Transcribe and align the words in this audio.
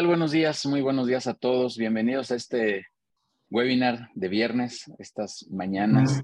tal? 0.00 0.06
Buenos 0.06 0.30
días, 0.30 0.64
muy 0.64 0.80
buenos 0.80 1.06
días 1.06 1.26
a 1.26 1.34
todos. 1.34 1.76
Bienvenidos 1.76 2.30
a 2.30 2.34
este 2.34 2.86
webinar 3.50 4.08
de 4.14 4.28
viernes, 4.28 4.90
estas 4.98 5.46
mañanas, 5.50 6.22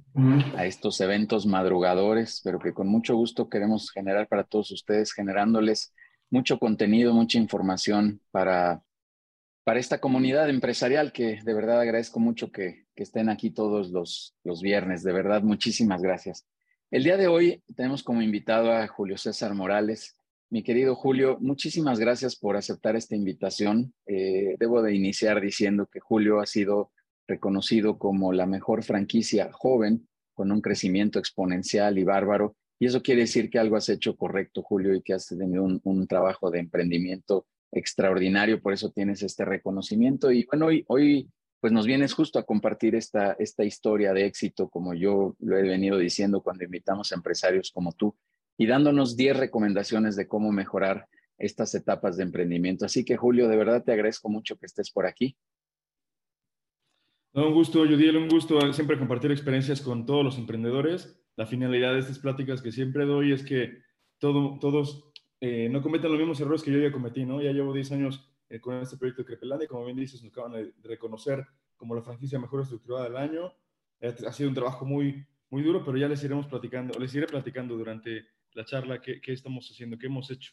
a 0.56 0.64
estos 0.64 0.98
eventos 1.02 1.44
madrugadores, 1.44 2.40
pero 2.42 2.58
que 2.58 2.72
con 2.72 2.88
mucho 2.88 3.16
gusto 3.16 3.50
queremos 3.50 3.90
generar 3.90 4.28
para 4.28 4.44
todos 4.44 4.70
ustedes, 4.70 5.12
generándoles 5.12 5.92
mucho 6.30 6.58
contenido, 6.58 7.12
mucha 7.12 7.36
información 7.36 8.22
para, 8.30 8.80
para 9.62 9.78
esta 9.78 10.00
comunidad 10.00 10.48
empresarial 10.48 11.12
que 11.12 11.38
de 11.44 11.52
verdad 11.52 11.78
agradezco 11.78 12.18
mucho 12.18 12.50
que, 12.50 12.86
que 12.94 13.02
estén 13.02 13.28
aquí 13.28 13.50
todos 13.50 13.90
los, 13.90 14.34
los 14.42 14.62
viernes. 14.62 15.02
De 15.02 15.12
verdad, 15.12 15.42
muchísimas 15.42 16.00
gracias. 16.00 16.46
El 16.90 17.04
día 17.04 17.18
de 17.18 17.26
hoy 17.26 17.62
tenemos 17.76 18.02
como 18.02 18.22
invitado 18.22 18.72
a 18.72 18.86
Julio 18.86 19.18
César 19.18 19.52
Morales. 19.52 20.16
Mi 20.56 20.62
querido 20.62 20.94
Julio, 20.94 21.36
muchísimas 21.38 21.98
gracias 21.98 22.34
por 22.34 22.56
aceptar 22.56 22.96
esta 22.96 23.14
invitación. 23.14 23.92
Eh, 24.06 24.56
debo 24.58 24.80
de 24.80 24.94
iniciar 24.94 25.38
diciendo 25.38 25.86
que 25.86 26.00
Julio 26.00 26.40
ha 26.40 26.46
sido 26.46 26.92
reconocido 27.28 27.98
como 27.98 28.32
la 28.32 28.46
mejor 28.46 28.82
franquicia 28.82 29.52
joven 29.52 30.08
con 30.32 30.50
un 30.50 30.62
crecimiento 30.62 31.18
exponencial 31.18 31.98
y 31.98 32.04
bárbaro. 32.04 32.56
Y 32.78 32.86
eso 32.86 33.02
quiere 33.02 33.20
decir 33.20 33.50
que 33.50 33.58
algo 33.58 33.76
has 33.76 33.90
hecho 33.90 34.16
correcto, 34.16 34.62
Julio, 34.62 34.94
y 34.94 35.02
que 35.02 35.12
has 35.12 35.26
tenido 35.26 35.62
un, 35.62 36.06
trabajo 36.06 36.50
de 36.50 36.60
emprendimiento 36.60 37.46
extraordinario. 37.70 38.62
Por 38.62 38.72
eso 38.72 38.90
tienes 38.90 39.22
este 39.22 39.44
reconocimiento. 39.44 40.32
Y 40.32 40.46
bueno, 40.46 40.68
hoy, 40.68 40.86
hoy 40.88 41.28
pues 41.60 41.70
nos 41.70 41.84
vienes 41.84 42.14
justo 42.14 42.38
a 42.38 42.44
compartir 42.44 42.94
esta, 42.94 43.36
esta 43.38 43.62
historia 43.62 44.14
de 44.14 44.24
éxito, 44.24 44.70
como 44.70 44.94
yo 44.94 45.36
lo 45.38 45.58
he 45.58 45.62
venido 45.64 45.98
diciendo 45.98 46.42
cuando 46.42 46.64
invitamos 46.64 47.12
a 47.12 47.16
empresarios 47.16 47.70
como 47.70 47.92
tú 47.92 48.16
y 48.58 48.66
dándonos 48.66 49.16
10 49.16 49.36
recomendaciones 49.36 50.16
de 50.16 50.26
cómo 50.26 50.52
mejorar 50.52 51.08
estas 51.38 51.74
etapas 51.74 52.16
de 52.16 52.22
emprendimiento. 52.22 52.86
Así 52.86 53.04
que 53.04 53.16
Julio, 53.16 53.48
de 53.48 53.56
verdad 53.56 53.84
te 53.84 53.92
agradezco 53.92 54.28
mucho 54.28 54.56
que 54.56 54.66
estés 54.66 54.90
por 54.90 55.06
aquí. 55.06 55.36
un 57.34 57.52
gusto, 57.52 57.84
Yudiel, 57.84 58.16
un 58.16 58.28
gusto 58.28 58.72
siempre 58.72 58.98
compartir 58.98 59.30
experiencias 59.30 59.80
con 59.80 60.06
todos 60.06 60.24
los 60.24 60.38
emprendedores. 60.38 61.20
La 61.36 61.46
finalidad 61.46 61.92
de 61.92 62.00
estas 62.00 62.18
pláticas 62.18 62.62
que 62.62 62.72
siempre 62.72 63.04
doy 63.04 63.32
es 63.32 63.44
que 63.44 63.78
todo, 64.18 64.58
todos 64.58 65.12
eh, 65.40 65.68
no 65.68 65.82
cometan 65.82 66.10
los 66.10 66.18
mismos 66.18 66.40
errores 66.40 66.62
que 66.62 66.72
yo 66.72 66.78
ya 66.78 66.90
cometí, 66.90 67.26
¿no? 67.26 67.42
Ya 67.42 67.52
llevo 67.52 67.74
10 67.74 67.92
años 67.92 68.32
eh, 68.48 68.58
con 68.58 68.80
este 68.80 68.96
proyecto 68.96 69.22
de 69.22 69.26
Crepelandia, 69.26 69.68
como 69.68 69.84
bien 69.84 69.98
dices, 69.98 70.22
nos 70.22 70.32
acaban 70.32 70.52
de 70.52 70.72
reconocer 70.82 71.44
como 71.76 71.94
la 71.94 72.02
franquicia 72.02 72.38
mejor 72.38 72.62
estructurada 72.62 73.04
del 73.04 73.16
año. 73.18 73.52
Ha 74.00 74.32
sido 74.32 74.48
un 74.48 74.54
trabajo 74.54 74.86
muy, 74.86 75.26
muy 75.50 75.62
duro, 75.62 75.84
pero 75.84 75.98
ya 75.98 76.08
les 76.08 76.22
iremos 76.24 76.46
platicando, 76.46 76.98
les 76.98 77.14
iré 77.14 77.26
platicando 77.26 77.76
durante 77.76 78.26
la 78.56 78.64
charla, 78.64 79.00
qué, 79.00 79.20
estamos 79.26 79.68
haciendo, 79.70 79.98
qué 79.98 80.06
hemos 80.06 80.30
hecho. 80.30 80.52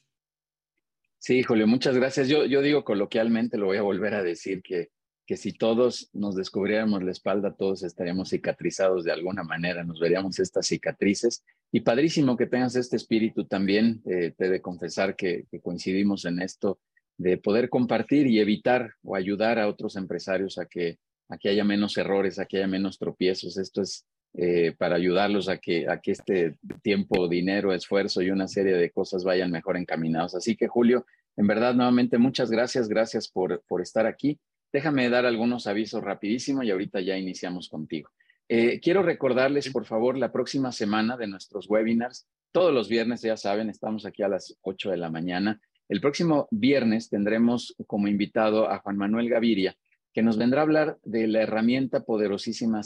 Sí, 1.18 1.42
Julio, 1.42 1.66
muchas 1.68 1.96
gracias. 1.96 2.28
Yo, 2.28 2.46
yo 2.46 2.62
digo 2.62 2.84
coloquialmente, 2.84 3.58
lo 3.58 3.68
voy 3.68 3.78
a 3.78 3.82
volver 3.82 4.14
a 4.14 4.22
decir, 4.22 4.62
que, 4.62 4.90
que 5.26 5.38
si 5.38 5.54
todos 5.54 6.10
nos 6.12 6.36
descubriéramos 6.36 7.02
la 7.02 7.12
espalda, 7.12 7.56
todos 7.56 7.82
estaríamos 7.84 8.30
cicatrizados 8.30 9.06
de 9.06 9.14
alguna 9.14 9.44
manera, 9.44 9.86
nos 9.86 10.02
veríamos 10.02 10.38
estas 10.40 10.68
cicatrices. 10.68 11.46
Y 11.72 11.80
padrísimo 11.80 12.36
que 12.36 12.46
tengas 12.46 12.76
este 12.76 12.98
espíritu 12.98 13.46
también, 13.46 14.02
eh, 14.06 14.34
te 14.38 14.48
he 14.48 14.50
de 14.50 14.62
confesar 14.62 15.16
que, 15.16 15.46
que 15.50 15.62
coincidimos 15.62 16.26
en 16.26 16.42
esto, 16.42 16.82
de 17.18 17.38
poder 17.38 17.70
compartir 17.70 18.28
y 18.28 18.42
evitar 18.42 18.96
o 19.02 19.16
ayudar 19.16 19.60
a 19.60 19.70
otros 19.70 19.96
empresarios 19.96 20.58
a 20.58 20.66
que, 20.66 21.00
a 21.30 21.38
que 21.38 21.48
haya 21.48 21.64
menos 21.64 21.98
errores, 21.98 22.38
a 22.38 22.46
que 22.46 22.58
haya 22.58 22.68
menos 22.68 23.00
tropiezos. 23.00 23.58
Esto 23.58 23.82
es 23.82 24.06
eh, 24.36 24.74
para 24.78 24.96
ayudarlos 24.96 25.48
a 25.48 25.58
que, 25.58 25.88
a 25.88 26.02
que 26.02 26.12
este 26.12 26.56
tiempo, 26.82 27.28
dinero, 27.28 27.74
esfuerzo 27.74 28.22
y 28.22 28.32
una 28.32 28.48
serie 28.48 28.74
de 28.74 28.90
cosas 28.90 29.24
vayan 29.24 29.52
mejor 29.52 29.78
encaminados. 29.78 30.34
Así 30.36 30.56
que 30.56 30.68
Julio, 30.68 31.06
en 31.38 31.48
verdad, 31.48 31.76
nuevamente 31.76 32.18
muchas 32.18 32.50
gracias, 32.50 32.88
gracias 32.88 33.28
por, 33.28 33.64
por 33.68 33.82
estar 33.82 34.06
aquí. 34.06 34.40
Déjame 34.72 35.10
dar 35.10 35.26
algunos 35.26 35.68
avisos 35.68 36.04
rapidísimo 36.04 36.64
y 36.64 36.72
ahorita 36.72 37.00
ya 37.02 37.16
iniciamos 37.16 37.70
contigo. 37.70 38.10
Eh, 38.50 38.80
quiero 38.82 39.04
recordarles, 39.04 39.70
por 39.70 39.86
favor, 39.86 40.18
la 40.18 40.32
próxima 40.32 40.72
semana 40.72 41.16
de 41.16 41.28
nuestros 41.28 41.70
webinars. 41.70 42.28
Todos 42.52 42.74
los 42.74 42.90
viernes, 42.90 43.22
ya 43.22 43.38
saben, 43.38 43.70
estamos 43.70 44.06
aquí 44.06 44.24
a 44.24 44.28
las 44.28 44.58
8 44.62 44.92
de 44.92 44.98
la 44.98 45.10
mañana. 45.10 45.62
El 45.90 46.02
próximo 46.02 46.48
viernes 46.52 47.10
tendremos 47.10 47.76
como 47.88 48.08
invitado 48.08 48.70
a 48.70 48.80
Juan 48.80 48.98
Manuel 48.98 49.30
Gaviria, 49.30 49.76
que 50.14 50.22
nos 50.22 50.38
vendrá 50.38 50.62
a 50.62 50.64
hablar 50.64 51.00
de 51.04 51.28
la 51.28 51.42
herramienta 51.42 52.04
poderosísima, 52.04 52.82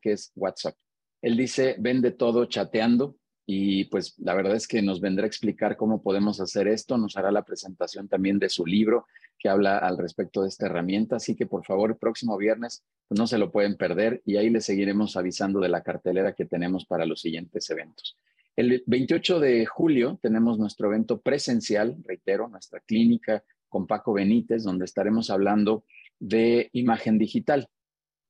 que 0.00 0.12
es 0.12 0.32
WhatsApp. 0.36 0.76
Él 1.22 1.36
dice, 1.36 1.76
vende 1.78 2.10
todo 2.10 2.44
chateando 2.44 3.16
y 3.46 3.84
pues 3.86 4.14
la 4.18 4.34
verdad 4.34 4.56
es 4.56 4.68
que 4.68 4.82
nos 4.82 5.00
vendrá 5.00 5.24
a 5.24 5.28
explicar 5.28 5.76
cómo 5.76 6.02
podemos 6.02 6.40
hacer 6.40 6.68
esto, 6.68 6.98
nos 6.98 7.16
hará 7.16 7.30
la 7.30 7.44
presentación 7.44 8.08
también 8.08 8.38
de 8.38 8.48
su 8.48 8.66
libro 8.66 9.06
que 9.38 9.48
habla 9.48 9.78
al 9.78 9.98
respecto 9.98 10.42
de 10.42 10.48
esta 10.48 10.66
herramienta, 10.66 11.16
así 11.16 11.34
que 11.34 11.46
por 11.46 11.64
favor 11.64 11.90
el 11.90 11.96
próximo 11.96 12.36
viernes 12.36 12.82
pues, 13.08 13.18
no 13.18 13.26
se 13.26 13.38
lo 13.38 13.50
pueden 13.50 13.76
perder 13.76 14.22
y 14.24 14.36
ahí 14.36 14.50
les 14.50 14.64
seguiremos 14.64 15.16
avisando 15.16 15.60
de 15.60 15.68
la 15.68 15.82
cartelera 15.82 16.34
que 16.34 16.46
tenemos 16.46 16.86
para 16.86 17.06
los 17.06 17.20
siguientes 17.20 17.68
eventos. 17.70 18.16
El 18.56 18.84
28 18.86 19.40
de 19.40 19.66
julio 19.66 20.18
tenemos 20.22 20.58
nuestro 20.58 20.88
evento 20.88 21.20
presencial, 21.20 21.96
reitero, 22.04 22.48
nuestra 22.48 22.80
clínica 22.80 23.42
con 23.74 23.88
Paco 23.88 24.12
Benítez, 24.12 24.62
donde 24.62 24.84
estaremos 24.84 25.30
hablando 25.30 25.84
de 26.20 26.70
imagen 26.74 27.18
digital, 27.18 27.66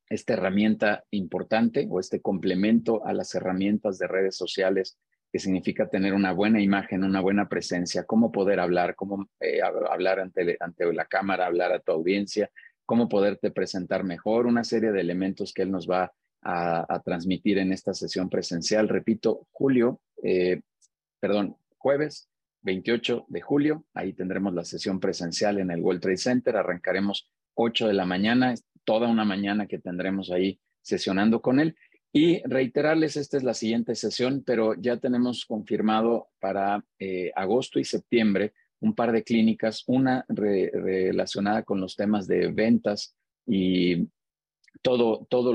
esta 0.08 0.32
herramienta 0.32 1.04
importante 1.10 1.86
o 1.90 2.00
este 2.00 2.22
complemento 2.22 3.04
a 3.04 3.12
las 3.12 3.34
herramientas 3.34 3.98
de 3.98 4.06
redes 4.06 4.38
sociales 4.38 4.96
que 5.30 5.38
significa 5.38 5.90
tener 5.90 6.14
una 6.14 6.32
buena 6.32 6.62
imagen, 6.62 7.04
una 7.04 7.20
buena 7.20 7.46
presencia, 7.46 8.04
cómo 8.04 8.32
poder 8.32 8.58
hablar, 8.58 8.94
cómo 8.94 9.28
eh, 9.38 9.60
hablar 9.62 10.18
ante, 10.18 10.56
la 10.94 11.04
cámara, 11.04 11.44
hablar 11.44 11.72
a 11.72 11.80
tu 11.80 11.92
audiencia, 11.92 12.50
cómo 12.86 13.06
poderte 13.06 13.50
presentar 13.50 14.02
mejor, 14.02 14.46
una 14.46 14.64
serie 14.64 14.92
de 14.92 15.02
elementos 15.02 15.52
que 15.52 15.60
él 15.60 15.70
nos 15.70 15.86
va 15.86 16.10
a, 16.40 17.02
transmitir 17.04 17.58
en 17.58 17.70
esta 17.70 17.92
sesión 17.92 18.30
presencial. 18.30 18.88
Repito, 18.88 19.46
julio, 19.52 20.00
eh, 20.22 20.62
perdón, 21.20 21.58
jueves 21.76 22.30
28 22.64 23.26
de 23.28 23.40
julio. 23.40 23.84
Ahí 23.94 24.12
tendremos 24.12 24.54
la 24.54 24.64
sesión 24.64 24.98
presencial 24.98 25.58
en 25.58 25.70
el 25.70 25.80
World 25.80 26.00
Trade 26.00 26.16
Center. 26.16 26.56
Arrancaremos 26.56 27.30
8 27.54 27.86
de 27.86 27.94
la 27.94 28.06
mañana, 28.06 28.54
toda 28.84 29.08
una 29.08 29.24
mañana 29.24 29.66
que 29.66 29.78
tendremos 29.78 30.30
ahí 30.30 30.58
sesionando 30.82 31.40
con 31.40 31.60
él. 31.60 31.76
Y 32.12 32.42
reiterarles, 32.44 33.16
esta 33.16 33.36
es 33.36 33.42
la 33.42 33.54
siguiente 33.54 33.94
sesión, 33.94 34.42
pero 34.46 34.74
ya 34.74 34.98
tenemos 34.98 35.44
confirmado 35.44 36.28
para 36.40 36.84
eh, 36.98 37.32
agosto 37.34 37.78
y 37.78 37.84
septiembre 37.84 38.52
un 38.80 38.94
par 38.94 39.12
de 39.12 39.24
clínicas, 39.24 39.82
una 39.86 40.24
relacionada 40.28 41.62
con 41.62 41.80
los 41.80 41.96
temas 41.96 42.26
de 42.26 42.48
ventas 42.48 43.16
y 43.46 44.06
todo, 44.82 45.26
todos 45.30 45.54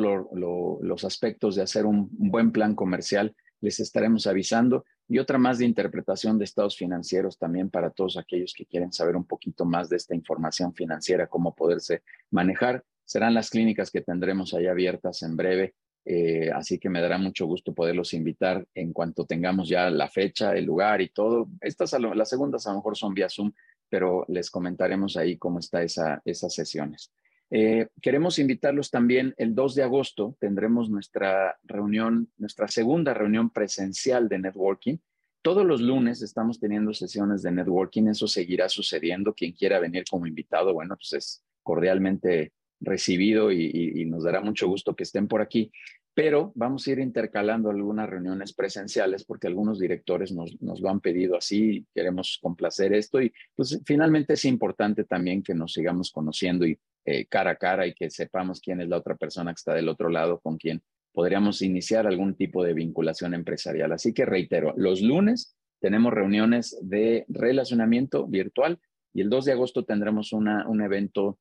los 0.82 1.04
aspectos 1.04 1.56
de 1.56 1.62
hacer 1.62 1.86
un 1.86 2.10
buen 2.12 2.52
plan 2.52 2.76
comercial, 2.76 3.36
les 3.62 3.80
estaremos 3.80 4.26
avisando 4.26 4.84
y 5.10 5.18
otra 5.18 5.40
más 5.40 5.58
de 5.58 5.66
interpretación 5.66 6.38
de 6.38 6.46
estados 6.46 6.78
financieros 6.78 7.38
también 7.38 7.70
para 7.72 7.90
todos 7.90 8.16
aquellos 8.16 8.54
que 8.54 8.66
quieren 8.66 8.94
saber 8.94 9.16
un 9.16 9.26
poquito 9.26 9.66
más 9.66 9.90
de 9.90 9.98
esta 9.98 10.16
información 10.16 10.74
financiera, 10.74 11.28
cómo 11.28 11.56
poderse 11.56 12.04
manejar. 12.30 12.84
Serán 13.06 13.34
las 13.34 13.50
clínicas 13.50 13.90
que 13.90 14.02
tendremos 14.02 14.54
ahí 14.54 14.68
abiertas 14.68 15.24
en 15.24 15.36
breve, 15.36 15.74
eh, 16.06 16.52
así 16.54 16.78
que 16.78 16.90
me 16.90 17.02
dará 17.02 17.18
mucho 17.18 17.48
gusto 17.48 17.74
poderlos 17.74 18.14
invitar 18.14 18.68
en 18.76 18.94
cuanto 18.94 19.26
tengamos 19.26 19.68
ya 19.68 19.90
la 19.90 20.08
fecha, 20.10 20.56
el 20.56 20.66
lugar 20.66 21.02
y 21.02 21.10
todo. 21.10 21.50
Estas, 21.60 21.92
las 22.00 22.30
segundas 22.30 22.68
a 22.68 22.70
lo 22.70 22.78
mejor 22.78 22.96
son 22.96 23.16
vía 23.16 23.30
Zoom, 23.30 23.52
pero 23.90 24.26
les 24.28 24.52
comentaremos 24.52 25.18
ahí 25.18 25.38
cómo 25.38 25.58
está 25.58 25.82
esa, 25.82 26.22
esas 26.24 26.54
sesiones. 26.54 27.12
Eh, 27.52 27.88
queremos 28.02 28.38
invitarlos 28.38 28.92
también 28.92 29.34
el 29.38 29.56
2 29.56 29.76
de 29.76 29.84
agosto, 29.84 30.36
tendremos 30.40 30.90
nuestra 30.90 31.58
reunión, 31.64 32.32
nuestra 32.38 32.68
segunda 32.68 33.14
reunión 33.14 33.50
presencial 33.50 34.30
de 34.30 34.38
networking. 34.38 34.98
Todos 35.42 35.66
los 35.66 35.80
lunes 35.80 36.22
estamos 36.22 36.60
teniendo 36.60 36.94
sesiones 36.94 37.42
de 37.42 37.52
networking, 37.52 38.08
eso 38.08 38.28
seguirá 38.28 38.68
sucediendo. 38.68 39.34
Quien 39.34 39.54
quiera 39.54 39.80
venir 39.80 40.04
como 40.10 40.28
invitado, 40.28 40.74
bueno, 40.74 40.98
pues 40.98 41.14
es 41.14 41.44
cordialmente 41.64 42.52
recibido 42.82 43.52
y, 43.52 44.06
nos 44.06 44.24
dará 44.24 44.42
mucho 44.42 44.68
gusto 44.68 44.96
que 44.96 45.04
estén 45.04 45.28
por 45.28 45.42
aquí. 45.42 45.72
Pero 46.14 46.52
vamos 46.56 46.86
a 46.86 46.92
ir 46.92 47.00
intercalando 47.00 47.70
algunas 47.70 48.10
reuniones 48.10 48.52
presenciales 48.52 49.24
porque 49.24 49.48
algunos 49.48 49.80
directores 49.80 50.34
nos, 50.34 50.58
lo 50.60 50.90
han 50.90 51.00
pedido 51.00 51.38
así, 51.38 51.86
queremos 51.94 52.40
complacer 52.42 52.94
esto 52.94 53.22
y 53.22 53.32
pues 53.56 53.80
finalmente 53.86 54.34
es 54.34 54.44
importante 54.44 55.06
también 55.06 55.42
que 55.44 55.54
nos 55.54 55.72
sigamos 55.72 56.12
conociendo 56.12 56.66
y 56.66 56.78
eh, 57.06 57.26
cara 57.28 57.52
a 57.52 57.56
cara 57.56 57.88
y 57.88 57.94
que 57.94 58.10
sepamos 58.10 58.60
quién 58.60 58.82
es 58.82 58.90
la 58.90 58.98
otra 58.98 59.16
persona 59.16 59.54
que 59.54 59.60
está 59.60 59.74
del 59.74 59.88
otro 59.88 60.10
lado 60.10 60.40
con 60.40 60.58
quien 60.58 60.82
podríamos 61.12 61.62
iniciar 61.62 62.08
algún 62.08 62.36
tipo 62.36 62.64
de 62.64 62.74
vinculación 62.74 63.34
empresarial. 63.34 63.92
Así 63.92 64.14
que 64.14 64.26
reitero, 64.26 64.74
los 64.78 65.02
lunes 65.02 65.56
tenemos 65.80 66.14
reuniones 66.14 66.78
de 66.82 67.26
relacionamiento 67.30 68.28
virtual 68.28 68.80
y 69.14 69.22
el 69.22 69.30
2 69.30 69.46
de 69.46 69.52
agosto 69.54 69.86
tendremos 69.86 70.34
una, 70.34 70.68
un 70.68 70.82
evento 70.82 71.40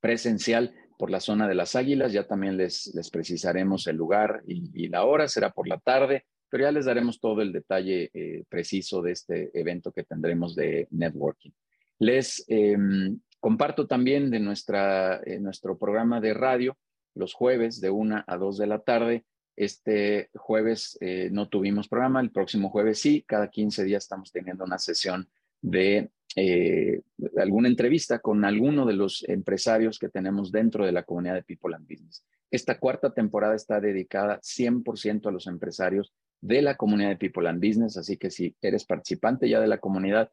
presencial 0.00 0.74
por 0.98 1.10
la 1.10 1.20
zona 1.20 1.48
de 1.48 1.54
las 1.54 1.74
Águilas. 1.74 2.12
Ya 2.12 2.26
también 2.26 2.56
les, 2.56 2.92
les 2.94 3.10
precisaremos 3.10 3.86
el 3.86 3.96
lugar 3.96 4.42
y, 4.46 4.88
la 4.88 5.04
hora, 5.04 5.28
será 5.28 5.50
por 5.50 5.66
la 5.66 5.78
tarde, 5.78 6.24
pero 6.48 6.64
ya 6.64 6.72
les 6.72 6.84
daremos 6.84 7.20
todo 7.20 7.42
el 7.42 7.52
detalle 7.52 8.10
eh, 8.12 8.44
preciso 8.48 9.02
de 9.02 9.12
este 9.12 9.50
evento 9.58 9.92
que 9.92 10.04
tendremos 10.04 10.54
de 10.54 10.86
networking. 10.90 11.50
Les 11.98 12.44
em, 12.48 13.18
comparto 13.40 13.86
también 13.86 14.30
de 14.30 14.40
nuestra, 14.40 15.20
nuestro 15.40 15.78
programa 15.78 16.20
de 16.20 16.34
radio 16.34 16.76
los 17.14 17.34
jueves 17.34 17.80
de 17.80 17.90
1 17.90 18.24
a 18.26 18.36
2 18.36 18.58
de 18.58 18.66
la 18.66 18.80
tarde. 18.80 19.24
Este 19.56 20.30
jueves 20.34 20.98
eh, 21.00 21.28
no 21.30 21.48
tuvimos 21.48 21.88
programa, 21.88 22.20
el 22.20 22.30
próximo 22.30 22.70
jueves 22.70 22.98
sí, 22.98 23.24
cada 23.26 23.48
15 23.48 23.84
días 23.84 24.04
estamos 24.04 24.32
teniendo 24.32 24.64
una 24.64 24.78
sesión 24.78 25.28
de 25.60 26.10
eh, 26.36 27.00
alguna 27.36 27.68
entrevista 27.68 28.18
con 28.18 28.44
alguno 28.44 28.84
de 28.84 28.94
los 28.94 29.24
empresarios 29.28 29.98
que 29.98 30.08
tenemos 30.08 30.50
dentro 30.50 30.84
de 30.84 30.92
la 30.92 31.04
comunidad 31.04 31.34
de 31.34 31.44
People 31.44 31.74
and 31.76 31.88
Business. 31.88 32.24
Esta 32.50 32.78
cuarta 32.78 33.12
temporada 33.12 33.54
está 33.54 33.80
dedicada 33.80 34.40
100% 34.40 35.26
a 35.28 35.30
los 35.30 35.46
empresarios 35.46 36.12
de 36.40 36.62
la 36.62 36.76
comunidad 36.76 37.10
de 37.10 37.16
People 37.16 37.48
and 37.48 37.64
Business, 37.64 37.96
así 37.96 38.16
que 38.16 38.30
si 38.30 38.54
eres 38.60 38.84
participante 38.84 39.48
ya 39.48 39.60
de 39.60 39.68
la 39.68 39.78
comunidad, 39.78 40.30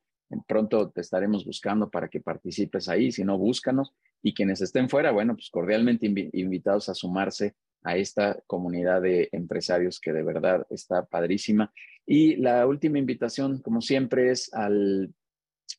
pronto 0.48 0.90
te 0.90 1.02
estaremos 1.02 1.46
buscando 1.46 1.90
para 1.90 2.08
que 2.08 2.22
participes 2.22 2.88
ahí, 2.90 3.12
si 3.12 3.24
no, 3.24 3.38
búscanos. 3.38 3.94
Y 4.24 4.34
quienes 4.34 4.62
estén 4.62 4.90
fuera, 4.90 5.12
bueno, 5.12 5.36
pues 5.36 5.50
cordialmente 5.50 6.06
invitados 6.34 6.90
a 6.90 6.94
sumarse 6.94 7.56
a 7.84 7.98
esta 7.98 8.40
comunidad 8.48 9.02
de 9.02 9.30
empresarios 9.32 10.00
que 10.00 10.14
de 10.14 10.24
verdad 10.24 10.66
está 10.70 11.06
padrísima. 11.06 11.74
Y 12.06 12.36
la 12.36 12.66
última 12.68 13.00
invitación, 13.00 13.60
como 13.62 13.82
siempre, 13.82 14.32
es 14.32 14.54
al, 14.54 15.14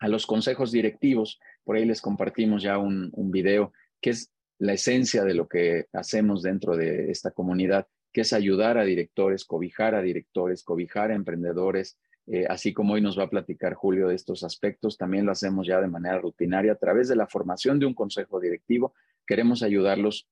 a 0.01 0.09
los 0.09 0.27
consejos 0.27 0.73
directivos. 0.73 1.39
Por 1.65 1.77
ahí 1.77 1.85
les 1.85 2.01
compartimos 2.01 2.63
ya 2.63 2.79
un, 2.79 3.11
un 3.15 3.31
video 3.31 3.73
que 4.01 4.11
es 4.11 4.33
la 4.59 4.75
esencia 4.75 5.25
de 5.25 5.35
lo 5.35 5.49
que 5.49 5.87
hacemos 5.93 6.43
dentro 6.43 6.77
de 6.77 7.11
esta 7.11 7.31
comunidad, 7.31 7.87
que 8.13 8.23
es 8.23 8.33
ayudar 8.33 8.79
a 8.79 8.85
directores, 8.85 9.45
cobijar 9.45 9.95
a 9.95 10.03
directores, 10.03 10.63
cobijar 10.63 11.11
a 11.11 11.15
emprendedores, 11.15 11.99
eh, 12.27 12.47
así 12.49 12.73
como 12.73 12.95
hoy 12.95 13.01
nos 13.01 13.19
va 13.19 13.25
a 13.25 13.31
platicar 13.31 13.75
Julio 13.75 14.09
de 14.09 14.15
estos 14.15 14.45
aspectos, 14.45 14.97
también 14.97 15.27
lo 15.27 15.33
hacemos 15.33 15.67
ya 15.67 15.81
de 15.81 15.89
manera 15.89 16.19
rutinaria 16.19 16.73
a 16.73 16.79
través 16.79 17.09
de 17.09 17.17
la 17.17 17.27
formación 17.27 17.79
de 17.79 17.87
un 17.87 17.95
consejo 17.95 18.41
directivo. 18.41 18.95
Queremos 19.27 19.63
ayudarlos 19.63 20.29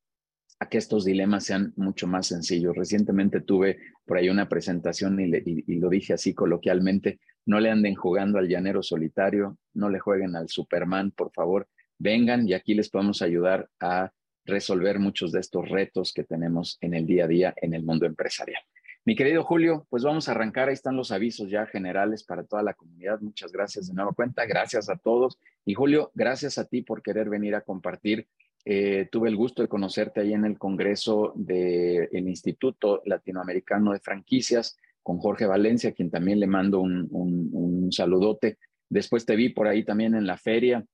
a 0.60 0.68
que 0.68 0.78
estos 0.78 1.04
dilemas 1.04 1.44
sean 1.44 1.72
mucho 1.76 2.06
más 2.06 2.26
sencillos. 2.26 2.76
Recientemente 2.76 3.40
tuve 3.40 3.78
por 4.04 4.18
ahí 4.18 4.28
una 4.28 4.48
presentación 4.48 5.18
y, 5.18 5.76
lo 5.76 5.88
dije 5.88 6.12
así 6.12 6.34
coloquialmente, 6.34 7.18
no 7.46 7.58
le 7.60 7.70
anden 7.70 7.94
jugando 7.94 8.38
al 8.38 8.46
llanero 8.46 8.82
solitario, 8.82 9.58
no 9.72 9.88
le 9.88 9.98
jueguen 9.98 10.36
al 10.36 10.48
Superman, 10.48 11.12
por 11.12 11.32
favor, 11.32 11.66
vengan 11.98 12.46
y 12.46 12.52
aquí 12.52 12.74
les 12.74 12.90
podemos 12.90 13.22
ayudar 13.22 13.68
a 13.80 14.12
resolver 14.44 14.98
muchos 14.98 15.32
de 15.32 15.40
estos 15.40 15.68
retos 15.68 16.12
que 16.12 16.24
tenemos 16.24 16.76
en 16.80 16.94
el 16.94 17.06
día 17.06 17.24
a 17.24 17.28
día 17.28 17.54
en 17.56 17.72
el 17.72 17.82
mundo 17.82 18.04
empresarial. 18.04 18.62
Mi 19.06 19.16
querido 19.16 19.42
Julio, 19.44 19.86
pues 19.88 20.02
vamos 20.02 20.28
a 20.28 20.32
arrancar. 20.32 20.68
Ahí 20.68 20.74
están 20.74 20.96
los 20.96 21.10
avisos 21.10 21.48
ya 21.48 21.64
generales 21.66 22.22
para 22.22 22.44
toda 22.44 22.62
la 22.62 22.74
comunidad. 22.74 23.18
Muchas 23.20 23.50
gracias 23.50 23.88
de 23.88 23.94
nueva 23.94 24.12
cuenta. 24.12 24.44
Gracias 24.44 24.90
a 24.90 24.96
todos. 24.96 25.38
Y 25.64 25.72
Julio, 25.72 26.10
gracias 26.14 26.58
a 26.58 26.66
ti 26.66 26.82
por 26.82 27.02
querer 27.02 27.30
venir 27.30 27.54
a 27.54 27.62
compartir. 27.62 28.28
Eh, 28.66 29.08
tuve 29.10 29.30
el 29.30 29.36
gusto 29.36 29.62
de 29.62 29.68
conocerte 29.68 30.20
ahí 30.20 30.34
en 30.34 30.44
el 30.44 30.58
Congreso 30.58 31.32
del 31.34 32.28
Instituto 32.28 33.00
Latinoamericano 33.06 33.92
de 33.92 34.00
Franquicias 34.00 34.76
con 35.02 35.16
Jorge 35.18 35.46
Valencia, 35.46 35.92
quien 35.92 36.10
también 36.10 36.38
le 36.38 36.46
mando 36.46 36.80
un, 36.80 37.08
un 37.10 37.90
saludote. 37.90 38.58
Después 38.90 39.24
te 39.24 39.34
vi 39.34 39.48
por 39.48 39.66
ahí 39.66 39.82
también 39.82 40.14
en 40.14 40.26
la 40.26 40.36
feria 40.36 40.84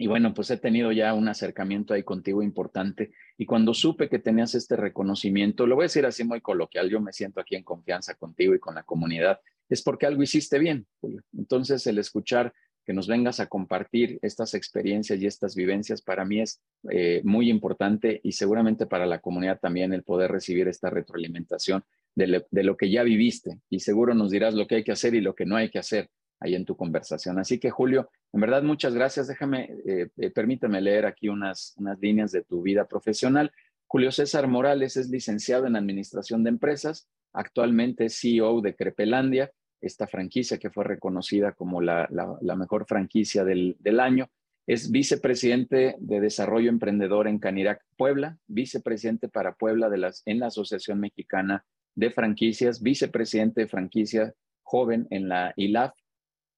y 0.00 0.06
bueno, 0.06 0.32
pues 0.32 0.50
he 0.50 0.56
tenido 0.56 0.92
ya 0.92 1.12
un 1.12 1.28
acercamiento 1.28 1.92
ahí 1.92 2.02
contigo 2.02 2.42
importante. 2.42 3.12
Y 3.36 3.44
cuando 3.44 3.74
supe 3.74 4.08
que 4.08 4.18
tenías 4.18 4.54
este 4.54 4.74
reconocimiento, 4.74 5.66
lo 5.66 5.74
voy 5.74 5.82
a 5.82 5.92
decir 5.92 6.06
así 6.06 6.24
muy 6.24 6.40
coloquial, 6.40 6.88
yo 6.88 7.02
me 7.02 7.12
siento 7.12 7.38
aquí 7.38 7.54
en 7.54 7.64
confianza 7.64 8.14
contigo 8.14 8.54
y 8.54 8.58
con 8.58 8.74
la 8.74 8.82
comunidad, 8.82 9.40
es 9.68 9.82
porque 9.82 10.06
algo 10.06 10.22
hiciste 10.22 10.58
bien. 10.58 10.86
Entonces, 11.36 11.86
el 11.86 11.98
escuchar 11.98 12.54
que 12.86 12.94
nos 12.94 13.08
vengas 13.08 13.40
a 13.40 13.48
compartir 13.48 14.18
estas 14.22 14.54
experiencias 14.54 15.20
y 15.20 15.26
estas 15.26 15.54
vivencias 15.54 16.00
para 16.00 16.24
mí 16.24 16.40
es 16.40 16.62
eh, 16.90 17.20
muy 17.22 17.50
importante 17.50 18.22
y 18.24 18.32
seguramente 18.32 18.86
para 18.86 19.04
la 19.04 19.18
comunidad 19.18 19.60
también 19.60 19.92
el 19.92 20.02
poder 20.02 20.32
recibir 20.32 20.66
esta 20.66 20.88
retroalimentación 20.88 21.84
de 22.14 22.62
lo 22.64 22.76
que 22.78 22.90
ya 22.90 23.02
viviste. 23.02 23.58
Y 23.68 23.80
seguro 23.80 24.14
nos 24.14 24.30
dirás 24.30 24.54
lo 24.54 24.66
que 24.66 24.76
hay 24.76 24.82
que 24.82 24.92
hacer 24.92 25.14
y 25.14 25.20
lo 25.20 25.34
que 25.34 25.44
no 25.44 25.56
hay 25.56 25.68
que 25.68 25.78
hacer 25.78 26.08
ahí 26.40 26.54
en 26.54 26.64
tu 26.64 26.76
conversación. 26.76 27.38
Así 27.38 27.58
que 27.58 27.70
Julio, 27.70 28.10
en 28.32 28.40
verdad 28.40 28.62
muchas 28.62 28.94
gracias. 28.94 29.28
Déjame, 29.28 29.70
eh, 29.86 30.08
eh, 30.16 30.30
permíteme 30.30 30.80
leer 30.80 31.06
aquí 31.06 31.28
unas, 31.28 31.74
unas 31.76 31.98
líneas 32.00 32.32
de 32.32 32.42
tu 32.42 32.62
vida 32.62 32.86
profesional. 32.88 33.52
Julio 33.86 34.10
César 34.10 34.48
Morales 34.48 34.96
es 34.96 35.10
licenciado 35.10 35.66
en 35.66 35.76
Administración 35.76 36.42
de 36.44 36.50
Empresas, 36.50 37.08
actualmente 37.32 38.06
es 38.06 38.18
CEO 38.20 38.60
de 38.60 38.74
Crepelandia, 38.74 39.50
esta 39.80 40.06
franquicia 40.06 40.58
que 40.58 40.70
fue 40.70 40.84
reconocida 40.84 41.52
como 41.52 41.80
la, 41.80 42.08
la, 42.10 42.56
mejor 42.56 42.86
franquicia 42.86 43.44
del, 43.44 43.76
del 43.80 43.98
año. 43.98 44.28
Es 44.66 44.90
vicepresidente 44.90 45.96
de 45.98 46.20
Desarrollo 46.20 46.68
Emprendedor 46.68 47.26
en 47.26 47.38
Canirac, 47.38 47.82
Puebla, 47.96 48.38
vicepresidente 48.46 49.28
para 49.28 49.54
Puebla 49.54 49.88
de 49.88 49.98
las, 49.98 50.22
en 50.26 50.38
la 50.38 50.46
Asociación 50.48 51.00
Mexicana 51.00 51.64
de 51.94 52.10
Franquicias, 52.10 52.82
vicepresidente 52.82 53.62
de 53.62 53.68
franquicia 53.68 54.34
joven 54.62 55.08
en 55.10 55.28
la 55.28 55.52
ILAF 55.56 55.92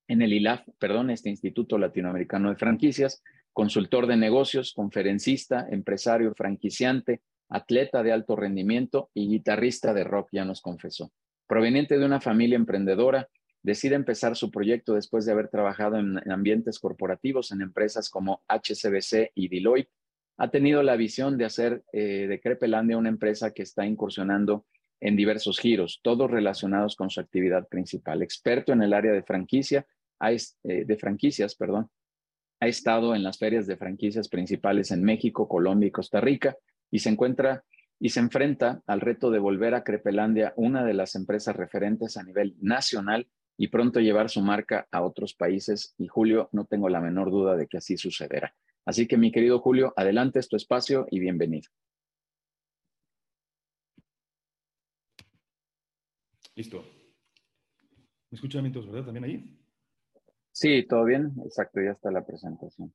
en 0.08 0.22
el 0.22 0.32
ILAF, 0.32 0.66
perdón, 0.78 1.10
este 1.10 1.31
Instituto 1.31 1.78
Latinoamericano 1.78 2.50
de 2.50 2.56
Franquicias, 2.56 3.22
consultor 3.52 4.06
de 4.06 4.16
negocios, 4.16 4.72
conferencista, 4.72 5.66
empresario, 5.70 6.34
franquiciante, 6.34 7.20
atleta 7.49 8.02
de 8.02 8.12
alto 8.12 8.34
rendimiento 8.34 9.10
y 9.14 9.28
guitarrista 9.28 9.93
de 9.93 10.04
rock, 10.04 10.28
ya 10.32 10.44
nos 10.44 10.62
confesó. 10.62 11.12
Proveniente 11.46 11.99
de 11.99 12.06
una 12.06 12.20
familia 12.20 12.56
emprendedora, 12.56 13.28
decide 13.62 13.94
empezar 13.94 14.37
su 14.37 14.50
proyecto 14.50 14.94
después 14.94 15.25
de 15.25 15.32
haber 15.32 15.49
trabajado 15.49 15.96
en, 15.96 16.19
ambientes 16.31 16.78
corporativos 16.78 17.52
en 17.52 17.62
empresas 17.62 18.08
como 18.10 18.43
HCBC 18.49 19.32
y 19.34 19.49
Deloitte. 19.49 19.90
Ha 20.38 20.50
tenido 20.50 20.82
la 20.82 20.96
visión 20.96 21.37
de 21.37 21.44
hacer 21.44 21.82
eh, 21.93 22.26
de 22.26 22.40
Crepelandia 22.40 22.96
una 22.96 23.10
empresa 23.10 23.52
que 23.52 23.62
está 23.62 23.87
incursionando 23.87 24.64
en 25.02 25.16
diversos 25.16 25.58
giros, 25.58 26.00
todos 26.02 26.31
relacionados 26.31 26.94
con 26.94 27.11
su 27.11 27.21
actividad 27.21 27.66
principal. 27.66 28.23
Experto 28.23 28.73
en 28.73 28.82
el 28.82 28.94
área 28.94 29.12
de 29.12 29.25
franquicia, 29.25 29.85
eh, 30.25 30.85
de 30.85 30.97
franquicias, 30.97 31.56
perdón, 31.56 31.90
ha 32.61 32.68
estado 32.68 33.16
en 33.16 33.25
las 33.25 33.38
ferias 33.38 33.66
de 33.66 33.76
franquicias 33.76 34.28
principales 34.28 34.92
en 34.92 35.02
México, 35.02 35.49
Colombia 35.49 35.88
y 35.88 35.90
Costa 35.90 36.21
Rica 36.21 36.56
y 36.92 37.00
se 37.00 37.09
encuentra 37.09 37.64
y 37.99 38.11
se 38.11 38.21
enfrenta 38.21 38.80
al 38.87 39.00
reto 39.00 39.32
de 39.32 39.40
volver 39.40 39.75
a 39.75 39.82
Crepelandia 39.82 40.52
una 40.56 40.85
de 40.85 40.94
las 40.94 41.16
empresas 41.16 41.56
referentes 41.56 42.16
a 42.16 42.23
nivel 42.23 42.54
nacional 42.61 43.26
y 43.56 43.68
pronto 43.68 43.99
llevar 43.99 44.30
su 44.30 44.40
marca 44.40 44.87
a 44.92 45.02
otros 45.02 45.35
países. 45.35 45.97
Y 45.99 46.06
Julio, 46.06 46.49
no 46.52 46.64
tengo 46.64 46.88
la 46.88 47.00
menor 47.00 47.30
duda 47.32 47.56
de 47.56 47.66
que 47.66 47.78
así 47.78 47.97
sucederá. 47.97 48.54
Así 48.85 49.09
que 49.09 49.16
mi 49.16 49.32
querido 49.32 49.59
Julio, 49.59 49.92
adelante 49.97 50.38
es 50.38 50.49
tu 50.49 50.56
espacio 50.56 51.06
y 51.11 51.18
bienvenido. 51.18 51.68
Listo. 56.54 56.85
¿Me 58.30 58.37
escuchan 58.37 58.71
todos, 58.73 58.87
verdad? 58.87 59.06
¿También 59.06 59.25
ahí? 59.25 59.59
Sí, 60.52 60.87
todo 60.88 61.04
bien. 61.04 61.32
Exacto, 61.44 61.80
ya 61.80 61.92
está 61.92 62.11
la 62.11 62.25
presentación. 62.25 62.92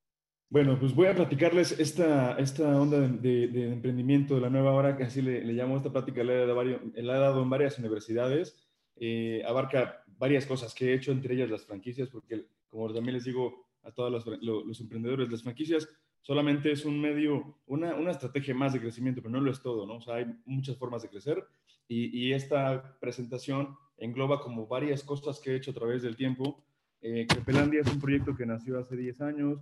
Bueno, 0.50 0.80
pues 0.80 0.96
voy 0.96 1.08
a 1.08 1.16
platicarles 1.16 1.78
esta, 1.78 2.38
esta 2.38 2.80
onda 2.80 3.00
de, 3.02 3.72
emprendimiento 3.72 4.36
de 4.36 4.42
la 4.42 4.50
nueva 4.50 4.74
hora, 4.74 4.96
que 4.96 5.04
así 5.04 5.22
le, 5.22 5.42
llamo 5.42 5.76
esta 5.76 5.92
plática, 5.92 6.24
la 6.24 6.34
he, 6.34 7.04
dado 7.04 7.44
en 7.44 7.50
varias 7.50 7.78
universidades. 7.80 8.56
Eh, 8.96 9.44
abarca 9.46 10.04
varias 10.08 10.46
cosas 10.46 10.74
que 10.74 10.90
he 10.90 10.94
hecho, 10.94 11.12
entre 11.12 11.36
ellas 11.36 11.50
las 11.50 11.66
franquicias, 11.66 12.10
porque 12.10 12.48
como 12.70 12.94
también 12.94 13.16
les 13.16 13.26
digo 13.26 13.68
a 13.84 13.92
todos 13.92 14.12
los, 14.12 14.42
los 14.42 14.82
emprendedores, 14.82 15.30
las 15.30 15.44
franquicias 15.44 15.88
solamente 16.22 16.72
es 16.72 16.86
un 16.86 17.00
medio, 17.00 17.58
una, 17.66 17.96
una, 17.96 18.12
estrategia 18.12 18.54
más 18.54 18.74
de 18.74 18.80
crecimiento, 18.80 19.22
pero 19.22 19.32
no 19.32 19.42
lo 19.42 19.52
es 19.52 19.62
todo, 19.62 19.86
¿no? 19.86 19.96
O 19.96 20.02
sea, 20.02 20.16
hay 20.16 20.26
muchas 20.46 20.78
formas 20.78 21.02
de 21.02 21.10
crecer 21.10 21.44
y, 21.88 22.18
y, 22.18 22.34
esta 22.34 22.98
presentación 23.00 23.76
engloba 23.98 24.40
como 24.40 24.68
varias 24.68 25.04
cosas 25.04 25.40
que 25.40 25.52
he 25.52 25.56
hecho 25.56 25.72
a 25.72 25.74
través 25.74 26.02
del 26.02 26.16
tiempo. 26.16 26.64
Eh, 27.02 27.26
Crepelandia 27.28 27.82
es 27.82 27.92
un 27.92 28.00
proyecto 28.00 28.36
que 28.36 28.46
nació 28.46 28.80
hace 28.80 28.96
10 28.98 29.22
años, 29.22 29.60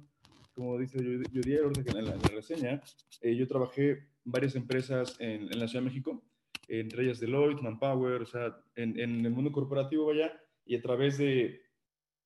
como 0.53 0.77
dice 0.77 0.97
Judy 1.33 1.57
en 1.95 2.05
la, 2.05 2.15
reseña, 2.33 2.81
eh, 3.21 3.35
yo 3.35 3.47
trabajé 3.47 4.07
varias 4.23 4.55
empresas 4.55 5.15
en, 5.19 5.51
en, 5.51 5.59
la 5.59 5.67
Ciudad 5.67 5.83
de 5.83 5.89
México, 5.89 6.23
entre 6.67 7.03
ellas 7.03 7.19
Deloitte, 7.19 7.61
Manpower, 7.61 8.21
o 8.21 8.25
sea, 8.25 8.57
en, 8.75 8.97
en 8.99 9.25
el 9.25 9.31
mundo 9.31 9.51
corporativo, 9.51 10.07
vaya, 10.07 10.31
y 10.65 10.75
a 10.75 10.81
través 10.81 11.17
de, 11.17 11.61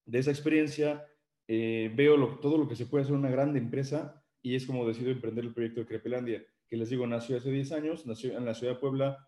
de 0.05 0.19
esa 0.19 0.31
experiencia 0.31 1.05
eh, 1.47 1.91
veo 1.95 2.37
todo 2.39 2.57
lo 2.57 2.67
que 2.67 2.75
se 2.75 2.85
puede 2.85 3.03
hacer 3.03 3.13
en 3.13 3.21
una 3.21 3.29
grande 3.29 3.59
empresa 3.59 4.18
y 4.41 4.55
es 4.55 4.65
como 4.65 4.87
decido 4.87 5.11
emprender 5.11 5.45
el 5.45 5.53
proyecto 5.53 5.81
de 5.81 5.87
Crepelandia, 5.87 6.43
que 6.67 6.77
les 6.77 6.89
digo, 6.89 7.07
nació 7.07 7.37
hace 7.37 7.51
10 7.51 7.71
años, 7.71 8.05
nació 8.05 8.37
en 8.37 8.45
la 8.45 8.53
ciudad 8.53 8.73
de 8.73 8.79
Puebla, 8.79 9.27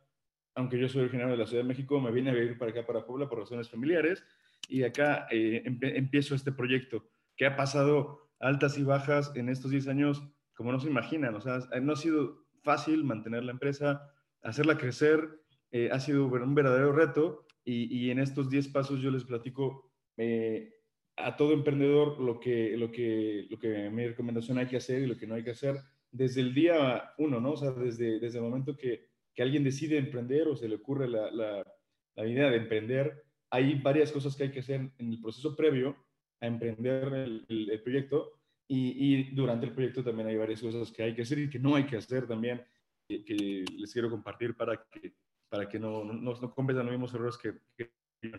aunque 0.55 0.79
yo 0.79 0.87
soy 0.89 1.01
originario 1.01 1.31
de 1.31 1.37
la 1.37 1.47
Ciudad 1.47 1.63
de 1.63 1.67
México, 1.69 1.99
me 1.99 2.11
vine 2.11 2.29
a 2.29 2.33
vivir 2.33 2.57
para 2.57 2.71
acá, 2.71 2.85
para 2.85 3.05
Puebla, 3.05 3.29
por 3.29 3.39
razones 3.39 3.69
familiares, 3.69 4.23
y 4.67 4.83
acá 4.83 5.27
eh, 5.31 5.63
empiezo 5.65 6.35
este 6.35 6.51
proyecto, 6.51 7.09
que 7.35 7.45
ha 7.45 7.55
pasado 7.55 8.29
altas 8.39 8.77
y 8.77 8.83
bajas 8.83 9.31
en 9.35 9.49
estos 9.49 9.71
10 9.71 9.87
años, 9.87 10.23
como 10.53 10.71
no 10.71 10.79
se 10.79 10.87
imaginan, 10.87 11.35
o 11.35 11.41
sea, 11.41 11.59
no 11.81 11.93
ha 11.93 11.95
sido 11.95 12.45
fácil 12.63 13.03
mantener 13.03 13.43
la 13.43 13.51
empresa, 13.51 14.11
hacerla 14.43 14.77
crecer, 14.77 15.41
eh, 15.71 15.89
ha 15.91 15.99
sido 15.99 16.25
un 16.25 16.55
verdadero 16.55 16.91
reto, 16.91 17.45
y, 17.63 18.09
en 18.09 18.19
estos 18.19 18.49
10 18.49 18.69
pasos 18.69 19.01
yo 19.01 19.11
les 19.11 19.23
platico 19.23 19.91
eh, 20.17 20.73
a 21.17 21.35
todo 21.35 21.53
emprendedor 21.53 22.19
lo 22.19 22.39
que, 22.39 22.75
lo, 22.77 22.91
que, 22.91 23.47
lo 23.49 23.59
que 23.59 23.89
mi 23.89 24.07
recomendación 24.07 24.57
hay 24.57 24.67
que 24.67 24.77
hacer 24.77 25.01
y 25.01 25.07
lo 25.07 25.17
que 25.17 25.27
no 25.27 25.35
hay 25.35 25.43
que 25.43 25.51
hacer 25.51 25.77
desde 26.11 26.41
el 26.41 26.53
día 26.53 27.13
uno, 27.17 27.39
¿no? 27.39 27.53
O 27.53 27.57
sea, 27.57 27.71
desde, 27.71 28.19
desde 28.19 28.37
el 28.37 28.43
momento 28.43 28.75
que, 28.75 29.09
que 29.33 29.41
alguien 29.41 29.63
decide 29.63 29.97
emprender 29.97 30.47
o 30.47 30.55
se 30.55 30.67
le 30.67 30.75
ocurre 30.75 31.07
la, 31.07 31.31
la, 31.31 31.65
idea 32.27 32.51
de 32.51 32.57
emprender, 32.57 33.23
hay 33.49 33.75
varias 33.75 34.11
cosas 34.11 34.35
que 34.35 34.43
hay 34.43 34.51
que 34.51 34.59
hacer 34.59 34.91
en 34.97 35.11
el 35.11 35.19
proceso 35.19 35.55
previo 35.55 35.95
a 36.39 36.47
emprender 36.47 37.11
el, 37.13 37.81
proyecto 37.83 38.39
y, 38.67 39.15
y, 39.15 39.23
durante 39.31 39.65
el 39.65 39.73
proyecto 39.73 40.03
también 40.03 40.27
hay 40.27 40.37
varias 40.37 40.61
cosas 40.61 40.91
que 40.91 41.01
hay 41.01 41.15
que 41.15 41.23
hacer 41.23 41.39
y 41.39 41.49
que 41.49 41.57
no 41.57 41.75
hay 41.75 41.85
que 41.85 41.97
hacer 41.97 42.27
también, 42.27 42.63
que, 43.07 43.65
les 43.77 43.91
quiero 43.91 44.09
compartir 44.09 44.55
para 44.55 44.85
que, 44.91 45.13
para 45.49 45.67
que 45.67 45.79
no, 45.79 46.03
no, 46.03 46.13
no 46.13 46.53
cometan 46.53 46.85
los 46.85 46.91
mismos 46.91 47.13
errores 47.13 47.37
que, 47.37 47.53
que 47.75 47.91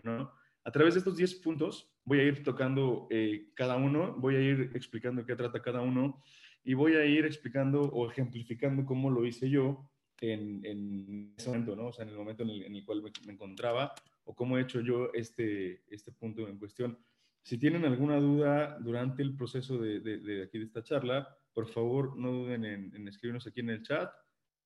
¿no? 0.03 0.31
A 0.65 0.71
través 0.71 0.93
de 0.93 0.99
estos 0.99 1.17
10 1.17 1.35
puntos 1.35 1.91
voy 2.05 2.19
a 2.19 2.23
ir 2.23 2.43
tocando 2.43 3.07
eh, 3.09 3.51
cada 3.53 3.75
uno, 3.75 4.15
voy 4.17 4.35
a 4.35 4.41
ir 4.41 4.71
explicando 4.75 5.25
qué 5.25 5.35
trata 5.35 5.61
cada 5.61 5.81
uno 5.81 6.21
y 6.63 6.73
voy 6.73 6.95
a 6.95 7.05
ir 7.05 7.25
explicando 7.25 7.81
o 7.81 8.09
ejemplificando 8.09 8.85
cómo 8.85 9.11
lo 9.11 9.25
hice 9.25 9.49
yo 9.49 9.89
en, 10.21 10.65
en 10.65 11.33
ese 11.37 11.49
momento, 11.49 11.75
¿no? 11.75 11.87
O 11.87 11.93
sea, 11.93 12.03
en 12.03 12.11
el 12.11 12.17
momento 12.17 12.43
en 12.43 12.75
el, 12.75 12.85
cual 12.85 13.01
me, 13.01 13.33
encontraba 13.33 13.93
o 14.23 14.33
cómo 14.33 14.57
he 14.57 14.61
hecho 14.61 14.79
yo 14.79 15.11
este, 15.13 15.83
este 15.93 16.13
punto 16.13 16.47
en 16.47 16.57
cuestión. 16.57 16.97
Si 17.43 17.57
tienen 17.57 17.83
alguna 17.83 18.17
duda 18.21 18.77
durante 18.79 19.21
el 19.21 19.35
proceso 19.35 19.77
de, 19.77 19.99
de, 19.99 20.43
aquí 20.43 20.59
de 20.59 20.65
esta 20.65 20.81
charla, 20.81 21.27
por 21.53 21.67
favor 21.67 22.17
no 22.17 22.31
duden 22.31 22.63
en, 22.63 23.07
escribirnos 23.07 23.45
aquí 23.45 23.59
en 23.59 23.69
el 23.69 23.83
chat 23.83 24.13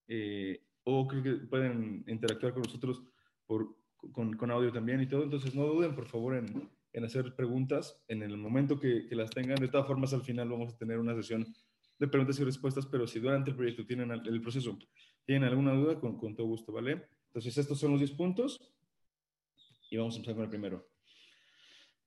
eh, 0.08 0.64
o 0.84 1.08
creo 1.08 1.24
que 1.24 1.34
pueden 1.48 2.06
interactuar 2.08 2.54
con 2.54 2.62
nosotros 2.62 3.02
por, 3.48 3.77
con, 4.12 4.36
con, 4.36 4.52
audio 4.52 4.72
también 4.72 5.02
y 5.02 5.08
todo. 5.08 5.24
Entonces 5.24 5.54
no 5.56 5.66
duden 5.66 5.96
por 5.96 6.08
favor 6.08 6.36
en, 6.36 6.70
en 6.94 7.04
hacer 7.06 7.36
preguntas 7.36 8.04
en 8.08 8.24
el 8.24 8.38
momento 8.38 8.80
que, 8.80 9.08
que, 9.08 9.16
las 9.16 9.30
tengan. 9.30 9.58
De 9.58 9.68
todas 9.68 9.88
formas, 9.88 10.14
al 10.14 10.24
final 10.24 10.50
vamos 10.50 10.74
a 10.74 10.78
tener 10.78 11.00
una 11.00 11.16
sesión 11.16 11.46
de 12.00 12.08
preguntas 12.08 12.40
y 12.40 12.44
respuestas, 12.44 12.86
pero 12.86 13.08
si 13.08 13.20
durante 13.20 13.52
el 13.52 13.56
proyecto 13.56 13.86
tienen 13.86 14.12
el 14.12 14.42
proceso, 14.42 14.78
tienen 15.26 15.50
alguna 15.50 15.74
duda, 15.74 16.00
con, 16.00 16.18
con 16.18 16.36
todo 16.36 16.48
gusto, 16.48 16.72
¿vale? 16.72 17.08
Entonces, 17.28 17.58
estos 17.58 17.80
son 17.80 17.92
los 17.92 18.00
10 18.00 18.12
puntos 18.12 18.74
y 19.90 19.98
vamos 19.98 20.16
a 20.16 20.18
empezar 20.18 20.36
con 20.36 20.44
el 20.44 20.50
primero. 20.50 20.90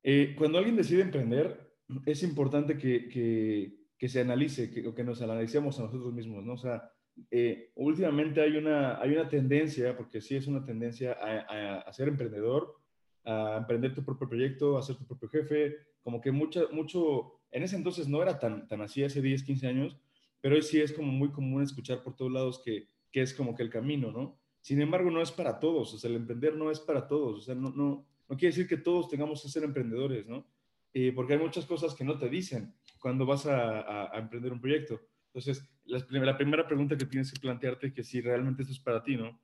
Eh, 0.03 0.35
cuando 0.37 0.59
alguien 0.59 0.77
decide 0.77 1.03
emprender, 1.03 1.77
es 2.07 2.23
importante 2.23 2.79
que, 2.79 3.09
que, 3.09 3.87
que 3.99 4.09
se 4.09 4.21
analice, 4.21 4.71
que, 4.71 4.87
o 4.87 4.95
que 4.95 5.05
nos 5.05 5.21
analicemos 5.23 5.79
a 5.79 5.85
nosotros 5.85 6.13
mismos, 6.15 6.45
¿no? 6.45 6.55
O 6.55 6.59
sea, 6.59 6.91
eh, 7.31 7.71
últimamente 7.75 8.41
hay 8.41 8.57
una, 8.57 9.01
hay 9.01 9.13
una 9.13 9.29
tendencia, 9.29 9.97
porque 9.97 10.21
sí 10.21 10.37
es 10.37 10.47
una 10.47 10.65
tendencia 10.65 11.13
a, 11.13 11.93
ser 11.93 12.09
emprendedor, 12.09 12.77
a 13.25 13.59
emprender 13.59 13.95
tu 13.95 14.05
propio 14.05 14.29
proyecto, 14.29 14.79
a 14.79 14.83
ser 14.83 14.97
tu 14.97 15.07
propio 15.07 15.29
jefe, 15.29 15.77
como 16.03 16.21
que 16.21 16.31
mucha, 16.31 16.63
mucho, 16.73 17.41
en 17.51 17.63
ese 17.63 17.77
entonces 17.77 18.09
no 18.09 18.23
era 18.23 18.39
tan, 18.39 18.67
tan 18.69 18.81
así, 18.81 19.03
hace 19.03 19.21
10, 19.21 19.43
15 19.43 19.67
años, 19.67 19.99
pero 20.41 20.55
hoy 20.55 20.63
sí 20.63 20.81
es 20.81 20.93
como 20.93 21.13
muy 21.13 21.31
común 21.31 21.63
escuchar 21.63 22.03
por 22.03 22.17
todos 22.17 22.33
lados 22.33 22.63
que, 22.65 22.87
que 23.11 23.23
es 23.23 23.35
como 23.35 23.55
que 23.55 23.63
el 23.63 23.71
camino, 23.71 24.11
¿no? 24.11 24.39
Sin 24.63 24.81
embargo, 24.81 25.11
no 25.11 25.23
es 25.23 25.33
para 25.33 25.59
todos, 25.59 25.95
o 25.95 25.99
sea, 25.99 26.11
el 26.11 26.17
emprender 26.17 26.57
no 26.57 26.71
es 26.71 26.81
para 26.81 27.07
todos, 27.07 27.39
o 27.39 27.41
sea, 27.41 27.55
no, 27.55 27.71
no, 27.71 28.07
no 28.29 28.37
quiere 28.37 28.55
decir 28.55 28.69
que 28.69 28.77
todos 28.77 29.09
tengamos 29.09 29.43
que 29.43 29.49
ser 29.49 29.65
emprendedores, 29.65 30.27
¿no? 30.27 30.47
Eh, 30.93 31.13
porque 31.15 31.35
hay 31.35 31.39
muchas 31.39 31.67
cosas 31.67 31.95
que 31.95 32.05
no 32.05 32.19
te 32.19 32.29
dicen 32.29 32.75
cuando 32.99 33.25
vas 33.25 33.47
a, 33.47 34.15
a, 34.15 34.19
emprender 34.19 34.53
un 34.53 34.61
proyecto. 34.61 35.01
Entonces, 35.33 35.69
la, 35.85 36.05
la, 36.09 36.37
primera 36.37 36.67
pregunta 36.67 36.97
que 36.97 37.07
tienes 37.07 37.33
que 37.33 37.41
plantearte 37.41 37.89
es 37.89 37.93
que 37.93 38.03
si 38.03 38.21
realmente 38.21 38.63
esto 38.63 38.75
es 38.75 38.81
para 38.81 39.03
ti, 39.03 39.17
¿no? 39.17 39.41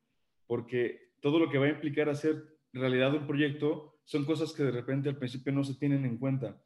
Porque 0.46 1.12
todo 1.20 1.38
lo 1.38 1.48
que 1.48 1.58
va 1.58 1.66
a 1.66 1.70
implicar 1.70 2.08
hacer 2.08 2.56
realidad 2.72 3.14
un 3.14 3.26
proyecto 3.26 3.98
son 4.04 4.24
cosas 4.24 4.52
que 4.52 4.62
de 4.62 4.70
repente 4.70 5.08
al 5.08 5.16
principio 5.16 5.52
no 5.52 5.64
se 5.64 5.74
tienen 5.74 6.04
en 6.04 6.18
cuenta. 6.18 6.60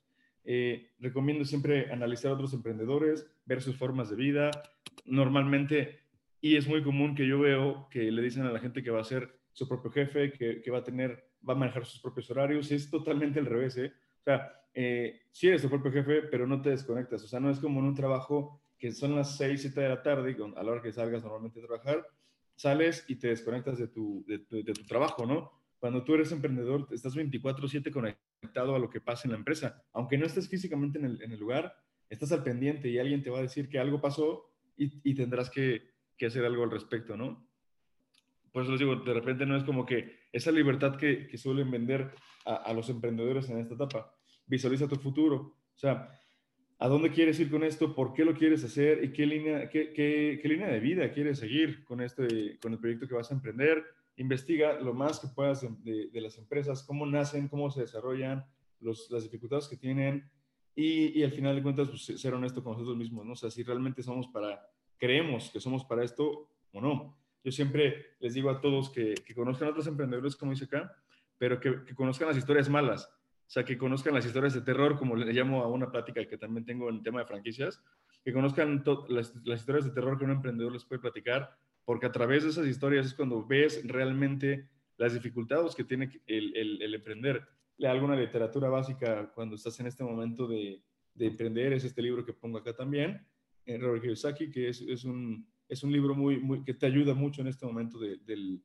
Eh, 0.44 0.92
recomiendo 0.98 1.44
siempre 1.44 1.90
analizar 1.92 2.30
a 2.30 2.34
otros 2.34 2.52
emprendedores, 2.54 3.26
ver 3.46 3.62
sus 3.62 3.76
formas 3.76 4.10
de 4.10 4.16
vida. 4.16 4.50
Normalmente, 5.04 6.00
y 6.40 6.56
es 6.56 6.66
muy 6.66 6.82
común 6.82 7.14
que 7.14 7.26
yo 7.26 7.40
veo 7.40 7.88
que 7.90 8.10
le 8.10 8.22
dicen 8.22 8.44
a 8.44 8.52
la 8.52 8.60
gente 8.60 8.82
que 8.82 8.90
va 8.90 9.00
a 9.00 9.04
ser 9.04 9.38
su 9.52 9.68
propio 9.68 9.90
jefe, 9.90 10.32
que, 10.32 10.62
que 10.62 10.70
va 10.70 10.78
a 10.78 10.84
tener, 10.84 11.30
va 11.46 11.54
a 11.54 11.56
manejar 11.56 11.84
sus 11.86 12.00
propios 12.00 12.30
horarios. 12.30 12.70
Es 12.70 12.90
totalmente 12.90 13.38
al 13.38 13.46
revés, 13.46 13.76
¿eh? 13.76 13.92
O 14.20 14.22
sea, 14.22 14.52
eh, 14.74 15.22
sí 15.32 15.48
eres 15.48 15.62
tu 15.62 15.68
propio 15.68 15.92
jefe, 15.92 16.22
pero 16.22 16.46
no 16.46 16.60
te 16.60 16.70
desconectas. 16.70 17.24
O 17.24 17.26
sea, 17.26 17.40
no 17.40 17.50
es 17.50 17.58
como 17.58 17.80
en 17.80 17.86
un 17.86 17.94
trabajo 17.94 18.62
que 18.80 18.92
son 18.92 19.14
las 19.14 19.36
6, 19.36 19.60
7 19.60 19.78
de 19.78 19.88
la 19.90 20.02
tarde, 20.02 20.34
a 20.56 20.62
la 20.62 20.72
hora 20.72 20.82
que 20.82 20.90
salgas 20.90 21.22
normalmente 21.22 21.60
a 21.60 21.66
trabajar, 21.66 22.06
sales 22.56 23.04
y 23.08 23.16
te 23.16 23.28
desconectas 23.28 23.78
de 23.78 23.88
tu, 23.88 24.24
de, 24.26 24.38
tu 24.38 24.86
trabajo, 24.86 25.26
¿no? 25.26 25.52
Cuando 25.78 26.02
tú 26.02 26.14
eres 26.14 26.32
emprendedor, 26.32 26.88
estás 26.90 27.14
24/7 27.14 27.90
conectado 27.92 28.74
a 28.74 28.78
lo 28.78 28.88
que 28.88 29.00
pasa 29.00 29.22
en 29.26 29.32
la 29.32 29.38
empresa. 29.38 29.82
Aunque 29.92 30.16
no 30.16 30.26
estés 30.26 30.48
físicamente 30.48 30.98
en 30.98 31.04
el, 31.04 31.22
en 31.22 31.32
el 31.32 31.38
lugar, 31.38 31.74
estás 32.08 32.32
al 32.32 32.42
pendiente 32.42 32.88
y 32.88 32.98
alguien 32.98 33.22
te 33.22 33.30
va 33.30 33.38
a 33.38 33.42
decir 33.42 33.68
que 33.68 33.78
algo 33.78 34.00
pasó 34.00 34.50
y, 34.76 34.90
y 35.08 35.14
tendrás 35.14 35.50
que, 35.50 35.90
que, 36.16 36.26
hacer 36.26 36.44
algo 36.44 36.64
al 36.64 36.70
respecto, 36.70 37.16
¿no? 37.16 37.46
Por 38.52 38.62
eso 38.62 38.72
les 38.72 38.80
digo, 38.80 38.96
de 38.96 39.14
repente 39.14 39.46
no 39.46 39.56
es 39.56 39.64
como 39.64 39.84
que 39.84 40.20
esa 40.32 40.50
libertad 40.50 40.96
que, 40.96 41.28
que 41.28 41.38
suelen 41.38 41.70
vender 41.70 42.12
a, 42.46 42.56
a, 42.56 42.72
los 42.72 42.88
emprendedores 42.88 43.48
en 43.50 43.58
esta 43.58 43.74
etapa. 43.74 44.14
Visualiza 44.46 44.88
tu 44.88 44.96
futuro. 44.96 45.36
O 45.36 45.78
sea, 45.78 46.19
¿a 46.80 46.88
dónde 46.88 47.10
quieres 47.10 47.38
ir 47.38 47.50
con 47.50 47.62
esto? 47.62 47.94
¿Por 47.94 48.12
qué 48.12 48.24
lo 48.24 48.34
quieres 48.34 48.64
hacer? 48.64 49.04
¿Y 49.04 49.12
qué 49.12 49.26
línea, 49.26 49.68
qué, 49.68 49.92
qué, 49.92 50.48
línea 50.48 50.66
de 50.66 50.80
vida 50.80 51.12
quieres 51.12 51.38
seguir 51.38 51.84
con, 51.84 52.00
este, 52.00 52.58
con 52.60 52.72
el 52.72 52.80
proyecto 52.80 53.06
que 53.06 53.14
vas 53.14 53.30
a 53.30 53.34
emprender? 53.34 53.84
investiga 54.20 54.78
lo 54.78 54.92
más 54.92 55.18
que 55.18 55.28
puedas 55.28 55.62
de, 55.82 56.10
las 56.20 56.36
empresas, 56.36 56.82
cómo 56.82 57.06
nacen, 57.06 57.48
cómo 57.48 57.70
se 57.70 57.80
desarrollan, 57.80 58.44
las 58.80 59.22
dificultades 59.22 59.66
que 59.66 59.78
tienen 59.78 60.30
y, 60.74 61.22
al 61.22 61.32
final 61.32 61.56
de 61.56 61.62
cuentas 61.62 61.88
pues, 61.88 62.20
ser 62.20 62.34
honesto 62.34 62.62
con 62.62 62.74
nosotros 62.74 62.96
mismos, 62.96 63.24
¿no? 63.24 63.32
O 63.32 63.36
si 63.36 63.62
realmente 63.62 64.02
somos 64.02 64.28
para, 64.28 64.60
creemos 64.98 65.50
que 65.50 65.58
somos 65.58 65.84
para 65.84 66.04
esto 66.04 66.50
o 66.72 66.80
no. 66.80 67.16
Yo 67.42 67.50
siempre 67.50 68.16
les 68.20 68.34
digo 68.34 68.50
a 68.50 68.60
todos 68.60 68.90
que, 68.90 69.14
conozcan 69.34 69.68
a 69.68 69.70
otros 69.70 69.86
emprendedores, 69.86 70.36
como 70.36 70.52
dice 70.52 70.66
acá, 70.66 70.94
pero 71.38 71.58
que, 71.58 71.94
conozcan 71.94 72.28
las 72.28 72.36
historias 72.36 72.68
malas, 72.68 73.10
o 73.50 73.52
sea, 73.52 73.64
que 73.64 73.76
conozcan 73.76 74.14
las 74.14 74.24
historias 74.24 74.54
de 74.54 74.60
terror, 74.60 74.96
como 74.96 75.16
le 75.16 75.32
llamo 75.32 75.64
a 75.64 75.66
una 75.66 75.90
plática 75.90 76.24
que 76.24 76.38
también 76.38 76.64
tengo 76.64 76.88
en 76.88 76.98
el 76.98 77.02
tema 77.02 77.18
de 77.18 77.26
franquicias, 77.26 77.82
que 78.22 78.32
conozcan 78.32 78.84
las, 79.08 79.34
historias 79.44 79.84
de 79.84 79.90
terror 79.90 80.16
que 80.16 80.24
un 80.24 80.30
emprendedor 80.30 80.72
les 80.72 80.84
puede 80.84 81.00
platicar, 81.00 81.50
porque 81.84 82.06
a 82.06 82.12
través 82.12 82.44
de 82.44 82.50
esas 82.50 82.68
historias 82.68 83.06
es 83.06 83.14
cuando 83.14 83.44
ves 83.44 83.82
realmente 83.84 84.68
las 84.98 85.14
dificultades 85.14 85.74
que 85.74 85.82
tiene 85.82 86.12
el, 86.28 86.56
el, 86.56 86.80
el 86.80 86.94
emprender. 86.94 87.44
Alguna 87.82 88.14
literatura 88.14 88.68
básica 88.68 89.32
cuando 89.34 89.56
estás 89.56 89.80
en 89.80 89.88
este 89.88 90.04
momento 90.04 90.46
de, 90.46 90.80
de 91.14 91.26
emprender 91.26 91.72
es 91.72 91.82
este 91.82 92.02
libro 92.02 92.24
que 92.24 92.32
pongo 92.32 92.58
acá 92.58 92.72
también, 92.72 93.26
eh, 93.66 93.78
Robert 93.78 94.02
Kiyosaki, 94.02 94.48
que 94.48 94.68
es, 94.68 94.80
es, 94.80 95.04
un, 95.04 95.44
es 95.68 95.82
un 95.82 95.90
libro 95.90 96.14
muy, 96.14 96.38
muy, 96.38 96.62
que 96.62 96.74
te 96.74 96.86
ayuda 96.86 97.14
mucho 97.14 97.40
en 97.40 97.48
este 97.48 97.66
momento 97.66 97.98
de, 97.98 98.18
del, 98.18 98.62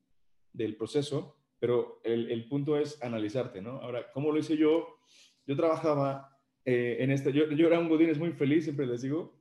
del, 0.54 0.76
proceso, 0.76 1.38
pero 1.66 2.00
el, 2.04 2.48
punto 2.48 2.78
es 2.78 3.02
analizarte, 3.02 3.60
¿no? 3.60 3.82
Ahora, 3.82 4.12
¿cómo 4.14 4.32
lo 4.32 4.38
hice 4.38 4.56
yo? 4.56 5.00
Yo 5.48 5.56
trabajaba 5.56 6.30
eh, 6.64 6.98
en 7.00 7.10
este, 7.10 7.34
yo, 7.34 7.50
yo 7.50 7.66
era 7.66 7.80
un 7.80 7.90
godines 7.90 8.20
muy 8.20 8.34
feliz, 8.34 8.66
siempre 8.66 8.86
les 8.86 9.02
digo, 9.02 9.36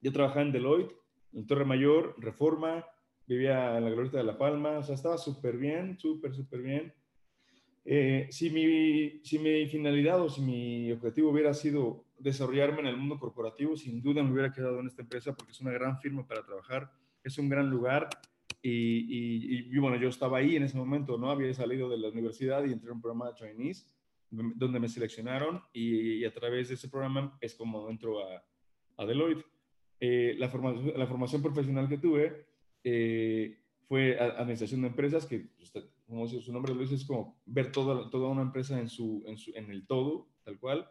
yo 0.00 0.10
trabajaba 0.10 0.40
en 0.40 0.52
Deloitte, 0.52 0.94
en 1.34 1.46
Torre 1.46 1.66
Mayor, 1.66 2.14
Reforma, 2.16 2.86
vivía 3.26 3.76
en 3.76 3.84
la 3.84 3.90
Glorieta 3.90 4.16
de 4.16 4.24
La 4.24 4.38
Palma, 4.38 4.78
o 4.78 4.82
sea, 4.82 4.94
estaba 4.94 5.18
súper 5.18 5.58
bien, 5.58 5.98
súper, 5.98 6.34
súper 6.34 6.62
bien. 6.62 6.94
Eh, 7.84 8.26
si, 8.30 8.48
mi, 8.48 9.20
si 9.22 9.38
mi 9.38 9.66
finalidad 9.66 10.22
o 10.22 10.30
si 10.30 10.40
mi 10.40 10.90
objetivo 10.92 11.28
hubiera 11.28 11.52
sido 11.52 12.06
desarrollarme 12.18 12.80
en 12.80 12.86
el 12.86 12.96
mundo 12.96 13.18
corporativo, 13.18 13.76
sin 13.76 14.00
duda 14.00 14.22
me 14.22 14.32
hubiera 14.32 14.50
quedado 14.50 14.80
en 14.80 14.86
esta 14.86 15.02
empresa 15.02 15.34
porque 15.34 15.52
es 15.52 15.60
una 15.60 15.72
gran 15.72 16.00
firma 16.00 16.26
para 16.26 16.42
trabajar, 16.42 16.90
es 17.22 17.36
un 17.36 17.50
gran 17.50 17.68
lugar 17.68 18.08
y, 18.66 19.58
y, 19.60 19.76
y 19.76 19.78
bueno, 19.78 19.96
yo 19.98 20.08
estaba 20.08 20.38
ahí 20.38 20.56
en 20.56 20.62
ese 20.62 20.78
momento, 20.78 21.18
¿no? 21.18 21.30
Había 21.30 21.52
salido 21.52 21.90
de 21.90 21.98
la 21.98 22.08
universidad 22.08 22.64
y 22.64 22.72
entré 22.72 22.88
en 22.88 22.96
un 22.96 23.02
programa 23.02 23.28
de 23.28 23.34
trainees 23.34 23.94
donde 24.30 24.80
me 24.80 24.88
seleccionaron 24.88 25.62
y, 25.72 26.14
y 26.14 26.24
a 26.24 26.32
través 26.32 26.68
de 26.68 26.74
ese 26.74 26.88
programa 26.88 27.36
es 27.42 27.54
como 27.54 27.90
entro 27.90 28.26
a, 28.26 28.42
a 28.96 29.04
Deloitte. 29.04 29.44
Eh, 30.00 30.34
la, 30.38 30.48
formación, 30.48 30.92
la 30.96 31.06
formación 31.06 31.42
profesional 31.42 31.88
que 31.88 31.98
tuve 31.98 32.46
eh, 32.82 33.60
fue 33.86 34.18
administración 34.18 34.80
de 34.80 34.88
empresas, 34.88 35.26
que 35.26 35.40
pues, 35.56 35.72
como 36.06 36.26
su 36.26 36.52
nombre 36.52 36.74
lo 36.74 36.80
dice, 36.80 36.94
es 36.94 37.04
como 37.04 37.40
ver 37.44 37.70
toda, 37.70 38.08
toda 38.08 38.28
una 38.28 38.42
empresa 38.42 38.80
en, 38.80 38.88
su, 38.88 39.22
en, 39.26 39.36
su, 39.36 39.52
en 39.54 39.70
el 39.70 39.86
todo, 39.86 40.28
tal 40.42 40.58
cual. 40.58 40.88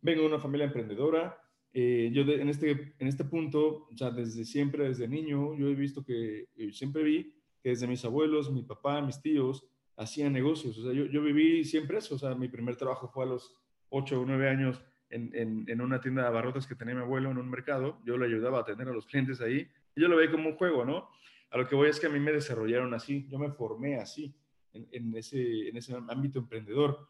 Vengo 0.00 0.22
de 0.22 0.28
una 0.28 0.40
familia 0.40 0.66
emprendedora. 0.66 1.38
Eh, 1.78 2.08
yo 2.10 2.22
en, 2.22 2.48
este, 2.48 2.94
en 2.98 3.06
este 3.06 3.22
punto, 3.26 3.86
o 3.90 4.10
desde 4.10 4.46
siempre, 4.46 4.88
desde 4.88 5.06
niño, 5.06 5.54
yo 5.58 5.68
he 5.68 5.74
visto 5.74 6.02
que, 6.02 6.48
siempre 6.72 7.02
vi 7.02 7.34
que 7.62 7.68
desde 7.68 7.86
mis 7.86 8.02
abuelos, 8.02 8.50
mi 8.50 8.62
papá, 8.62 9.02
mis 9.02 9.20
tíos, 9.20 9.68
hacían 9.94 10.32
negocios. 10.32 10.78
O 10.78 10.84
sea, 10.84 10.94
yo, 10.94 11.04
yo 11.04 11.22
viví 11.22 11.64
siempre 11.64 11.98
eso. 11.98 12.14
O 12.14 12.18
sea, 12.18 12.34
mi 12.34 12.48
primer 12.48 12.76
trabajo 12.76 13.08
fue 13.08 13.24
a 13.24 13.26
los 13.26 13.54
8 13.90 14.22
o 14.22 14.24
9 14.24 14.48
años 14.48 14.82
en, 15.10 15.66
en, 15.68 15.80
una 15.82 16.00
tienda 16.00 16.22
de 16.22 16.28
abarrotes 16.28 16.66
que 16.66 16.76
tenía 16.76 16.94
mi 16.94 17.02
abuelo 17.02 17.30
en 17.30 17.36
un 17.36 17.50
mercado. 17.50 18.00
Yo 18.06 18.16
le 18.16 18.24
ayudaba 18.24 18.56
a 18.56 18.60
atender 18.62 18.88
a 18.88 18.94
los 18.94 19.04
clientes 19.04 19.42
ahí. 19.42 19.68
Yo 19.94 20.08
lo 20.08 20.16
veía 20.16 20.30
como 20.30 20.48
un 20.48 20.56
juego, 20.56 20.86
¿no? 20.86 21.10
A 21.50 21.58
lo 21.58 21.68
que 21.68 21.74
voy 21.74 21.90
es 21.90 22.00
que 22.00 22.06
a 22.06 22.10
mí 22.10 22.18
me 22.18 22.32
desarrollaron 22.32 22.94
así, 22.94 23.26
yo 23.28 23.38
me 23.38 23.50
formé 23.50 23.96
así, 23.96 24.34
en, 24.72 24.88
en 24.92 25.14
ese, 25.14 25.68
ese 25.76 25.94
ámbito 26.08 26.38
emprendedor. 26.38 27.06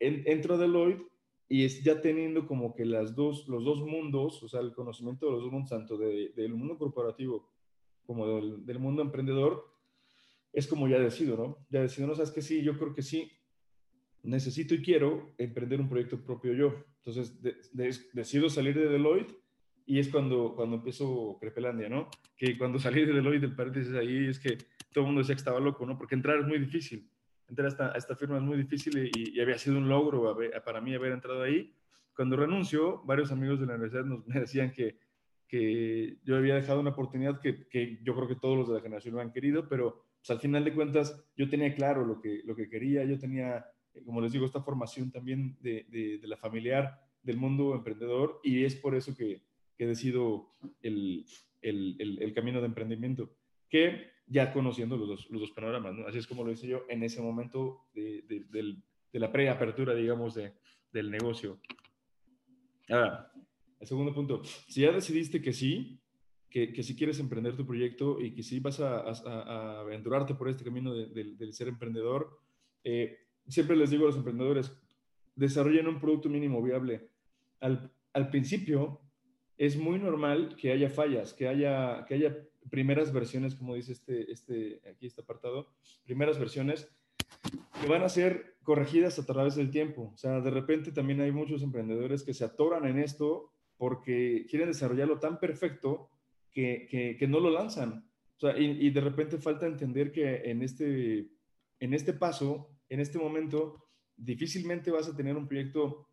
En, 0.00 0.24
entro 0.26 0.56
a 0.56 0.58
Deloitte 0.58 1.06
y 1.48 1.64
es 1.64 1.82
ya 1.82 2.00
teniendo 2.00 2.46
como 2.46 2.74
que 2.74 2.84
las 2.84 3.14
dos, 3.14 3.48
los 3.48 3.64
dos 3.64 3.80
mundos, 3.80 4.42
o 4.42 4.48
sea, 4.48 4.60
el 4.60 4.72
conocimiento 4.72 5.26
de 5.26 5.32
los 5.32 5.42
dos 5.42 5.52
mundos, 5.52 5.70
tanto 5.70 5.96
del 5.96 6.54
mundo 6.54 6.76
corporativo 6.76 7.50
como 8.04 8.26
del, 8.26 8.78
mundo 8.78 9.02
emprendedor, 9.02 9.64
es 10.52 10.66
como 10.66 10.88
ya 10.88 10.98
decido, 10.98 11.36
¿no? 11.36 11.66
Ya 11.70 11.80
decido, 11.80 12.06
¿no? 12.06 12.14
Sabes 12.14 12.30
que 12.30 12.42
sí, 12.42 12.62
yo 12.62 12.78
creo 12.78 12.94
que 12.94 13.02
sí, 13.02 13.30
necesito 14.22 14.74
y 14.74 14.82
quiero 14.82 15.34
emprender 15.38 15.80
un 15.80 15.88
proyecto 15.88 16.22
propio 16.22 16.52
yo. 16.52 16.84
Entonces, 17.04 17.40
decido 18.12 18.50
salir 18.50 18.74
de 18.78 18.88
Deloitte 18.88 19.34
y 19.86 19.98
es 19.98 20.08
cuando, 20.08 20.54
cuando 20.54 20.76
empezó 20.76 21.38
Crepelandia, 21.40 21.88
¿no? 21.88 22.10
Que 22.36 22.58
cuando 22.58 22.78
salí 22.78 23.06
de 23.06 23.14
Deloitte, 23.14 23.42
del 23.42 23.56
paréntesis 23.56 23.94
ahí, 23.94 24.26
es 24.26 24.38
que 24.38 24.58
todo 24.92 25.04
el 25.04 25.06
mundo 25.06 25.20
decía 25.20 25.34
que 25.34 25.40
estaba 25.40 25.60
loco, 25.60 25.86
¿no? 25.86 25.96
Porque 25.96 26.14
entrar 26.14 26.40
es 26.40 26.46
muy 26.46 26.58
difícil 26.58 27.10
entrar 27.48 27.66
a 27.66 27.68
esta, 27.68 27.92
esta 27.92 28.16
firma 28.16 28.36
es 28.36 28.42
muy 28.42 28.56
difícil 28.56 29.10
y, 29.14 29.40
había 29.40 29.58
sido 29.58 29.78
un 29.78 29.88
logro 29.88 30.36
para 30.64 30.80
mí 30.80 30.94
haber 30.94 31.12
entrado 31.12 31.42
ahí. 31.42 31.74
Cuando 32.14 32.36
renuncio, 32.36 33.02
varios 33.04 33.30
amigos 33.32 33.60
de 33.60 33.66
la 33.66 33.74
universidad 33.74 34.04
nos, 34.04 34.26
me 34.26 34.40
decían 34.40 34.72
que, 34.72 34.98
que 35.46 36.18
yo 36.24 36.36
había 36.36 36.54
dejado 36.54 36.80
una 36.80 36.90
oportunidad 36.90 37.40
que, 37.40 37.66
que, 37.68 37.98
yo 38.02 38.14
creo 38.14 38.28
que 38.28 38.36
todos 38.36 38.58
los 38.58 38.68
de 38.68 38.74
la 38.74 38.80
generación 38.80 39.14
lo 39.14 39.20
han 39.20 39.32
querido, 39.32 39.68
pero 39.68 40.04
pues, 40.20 40.30
al 40.30 40.40
final 40.40 40.64
de 40.64 40.74
cuentas 40.74 41.24
yo 41.36 41.48
tenía 41.48 41.74
claro 41.74 42.04
lo 42.04 42.20
que, 42.20 42.42
lo 42.44 42.54
que 42.54 42.68
quería, 42.68 43.04
yo 43.04 43.18
tenía, 43.18 43.64
como 44.04 44.20
les 44.20 44.32
digo, 44.32 44.44
esta 44.44 44.62
formación 44.62 45.10
también 45.10 45.56
de, 45.60 45.86
de, 45.88 46.18
de 46.18 46.28
la 46.28 46.36
familiar 46.36 47.00
del 47.22 47.36
mundo 47.36 47.74
emprendedor 47.74 48.40
y 48.42 48.64
es 48.64 48.74
por 48.74 48.94
eso 48.94 49.16
que, 49.16 49.42
que 49.76 49.86
decido 49.86 50.54
el, 50.82 51.24
el, 51.62 51.96
el, 51.98 52.22
el 52.22 52.34
camino 52.34 52.60
de 52.60 52.66
emprendimiento, 52.66 53.30
que 53.68 54.17
ya 54.28 54.52
conociendo 54.52 54.96
los 54.96 55.08
dos, 55.08 55.30
los 55.30 55.40
dos 55.40 55.50
panoramas, 55.52 55.94
¿no? 55.94 56.06
Así 56.06 56.18
es 56.18 56.26
como 56.26 56.44
lo 56.44 56.52
hice 56.52 56.66
yo 56.66 56.84
en 56.88 57.02
ese 57.02 57.20
momento 57.20 57.86
de, 57.94 58.22
de, 58.28 58.76
de 59.12 59.18
la 59.18 59.32
preapertura, 59.32 59.94
digamos, 59.94 60.34
de, 60.34 60.52
del 60.92 61.10
negocio. 61.10 61.60
Ahora, 62.88 63.32
el 63.80 63.86
segundo 63.86 64.14
punto, 64.14 64.42
si 64.44 64.82
ya 64.82 64.92
decidiste 64.92 65.40
que 65.40 65.52
sí, 65.52 66.00
que, 66.50 66.72
que 66.72 66.82
si 66.82 66.96
quieres 66.96 67.20
emprender 67.20 67.56
tu 67.56 67.66
proyecto 67.66 68.20
y 68.20 68.32
que 68.34 68.42
si 68.42 68.60
vas 68.60 68.80
a, 68.80 69.00
a, 69.00 69.80
aventurarte 69.80 70.34
por 70.34 70.48
este 70.48 70.64
camino 70.64 70.94
del 70.94 71.52
ser 71.52 71.68
emprendedor, 71.68 72.38
eh, 72.84 73.18
siempre 73.46 73.76
les 73.76 73.90
digo 73.90 74.04
a 74.04 74.06
los 74.08 74.16
emprendedores, 74.16 74.72
desarrollen 75.34 75.86
un 75.86 76.00
producto 76.00 76.28
mínimo 76.28 76.62
viable. 76.62 77.10
Al, 77.60 77.92
al 78.12 78.30
principio 78.30 79.00
es 79.56 79.76
muy 79.76 79.98
normal 79.98 80.56
que 80.56 80.72
haya 80.72 80.88
fallas, 80.88 81.34
que 81.34 81.48
haya, 81.48 82.04
que 82.06 82.14
haya 82.14 82.36
primeras 82.70 83.12
versiones, 83.12 83.54
como 83.54 83.74
dice 83.74 83.92
este, 83.92 84.30
este, 84.30 84.80
aquí 84.88 85.06
este 85.06 85.22
apartado, 85.22 85.72
primeras 86.04 86.38
versiones 86.38 86.88
que 87.80 87.88
van 87.88 88.02
a 88.02 88.08
ser 88.08 88.56
corregidas 88.62 89.18
a 89.18 89.26
través 89.26 89.54
del 89.54 89.70
tiempo. 89.70 90.10
O 90.14 90.16
sea, 90.16 90.40
de 90.40 90.50
repente 90.50 90.92
también 90.92 91.20
hay 91.20 91.32
muchos 91.32 91.62
emprendedores 91.62 92.22
que 92.22 92.34
se 92.34 92.44
atoran 92.44 92.86
en 92.86 92.98
esto 92.98 93.52
porque 93.76 94.46
quieren 94.50 94.68
desarrollarlo 94.68 95.18
tan 95.18 95.38
perfecto 95.38 96.10
que, 96.50 97.16
que, 97.18 97.28
no 97.28 97.38
lo 97.38 97.50
lanzan. 97.50 98.04
O 98.36 98.40
sea, 98.40 98.58
y, 98.58 98.90
de 98.90 99.00
repente 99.00 99.38
falta 99.38 99.66
entender 99.66 100.10
que 100.10 100.50
en 100.50 100.62
este, 100.62 101.28
en 101.78 101.94
este 101.94 102.12
paso, 102.12 102.70
en 102.88 103.00
este 103.00 103.18
momento, 103.18 103.84
difícilmente 104.16 104.90
vas 104.90 105.08
a 105.08 105.16
tener 105.16 105.36
un 105.36 105.46
proyecto 105.46 106.08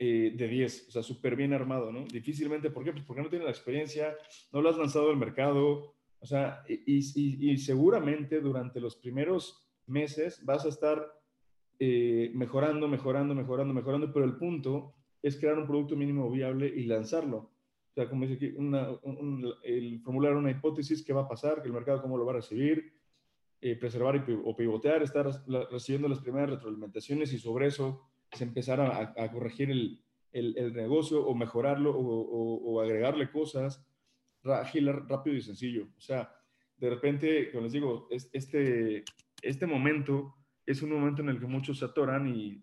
eh, 0.00 0.32
de 0.36 0.48
10, 0.48 0.88
o 0.88 0.90
sea, 0.92 1.02
súper 1.02 1.34
bien 1.34 1.52
armado, 1.52 1.90
¿no? 1.90 2.04
Difícilmente, 2.04 2.70
¿por 2.70 2.84
qué? 2.84 2.92
Pues 2.92 3.04
porque 3.04 3.22
no 3.22 3.28
tienes 3.28 3.46
la 3.46 3.50
experiencia, 3.50 4.16
no 4.52 4.62
lo 4.62 4.68
has 4.68 4.78
lanzado 4.78 5.10
al 5.10 5.16
mercado, 5.16 5.94
o 6.20 6.26
sea, 6.26 6.62
y, 6.68 7.50
y, 7.50 7.56
seguramente 7.58 8.40
durante 8.40 8.80
los 8.80 8.96
primeros 8.96 9.68
meses 9.86 10.44
vas 10.44 10.64
a 10.64 10.68
estar 10.68 11.04
eh, 11.80 12.30
mejorando, 12.34 12.88
mejorando, 12.88 13.34
mejorando, 13.34 13.74
mejorando, 13.74 14.12
pero 14.12 14.24
el 14.24 14.36
punto 14.36 14.94
es 15.22 15.36
crear 15.36 15.58
un 15.58 15.66
producto 15.66 15.96
mínimo 15.96 16.30
viable 16.30 16.66
y 16.68 16.84
lanzarlo. 16.84 17.36
O 17.38 17.94
sea, 17.94 18.08
como 18.08 18.24
dice 18.24 18.34
aquí, 18.34 18.56
el 19.64 20.00
formular 20.00 20.36
una 20.36 20.50
hipótesis, 20.50 21.04
qué 21.04 21.12
va 21.12 21.22
a 21.22 21.28
pasar, 21.28 21.60
que 21.60 21.68
el 21.68 21.74
mercado 21.74 22.02
cómo 22.02 22.16
lo 22.16 22.24
va 22.24 22.32
a 22.32 22.36
recibir, 22.36 22.92
eh, 23.60 23.74
preservar 23.76 24.24
y, 24.28 24.40
o 24.44 24.54
pivotear, 24.54 25.02
estar 25.02 25.28
recibiendo 25.70 26.08
las 26.08 26.20
primeras 26.20 26.50
retroalimentaciones 26.50 27.32
y 27.32 27.38
sobre 27.38 27.66
eso 27.66 28.08
se 28.32 28.44
empezara 28.44 29.14
a, 29.16 29.32
corregir 29.32 29.70
el, 29.70 30.74
negocio 30.74 31.24
o 31.24 31.34
mejorarlo 31.34 31.92
o, 31.96 32.80
agregarle 32.80 33.30
cosas 33.30 33.84
rápido 34.42 35.36
y 35.36 35.42
sencillo. 35.42 35.88
O 35.96 36.00
sea, 36.00 36.32
de 36.76 36.90
repente, 36.90 37.50
como 37.50 37.64
les 37.64 37.72
digo, 37.72 38.08
es, 38.10 38.30
este, 38.32 39.04
este 39.42 39.66
momento 39.66 40.36
es 40.64 40.82
un 40.82 40.92
momento 40.92 41.22
en 41.22 41.30
el 41.30 41.40
que 41.40 41.46
muchos 41.46 41.78
se 41.78 41.86
atoran 41.86 42.28
y, 42.28 42.60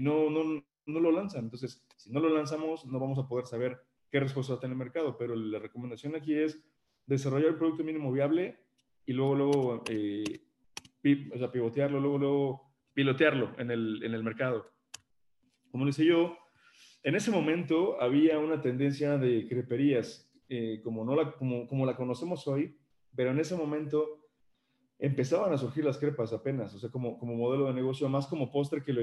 no, 0.00 0.28
no, 0.28 0.62
no, 0.86 1.00
lo 1.00 1.12
lanzan. 1.12 1.44
Entonces, 1.44 1.84
si 1.96 2.10
no 2.10 2.18
lo 2.18 2.28
lanzamos, 2.30 2.84
no 2.84 2.98
vamos 2.98 3.18
a 3.18 3.28
poder 3.28 3.46
saber 3.46 3.80
qué 4.10 4.18
respuesta 4.18 4.58
tener 4.58 4.72
el 4.72 4.78
mercado. 4.78 5.16
Pero 5.16 5.36
la 5.36 5.60
recomendación 5.60 6.16
aquí 6.16 6.34
es 6.34 6.60
desarrollar 7.06 7.50
el 7.50 7.58
producto 7.58 7.84
mínimo 7.84 8.10
viable 8.10 8.58
y 9.06 9.12
luego, 9.12 9.34
luego, 9.36 9.84
eh, 9.88 10.42
pivotearlo, 11.00 12.00
luego, 12.00 12.18
luego 12.18 12.69
pilotearlo 12.94 13.54
en 13.58 13.70
el, 13.70 14.02
en 14.02 14.14
el 14.14 14.22
mercado. 14.22 14.66
Como 15.70 15.84
les 15.84 15.96
decía 15.96 16.12
yo, 16.12 16.36
en 17.02 17.14
ese 17.14 17.30
momento 17.30 18.00
había 18.00 18.38
una 18.38 18.60
tendencia 18.60 19.16
de 19.16 19.46
creperías, 19.48 20.30
eh, 20.48 20.80
como, 20.82 21.04
no 21.04 21.14
la, 21.14 21.32
como, 21.32 21.66
como 21.66 21.86
la 21.86 21.96
conocemos 21.96 22.46
hoy, 22.46 22.76
pero 23.14 23.30
en 23.30 23.38
ese 23.38 23.54
momento 23.54 24.20
empezaban 24.98 25.52
a 25.52 25.58
surgir 25.58 25.84
las 25.84 25.98
crepas 25.98 26.32
apenas, 26.32 26.74
o 26.74 26.78
sea, 26.78 26.90
como, 26.90 27.18
como 27.18 27.34
modelo 27.34 27.66
de 27.66 27.74
negocio, 27.74 28.08
más 28.08 28.26
como 28.26 28.50
postre 28.50 28.82
que 28.84 28.92
lo, 28.92 29.02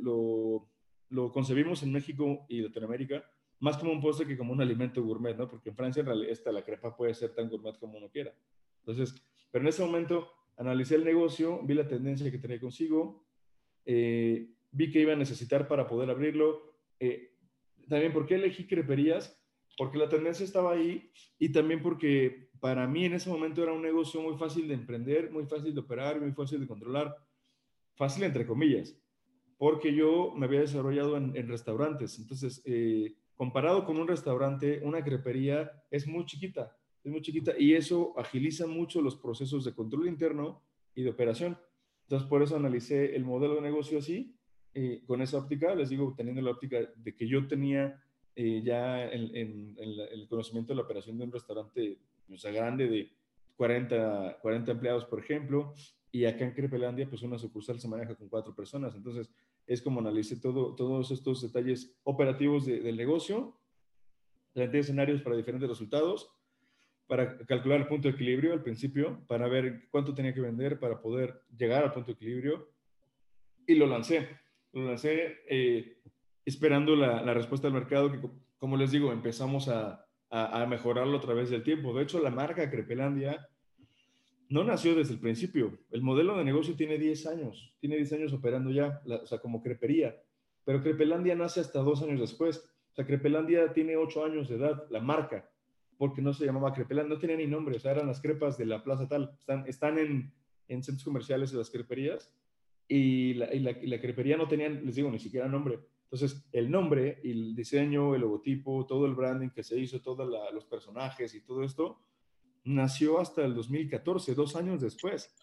lo, 0.00 0.68
lo, 1.10 1.32
concebimos 1.32 1.82
en 1.82 1.92
México 1.92 2.46
y 2.48 2.62
Latinoamérica, 2.62 3.22
más 3.60 3.76
como 3.76 3.92
un 3.92 4.00
postre 4.00 4.26
que 4.26 4.38
como 4.38 4.52
un 4.52 4.62
alimento 4.62 5.02
gourmet, 5.02 5.36
¿no? 5.36 5.48
Porque 5.48 5.68
en 5.68 5.76
Francia 5.76 6.00
en 6.00 6.06
realidad 6.06 6.30
esta, 6.30 6.50
la 6.50 6.62
crepa 6.62 6.96
puede 6.96 7.14
ser 7.14 7.34
tan 7.34 7.48
gourmet 7.50 7.78
como 7.78 7.98
uno 7.98 8.08
quiera. 8.08 8.32
Entonces, 8.80 9.14
pero 9.50 9.62
en 9.62 9.68
ese 9.68 9.84
momento 9.84 10.30
analicé 10.56 10.96
el 10.96 11.04
negocio, 11.04 11.60
vi 11.62 11.74
la 11.74 11.88
tendencia 11.88 12.30
que 12.30 12.38
tenía 12.38 12.60
consigo, 12.60 13.24
eh, 13.84 14.50
vi 14.70 14.90
que 14.90 15.00
iba 15.00 15.12
a 15.12 15.16
necesitar 15.16 15.68
para 15.68 15.86
poder 15.86 16.10
abrirlo. 16.10 16.74
Eh, 17.00 17.32
también, 17.88 18.12
¿por 18.12 18.26
qué 18.26 18.36
elegí 18.36 18.66
creperías? 18.66 19.40
Porque 19.76 19.98
la 19.98 20.08
tendencia 20.08 20.44
estaba 20.44 20.72
ahí 20.72 21.10
y 21.38 21.50
también 21.50 21.82
porque 21.82 22.50
para 22.60 22.86
mí 22.86 23.04
en 23.04 23.14
ese 23.14 23.28
momento 23.28 23.62
era 23.62 23.72
un 23.72 23.82
negocio 23.82 24.22
muy 24.22 24.36
fácil 24.36 24.68
de 24.68 24.74
emprender, 24.74 25.30
muy 25.30 25.46
fácil 25.46 25.74
de 25.74 25.80
operar, 25.80 26.20
muy 26.20 26.32
fácil 26.32 26.60
de 26.60 26.66
controlar. 26.66 27.16
Fácil 27.94 28.24
entre 28.24 28.46
comillas, 28.46 28.96
porque 29.56 29.94
yo 29.94 30.32
me 30.36 30.46
había 30.46 30.60
desarrollado 30.60 31.16
en, 31.16 31.48
restaurantes. 31.48 32.18
Entonces, 32.18 32.60
eh, 32.64 33.14
comparado 33.36 33.84
con 33.84 33.98
un 33.98 34.08
restaurante, 34.08 34.80
una 34.82 35.04
crepería 35.04 35.70
es 35.90 36.06
muy 36.06 36.24
chiquita, 36.24 36.76
es 37.04 37.12
muy 37.12 37.20
chiquita 37.20 37.52
y 37.58 37.74
eso 37.74 38.18
agiliza 38.18 38.66
mucho 38.66 39.02
los 39.02 39.16
procesos 39.16 39.64
de 39.64 39.74
control 39.74 40.08
interno 40.08 40.62
y 40.94 41.02
de 41.02 41.10
operación. 41.10 41.58
Entonces, 42.04 42.28
por 42.28 42.42
eso 42.42 42.56
analicé 42.56 43.14
el 43.14 43.24
modelo 43.24 43.56
de 43.56 43.60
negocio 43.60 43.98
así, 43.98 44.34
eh, 44.72 45.02
con 45.06 45.20
esa 45.20 45.38
óptica, 45.38 45.74
les 45.74 45.90
digo, 45.90 46.14
teniendo 46.16 46.40
la 46.40 46.50
óptica 46.50 46.78
de 46.96 47.14
que 47.14 47.28
yo 47.28 47.46
tenía 47.46 48.02
eh, 48.34 48.62
ya 48.64 49.04
en, 49.04 49.76
el 49.76 50.26
conocimiento 50.28 50.72
de 50.72 50.76
la 50.76 50.82
operación 50.82 51.18
de 51.18 51.24
un 51.24 51.32
restaurante, 51.32 51.98
o 52.32 52.38
sea, 52.38 52.50
grande 52.50 52.88
de 52.88 53.12
40, 53.56 54.38
40 54.40 54.72
empleados, 54.72 55.04
por 55.04 55.20
ejemplo, 55.20 55.74
y 56.10 56.24
acá 56.24 56.44
en 56.44 56.52
Crepelandia, 56.54 57.08
pues 57.08 57.22
una 57.22 57.38
sucursal 57.38 57.78
se 57.78 57.88
maneja 57.88 58.14
con 58.14 58.28
cuatro 58.28 58.54
personas. 58.54 58.94
Entonces, 58.94 59.30
es 59.66 59.82
como 59.82 60.00
analicé 60.00 60.36
todo, 60.36 60.74
todos 60.74 61.10
estos 61.10 61.42
detalles 61.42 61.94
operativos 62.02 62.66
del 62.66 62.96
negocio, 62.96 63.58
planteé 64.52 64.80
escenarios 64.80 65.22
para 65.22 65.36
diferentes 65.36 65.68
resultados 65.68 66.30
para 67.06 67.38
calcular 67.46 67.80
el 67.80 67.86
punto 67.86 68.08
de 68.08 68.14
equilibrio 68.14 68.52
al 68.52 68.62
principio, 68.62 69.24
para 69.26 69.46
ver 69.48 69.88
cuánto 69.90 70.14
tenía 70.14 70.34
que 70.34 70.40
vender 70.40 70.78
para 70.78 71.00
poder 71.00 71.42
llegar 71.56 71.84
al 71.84 71.92
punto 71.92 72.08
de 72.08 72.14
equilibrio. 72.14 72.68
Y 73.66 73.74
lo 73.74 73.86
lancé. 73.86 74.28
Lo 74.72 74.86
lancé 74.86 75.38
eh, 75.48 75.98
esperando 76.44 76.96
la, 76.96 77.22
la, 77.22 77.34
respuesta 77.34 77.66
del 77.66 77.74
mercado, 77.74 78.10
que 78.10 78.20
como 78.58 78.76
les 78.76 78.90
digo, 78.90 79.12
empezamos 79.12 79.68
a, 79.68 80.06
a, 80.30 80.66
mejorarlo 80.66 81.18
a 81.18 81.20
través 81.20 81.50
del 81.50 81.62
tiempo. 81.62 81.94
De 81.94 82.02
hecho, 82.02 82.20
la 82.20 82.30
marca 82.30 82.70
Crepelandia 82.70 83.48
no 84.48 84.64
nació 84.64 84.94
desde 84.94 85.14
el 85.14 85.20
principio. 85.20 85.78
El 85.90 86.02
modelo 86.02 86.36
de 86.36 86.44
negocio 86.44 86.74
tiene 86.74 86.98
10 86.98 87.26
años. 87.26 87.74
Tiene 87.80 87.96
10 87.96 88.12
años 88.14 88.32
operando 88.32 88.70
ya, 88.70 89.02
o 89.06 89.26
sea, 89.26 89.38
como 89.38 89.62
crepería. 89.62 90.16
Pero 90.64 90.82
Crepelandia 90.82 91.34
nace 91.34 91.60
hasta 91.60 91.80
dos 91.80 92.02
años 92.02 92.20
después. 92.20 92.58
O 92.92 92.94
sea, 92.94 93.06
Crepelandia 93.06 93.72
tiene 93.72 93.96
8 93.96 94.24
años 94.24 94.48
de 94.48 94.56
edad, 94.56 94.86
la 94.90 95.00
marca 95.00 95.50
porque 95.98 96.22
no 96.22 96.32
se 96.32 96.44
llamaba 96.44 96.72
Crepelandia, 96.72 97.14
no 97.14 97.20
tenía 97.20 97.36
ni 97.36 97.46
nombre, 97.46 97.76
o 97.76 97.80
sea, 97.80 97.92
eran 97.92 98.06
las 98.06 98.20
crepas 98.20 98.58
de 98.58 98.66
la 98.66 98.82
plaza 98.82 99.08
tal, 99.08 99.34
están, 99.38 99.66
están 99.66 99.98
en, 99.98 100.32
en 100.68 100.82
centros 100.82 101.04
comerciales 101.04 101.52
de 101.52 101.58
las 101.58 101.70
creperías 101.70 102.32
y 102.88 103.34
la, 103.34 103.52
y, 103.54 103.60
la, 103.60 104.00
crepería 104.00 104.36
no 104.36 104.48
tenía, 104.48 104.68
les 104.68 104.94
digo, 104.94 105.10
ni 105.10 105.18
siquiera 105.18 105.48
nombre. 105.48 105.80
Entonces, 106.04 106.46
el 106.52 106.70
nombre, 106.70 107.20
el 107.24 107.54
diseño, 107.54 108.14
el 108.14 108.20
logotipo, 108.20 108.86
todo 108.86 109.06
el 109.06 109.14
branding 109.14 109.50
que 109.50 109.64
se 109.64 109.78
hizo, 109.78 110.00
todos 110.00 110.28
los 110.52 110.64
personajes 110.66 111.34
y 111.34 111.40
todo 111.40 111.64
esto, 111.64 111.98
nació 112.64 113.20
hasta 113.20 113.44
el 113.44 113.54
2014, 113.54 114.34
dos 114.34 114.56
años 114.56 114.80
después. 114.80 115.34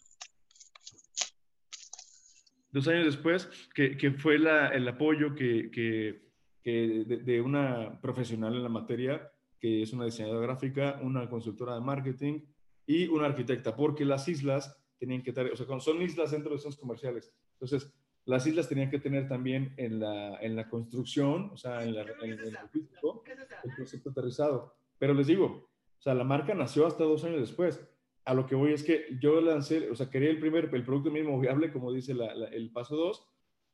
dos 2.72 2.88
años 2.88 3.06
después, 3.06 3.50
que, 3.74 3.98
que 3.98 4.12
fue 4.12 4.40
la, 4.40 4.70
el 4.70 4.88
apoyo 4.88 5.36
que, 5.36 5.70
que, 5.72 6.30
que 6.64 7.04
de, 7.06 7.18
de, 7.18 7.42
una 7.42 8.00
profesional 8.00 8.56
en 8.56 8.64
la 8.64 8.70
materia, 8.70 9.31
que 9.62 9.84
es 9.84 9.94
una 9.94 10.06
diseñadora 10.06 10.42
gráfica, 10.42 11.00
una 11.04 11.30
consultora 11.30 11.76
de 11.76 11.82
marketing 11.82 12.42
y 12.88 13.08
una 13.08 13.28
arquitecta, 13.28 13.76
porque 13.76 14.04
las 14.04 14.28
islas 14.28 14.76
tenían 14.98 15.22
que 15.22 15.30
estar, 15.30 15.46
o 15.46 15.56
sea, 15.56 15.80
son 15.80 16.02
islas 16.02 16.32
dentro 16.32 16.52
de 16.52 16.60
zonas 16.60 16.78
comerciales. 16.78 17.32
Entonces, 17.54 17.94
las 18.26 18.46
islas 18.48 18.68
tenían 18.68 18.90
que 18.90 19.00
tener 19.00 19.28
también 19.28 19.74
en 19.78 20.00
la, 20.00 20.38
en 20.42 20.56
la 20.56 20.68
construcción, 20.68 21.52
o 21.54 21.58
sea, 21.58 21.84
en, 21.84 21.94
la, 21.94 22.02
en, 22.02 22.32
el 22.32 22.58
físico, 22.72 23.24
el 23.64 23.76
concepto 23.76 24.10
aterrizado. 24.10 24.76
Pero 24.98 25.14
les 25.14 25.28
digo, 25.28 25.70
o 26.00 26.02
sea, 26.02 26.16
la 26.16 26.24
marca 26.24 26.56
nació 26.56 26.88
hasta 26.88 27.04
dos 27.04 27.24
años 27.24 27.42
después. 27.42 27.88
A 28.26 28.34
lo 28.34 28.46
que 28.48 28.56
voy 28.56 28.74
es 28.74 28.84
que 28.84 29.18
yo 29.20 29.42
lancé, 29.42 29.90
o 29.90 29.96
sea, 29.96 30.10
quería 30.10 30.30
el 30.32 30.40
primer, 30.40 30.70
el 30.74 30.84
producto 30.84 31.12
mínimo 31.12 31.40
viable, 31.40 31.72
como 31.72 31.92
dice 31.92 32.16
la, 32.16 32.34
la, 32.34 32.48
el 32.48 32.72
paso 32.72 32.96
2, 32.96 33.28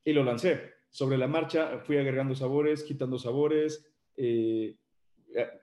y 0.03 0.13
lo 0.13 0.23
lancé. 0.23 0.73
Sobre 0.89 1.17
la 1.17 1.27
marcha 1.27 1.79
fui 1.79 1.97
agregando 1.97 2.35
sabores, 2.35 2.83
quitando 2.83 3.19
sabores, 3.19 3.85
eh, 4.15 4.77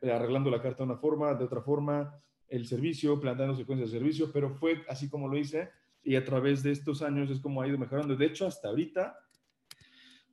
arreglando 0.02 0.50
la 0.50 0.62
carta 0.62 0.78
de 0.78 0.90
una 0.90 0.98
forma, 0.98 1.34
de 1.34 1.44
otra 1.44 1.60
forma, 1.60 2.20
el 2.48 2.66
servicio, 2.66 3.20
planteando 3.20 3.56
secuencias 3.56 3.90
de 3.90 3.98
servicio, 3.98 4.30
pero 4.32 4.50
fue 4.50 4.82
así 4.88 5.08
como 5.08 5.28
lo 5.28 5.36
hice 5.36 5.70
y 6.02 6.16
a 6.16 6.24
través 6.24 6.62
de 6.62 6.70
estos 6.70 7.02
años 7.02 7.30
es 7.30 7.40
como 7.40 7.62
ha 7.62 7.66
ido 7.66 7.78
mejorando. 7.78 8.14
De 8.14 8.26
hecho, 8.26 8.46
hasta 8.46 8.68
ahorita 8.68 9.18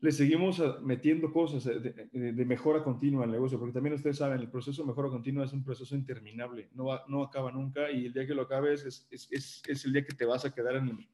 le 0.02 0.12
seguimos 0.12 0.62
metiendo 0.82 1.32
cosas 1.32 1.64
de, 1.64 2.46
mejora 2.46 2.84
continua 2.84 3.24
al 3.24 3.32
negocio, 3.32 3.60
porque 3.60 3.74
también 3.74 3.94
ustedes 3.94 4.18
saben, 4.18 4.40
el 4.40 4.50
proceso 4.50 4.82
de 4.82 4.88
mejora 4.88 5.10
continua 5.10 5.46
es 5.46 5.54
un 5.54 5.64
proceso 5.64 5.96
interminable, 5.96 6.70
no, 6.74 6.88
no 7.08 7.24
acaba 7.24 7.52
nunca 7.52 7.92
y 7.92 8.08
el 8.08 8.14
día 8.14 8.26
que 8.26 8.34
lo 8.34 8.42
acabes 8.42 8.84
es, 8.84 9.08
es, 9.12 9.62
es, 9.68 9.86
el 9.86 9.94
día 9.94 10.04
que 10.04 10.16
te 10.16 10.26
vas 10.26 10.44
a 10.44 10.54
quedar 10.54 10.76
en, 10.76 11.08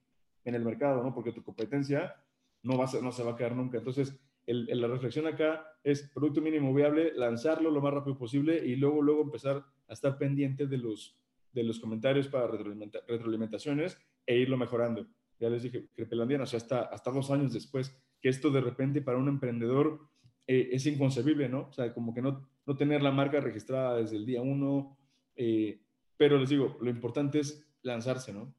en 0.45 0.56
el 0.56 0.63
mercado, 0.63 1.03
¿no? 1.03 1.13
Porque 1.13 1.34
tu 1.34 1.43
competencia 1.43 2.15
no, 2.63 2.77
va 2.77 2.86
a, 2.86 3.01
no 3.01 3.12
se 3.12 3.23
va 3.23 3.34
a 3.34 3.36
quedar 3.36 3.56
nunca. 3.56 3.77
Entonces, 3.77 4.17
el, 4.47 4.81
la 4.81 4.88
reflexión 4.88 5.27
acá 5.27 5.67
es 5.83 6.10
producto 6.13 6.41
mínimo 6.41 6.73
viable, 6.73 7.13
lanzarlo 7.15 7.69
lo 7.69 7.81
más 7.81 7.93
rápido 7.93 8.17
posible 8.17 8.65
y 8.65 8.77
luego, 8.77 9.01
luego 9.01 9.21
empezar 9.23 9.63
a 9.88 9.93
estar 9.93 10.17
pendiente 10.17 10.67
de 10.67 10.77
los, 10.77 11.19
de 11.53 11.63
los 11.63 11.79
comentarios 11.79 12.29
para 12.29 12.47
retroalimentaciones 12.47 13.99
e 14.25 14.38
irlo 14.38 14.57
mejorando. 14.57 15.05
Ya 15.39 15.49
les 15.49 15.63
dije, 15.63 15.89
Crepelandia 15.93 16.38
nació 16.38 16.57
hasta, 16.57 16.81
hasta 16.83 17.12
dos 17.12 17.29
años 17.29 17.53
después, 17.53 17.95
que 18.21 18.29
esto 18.29 18.49
de 18.49 18.62
repente 18.62 19.01
para 19.01 19.17
un 19.17 19.27
emprendedor 19.27 19.99
eh, 20.47 20.69
es 20.71 20.86
inconcebible, 20.86 21.49
¿no? 21.49 21.67
O 21.67 21.73
sea, 21.73 21.93
como 21.93 22.13
que 22.13 22.21
no, 22.21 22.49
no 22.65 22.75
tener 22.77 23.03
la 23.03 23.12
marca 23.12 23.41
registrada 23.41 23.97
desde 23.97 24.15
el 24.15 24.25
día 24.25 24.41
uno, 24.41 24.97
eh, 25.36 25.81
pero 26.15 26.39
les 26.39 26.49
digo, 26.49 26.77
lo 26.81 26.89
importante 26.89 27.39
es 27.39 27.69
lanzarse, 27.81 28.33
¿no? 28.33 28.53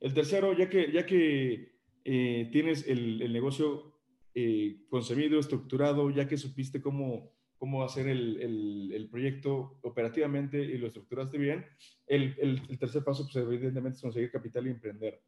El 0.00 0.12
tercero, 0.12 0.52
ya 0.52 0.68
que, 0.68 0.92
ya 0.92 1.06
que 1.06 1.75
eh, 2.08 2.48
tienes 2.52 2.86
el, 2.86 3.32
negocio 3.32 3.92
eh, 4.32 4.76
concebido, 4.88 5.40
estructurado, 5.40 6.08
ya 6.10 6.28
que 6.28 6.38
supiste 6.38 6.80
cómo, 6.80 7.32
cómo 7.58 7.82
hacer 7.82 8.06
el, 8.06 8.92
el, 8.92 9.08
proyecto 9.08 9.80
operativamente 9.82 10.62
y 10.62 10.78
lo 10.78 10.86
estructuraste 10.86 11.36
bien. 11.36 11.66
El, 12.06 12.36
el 12.38 12.78
tercer 12.78 13.02
paso, 13.02 13.24
pues, 13.24 13.34
evidentemente, 13.44 13.96
es 13.96 14.02
conseguir 14.02 14.30
capital 14.30 14.68
y 14.68 14.70
emprender. 14.70 15.20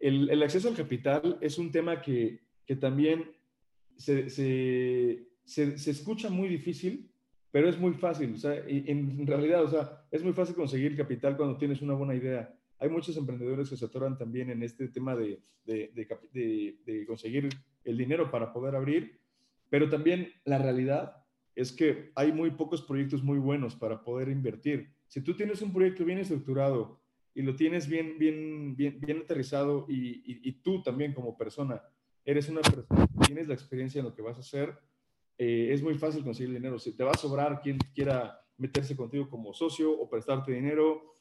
El, 0.00 0.42
acceso 0.42 0.68
al 0.68 0.74
capital 0.74 1.36
es 1.42 1.58
un 1.58 1.70
tema 1.70 2.00
que, 2.00 2.40
que 2.64 2.76
también 2.76 3.30
se, 3.96 4.30
se, 4.30 5.28
se, 5.44 5.76
se, 5.76 5.90
escucha 5.90 6.30
muy 6.30 6.48
difícil, 6.48 7.10
pero 7.50 7.68
es 7.68 7.78
muy 7.78 7.92
fácil. 7.92 8.32
O 8.32 8.38
sea, 8.38 8.54
en 8.66 9.26
realidad, 9.26 9.64
o 9.64 9.68
sea, 9.68 10.06
es 10.10 10.24
muy 10.24 10.32
fácil 10.32 10.54
conseguir 10.54 10.96
capital 10.96 11.36
cuando 11.36 11.58
tienes 11.58 11.82
una 11.82 11.92
buena 11.92 12.14
idea. 12.14 12.58
Hay 12.84 12.90
muchos 12.90 13.16
emprendedores 13.16 13.70
que 13.70 13.78
se 13.78 13.86
atoran 13.86 14.18
también 14.18 14.50
en 14.50 14.62
este 14.62 14.88
tema 14.88 15.16
de, 15.16 15.40
de, 15.64 15.90
de, 16.34 16.76
de 16.84 17.06
conseguir 17.06 17.48
el 17.82 17.96
dinero 17.96 18.30
para 18.30 18.52
poder 18.52 18.76
abrir, 18.76 19.18
pero 19.70 19.88
también 19.88 20.28
la 20.44 20.58
realidad 20.58 21.16
es 21.54 21.72
que 21.72 22.12
hay 22.14 22.30
muy 22.30 22.50
pocos 22.50 22.82
proyectos 22.82 23.22
muy 23.22 23.38
buenos 23.38 23.74
para 23.74 24.04
poder 24.04 24.28
invertir. 24.28 24.92
Si 25.08 25.22
tú 25.22 25.34
tienes 25.34 25.62
un 25.62 25.72
proyecto 25.72 26.04
bien 26.04 26.18
estructurado 26.18 27.00
y 27.34 27.40
lo 27.40 27.56
tienes 27.56 27.88
bien, 27.88 28.18
bien, 28.18 28.76
bien, 28.76 29.00
bien 29.00 29.22
aterrizado 29.22 29.86
y, 29.88 30.22
y, 30.30 30.40
y 30.42 30.52
tú 30.60 30.82
también 30.82 31.14
como 31.14 31.38
persona 31.38 31.80
eres 32.22 32.50
una 32.50 32.60
persona 32.60 33.06
que 33.06 33.26
tienes 33.26 33.48
la 33.48 33.54
experiencia 33.54 34.00
en 34.00 34.04
lo 34.04 34.14
que 34.14 34.20
vas 34.20 34.36
a 34.36 34.40
hacer, 34.40 34.78
eh, 35.38 35.70
es 35.72 35.82
muy 35.82 35.94
fácil 35.94 36.22
conseguir 36.22 36.52
dinero. 36.52 36.78
Si 36.78 36.94
te 36.94 37.02
va 37.02 37.12
a 37.12 37.16
sobrar 37.16 37.62
quien 37.62 37.78
quiera 37.94 38.44
meterse 38.58 38.94
contigo 38.94 39.30
como 39.30 39.54
socio 39.54 39.90
o 39.90 40.10
prestarte 40.10 40.52
dinero, 40.52 41.13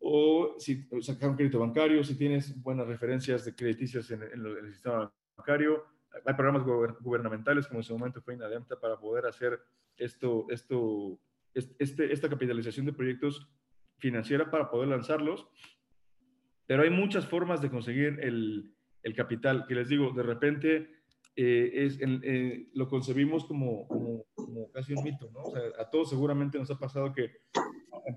o 0.00 0.54
si 0.58 0.86
sacar 1.00 1.30
un 1.30 1.36
crédito 1.36 1.58
bancario, 1.58 2.02
si 2.04 2.16
tienes 2.16 2.60
buenas 2.62 2.86
referencias 2.86 3.44
de 3.44 3.54
crediticias 3.54 4.10
en, 4.10 4.22
el 4.22 4.72
sistema 4.72 5.12
bancario, 5.36 5.84
hay 6.24 6.34
programas 6.34 6.64
gubernamentales, 7.00 7.66
como 7.66 7.80
en 7.80 7.84
su 7.84 7.96
momento 7.96 8.20
fue 8.22 8.34
Inademta, 8.34 8.78
para 8.78 8.98
poder 8.98 9.26
hacer 9.26 9.60
esto, 9.96 10.46
esto, 10.50 11.20
este, 11.54 12.12
esta 12.12 12.28
capitalización 12.28 12.86
de 12.86 12.92
proyectos 12.92 13.48
financiera 13.98 14.50
para 14.50 14.70
poder 14.70 14.88
lanzarlos. 14.88 15.46
Pero 16.66 16.82
hay 16.82 16.90
muchas 16.90 17.26
formas 17.26 17.60
de 17.60 17.70
conseguir 17.70 18.18
el, 18.22 18.74
el 19.02 19.14
capital, 19.14 19.66
que 19.66 19.74
les 19.74 19.88
digo, 19.88 20.12
de 20.12 20.22
repente 20.22 20.98
eh, 21.40 21.86
es, 21.86 21.98
eh, 22.00 22.68
lo 22.74 22.88
concebimos 22.88 23.44
como, 23.44 23.86
como, 23.86 24.70
casi 24.72 24.92
un 24.92 25.04
mito, 25.04 25.30
¿no? 25.32 25.40
O 25.40 25.56
a 25.56 25.88
todos 25.88 26.10
seguramente 26.10 26.58
nos 26.58 26.70
ha 26.70 26.78
pasado 26.78 27.12
que 27.12 27.30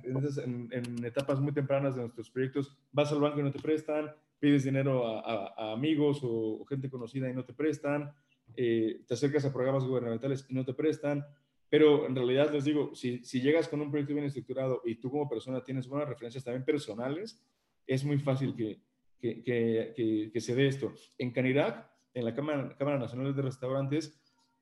en, 0.03 0.69
en, 0.71 1.05
etapas 1.05 1.39
muy 1.39 1.51
tempranas 1.51 1.95
de 1.95 2.01
nuestros 2.01 2.29
proyectos 2.29 2.77
vas 2.91 3.11
al 3.11 3.19
banco 3.19 3.39
y 3.39 3.43
no 3.43 3.51
te 3.51 3.59
prestan, 3.59 4.11
pides 4.39 4.63
dinero 4.63 5.05
a, 5.05 5.19
a, 5.19 5.53
a 5.57 5.73
amigos 5.73 6.23
o, 6.23 6.61
o, 6.61 6.65
gente 6.65 6.89
conocida 6.89 7.29
y 7.29 7.33
no 7.33 7.43
te 7.43 7.53
prestan, 7.53 8.11
eh, 8.55 9.03
te 9.07 9.13
acercas 9.13 9.45
a 9.45 9.53
programas 9.53 9.83
gubernamentales 9.83 10.45
y 10.49 10.53
no 10.53 10.65
te 10.65 10.73
prestan, 10.73 11.25
pero 11.69 12.05
en 12.05 12.15
realidad 12.15 12.51
les 12.51 12.65
digo, 12.65 12.93
si, 12.95 13.23
si, 13.23 13.41
llegas 13.41 13.67
con 13.67 13.81
un 13.81 13.89
proyecto 13.89 14.13
bien 14.13 14.25
estructurado 14.25 14.81
y 14.85 14.95
tú 14.95 15.09
como 15.09 15.29
persona 15.29 15.63
tienes 15.63 15.87
buenas 15.87 16.09
referencias 16.09 16.43
también 16.43 16.65
personales, 16.65 17.41
es 17.87 18.03
muy 18.03 18.19
fácil 18.19 18.55
que, 18.55 18.81
que, 19.19 19.43
que, 19.43 20.31
que 20.33 20.41
se 20.41 20.55
dé 20.55 20.67
esto. 20.67 20.93
En 21.17 21.31
Canirac, 21.31 21.89
en 22.13 22.25
la 22.25 22.33
Cámara, 22.33 22.75
Cámara 22.77 22.99
Nacional 22.99 23.35
de 23.35 23.41
Restaurantes, 23.41 24.20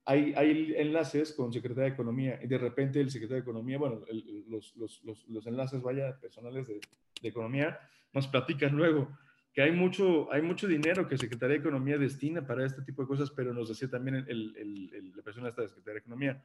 hay, 0.09 0.33
hay, 0.35 0.73
enlaces 0.77 1.33
con 1.33 1.53
Secretaría 1.53 1.89
de 1.89 1.93
Economía 1.93 2.39
y 2.41 2.47
de 2.47 2.57
repente 2.57 2.99
el 2.99 3.11
Secretario 3.11 3.43
de 3.43 3.49
Economía, 3.49 3.77
bueno, 3.77 4.01
el, 4.07 4.43
los, 4.49 4.75
los, 4.75 5.03
los, 5.03 5.27
los, 5.29 5.45
enlaces, 5.45 5.83
vaya, 5.83 6.19
personales 6.19 6.67
de, 6.67 6.81
de, 7.21 7.29
Economía, 7.29 7.79
nos 8.11 8.27
platican 8.27 8.75
luego 8.75 9.07
que 9.53 9.61
hay 9.61 9.71
mucho, 9.71 10.31
hay 10.31 10.41
mucho 10.41 10.67
dinero 10.67 11.07
que 11.07 11.17
Secretaría 11.17 11.55
de 11.55 11.59
Economía 11.59 11.99
destina 11.99 12.45
para 12.47 12.65
este 12.65 12.81
tipo 12.81 13.03
de 13.03 13.07
cosas, 13.07 13.29
pero 13.29 13.53
nos 13.53 13.69
decía 13.69 13.87
también 13.87 14.15
el, 14.15 14.55
el, 14.57 14.91
el, 14.95 15.11
la 15.15 15.21
persona 15.21 15.49
esta 15.49 15.61
de 15.61 15.67
Secretaría 15.67 15.93
de 15.93 15.99
Economía, 15.99 16.43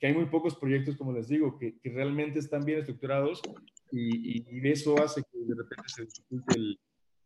que 0.00 0.08
hay 0.08 0.14
muy 0.14 0.26
pocos 0.26 0.56
proyectos, 0.56 0.96
como 0.96 1.12
les 1.12 1.28
digo, 1.28 1.56
que, 1.56 1.78
que 1.78 1.90
realmente 1.90 2.40
están 2.40 2.64
bien 2.64 2.80
estructurados 2.80 3.42
y, 3.92 4.42
y, 4.42 4.68
eso 4.68 5.00
hace 5.00 5.22
que 5.22 5.38
de 5.38 5.54
repente 5.54 5.84
se 5.86 6.02
dificulte 6.02 6.54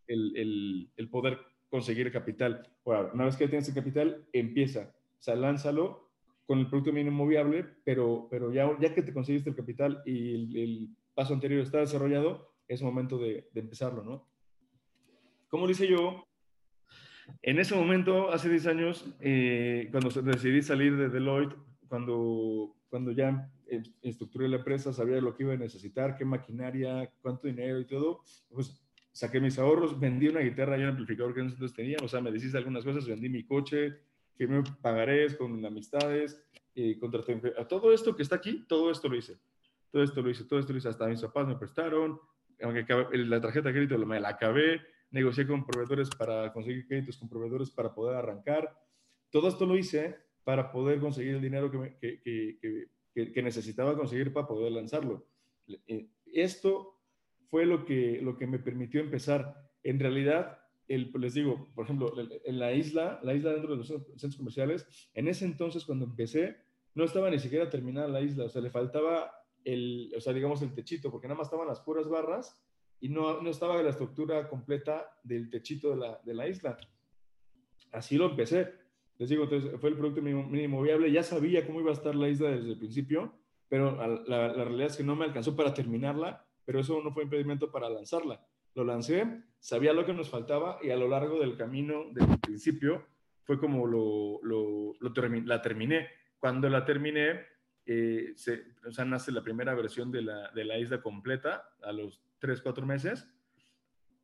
el, 0.07 0.90
el, 0.96 1.09
poder 1.09 1.38
conseguir 1.70 2.12
capital. 2.12 2.68
Bueno, 2.85 3.11
una 3.14 3.24
vez 3.24 3.37
que 3.37 3.48
tienes 3.48 3.68
el 3.68 3.74
capital, 3.74 4.27
empieza, 4.33 4.92
o 5.18 5.22
sea, 5.22 5.35
lánzalo 5.35 6.11
con 6.46 6.59
el 6.61 6.68
producto 6.68 6.92
mínimo 6.92 7.26
viable, 7.26 7.66
pero, 7.85 8.26
pero 8.31 8.52
ya, 8.52 8.70
ya 8.81 8.94
que 8.94 9.02
te 9.02 9.12
conseguiste 9.12 9.50
el 9.50 9.57
capital 9.57 10.02
y 10.07 10.62
el, 10.62 10.88
paso 11.14 11.35
anterior 11.35 11.61
está 11.61 11.78
desarrollado, 11.78 12.54
es 12.68 12.81
momento 12.81 13.18
de, 13.18 13.48
empezarlo, 13.54 14.04
¿no? 14.04 14.28
Como 15.48 15.66
dice 15.66 15.88
yo, 15.88 16.28
en 17.42 17.59
ese 17.59 17.74
momento, 17.74 18.31
hace 18.31 18.48
10 18.48 18.66
años, 18.68 19.16
eh, 19.20 19.88
cuando 19.90 20.11
decidí 20.22 20.62
salir 20.62 20.96
de 20.96 21.09
Deloitte, 21.09 21.57
cuando, 21.88 22.76
cuando 22.88 23.11
ya 23.11 23.50
estructuré 24.02 24.48
la 24.48 24.59
empresa, 24.59 24.92
sabía 24.92 25.20
lo 25.20 25.35
que 25.35 25.42
iba 25.42 25.54
a 25.54 25.57
necesitar, 25.57 26.16
qué 26.16 26.24
maquinaria, 26.24 27.12
cuánto 27.20 27.48
dinero 27.48 27.81
y 27.81 27.87
todo, 27.87 28.22
pues 28.48 28.81
saqué 29.12 29.40
mis 29.40 29.59
ahorros, 29.59 29.98
vendí 29.98 30.28
una 30.28 30.40
guitarra 30.40 30.78
y 30.78 30.83
un 30.83 30.90
amplificador 30.90 31.35
que 31.35 31.42
nosotros 31.42 31.74
teníamos, 31.74 32.04
o 32.04 32.09
sea, 32.09 32.20
me 32.20 32.31
deshice 32.31 32.57
algunas 32.57 32.85
cosas, 32.85 33.07
vendí 33.07 33.28
mi 33.28 33.44
coche, 33.44 33.98
firmé 34.38 34.62
pagarés 34.81 35.37
con 35.37 35.64
amistades, 35.66 36.40
eh, 36.74 36.96
contraté 36.98 37.42
a 37.59 37.66
todo 37.66 37.92
esto 37.92 38.14
que 38.14 38.22
está 38.22 38.37
aquí, 38.37 38.64
todo 38.68 38.90
esto 38.90 39.09
lo 39.09 39.16
hice. 39.16 39.37
Todo 39.90 40.03
esto 40.05 40.22
lo 40.22 40.31
hice, 40.31 40.44
todo 40.44 40.61
esto 40.61 40.72
lo 40.72 40.79
hice, 40.79 40.88
hasta 40.88 41.09
mis 41.09 41.20
papás 41.20 41.48
me 41.48 41.57
prestaron, 41.57 42.20
aunque 42.62 42.87
la 43.12 43.40
tarjeta 43.40 43.68
de 43.68 43.74
crédito 43.74 43.98
me 44.07 44.20
la 44.20 44.31
acabé, 44.31 44.81
negocié 45.11 45.46
con 45.46 45.66
proveedores 45.66 46.09
para 46.11 46.53
conseguir 46.53 46.87
créditos 46.87 47.16
con 47.16 47.29
proveedores 47.29 47.70
para 47.70 47.92
poder 47.92 48.16
arrancar. 48.16 48.70
Todo 49.31 49.48
esto 49.48 49.66
lo 49.66 49.77
hice 49.77 50.16
para 50.44 50.70
poder 50.70 51.01
conseguir 51.01 51.35
el 51.35 51.42
dinero 51.42 51.70
que, 51.70 51.79
me, 51.79 51.98
que, 51.98 52.20
que, 52.22 53.33
que, 53.33 53.42
necesitaba 53.42 53.96
conseguir 53.96 54.33
para 54.33 54.46
poder 54.46 54.72
lanzarlo. 54.72 55.27
Eh, 55.87 56.09
esto 56.33 57.01
fue 57.51 57.66
lo 57.66 57.85
que, 57.85 58.20
lo 58.22 58.37
que 58.37 58.46
me 58.46 58.59
permitió 58.59 59.01
empezar. 59.01 59.70
En 59.83 59.98
realidad, 59.98 60.61
les 60.88 61.35
digo, 61.35 61.68
por 61.74 61.85
ejemplo, 61.85 62.12
en 62.18 62.59
la 62.59 62.72
isla, 62.72 63.20
la 63.22 63.35
isla 63.35 63.53
dentro 63.53 63.72
de 63.72 63.77
los 63.77 63.88
centros 63.88 64.37
comerciales, 64.37 64.87
en 65.14 65.29
ese 65.29 65.44
entonces 65.44 65.85
cuando 65.85 66.07
empecé, 66.07 66.57
no 66.94 67.05
estaba 67.05 67.31
ni 67.31 67.38
siquiera 67.38 67.68
terminada 67.68 68.09
la 68.09 68.20
isla, 68.20 68.44
o 68.44 68.48
sea, 68.48 68.62
le 68.62 68.70
faltaba 68.70 69.31
el, 69.64 70.12
o 70.16 70.20
sea, 70.20 70.33
digamos 70.33 70.62
el 70.62 70.74
techito, 70.74 71.11
porque 71.11 71.29
nada 71.29 71.38
más 71.38 71.48
estaban 71.48 71.68
las 71.68 71.81
puras 71.81 72.09
barras 72.09 72.64
y 73.01 73.09
no, 73.09 73.40
no 73.42 73.51
estaba 73.51 73.83
la 73.83 73.90
estructura 73.90 74.48
completa 74.48 75.07
del 75.22 75.51
techito 75.51 75.90
de 75.90 75.96
la, 75.96 76.20
de 76.24 76.35
la 76.35 76.48
isla. 76.48 76.77
Así 77.92 78.16
lo 78.16 78.31
empecé. 78.31 78.72
Les 79.18 79.29
digo, 79.29 79.44
entonces 79.44 79.79
fue 79.81 79.90
el 79.90 79.96
producto 79.96 80.22
mínimo, 80.22 80.83
viable. 80.83 81.11
Ya 81.11 81.22
sabía 81.22 81.66
cómo 81.66 81.81
iba 81.81 81.90
a 81.90 81.94
estar 81.94 82.14
la 82.14 82.29
isla 82.29 82.51
desde 82.51 82.70
el 82.70 82.79
principio, 82.79 83.35
pero 83.68 83.96
la, 84.27 84.48
la, 84.48 84.64
realidad 84.64 84.87
es 84.88 84.96
que 84.96 85.05
no 85.05 85.16
me 85.16 85.24
alcanzó 85.24 85.55
para 85.55 85.74
terminarla, 85.74 86.46
pero 86.64 86.81
eso 86.81 87.01
no 87.03 87.12
fue 87.12 87.24
impedimento 87.24 87.70
para 87.70 87.90
lanzarla. 87.90 88.44
Lo 88.78 88.84
lancé, 88.84 89.42
sabía 89.58 89.92
lo 89.92 90.06
que 90.06 90.14
nos 90.14 90.30
faltaba 90.30 90.78
y 90.80 90.90
a 90.90 90.96
lo 90.96 91.08
largo 91.08 91.40
del 91.40 91.56
camino, 91.56 92.04
del 92.12 92.38
principio, 92.38 93.04
fue 93.42 93.58
como 93.58 93.88
lo, 93.88 94.38
lo, 94.44 94.94
la 95.00 95.60
terminé. 95.60 96.08
Cuando 96.38 96.68
la 96.68 96.84
terminé, 96.84 97.40
eh, 97.84 98.34
se, 98.36 98.66
o 98.86 98.92
sea, 98.92 99.04
nace 99.04 99.32
la 99.32 99.42
primera 99.42 99.74
versión 99.74 100.12
de 100.12 100.22
la, 100.22 100.52
de 100.52 100.64
la 100.64 100.78
isla 100.78 101.02
completa 101.02 101.70
a 101.82 101.90
los 101.90 102.22
3, 102.38 102.62
4 102.62 102.86
meses. 102.86 103.28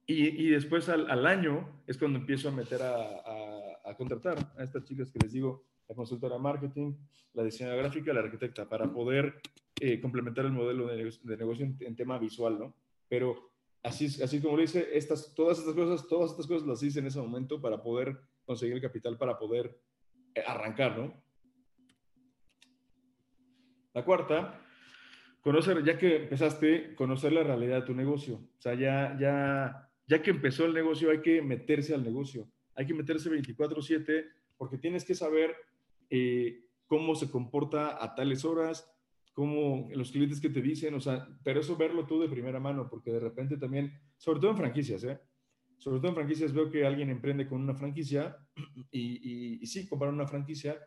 Y, 0.06 0.46
y 0.46 0.50
después 0.50 0.88
al, 0.88 1.10
al, 1.10 1.26
año 1.26 1.82
es 1.88 1.98
cuando 1.98 2.20
empiezo 2.20 2.50
a 2.50 2.52
meter 2.52 2.80
a, 2.80 2.94
a, 2.94 3.90
a, 3.90 3.96
contratar 3.96 4.38
a 4.56 4.62
estas 4.62 4.84
chicas 4.84 5.10
que 5.10 5.18
les 5.18 5.32
digo, 5.32 5.64
la 5.88 5.96
consultora 5.96 6.38
marketing, 6.38 6.94
la 7.32 7.42
diseñadora 7.42 7.82
gráfica, 7.82 8.12
la 8.12 8.20
arquitecta, 8.20 8.68
para 8.68 8.92
poder 8.92 9.40
eh, 9.80 10.00
complementar 10.00 10.44
el 10.44 10.52
modelo 10.52 10.86
de, 10.86 10.98
negocio, 10.98 11.22
de 11.24 11.36
negocio 11.36 11.64
en, 11.64 11.76
en, 11.80 11.96
tema 11.96 12.18
visual, 12.18 12.56
¿no? 12.56 12.76
Pero 13.08 13.53
así, 13.84 14.06
así 14.22 14.40
como 14.40 14.56
lo 14.56 14.62
dice, 14.62 14.88
estas, 14.92 15.34
todas 15.34 15.58
estas 15.58 15.74
cosas, 15.74 16.08
todas 16.08 16.30
estas 16.32 16.46
cosas 16.46 16.66
las 16.66 16.82
hice 16.82 16.98
en 16.98 17.06
ese 17.06 17.20
momento 17.20 17.60
para 17.60 17.80
poder 17.82 18.18
conseguir 18.44 18.74
el 18.74 18.82
capital, 18.82 19.16
para 19.16 19.38
poder 19.38 19.78
eh, 20.34 20.42
arrancar, 20.44 20.98
¿no? 20.98 21.22
La 23.92 24.04
cuarta, 24.04 24.60
conocer, 25.40 25.84
ya 25.84 25.96
que 25.98 26.16
empezaste, 26.16 26.94
conocer 26.96 27.32
la 27.32 27.44
realidad 27.44 27.80
de 27.80 27.86
tu 27.86 27.94
negocio. 27.94 28.36
O 28.58 28.60
sea, 28.60 28.74
ya, 28.74 29.16
ya, 29.20 29.88
ya 30.06 30.22
que 30.22 30.30
empezó 30.30 30.64
el 30.64 30.74
negocio, 30.74 31.10
hay 31.10 31.20
que 31.20 31.42
meterse 31.42 31.94
al 31.94 32.02
negocio. 32.02 32.50
Hay 32.74 32.86
que 32.86 32.94
meterse 32.94 33.30
24/7 33.30 34.26
porque 34.56 34.78
tienes 34.78 35.04
que 35.04 35.14
saber 35.14 35.54
eh, 36.10 36.64
cómo 36.86 37.14
se 37.14 37.30
comporta 37.30 38.02
a 38.02 38.14
tales 38.14 38.44
horas, 38.44 38.92
cómo 39.34 39.88
los 39.92 40.12
clientes 40.12 40.40
que 40.40 40.48
te 40.48 40.62
dicen, 40.62 40.94
o 40.94 41.00
sea, 41.00 41.28
pero 41.42 41.60
eso 41.60 41.76
verlo 41.76 42.06
tú 42.06 42.20
de 42.20 42.28
primera 42.28 42.60
mano, 42.60 42.88
porque 42.88 43.10
de 43.10 43.20
repente 43.20 43.58
también, 43.58 43.92
sobre 44.16 44.40
todo 44.40 44.52
en 44.52 44.56
franquicias, 44.56 45.02
¿eh? 45.04 45.20
Sobre 45.76 45.98
todo 45.98 46.08
en 46.08 46.14
franquicias 46.14 46.52
veo 46.52 46.70
que 46.70 46.86
alguien 46.86 47.10
emprende 47.10 47.46
con 47.48 47.60
una 47.60 47.74
franquicia 47.74 48.38
y, 48.92 49.60
y, 49.60 49.66
sí, 49.66 49.88
comprar 49.88 50.12
una 50.12 50.26
franquicia, 50.26 50.78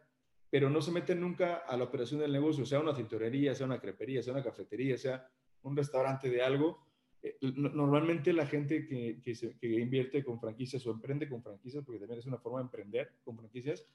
pero 0.49 0.69
no 0.69 0.81
se 0.81 0.91
meten 0.91 1.19
nunca 1.19 1.57
a 1.57 1.75
la 1.75 1.83
operación 1.83 2.21
del 2.21 2.31
negocio, 2.31 2.65
sea 2.65 2.79
una 2.79 2.95
tintorería, 2.95 3.53
sea 3.53 3.65
una 3.65 3.81
crepería, 3.81 4.23
sea 4.23 4.33
una 4.33 4.43
cafetería, 4.43 4.97
sea 4.97 5.29
un 5.63 5.75
restaurante 5.75 6.29
de 6.29 6.41
algo. 6.41 6.87
Eh, 7.21 7.37
normalmente 7.41 8.31
la 8.31 8.45
gente 8.45 8.87
que, 8.87 9.21
que, 9.21 9.67
invierte 9.67 10.23
con 10.23 10.39
franquicias 10.39 10.87
o 10.87 10.91
emprende 10.91 11.27
con 11.27 11.43
franquicias, 11.43 11.83
porque 11.83 11.99
también 11.99 12.19
es 12.19 12.25
una 12.25 12.37
forma 12.37 12.59
de 12.59 12.65
emprender 12.65 13.11
con 13.25 13.35
franquicias, 13.35 13.85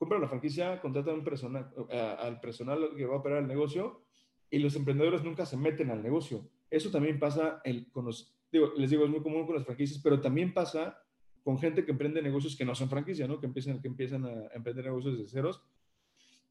compra 0.00 0.18
la 0.18 0.28
franquicia, 0.28 0.80
contrata 0.80 1.12
un 1.12 1.22
personal, 1.22 1.70
al 2.18 2.40
personal 2.40 2.88
que 2.96 3.04
va 3.04 3.16
a 3.16 3.18
operar 3.18 3.42
el 3.42 3.46
negocio 3.46 4.00
y 4.48 4.58
los 4.58 4.74
emprendedores 4.74 5.22
nunca 5.22 5.44
se 5.44 5.58
meten 5.58 5.90
al 5.90 6.02
negocio. 6.02 6.48
Eso 6.70 6.90
también 6.90 7.18
pasa 7.18 7.62
con 7.92 8.06
los, 8.06 8.34
les 8.50 8.88
digo, 8.88 9.04
es 9.04 9.10
muy 9.10 9.20
común 9.20 9.44
con 9.44 9.56
las 9.56 9.66
franquicias, 9.66 10.00
pero 10.02 10.18
también 10.18 10.54
pasa 10.54 11.02
con 11.44 11.58
gente 11.58 11.84
que 11.84 11.90
emprende 11.90 12.22
negocios 12.22 12.56
que 12.56 12.64
no 12.64 12.74
son 12.74 12.88
franquicia, 12.88 13.28
¿no? 13.28 13.40
Que 13.40 13.46
empiezan, 13.46 13.82
que 13.82 13.88
empiezan 13.88 14.24
a 14.24 14.46
emprender 14.54 14.86
negocios 14.86 15.18
desde 15.18 15.30
ceros 15.30 15.62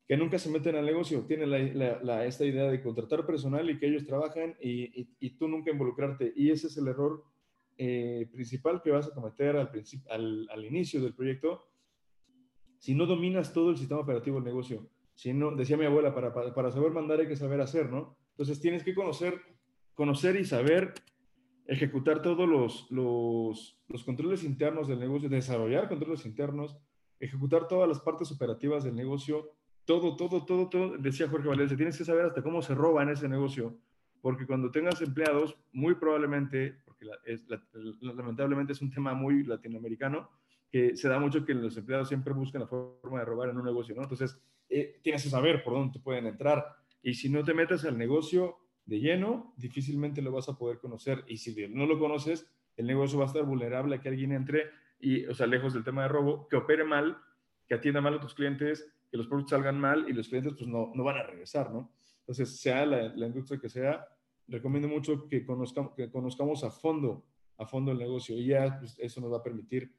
que 0.08 0.18
nunca 0.18 0.40
se 0.40 0.50
meten 0.50 0.76
al 0.76 0.86
negocio, 0.86 1.22
tienen 1.26 1.52
la, 1.52 2.26
esta 2.26 2.44
idea 2.44 2.64
de 2.64 2.82
contratar 2.82 3.28
personal 3.28 3.68
y 3.70 3.78
que 3.78 3.88
ellos 3.88 4.08
trabajan 4.08 4.56
y, 4.60 5.08
y, 5.20 5.30
tú 5.38 5.48
nunca 5.48 5.70
involucrarte. 5.70 6.34
Y 6.36 6.50
ese 6.50 6.66
es 6.66 6.78
el 6.78 6.88
error 6.88 7.24
eh, 7.78 8.28
principal 8.32 8.82
que 8.82 8.90
vas 8.90 9.08
a 9.08 9.14
cometer 9.14 9.56
al, 9.56 9.72
al, 10.10 10.50
al, 10.52 10.66
inicio 10.66 11.00
del 11.00 11.14
proyecto. 11.14 11.68
Si 12.80 12.96
no 12.96 13.06
dominas 13.06 13.54
todo 13.54 13.70
el 13.70 13.78
sistema 13.78 14.02
operativo 14.02 14.38
del 14.38 14.46
negocio, 14.46 14.90
si 15.14 15.34
no, 15.34 15.52
decía 15.52 15.78
mi 15.78 15.86
abuela, 15.86 16.14
para, 16.14 16.34
para, 16.34 16.72
saber 16.72 16.92
mandar 16.92 17.20
hay 17.20 17.28
que 17.28 17.36
saber 17.36 17.60
hacer, 17.62 17.92
¿no? 17.92 18.18
Entonces 18.32 18.60
tienes 18.62 18.84
que 18.84 18.96
conocer, 18.96 19.42
conocer 19.94 20.38
y 20.38 20.46
saber 20.46 20.94
ejecutar 21.66 22.22
todos 22.22 22.48
los, 22.48 22.90
los, 22.90 23.78
los 23.88 24.04
controles 24.04 24.44
internos 24.44 24.88
del 24.88 25.00
negocio, 25.00 25.30
desarrollar 25.30 25.88
controles 25.88 26.26
internos, 26.26 26.78
ejecutar 27.20 27.68
todas 27.68 27.88
las 27.88 28.00
partes 28.00 28.32
operativas 28.32 28.84
del 28.84 28.96
negocio, 28.96 29.52
todo, 29.86 30.16
todo, 30.16 30.46
todo, 30.46 30.70
todo, 30.70 30.98
decía 30.98 31.28
Jorge 31.28 31.48
Valencia, 31.48 31.76
tienes 31.76 31.98
que 31.98 32.06
saber 32.06 32.26
hasta 32.26 32.42
cómo 32.42 32.62
se 32.62 32.74
roba 32.74 33.04
en 33.04 33.10
ese 33.10 33.28
negocio, 33.28 33.78
porque 34.22 34.46
cuando 34.46 34.72
tengas 34.72 35.02
empleados, 35.02 35.58
muy 35.72 35.96
probablemente, 35.96 36.78
porque 36.86 37.08
es, 37.26 37.44
lamentablemente 38.02 38.74
es 38.74 38.82
un 38.82 38.90
tema 38.90 39.14
muy 39.14 39.44
latinoamericano, 39.44 40.30
que 40.72 40.96
se 40.96 41.10
da 41.10 41.20
mucho 41.20 41.46
que 41.46 41.54
los 41.54 41.76
empleados 41.78 42.08
siempre 42.08 42.34
buscan 42.34 42.62
la 42.62 42.68
forma 42.68 43.20
de 43.20 43.26
robar 43.26 43.50
en 43.50 43.58
un 43.58 43.66
negocio, 43.66 43.96
¿no? 43.96 44.04
Entonces, 44.04 44.40
eh, 44.70 45.00
tienes 45.02 45.24
que 45.24 45.30
saber 45.30 45.64
por 45.64 45.74
dónde 45.74 45.94
te 45.94 46.00
pueden 46.00 46.28
entrar. 46.28 46.66
Y 47.02 47.16
si 47.16 47.30
no 47.30 47.44
te 47.44 47.54
metes 47.54 47.86
al 47.86 47.98
negocio 47.98 48.58
de 48.86 49.00
lleno, 49.00 49.54
difícilmente 49.58 50.22
lo 50.22 50.32
vas 50.32 50.50
a 50.50 50.58
poder 50.58 50.80
conocer. 50.80 51.24
Y 51.28 51.38
si 51.38 51.68
no 51.70 51.86
lo 51.86 51.98
conoces, 51.98 52.48
el 52.76 52.88
negocio 52.88 53.18
va 53.18 53.26
a 53.26 53.28
estar 53.28 53.44
vulnerable 53.44 53.96
a 53.96 54.02
que 54.02 54.10
alguien 54.10 54.32
entre 54.32 54.70
y, 55.00 55.26
o 55.26 55.34
sea, 55.34 55.48
lejos 55.48 55.74
del 55.74 55.84
tema 55.84 56.04
de 56.04 56.10
robo, 56.10 56.48
que 56.48 56.58
opere 56.58 56.84
mal, 56.84 57.18
que 57.68 57.76
atienda 57.76 58.02
mal 58.02 58.16
a 58.16 58.20
tus 58.20 58.34
clientes, 58.34 58.92
que 59.10 59.18
los 59.18 59.28
productos 59.28 59.52
salgan 59.52 59.80
mal 59.80 60.08
y 60.08 60.14
los 60.14 60.28
clientes 60.28 60.54
pues 60.58 60.68
no, 60.68 60.92
no 60.94 61.04
van 61.04 61.18
a 61.18 61.24
regresar, 61.24 61.72
¿no? 61.72 61.92
Entonces, 62.20 62.60
sea 62.60 62.86
la, 62.86 63.14
la, 63.16 63.28
industria 63.28 63.60
que 63.60 63.70
sea, 63.70 64.06
recomiendo 64.48 64.88
mucho 64.88 65.28
que 65.28 65.46
conozcamos, 65.46 65.94
que 65.96 66.12
conozcamos 66.12 66.64
a 66.64 66.70
fondo, 66.70 67.26
a 67.58 67.66
fondo 67.66 67.92
el 67.92 67.98
negocio 67.98 68.38
y 68.38 68.48
ya 68.48 68.78
pues, 68.80 68.98
eso 69.00 69.22
nos 69.22 69.32
va 69.32 69.38
a 69.38 69.44
permitir 69.44 69.92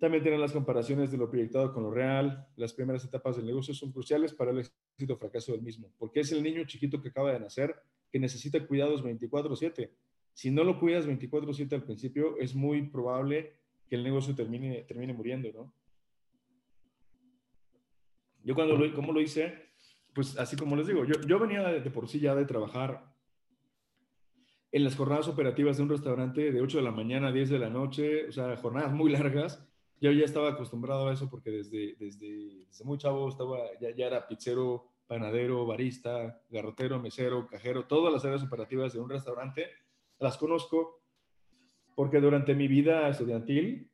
también 0.00 0.24
tener 0.24 0.40
las 0.40 0.52
comparaciones 0.52 1.12
de 1.12 1.18
lo 1.18 1.28
proyectado 1.28 1.72
con 1.72 1.84
lo 1.84 1.90
real. 1.90 2.48
Las 2.56 2.72
primeras 2.72 3.04
etapas 3.04 3.36
del 3.36 3.46
negocio 3.46 3.74
son 3.74 3.92
cruciales 3.92 4.32
para 4.32 4.50
el 4.50 4.58
éxito 4.58 5.14
o 5.14 5.16
fracaso 5.16 5.52
del 5.52 5.62
mismo, 5.62 5.92
porque 5.98 6.20
es 6.20 6.32
el 6.32 6.42
niño 6.42 6.64
chiquito 6.64 7.00
que 7.00 7.10
acaba 7.10 7.32
de 7.32 7.40
nacer 7.40 7.76
que 8.10 8.18
necesita 8.18 8.66
cuidados 8.66 9.04
24/7. 9.04 9.90
Si 10.32 10.50
no 10.50 10.64
lo 10.64 10.80
cuidas 10.80 11.06
24/7 11.06 11.74
al 11.74 11.84
principio, 11.84 12.38
es 12.38 12.54
muy 12.54 12.88
probable 12.88 13.52
que 13.88 13.96
el 13.96 14.02
negocio 14.02 14.34
termine, 14.34 14.84
termine 14.84 15.12
muriendo, 15.12 15.52
¿no? 15.52 15.74
Yo 18.42 18.54
cuando 18.54 18.76
lo, 18.76 18.94
¿cómo 18.94 19.12
lo 19.12 19.20
hice? 19.20 19.52
Pues 20.14 20.38
así 20.38 20.56
como 20.56 20.76
les 20.76 20.86
digo, 20.86 21.04
yo, 21.04 21.20
yo 21.26 21.38
venía 21.38 21.62
de, 21.62 21.90
por 21.90 22.08
sí 22.08 22.20
ya 22.20 22.34
de 22.34 22.46
trabajar 22.46 23.14
en 24.72 24.84
las 24.84 24.96
jornadas 24.96 25.28
operativas 25.28 25.76
de 25.76 25.82
un 25.82 25.90
restaurante 25.90 26.50
de 26.52 26.60
8 26.62 26.78
de 26.78 26.84
la 26.84 26.90
mañana 26.90 27.28
a 27.28 27.32
10 27.32 27.50
de 27.50 27.58
la 27.58 27.68
noche, 27.68 28.28
o 28.28 28.32
sea, 28.32 28.56
jornadas 28.56 28.92
muy 28.92 29.10
largas. 29.10 29.69
Yo 30.00 30.12
ya 30.12 30.24
estaba 30.24 30.50
acostumbrado 30.50 31.08
a 31.08 31.12
eso 31.12 31.28
porque 31.28 31.50
desde, 31.50 31.94
desde, 31.98 32.64
desde 32.66 32.84
muy 32.84 32.98
chavo 32.98 33.28
estaba, 33.28 33.58
ya, 33.80 33.94
ya 33.94 34.06
era 34.06 34.26
pizzero, 34.26 34.86
panadero, 35.06 35.66
barista, 35.66 36.40
garrotero, 36.48 36.98
mesero, 36.98 37.46
cajero, 37.46 37.86
todas 37.86 38.12
las 38.12 38.24
áreas 38.24 38.42
operativas 38.42 38.92
de 38.92 39.00
un 39.00 39.10
restaurante 39.10 39.66
las 40.18 40.36
conozco 40.38 41.02
porque 41.94 42.20
durante 42.20 42.54
mi 42.54 42.68
vida 42.68 43.08
estudiantil 43.08 43.90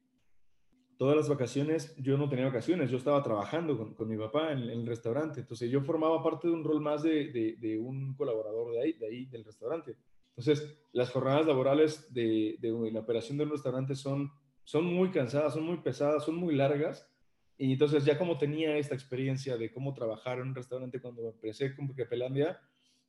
todas 0.97 1.16
las 1.16 1.29
vacaciones, 1.29 1.95
yo 1.97 2.16
no 2.16 2.29
tenía 2.29 2.47
vacaciones, 2.47 2.90
yo 2.90 2.97
estaba 2.97 3.23
trabajando 3.23 3.77
con, 3.77 3.95
con 3.95 4.09
mi 4.09 4.16
papá 4.16 4.53
en, 4.53 4.61
el 4.61 4.87
restaurante, 4.87 5.40
entonces 5.40 5.71
yo 5.71 5.83
formaba 5.83 6.23
parte 6.23 6.49
de 6.49 6.55
un 6.55 6.64
rol 6.64 6.81
más 6.81 7.03
de, 7.03 7.31
de, 7.33 7.57
de, 7.59 7.79
un 7.79 8.14
colaborador 8.14 8.73
de 8.73 8.83
ahí, 8.83 8.92
de 8.95 9.07
ahí, 9.07 9.27
del 9.27 9.45
restaurante. 9.45 9.97
Entonces, 10.31 10.79
las 10.92 11.11
jornadas 11.11 11.47
laborales 11.47 12.12
de, 12.12 12.57
de 12.61 12.90
la 12.92 13.01
operación 13.01 13.38
de 13.38 13.45
un 13.45 13.51
restaurante 13.51 13.95
son, 13.95 14.31
son 14.67 14.85
muy 14.85 15.11
cansadas, 15.11 15.55
son 15.55 15.65
muy 15.65 15.77
pesadas, 15.77 16.25
son 16.25 16.35
muy 16.35 16.55
largas, 16.55 17.09
y 17.57 17.73
entonces 17.73 18.05
ya 18.05 18.19
como 18.19 18.37
tenía 18.37 18.77
esta 18.77 18.95
experiencia 18.95 19.57
de 19.57 19.73
cómo 19.73 19.95
trabajar 19.95 20.41
en 20.41 20.49
un 20.49 20.55
restaurante 20.55 21.01
cuando 21.01 21.31
empecé 21.31 21.75
con 21.75 21.87
Crepelandia, 21.87 22.61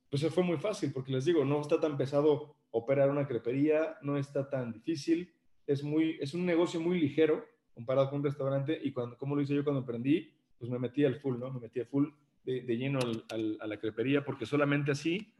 pues 0.08 0.24
fue 0.28 0.44
muy 0.44 0.56
fácil, 0.56 0.92
porque 0.92 1.12
les 1.12 1.24
digo, 1.24 1.44
no 1.44 1.60
está 1.60 1.80
tan 1.80 1.98
pesado 1.98 2.56
operar 2.70 3.10
una 3.10 3.26
crepería, 3.26 3.98
no 4.02 4.16
está 4.16 4.48
tan 4.48 4.72
difícil, 4.72 5.34
es, 5.66 5.82
muy, 5.82 6.16
es 6.20 6.32
un 6.32 6.46
negocio 6.46 6.80
muy 6.80 7.00
ligero, 7.00 7.44
comparado 7.74 8.08
con 8.08 8.20
un 8.20 8.24
restaurante. 8.24 8.78
Y 8.82 8.92
cuando, 8.92 9.18
como 9.18 9.36
lo 9.36 9.42
hice 9.42 9.54
yo 9.54 9.64
cuando 9.64 9.82
aprendí, 9.82 10.32
pues 10.58 10.70
me 10.70 10.78
metí 10.78 11.04
al 11.04 11.16
full, 11.16 11.38
¿no? 11.38 11.52
Me 11.52 11.60
metí 11.60 11.84
full 11.84 12.08
de, 12.44 12.62
lleno 12.76 13.00
al, 13.28 13.58
a 13.60 13.66
la 13.66 13.78
crepería 13.78 14.24
porque 14.24 14.46
solamente 14.46 14.92
así 14.92 15.34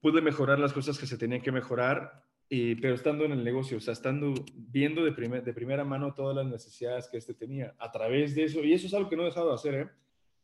pude 0.00 0.22
mejorar 0.22 0.58
las 0.58 0.72
cosas 0.72 0.98
que 0.98 1.06
se 1.06 1.18
tenían 1.18 1.42
que 1.42 1.52
mejorar, 1.52 2.24
y, 2.50 2.74
pero 2.74 2.94
estando 2.94 3.24
en 3.24 3.32
el 3.32 3.42
negocio, 3.42 3.78
o 3.78 3.80
sea, 3.80 3.92
estando 3.92 4.34
viendo 4.54 5.02
de, 5.04 5.12
primer, 5.12 5.42
de 5.42 5.54
primera 5.54 5.84
mano 5.84 6.12
todas 6.12 6.36
las 6.36 6.46
necesidades 6.46 7.08
que 7.08 7.16
este 7.16 7.32
tenía 7.32 7.74
a 7.78 7.90
través 7.90 8.34
de 8.34 8.44
eso, 8.44 8.62
y 8.62 8.74
eso 8.74 8.86
es 8.86 8.92
algo 8.92 9.08
que 9.08 9.16
no 9.16 9.22
he 9.22 9.26
dejado 9.26 9.48
de 9.48 9.54
hacer, 9.54 9.74
¿eh? 9.74 9.88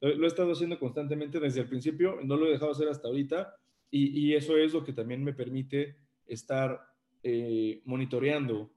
Lo, 0.00 0.14
lo 0.14 0.24
he 0.24 0.28
estado 0.28 0.52
haciendo 0.52 0.78
constantemente 0.78 1.38
desde 1.38 1.60
el 1.60 1.68
principio, 1.68 2.20
no 2.22 2.36
lo 2.36 2.46
he 2.46 2.52
dejado 2.52 2.68
de 2.68 2.76
hacer 2.76 2.88
hasta 2.88 3.08
ahorita, 3.08 3.54
y, 3.90 4.18
y 4.18 4.34
eso 4.34 4.56
es 4.56 4.72
lo 4.72 4.82
que 4.82 4.94
también 4.94 5.22
me 5.22 5.34
permite 5.34 5.96
estar 6.26 6.80
eh, 7.22 7.82
monitoreando 7.84 8.70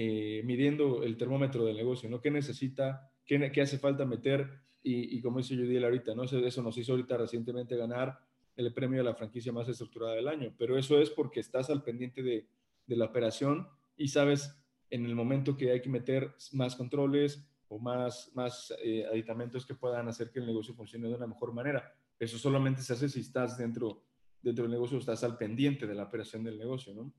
eh, 0.00 0.42
midiendo 0.44 1.02
el 1.02 1.16
termómetro 1.16 1.64
del 1.64 1.76
negocio, 1.76 2.08
¿no? 2.08 2.20
¿Qué 2.20 2.30
necesita? 2.30 3.10
¿Qué, 3.24 3.50
qué 3.50 3.62
hace 3.62 3.78
falta 3.78 4.04
meter? 4.04 4.48
Y, 4.82 5.16
y 5.16 5.20
como 5.20 5.38
dice 5.38 5.56
Judiel 5.56 5.84
ahorita, 5.84 6.14
¿no? 6.14 6.24
Eso, 6.24 6.38
eso, 6.38 6.62
nos 6.62 6.76
hizo 6.78 6.92
ahorita 6.92 7.16
recientemente 7.16 7.76
ganar 7.76 8.18
el 8.54 8.72
premio 8.72 9.00
a 9.00 9.04
la 9.04 9.14
franquicia 9.14 9.50
más 9.50 9.68
estructurada 9.68 10.14
del 10.14 10.28
año, 10.28 10.54
pero 10.58 10.78
eso 10.78 11.00
es 11.00 11.10
porque 11.10 11.40
estás 11.40 11.70
al 11.70 11.82
pendiente 11.82 12.22
de, 12.22 12.46
de 12.88 12.96
la 12.96 13.04
operación 13.04 13.68
y 13.96 14.08
sabes 14.08 14.58
en 14.90 15.04
el 15.04 15.14
momento 15.14 15.56
que 15.56 15.70
hay 15.70 15.80
que 15.80 15.90
meter 15.90 16.34
más 16.52 16.74
controles 16.74 17.46
o 17.68 17.78
más, 17.78 18.32
más 18.34 18.74
eh, 18.82 19.04
aditamentos 19.06 19.66
que 19.66 19.74
puedan 19.74 20.08
hacer 20.08 20.30
que 20.30 20.40
el 20.40 20.46
negocio 20.46 20.74
funcione 20.74 21.08
de 21.08 21.14
una 21.14 21.26
mejor 21.26 21.52
manera. 21.52 21.94
Eso 22.18 22.38
solamente 22.38 22.82
se 22.82 22.94
hace 22.94 23.08
si 23.08 23.20
estás 23.20 23.58
dentro, 23.58 24.02
dentro 24.42 24.64
del 24.64 24.72
negocio, 24.72 24.98
estás 24.98 25.22
al 25.22 25.36
pendiente 25.36 25.86
de 25.86 25.94
la 25.94 26.04
operación 26.04 26.42
del 26.42 26.58
negocio, 26.58 26.94
¿no? 26.94 27.12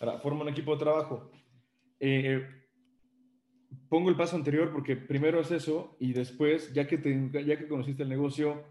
Ahora, 0.00 0.18
forma 0.18 0.42
un 0.42 0.48
equipo 0.48 0.72
de 0.72 0.78
trabajo. 0.78 1.30
Eh, 2.00 2.46
pongo 3.88 4.08
el 4.08 4.16
paso 4.16 4.36
anterior 4.36 4.72
porque 4.72 4.96
primero 4.96 5.40
es 5.40 5.50
eso 5.50 5.96
y 6.00 6.12
después, 6.12 6.72
ya 6.72 6.86
que, 6.86 6.96
ya 7.44 7.58
que 7.58 7.68
conociste 7.68 8.04
el 8.04 8.08
negocio, 8.08 8.64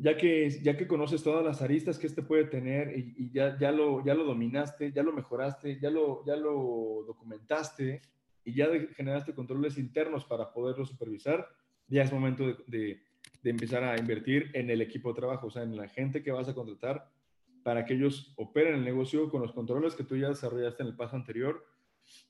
ya 0.00 0.16
que, 0.16 0.48
ya 0.62 0.78
que 0.78 0.86
conoces 0.86 1.22
todas 1.22 1.44
las 1.44 1.60
aristas 1.60 1.98
que 1.98 2.06
este 2.06 2.22
puede 2.22 2.44
tener 2.44 2.96
y, 2.96 3.30
ya, 3.32 3.58
ya, 3.58 3.70
lo, 3.70 4.02
ya 4.02 4.14
lo 4.14 4.24
dominaste, 4.24 4.92
ya 4.92 5.02
lo 5.02 5.12
mejoraste, 5.12 5.78
ya 5.78 5.90
lo, 5.90 6.24
ya 6.24 6.36
lo 6.36 7.04
documentaste 7.06 8.00
y 8.42 8.54
ya 8.54 8.68
generaste 8.96 9.34
controles 9.34 9.76
internos 9.76 10.24
para 10.24 10.52
poderlo 10.52 10.86
supervisar, 10.86 11.46
ya 11.86 12.02
es 12.02 12.12
momento 12.12 12.46
de, 12.66 13.02
de, 13.42 13.50
empezar 13.50 13.84
a 13.84 13.98
invertir 13.98 14.50
en 14.54 14.70
el 14.70 14.80
equipo 14.80 15.10
de 15.10 15.20
trabajo, 15.20 15.48
o 15.48 15.50
sea, 15.50 15.64
en 15.64 15.76
la 15.76 15.88
gente 15.88 16.22
que 16.22 16.32
vas 16.32 16.48
a 16.48 16.54
contratar 16.54 17.10
para 17.62 17.84
que 17.84 17.92
ellos 17.92 18.32
operen 18.36 18.76
el 18.76 18.84
negocio 18.84 19.28
con 19.28 19.42
los 19.42 19.52
controles 19.52 19.94
que 19.94 20.04
tú 20.04 20.16
ya 20.16 20.30
desarrollaste 20.30 20.82
en 20.82 20.88
el 20.88 20.96
paso 20.96 21.16
anterior. 21.16 21.66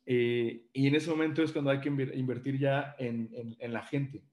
Eh, 0.07 0.67
y 0.73 0.89
en 0.89 0.97
ese 0.97 1.09
momento 1.09 1.41
es 1.41 1.53
cuando 1.53 1.71
hay 1.71 1.81
que 1.81 1.89
invertir 1.89 2.59
ya 2.59 2.97
en, 2.99 3.57
en 3.61 3.73
la 3.73 3.83
gente, 3.83 4.25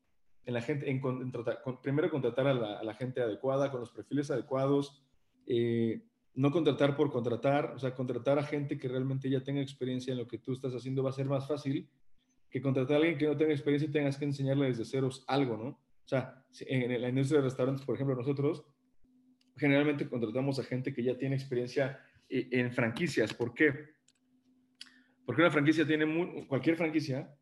en 0.47 0.53
la 0.53 0.61
gente, 0.61 0.89
en, 0.89 1.01
primero 1.81 2.09
contratar 2.09 2.47
a 2.47 2.53
la, 2.81 2.93
gente 2.93 3.21
adecuada, 3.21 3.69
con 3.69 3.81
los 3.81 3.91
perfiles 3.91 4.31
adecuados, 4.31 5.03
eh, 5.45 6.01
no 6.35 6.51
contratar 6.51 6.95
por 6.95 7.11
contratar, 7.11 7.73
o 7.75 7.79
sea, 7.79 7.93
contratar 7.93 8.39
a 8.39 8.43
gente 8.43 8.77
que 8.77 8.87
realmente 8.87 9.29
ya 9.29 9.43
tenga 9.43 9.61
experiencia 9.61 10.13
en 10.13 10.19
lo 10.19 10.27
que 10.27 10.37
tú 10.37 10.53
estás 10.53 10.73
haciendo 10.73 11.03
va 11.03 11.09
a 11.09 11.13
ser 11.13 11.25
más 11.25 11.45
fácil 11.49 11.89
que 12.49 12.61
contratar 12.61 12.95
a 12.95 12.99
alguien 12.99 13.17
que 13.17 13.25
no 13.27 13.35
tenga 13.35 13.51
experiencia 13.51 13.89
y 13.89 13.91
tengas 13.91 14.17
que 14.17 14.23
enseñarle 14.23 14.67
desde 14.67 14.85
ceros 14.85 15.25
algo, 15.27 15.57
¿no? 15.57 15.67
O 15.67 16.07
sea, 16.07 16.45
en 16.61 17.01
la 17.01 17.09
industria 17.09 17.41
de 17.41 17.47
restaurantes, 17.47 17.85
por 17.85 17.95
ejemplo, 17.95 18.15
nosotros 18.15 18.63
generalmente 19.57 20.07
contratamos 20.07 20.59
a 20.59 20.63
gente 20.63 20.93
que 20.93 21.03
ya 21.03 21.17
tiene 21.17 21.35
experiencia 21.35 21.99
eh, 22.29 22.47
en 22.51 22.71
franquicias. 22.71 23.33
¿Por 23.33 23.53
qué? 23.53 23.73
Porque 25.25 25.41
una 25.41 25.51
franquicia 25.51 25.85
tiene, 25.85 26.47
cualquier 26.47 26.77
franquicia 26.77 27.35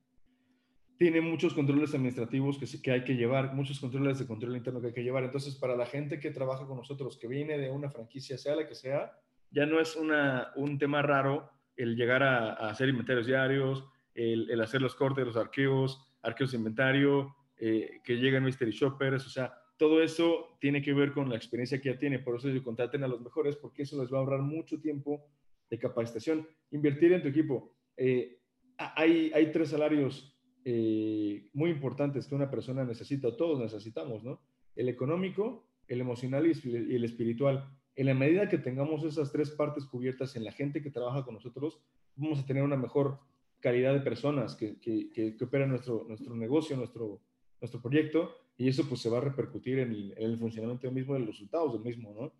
tiene 0.97 1.21
muchos 1.21 1.53
controles 1.53 1.93
administrativos 1.93 2.57
que, 2.57 2.81
que 2.81 2.91
hay 2.91 3.03
que 3.03 3.15
llevar, 3.15 3.53
muchos 3.53 3.79
controles 3.79 4.19
de 4.19 4.27
control 4.27 4.55
interno 4.55 4.81
que 4.81 4.87
hay 4.87 4.93
que 4.93 5.03
llevar. 5.03 5.23
Entonces, 5.23 5.55
para 5.55 5.75
la 5.75 5.85
gente 5.85 6.19
que 6.19 6.31
trabaja 6.31 6.65
con 6.65 6.77
nosotros, 6.77 7.17
que 7.17 7.27
viene 7.27 7.57
de 7.57 7.69
una 7.69 7.89
franquicia, 7.89 8.37
sea 8.37 8.55
la 8.55 8.67
que 8.67 8.75
sea, 8.75 9.19
ya 9.51 9.65
no 9.65 9.79
es 9.79 9.95
una, 9.95 10.51
un 10.55 10.77
tema 10.77 11.01
raro 11.01 11.49
el 11.75 11.95
llegar 11.95 12.23
a, 12.23 12.53
hacer 12.69 12.89
inventarios 12.89 13.27
diarios, 13.27 13.85
el, 14.13 14.49
el, 14.49 14.61
hacer 14.61 14.81
los 14.81 14.95
cortes, 14.95 15.25
los 15.25 15.35
arqueos, 15.35 16.01
arqueos 16.21 16.51
de 16.51 16.57
inventario, 16.57 17.35
eh, 17.57 18.01
que 18.03 18.15
lleguen 18.15 18.43
mystery 18.43 18.71
shoppers, 18.71 19.25
o 19.25 19.29
sea, 19.29 19.53
todo 19.77 20.01
eso 20.01 20.57
tiene 20.59 20.81
que 20.81 20.93
ver 20.93 21.11
con 21.11 21.29
la 21.29 21.35
experiencia 21.35 21.81
que 21.81 21.89
ya 21.89 21.97
tiene. 21.97 22.19
Por 22.19 22.37
eso 22.37 22.49
yo 22.49 22.63
contraten 22.63 23.03
a 23.03 23.07
los 23.07 23.21
mejores, 23.21 23.55
porque 23.57 23.83
eso 23.83 24.01
les 24.01 24.11
va 24.11 24.17
a 24.17 24.21
ahorrar 24.21 24.41
mucho 24.41 24.79
tiempo 24.79 25.25
de 25.69 25.77
capacitación. 25.77 26.47
Invertir 26.71 27.13
en 27.13 27.21
tu 27.21 27.27
equipo. 27.27 27.75
Eh, 27.97 28.39
hay, 28.77 29.31
hay 29.33 29.51
tres 29.51 29.69
salarios 29.69 30.34
eh, 30.67 31.47
muy 31.53 31.69
importantes 31.69 32.25
que 32.25 32.33
una 32.33 32.49
persona 32.49 32.83
necesita, 32.83 33.37
todos 33.37 33.59
necesitamos, 33.59 34.23
¿no? 34.23 34.41
El 34.75 34.89
económico, 34.89 35.67
el 35.87 36.01
emocional 36.01 36.47
y 36.47 36.95
el 36.95 37.05
espiritual. 37.05 37.69
En 37.95 38.07
la 38.07 38.15
medida 38.15 38.49
que 38.49 38.57
tengamos 38.57 39.03
esas 39.03 39.31
tres 39.31 39.51
partes 39.51 39.85
cubiertas 39.85 40.35
en 40.35 40.43
la 40.43 40.51
gente 40.51 40.81
que 40.81 40.89
trabaja 40.89 41.23
con 41.23 41.35
nosotros, 41.35 41.79
vamos 42.15 42.39
a 42.39 42.45
tener 42.47 42.63
una 42.63 42.77
mejor 42.77 43.19
calidad 43.59 43.93
de 43.93 44.01
personas 44.01 44.55
que, 44.55 44.79
que, 44.79 45.11
que, 45.11 45.43
operan 45.43 45.69
nuestro, 45.69 46.03
nuestro 46.07 46.35
negocio, 46.35 46.75
nuestro, 46.75 47.21
nuestro 47.61 47.79
proyecto, 47.79 48.35
y 48.57 48.67
eso 48.67 48.87
pues 48.89 49.01
se 49.01 49.09
va 49.09 49.19
a 49.19 49.21
repercutir 49.21 49.79
en 49.79 50.13
el, 50.17 50.37
funcionamiento 50.37 50.91
mismo, 50.91 51.15
en 51.15 51.25
los 51.25 51.35
resultados 51.35 51.73
del 51.73 51.83
mismo, 51.83 52.13
¿no? 52.19 52.33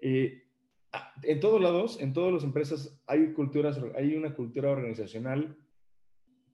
Eh, 0.00 0.42
en 1.22 1.38
todos 1.38 1.60
lados, 1.60 2.00
en 2.00 2.12
todas 2.12 2.32
las 2.32 2.42
empresas 2.42 3.00
hay 3.06 3.32
culturas, 3.32 3.80
hay 3.94 4.16
una 4.16 4.34
cultura 4.34 4.70
organizacional 4.70 5.56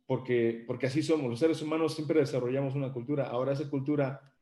porque, 0.06 0.64
porque 0.66 0.86
así 0.86 1.02
somos. 1.02 1.28
Los 1.28 1.40
seres 1.40 1.60
humanos 1.60 1.94
siempre 1.94 2.20
desarrollamos 2.20 2.74
una 2.74 2.92
cultura. 2.92 3.24
Ahora 3.24 3.52
esa 3.52 3.68
cultura, 3.68 4.32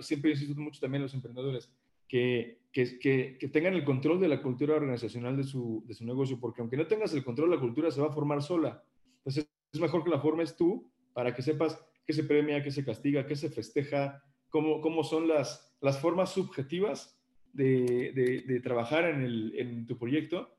siempre 0.00 0.30
insisto 0.30 0.60
mucho 0.60 0.80
también 0.80 1.02
los 1.02 1.14
emprendedores, 1.14 1.70
que, 2.08 2.60
que, 2.72 3.50
tengan 3.52 3.74
el 3.74 3.84
control 3.84 4.20
de 4.20 4.28
la 4.28 4.42
cultura 4.42 4.74
organizacional 4.74 5.36
de 5.36 5.44
su, 5.44 5.84
de 5.86 5.94
su 5.94 6.04
negocio, 6.04 6.38
porque 6.40 6.60
aunque 6.60 6.76
no 6.76 6.86
tengas 6.86 7.12
el 7.12 7.24
control, 7.24 7.50
la 7.50 7.60
cultura 7.60 7.90
se 7.90 8.00
va 8.00 8.08
a 8.08 8.12
formar 8.12 8.42
sola. 8.42 8.82
Entonces 9.18 9.48
es 9.72 9.80
mejor 9.80 10.02
que 10.02 10.10
la 10.10 10.20
formes 10.20 10.56
tú 10.56 10.90
para 11.12 11.34
que 11.34 11.42
sepas 11.42 11.78
qué 12.06 12.12
se 12.12 12.24
premia, 12.24 12.62
qué 12.62 12.70
se 12.70 12.84
castiga, 12.84 13.26
qué 13.26 13.36
se 13.36 13.50
festeja, 13.50 14.22
cómo, 14.48 14.80
cómo 14.80 15.04
son 15.04 15.28
las, 15.28 15.76
las 15.80 16.00
formas 16.00 16.30
subjetivas 16.30 17.20
de, 17.52 18.12
de, 18.14 18.44
de 18.46 18.60
trabajar 18.60 19.04
en, 19.04 19.22
el, 19.22 19.54
en 19.56 19.86
tu 19.86 19.98
proyecto 19.98 20.54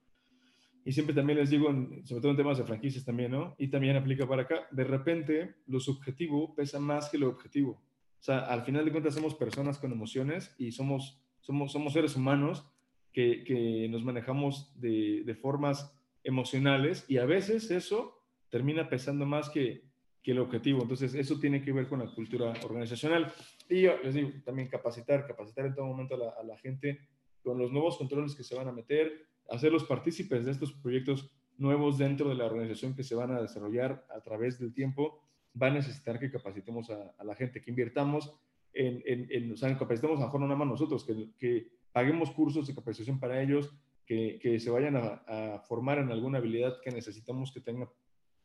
y 0.87 0.91
siempre 0.91 1.15
también 1.15 1.39
les 1.39 1.49
digo, 1.49 1.67
sobre 2.03 2.21
todo 2.21 2.31
en 2.31 2.37
temas 2.37 2.59
de 2.59 2.63
franquicias 2.63 3.03
también, 3.03 3.31
¿no? 3.31 3.55
Y 3.57 3.69
también 3.69 3.95
aplica 3.95 4.27
para 4.27 4.43
acá, 4.43 4.67
de 4.69 4.83
repente 4.83 5.55
lo 5.65 5.79
subjetivo 5.79 6.53
pesa 6.53 6.79
más 6.79 7.09
que 7.09 7.17
lo 7.17 7.27
objetivo. 7.27 7.71
O 7.71 8.23
sea, 8.23 8.39
al 8.39 8.61
final 8.61 8.85
de 8.85 8.91
cuentas 8.91 9.15
somos 9.15 9.33
personas 9.33 9.79
con 9.79 9.91
emociones 9.91 10.53
y 10.59 10.71
somos, 10.71 11.19
somos, 11.39 11.71
somos 11.71 11.91
seres 11.91 12.15
humanos 12.15 12.71
que, 13.11 13.43
que 13.43 13.87
nos 13.89 14.03
manejamos 14.03 14.79
de, 14.79 15.23
de, 15.25 15.35
formas 15.35 15.91
emocionales 16.23 17.05
y 17.07 17.17
a 17.17 17.25
veces 17.25 17.71
eso 17.71 18.21
termina 18.49 18.87
pesando 18.87 19.25
más 19.25 19.49
que, 19.49 19.85
que 20.21 20.31
el 20.31 20.39
objetivo. 20.39 20.83
Entonces, 20.83 21.15
eso 21.15 21.39
tiene 21.39 21.63
que 21.63 21.71
ver 21.71 21.87
con 21.87 21.99
la 21.99 22.13
cultura 22.13 22.53
organizacional. 22.63 23.33
Y 23.67 23.81
yo 23.81 23.97
les 24.03 24.13
digo, 24.13 24.29
también 24.43 24.67
capacitar, 24.67 25.25
capacitar 25.25 25.65
en 25.65 25.73
todo 25.73 25.87
momento 25.87 26.13
a 26.13 26.17
la, 26.19 26.29
a 26.29 26.43
la 26.43 26.57
gente 26.57 26.99
con 27.41 27.57
los 27.57 27.71
nuevos 27.71 27.97
controles 27.97 28.35
que 28.35 28.43
se 28.43 28.55
van 28.55 28.67
a 28.67 28.71
meter, 28.71 29.27
hacerlos 29.49 29.83
partícipes 29.83 30.45
de 30.45 30.51
estos 30.51 30.73
proyectos 30.73 31.29
nuevos 31.57 31.97
dentro 31.97 32.29
de 32.29 32.35
la 32.35 32.45
organización 32.45 32.95
que 32.95 33.03
se 33.03 33.15
van 33.15 33.31
a 33.31 33.41
desarrollar 33.41 34.05
a 34.15 34.21
través 34.21 34.59
del 34.59 34.73
tiempo, 34.73 35.21
va 35.61 35.67
a 35.67 35.71
necesitar 35.71 36.19
que 36.19 36.31
capacitemos 36.31 36.89
a, 36.89 37.23
la 37.23 37.35
gente, 37.35 37.61
que 37.61 37.69
invirtamos 37.69 38.33
en, 38.73 39.01
en, 39.05 39.51
o 39.51 39.55
sea, 39.55 39.77
capacitemos 39.77 40.17
a 40.17 40.21
lo 40.21 40.25
mejor 40.27 40.41
no 40.41 40.47
nada 40.47 40.59
más 40.59 40.67
nosotros, 40.67 41.05
que, 41.05 41.71
paguemos 41.93 42.31
cursos 42.31 42.67
de 42.67 42.75
capacitación 42.75 43.19
para 43.19 43.41
ellos, 43.41 43.73
que, 44.05 44.59
se 44.59 44.69
vayan 44.69 44.97
a, 44.97 45.63
formar 45.67 45.99
en 45.99 46.11
alguna 46.11 46.39
habilidad 46.39 46.81
que 46.81 46.91
necesitamos 46.91 47.53
que 47.53 47.61
tengan 47.61 47.87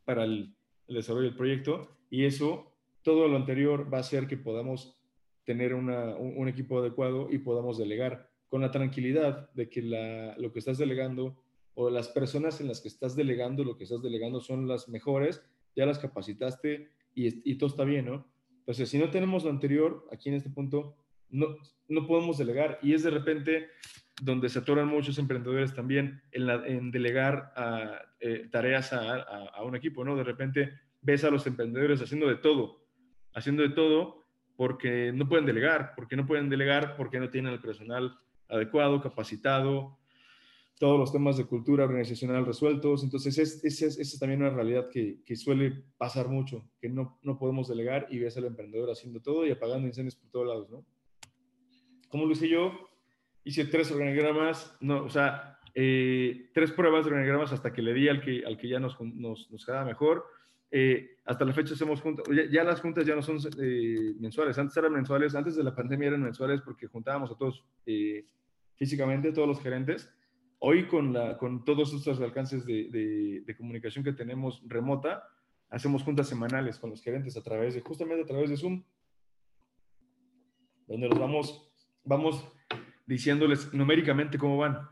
para 0.05 0.23
el, 0.23 0.55
el, 0.87 0.95
desarrollo 0.95 1.25
del 1.25 1.35
proyecto. 1.35 1.89
Y 2.09 2.23
eso, 2.23 2.71
todo 3.01 3.27
lo 3.27 3.35
anterior 3.35 3.93
va 3.93 3.97
a 3.97 4.01
hacer 4.01 4.27
que 4.27 4.37
podamos 4.37 4.97
tener 5.43 5.73
un 5.73 6.47
equipo 6.47 6.79
adecuado 6.79 7.27
y 7.29 7.39
podamos 7.39 7.77
delegar 7.77 8.30
con 8.51 8.59
la 8.59 8.69
tranquilidad 8.69 9.49
de 9.53 9.69
que 9.69 9.81
lo 10.37 10.51
que 10.51 10.59
estás 10.59 10.77
delegando 10.77 11.41
o 11.73 11.89
las 11.89 12.09
personas 12.09 12.59
en 12.59 12.67
las 12.67 12.81
que 12.81 12.89
estás 12.89 13.15
delegando 13.15 13.63
lo 13.63 13.77
que 13.77 13.85
estás 13.85 14.01
delegando 14.01 14.41
son 14.41 14.67
las 14.67 14.89
mejores, 14.89 15.41
ya 15.73 15.85
las 15.85 15.99
capacitaste 15.99 16.89
y, 17.15 17.55
todo 17.55 17.69
está 17.69 17.85
bien, 17.85 18.07
¿no? 18.07 18.27
Entonces, 18.59 18.89
si 18.89 18.97
no 18.97 19.09
tenemos 19.09 19.45
lo 19.45 19.51
anterior, 19.51 20.05
aquí 20.11 20.27
en 20.27 20.35
este 20.35 20.49
punto, 20.49 20.97
no, 21.29 21.55
no 21.87 22.05
podemos 22.05 22.37
delegar 22.37 22.77
y 22.81 22.93
es 22.93 23.03
de 23.03 23.11
repente 23.11 23.69
donde 24.21 24.49
se 24.49 24.59
atoran 24.59 24.89
muchos 24.89 25.17
emprendedores 25.17 25.73
también 25.73 26.21
en, 26.33 26.91
delegar 26.91 27.53
eh, 28.19 28.49
tareas 28.51 28.91
a, 28.91 29.21
a, 29.45 29.63
un 29.63 29.77
equipo, 29.77 30.03
¿no? 30.03 30.17
De 30.17 30.25
repente 30.25 30.73
ves 31.01 31.23
a 31.23 31.31
los 31.31 31.47
emprendedores 31.47 32.01
haciendo 32.01 32.27
de 32.27 32.35
todo, 32.35 32.85
haciendo 33.33 33.63
de 33.63 33.69
todo 33.69 34.25
porque 34.57 35.13
no 35.13 35.29
pueden 35.29 35.45
delegar, 35.45 35.93
porque 35.95 36.17
no 36.17 36.27
pueden 36.27 36.49
delegar 36.49 36.97
porque 36.97 37.21
no 37.21 37.29
tienen 37.29 37.53
el 37.53 37.61
personal 37.61 38.17
adecuado, 38.51 39.01
capacitado, 39.01 39.97
todos 40.79 40.99
los 40.99 41.11
temas 41.11 41.37
de 41.37 41.45
cultura 41.45 41.85
organizacional 41.85 42.45
resueltos. 42.45 43.03
Entonces, 43.03 43.37
esa 43.37 43.85
es, 43.85 43.97
es, 43.99 44.19
también 44.19 44.41
una 44.41 44.51
realidad 44.51 44.89
que, 44.89 45.23
que, 45.25 45.35
suele 45.35 45.83
pasar 45.97 46.27
mucho, 46.27 46.67
que 46.79 46.89
no, 46.89 47.19
no 47.23 47.37
podemos 47.37 47.67
delegar 47.67 48.07
y 48.09 48.19
ves 48.19 48.37
al 48.37 48.45
emprendedor 48.45 48.89
haciendo 48.89 49.21
todo 49.21 49.45
y 49.45 49.51
apagando 49.51 49.87
incendios 49.87 50.15
por 50.15 50.29
todos 50.31 50.47
lados, 50.47 50.69
¿no? 50.69 50.85
Como 52.09 52.25
lo 52.25 52.31
hice 52.31 52.49
yo, 52.49 52.73
hice 53.43 53.65
tres 53.65 53.91
organigramas, 53.91 54.75
no, 54.81 55.03
o 55.03 55.09
sea, 55.09 55.59
eh, 55.73 56.49
tres 56.53 56.71
pruebas 56.71 57.05
de 57.05 57.11
organigramas 57.11 57.53
hasta 57.53 57.71
que 57.71 57.81
le 57.81 57.93
di 57.93 58.09
al 58.09 58.21
que, 58.21 58.43
al 58.45 58.57
que 58.57 58.67
ya 58.67 58.79
nos, 58.79 58.99
nos, 58.99 59.49
nos 59.49 59.65
quedaba 59.65 59.85
mejor. 59.85 60.25
Eh, 60.73 61.17
hasta 61.25 61.43
la 61.43 61.51
fecha 61.51 61.73
hacemos 61.73 62.01
juntas, 62.01 62.25
ya, 62.49 62.63
las 62.63 62.79
juntas 62.79 63.05
ya 63.05 63.13
no 63.13 63.21
son 63.21 63.37
eh, 63.61 64.15
mensuales, 64.19 64.57
antes 64.57 64.75
eran 64.77 64.93
mensuales, 64.93 65.35
antes 65.35 65.57
de 65.57 65.63
la 65.63 65.75
pandemia 65.75 66.07
eran 66.07 66.23
mensuales 66.23 66.61
porque 66.61 66.87
juntábamos 66.87 67.29
a 67.29 67.35
todos 67.35 67.65
eh, 67.85 68.25
físicamente, 68.75 69.31
todos 69.31 69.47
los 69.47 69.61
gerentes. 69.61 70.09
Hoy 70.59 70.87
con, 70.87 71.15
con 71.39 71.65
todos 71.65 71.93
estos 71.93 72.19
alcances 72.21 72.65
de, 72.65 73.41
de, 73.45 73.55
comunicación 73.55 74.03
que 74.03 74.13
tenemos 74.13 74.61
remota, 74.67 75.23
hacemos 75.69 76.03
juntas 76.03 76.27
semanales 76.27 76.77
con 76.77 76.91
los 76.91 77.01
gerentes 77.01 77.35
a 77.35 77.41
través 77.41 77.73
de, 77.73 77.81
justamente 77.81 78.23
a 78.23 78.27
través 78.27 78.49
de 78.49 78.57
Zoom, 78.57 78.83
donde 80.87 81.07
los 81.07 81.17
vamos, 81.17 81.71
vamos 82.03 82.45
diciéndoles 83.07 83.73
numéricamente 83.73 84.37
cómo 84.37 84.57
van. 84.57 84.87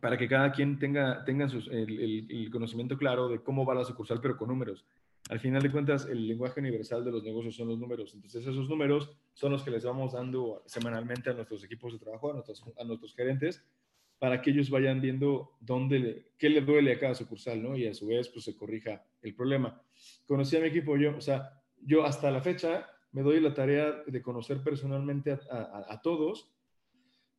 para 0.00 0.16
que 0.16 0.28
cada 0.28 0.52
quien 0.52 0.78
tenga, 0.78 1.24
tenga 1.24 1.46
el, 1.46 2.48
conocimiento 2.50 2.96
claro 2.96 3.28
de 3.28 3.42
cómo 3.42 3.64
va 3.64 3.74
la 3.74 3.84
sucursal, 3.84 4.20
pero 4.20 4.36
con 4.36 4.48
números. 4.48 4.86
Al 5.28 5.40
final 5.40 5.60
de 5.60 5.72
cuentas, 5.72 6.06
el 6.06 6.28
lenguaje 6.28 6.60
universal 6.60 7.04
de 7.04 7.10
los 7.10 7.24
negocios 7.24 7.56
son 7.56 7.68
los 7.68 7.78
números. 7.78 8.14
Entonces, 8.14 8.46
esos 8.46 8.68
números 8.68 9.10
son 9.32 9.52
los 9.52 9.62
que 9.62 9.72
les 9.72 9.84
vamos 9.84 10.12
dando 10.12 10.62
semanalmente 10.66 11.30
a 11.30 11.32
nuestros 11.32 11.64
equipos 11.64 11.92
de 11.92 11.98
trabajo, 11.98 12.30
a 12.30 12.34
nuestros, 12.34 12.62
a 12.62 13.16
gerentes, 13.16 13.64
para 14.20 14.40
que 14.40 14.50
ellos 14.50 14.70
vayan 14.70 15.00
viendo 15.00 15.56
dónde 15.60 16.32
qué 16.38 16.48
le 16.48 16.60
duele 16.60 16.92
a 16.92 16.98
cada 16.98 17.14
sucursal, 17.14 17.60
¿no? 17.60 17.76
Y 17.76 17.86
a 17.86 17.94
su 17.94 18.06
vez, 18.06 18.28
pues 18.28 18.44
se 18.44 18.56
corrija 18.56 19.04
el 19.20 19.34
problema. 19.34 19.82
Conocí 20.26 20.56
a 20.56 20.60
mi 20.60 20.68
equipo 20.68 20.96
yo, 20.96 21.16
o 21.16 21.20
sea, 21.20 21.60
yo 21.82 22.04
hasta 22.04 22.30
la 22.30 22.40
fecha 22.40 22.88
me 23.12 23.22
doy 23.22 23.40
la 23.40 23.52
tarea 23.52 24.02
de 24.06 24.22
conocer 24.22 24.62
personalmente 24.62 25.32
a, 25.50 26.00
todos 26.02 26.52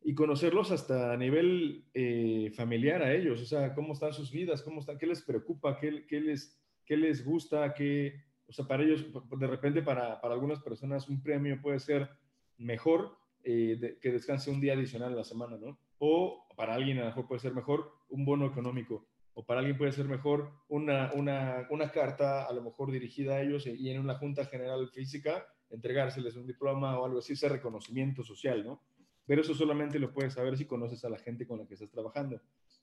y 0.02 0.14
conocerlos 0.14 0.72
hasta 0.72 1.12
a 1.12 1.16
nivel 1.16 1.84
eh, 1.94 2.52
familiar 2.54 3.02
a 3.02 3.14
ellos, 3.14 3.40
o 3.40 3.46
sea, 3.46 3.74
cómo 3.74 3.92
están 3.92 4.12
sus 4.12 4.30
vidas, 4.30 4.62
cómo 4.62 4.80
están, 4.80 4.98
qué 4.98 5.06
les 5.06 5.22
preocupa, 5.22 5.78
qué, 5.78 6.04
qué 6.06 6.20
les, 6.20 6.58
qué 6.88 6.96
les 6.96 7.22
gusta, 7.22 7.74
qué, 7.74 8.24
o 8.46 8.52
sea, 8.52 8.66
para 8.66 8.82
ellos, 8.82 9.04
de 9.12 9.46
repente 9.46 9.82
para, 9.82 10.18
para 10.22 10.32
algunas 10.32 10.60
personas 10.60 11.06
un 11.10 11.22
premio 11.22 11.60
puede 11.60 11.78
ser 11.78 12.08
mejor 12.56 13.18
eh, 13.44 13.98
que 14.00 14.10
descanse 14.10 14.50
un 14.50 14.58
día 14.58 14.72
adicional 14.72 15.12
a 15.12 15.16
la 15.16 15.24
semana, 15.24 15.58
¿no? 15.58 15.78
O 15.98 16.46
para 16.56 16.74
alguien 16.74 16.96
a 16.96 17.02
lo 17.02 17.06
mejor 17.08 17.28
puede 17.28 17.40
ser 17.40 17.52
mejor 17.52 17.92
un 18.08 18.24
bono 18.24 18.46
económico, 18.46 19.06
o 19.34 19.44
para 19.44 19.60
alguien 19.60 19.76
puede 19.76 19.92
ser 19.92 20.06
mejor 20.06 20.50
una, 20.68 21.12
una, 21.12 21.66
una 21.68 21.92
carta 21.92 22.46
a 22.46 22.52
lo 22.54 22.62
mejor 22.62 22.90
dirigida 22.90 23.34
a 23.34 23.42
ellos 23.42 23.66
y 23.66 23.90
en 23.90 24.00
una 24.00 24.14
junta 24.14 24.46
general 24.46 24.88
física 24.88 25.46
entregárseles 25.68 26.36
un 26.36 26.46
diploma 26.46 26.98
o 26.98 27.04
algo 27.04 27.18
así, 27.18 27.34
ese 27.34 27.50
reconocimiento 27.50 28.22
social, 28.22 28.64
¿no? 28.64 28.82
Pero 29.26 29.42
eso 29.42 29.54
solamente 29.54 29.98
lo 29.98 30.10
puedes 30.14 30.32
saber 30.32 30.56
si 30.56 30.64
conoces 30.64 31.04
a 31.04 31.10
la 31.10 31.18
gente 31.18 31.46
con 31.46 31.58
la 31.58 31.66
que 31.66 31.74
estás 31.74 31.90
trabajando. 31.90 32.40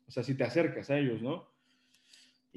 O 0.07 0.11
sea, 0.11 0.21
si 0.21 0.35
te 0.35 0.43
acercas 0.43 0.91
a 0.91 0.99
ellos, 0.99 1.23
¿no? 1.23 1.54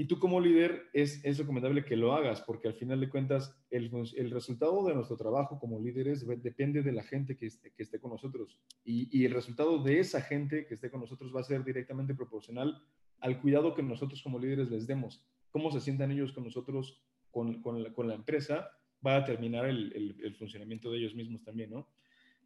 Y 0.00 0.04
tú 0.04 0.20
como 0.20 0.40
líder 0.40 0.84
es, 0.92 1.24
es 1.24 1.38
recomendable 1.38 1.84
que 1.84 1.96
lo 1.96 2.12
hagas 2.12 2.40
porque 2.42 2.68
al 2.68 2.74
final 2.74 3.00
de 3.00 3.08
cuentas 3.08 3.60
el, 3.68 3.90
el 4.14 4.30
resultado 4.30 4.86
de 4.86 4.94
nuestro 4.94 5.16
trabajo 5.16 5.58
como 5.58 5.80
líderes 5.80 6.24
depende 6.40 6.82
de 6.82 6.92
la 6.92 7.02
gente 7.02 7.36
que 7.36 7.46
esté, 7.46 7.72
que 7.72 7.82
esté 7.82 7.98
con 7.98 8.12
nosotros. 8.12 8.60
Y, 8.84 9.08
y, 9.10 9.24
el 9.24 9.32
resultado 9.32 9.82
de 9.82 9.98
esa 9.98 10.20
gente 10.20 10.66
que 10.66 10.74
esté 10.74 10.88
con 10.88 11.00
nosotros 11.00 11.34
va 11.34 11.40
a 11.40 11.42
ser 11.42 11.64
directamente 11.64 12.14
proporcional 12.14 12.80
al 13.18 13.40
cuidado 13.40 13.74
que 13.74 13.82
nosotros 13.82 14.22
como 14.22 14.38
líderes 14.38 14.70
les 14.70 14.86
demos. 14.86 15.20
Cómo 15.50 15.72
se 15.72 15.80
sientan 15.80 16.12
ellos 16.12 16.30
con 16.30 16.44
nosotros, 16.44 17.02
con, 17.32 17.60
con, 17.60 17.82
la, 17.82 17.92
con 17.92 18.06
la, 18.06 18.14
empresa, 18.14 18.70
va 19.04 19.16
a 19.16 19.20
determinar 19.22 19.66
el, 19.66 20.16
el, 20.22 20.36
funcionamiento 20.36 20.92
de 20.92 20.98
ellos 20.98 21.16
mismos 21.16 21.42
también, 21.42 21.70
¿no? 21.70 21.88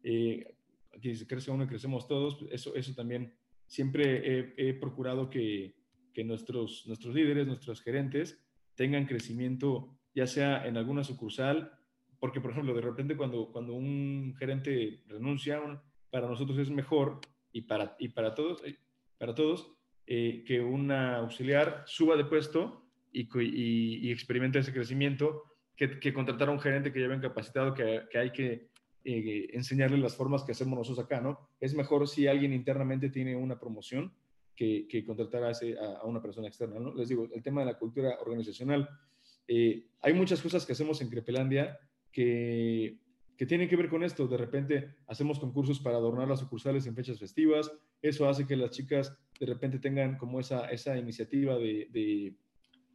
Eh, 0.01 0.55
aquí 0.91 1.13
se 1.13 1.27
crece 1.27 1.51
uno 1.51 1.65
y 1.65 1.67
crecemos 1.67 2.07
todos, 2.07 2.43
eso, 2.49 2.73
eso 2.73 2.95
también 2.95 3.31
siempre 3.67 4.39
he, 4.39 4.53
he 4.57 4.73
procurado 4.73 5.29
que 5.29 5.82
que 6.13 6.23
nuestros, 6.23 6.85
nuestros 6.87 7.13
líderes, 7.13 7.47
nuestros 7.47 7.81
gerentes 7.81 8.39
tengan 8.75 9.05
crecimiento, 9.05 9.97
ya 10.15 10.27
sea 10.27 10.65
en 10.67 10.77
alguna 10.77 11.03
sucursal, 11.03 11.71
porque 12.19 12.39
por 12.41 12.51
ejemplo, 12.51 12.73
de 12.73 12.81
repente 12.81 13.17
cuando, 13.17 13.51
cuando 13.51 13.73
un 13.73 14.35
gerente 14.37 15.03
renuncia, 15.07 15.61
para 16.09 16.27
nosotros 16.27 16.57
es 16.59 16.69
mejor 16.69 17.19
y 17.51 17.61
para, 17.61 17.95
y 17.99 18.09
para 18.09 18.35
todos, 18.35 18.63
eh, 18.65 18.77
para 19.17 19.35
todos 19.35 19.73
eh, 20.05 20.43
que 20.45 20.61
un 20.61 20.91
auxiliar 20.91 21.83
suba 21.85 22.15
de 22.15 22.25
puesto 22.25 22.85
y, 23.11 24.11
experimente 24.11 24.59
ese 24.59 24.73
crecimiento 24.73 25.43
que, 25.75 25.99
que, 25.99 26.13
contratar 26.13 26.49
a 26.49 26.51
un 26.51 26.59
gerente 26.59 26.91
que 26.91 27.01
ya 27.01 27.07
ven 27.07 27.21
capacitado, 27.21 27.73
que, 27.73 28.03
que 28.11 28.17
hay 28.17 28.31
que 28.31 28.69
eh, 29.05 29.49
enseñarle 29.53 29.97
las 29.97 30.15
formas 30.15 30.43
que 30.43 30.53
hacemos 30.53 30.77
nosotros 30.77 31.05
acá, 31.05 31.19
¿no? 31.19 31.49
Es 31.59 31.73
mejor 31.73 32.07
si 32.07 32.27
alguien 32.27 32.53
internamente 32.53 33.09
tiene 33.09 33.35
una 33.35 33.59
promoción 33.59 34.13
que, 34.55 35.03
contratar 35.05 35.43
a, 35.43 36.05
una 36.05 36.21
persona 36.21 36.47
externa. 36.47 36.79
¿no? 36.79 36.93
Les 36.93 37.09
digo, 37.09 37.27
el 37.33 37.41
tema 37.41 37.61
de 37.61 37.67
la 37.67 37.77
cultura 37.77 38.17
organizacional. 38.21 38.89
Eh, 39.47 39.87
hay 40.01 40.13
muchas 40.13 40.41
cosas 40.41 40.65
que 40.65 40.73
hacemos 40.73 41.01
en 41.01 41.09
Crepelandia 41.09 41.77
que, 42.11 42.97
que 43.37 43.45
tienen 43.45 43.67
que 43.67 43.75
ver 43.75 43.89
con 43.89 44.03
esto. 44.03 44.27
De 44.27 44.37
repente 44.37 44.95
hacemos 45.07 45.39
concursos 45.39 45.79
para 45.79 45.97
adornar 45.97 46.27
las 46.27 46.39
sucursales 46.39 46.85
en 46.85 46.95
fechas 46.95 47.19
festivas. 47.19 47.71
Eso 48.01 48.27
hace 48.27 48.45
que 48.45 48.55
las 48.55 48.71
chicas 48.71 49.17
de 49.39 49.45
repente 49.45 49.79
tengan 49.79 50.17
como 50.17 50.39
esa, 50.39 50.97
iniciativa 50.97 51.57
de, 51.57 52.35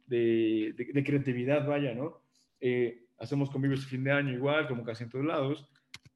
creatividad, 0.07 1.67
vaya, 1.67 1.93
¿no? 1.93 2.21
Eh, 2.61 3.05
hacemos 3.17 3.49
convivios 3.49 3.81
de 3.81 3.87
fin 3.87 4.03
de 4.03 4.11
año 4.11 4.33
igual, 4.33 4.67
como 4.67 4.83
casi 4.83 5.03
en 5.03 5.09
todos 5.09 5.25
lados. 5.25 5.69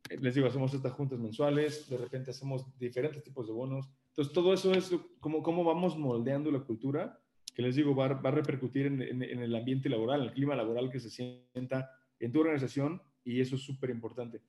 Eh, 0.10 0.18
les 0.20 0.36
digo, 0.36 0.48
hacemos 0.48 0.74
estas 0.74 0.94
juntas 0.94 1.20
mensuales, 1.20 1.90
de 1.90 1.98
repente 1.98 2.32
hacemos 2.32 2.66
diferentes 2.80 3.24
tipos 3.24 3.48
de 3.48 3.54
bonos. 3.54 3.90
Entonces, 4.14 4.32
todo 4.32 4.54
eso 4.54 4.72
es 4.74 4.96
como 5.20 5.42
cómo 5.42 5.64
vamos 5.64 5.98
moldeando 5.98 6.52
la 6.52 6.60
cultura, 6.60 7.20
que 7.56 7.64
les 7.64 7.76
digo, 7.76 7.96
va, 7.96 8.10
va 8.10 8.30
a 8.30 8.34
repercutir 8.34 8.86
en, 8.86 9.02
en, 9.02 9.24
el 9.24 9.56
ambiente 9.56 9.90
laboral, 9.90 10.22
en 10.22 10.28
el 10.28 10.34
clima 10.34 10.56
laboral 10.56 10.92
que 10.92 11.00
se 11.00 11.10
sienta 11.10 11.90
en 12.20 12.32
tu 12.32 12.42
organización, 12.42 13.02
y 13.24 13.42
eso 13.42 13.56
es 13.56 13.64
súper 13.64 13.90
importante. 13.90 14.42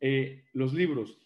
Eh, 0.00 0.44
los 0.54 0.74
libros. 0.74 1.18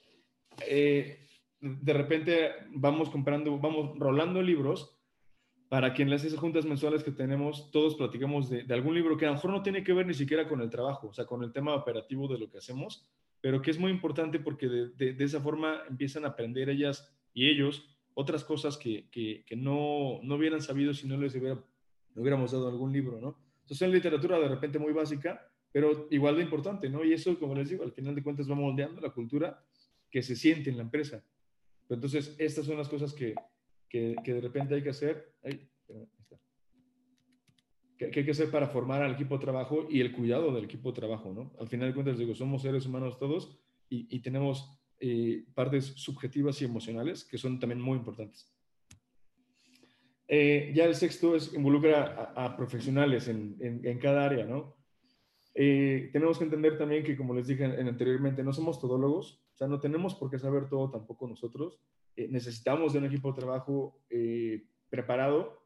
Eh, 0.66 1.26
de 1.61 1.92
repente 1.94 2.51
vamos 2.70 3.09
comprando, 3.09 3.59
vamos 3.59 3.99
rolando 3.99 4.42
libros 4.42 4.94
para 5.70 5.94
que 5.94 6.03
en 6.03 6.11
las 6.11 6.22
esas 6.22 6.38
juntas 6.38 6.66
mensuales 6.66 7.03
que 7.03 7.12
tenemos, 7.12 7.70
todos 7.70 7.94
platicamos 7.94 8.51
de, 8.51 8.64
de, 8.64 8.74
algún 8.74 8.94
libro 8.94 9.16
que 9.16 9.24
a 9.24 9.28
lo 9.28 9.34
mejor 9.34 9.53
no 9.53 9.62
tiene 9.62 9.82
que 9.82 9.94
ver 9.94 10.07
ni 10.07 10.14
siquiera 10.14 10.47
con 10.47 10.61
el 10.61 10.68
trabajo, 10.68 11.09
o 11.09 11.12
sea, 11.14 11.24
con 11.24 11.42
el 11.42 11.53
tema 11.53 11.74
operativo 11.74 12.28
de 12.28 12.38
lo 12.38 12.51
que 12.51 12.59
hacemos, 12.59 13.09
pero 13.40 13.62
que 13.62 13.70
es 13.70 13.78
muy 13.78 13.90
importante 13.90 14.38
porque 14.38 14.68
de, 14.68 14.90
de, 14.90 15.14
de 15.14 15.24
esa 15.24 15.40
forma 15.40 15.80
empiezan 15.88 16.26
a 16.26 16.28
aprender 16.28 16.68
ellas 16.68 17.16
y 17.37 17.51
ellos 17.51 17.87
otras 18.14 18.43
cosas 18.45 18.78
que, 18.78 19.11
que, 19.11 19.45
no, 19.57 20.20
no, 20.22 20.37
hubieran 20.37 20.62
sabido 20.62 20.95
si 20.95 21.07
no 21.07 21.18
les 21.18 21.34
hubiera, 21.34 21.62
hubiéramos 22.14 22.51
dado 22.51 22.68
algún 22.68 22.91
libro, 22.91 23.20
¿no? 23.20 23.39
Entonces 23.61 23.87
es 23.87 23.93
literatura 23.93 24.39
de 24.39 24.49
repente 24.49 24.78
muy 24.78 24.95
básica, 24.95 25.47
pero 25.70 26.09
igual 26.11 26.37
de 26.37 26.43
importante, 26.45 26.89
¿no? 26.89 27.05
Y 27.05 27.12
eso, 27.12 27.39
como 27.39 27.55
les 27.55 27.68
digo, 27.68 27.84
al 27.84 27.93
final 27.93 28.14
de 28.14 28.22
cuentas 28.22 28.51
va 28.51 28.55
moldeando 28.55 29.03
la 29.03 29.11
cultura 29.11 29.62
que 30.11 30.22
se 30.22 30.34
siente 30.34 30.70
en 30.70 30.78
la 30.78 30.84
empresa. 30.84 31.22
Entonces, 31.91 32.34
estas 32.39 32.64
son 32.64 32.78
las 32.78 32.89
cosas 32.89 33.12
que, 33.12 33.34
que, 33.87 34.16
que 34.24 34.32
de 34.32 34.41
repente 34.41 34.74
hay 34.74 34.82
que 34.82 34.91
hacer. 34.91 35.34
que, 37.99 38.07
hay 38.07 38.24
que 38.24 38.30
hacer 38.30 38.51
para 38.51 38.68
formar 38.68 39.03
al 39.03 39.12
equipo 39.12 39.37
de 39.37 39.45
trabajo 39.45 39.87
y 39.91 40.01
el 40.01 40.12
cuidado 40.12 40.55
del 40.55 40.64
equipo 40.64 40.91
de 40.91 40.97
trabajo, 41.01 41.34
¿no? 41.34 41.53
Al 41.61 41.68
final 41.68 41.89
de 41.89 41.95
cuentas, 41.95 42.16
digo, 42.16 42.34
somos 42.34 42.62
seres 42.62 42.87
humanos 42.87 43.18
todos 43.18 43.59
y, 43.91 44.07
y 44.09 44.20
tenemos 44.20 44.80
eh, 44.99 45.44
partes 45.55 45.84
subjetivas 45.84 46.61
y 46.62 46.64
emocionales 46.64 47.24
que 47.24 47.36
son 47.36 47.61
también 47.61 47.80
muy 47.80 47.99
importantes. 47.99 48.51
Eh, 50.28 50.72
ya 50.74 50.86
el 50.86 50.94
sexto 50.94 51.36
es 51.36 51.53
involucra 51.53 52.32
a, 52.34 52.57
profesionales 52.57 53.28
en, 53.28 53.57
en, 53.61 53.99
cada 53.99 54.24
área, 54.24 54.44
¿no? 54.44 54.74
Eh, 55.55 56.11
tenemos 56.12 56.38
que 56.38 56.44
entender 56.44 56.78
también 56.78 57.05
que, 57.05 57.16
como 57.16 57.34
les 57.34 57.47
dije 57.47 57.64
anteriormente, 57.64 58.42
no 58.42 58.53
somos 58.53 58.80
todólogos, 58.80 59.44
o 59.55 59.57
sea, 59.57 59.68
no 59.68 59.80
tenemos 59.80 60.14
por 60.14 60.30
qué 60.30 60.38
saber 60.38 60.68
todo 60.68 60.90
tampoco 60.90 61.28
nosotros. 61.28 61.80
necesitamos 62.16 62.92
de 62.92 62.99
un 62.99 63.07
equipo 63.07 63.30
de 63.30 63.40
trabajo 63.40 64.03
preparado, 64.88 65.62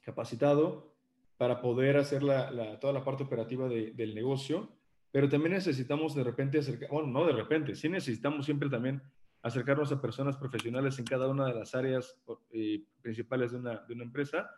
capacitado, 0.00 0.96
para 1.36 1.60
poder 1.60 1.96
hacer 1.96 2.22
la, 2.22 2.78
toda 2.80 2.92
la 2.92 3.04
parte 3.04 3.24
operativa 3.24 3.68
del 3.68 4.14
negocio 4.14 4.70
pero 5.12 5.28
también 5.28 5.52
necesitamos 5.52 6.14
de 6.14 6.24
repente 6.24 6.58
acercar, 6.58 6.88
bueno, 6.90 7.08
no 7.08 7.26
de 7.26 7.34
repente, 7.34 7.76
sí 7.76 7.88
necesitamos 7.88 8.46
siempre 8.46 8.70
también 8.70 9.02
acercarnos 9.42 9.92
a 9.92 10.00
personas 10.00 10.36
profesionales 10.36 10.98
en 10.98 11.04
cada 11.04 11.28
una 11.28 11.46
de 11.46 11.54
las 11.54 11.74
áreas 11.74 12.18
eh, 12.52 12.82
principales 13.02 13.52
de 13.52 13.58
una, 13.58 13.76
de 13.86 13.94
una, 13.94 14.04
empresa 14.04 14.50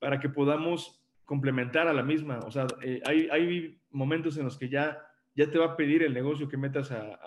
para 0.00 0.18
que 0.18 0.28
podamos 0.28 1.00
complementar 1.24 1.86
a 1.86 1.92
la 1.92 2.02
misma. 2.02 2.40
O 2.40 2.50
sea, 2.50 2.66
eh, 2.82 3.00
hay, 3.04 3.28
hay, 3.30 3.78
momentos 3.90 4.36
en 4.36 4.44
los 4.44 4.58
que 4.58 4.68
ya, 4.68 4.98
ya 5.34 5.50
te 5.50 5.58
va 5.58 5.66
a 5.66 5.76
pedir 5.76 6.02
el 6.02 6.12
negocio 6.12 6.48
que 6.48 6.56
metas 6.56 6.90
a, 6.90 7.18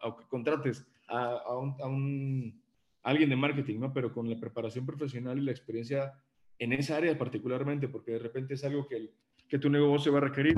a, 0.00 0.16
que 0.16 0.26
contrates 0.28 0.86
a, 1.08 1.38
a, 1.46 1.58
un, 1.58 1.76
a 1.80 1.86
un, 1.86 2.62
alguien 3.02 3.28
de 3.28 3.36
marketing, 3.36 3.80
¿no? 3.80 3.92
Pero 3.92 4.12
con 4.12 4.28
la 4.30 4.38
preparación 4.38 4.86
profesional 4.86 5.38
y 5.38 5.42
la 5.42 5.50
experiencia 5.50 6.14
en 6.58 6.72
esa 6.72 6.96
área 6.96 7.18
particularmente, 7.18 7.88
porque 7.88 8.12
de 8.12 8.18
repente 8.20 8.54
es 8.54 8.64
algo 8.64 8.86
que, 8.86 9.10
que 9.48 9.58
tu 9.58 9.68
negocio 9.68 10.12
va 10.12 10.18
a 10.18 10.22
requerir, 10.22 10.54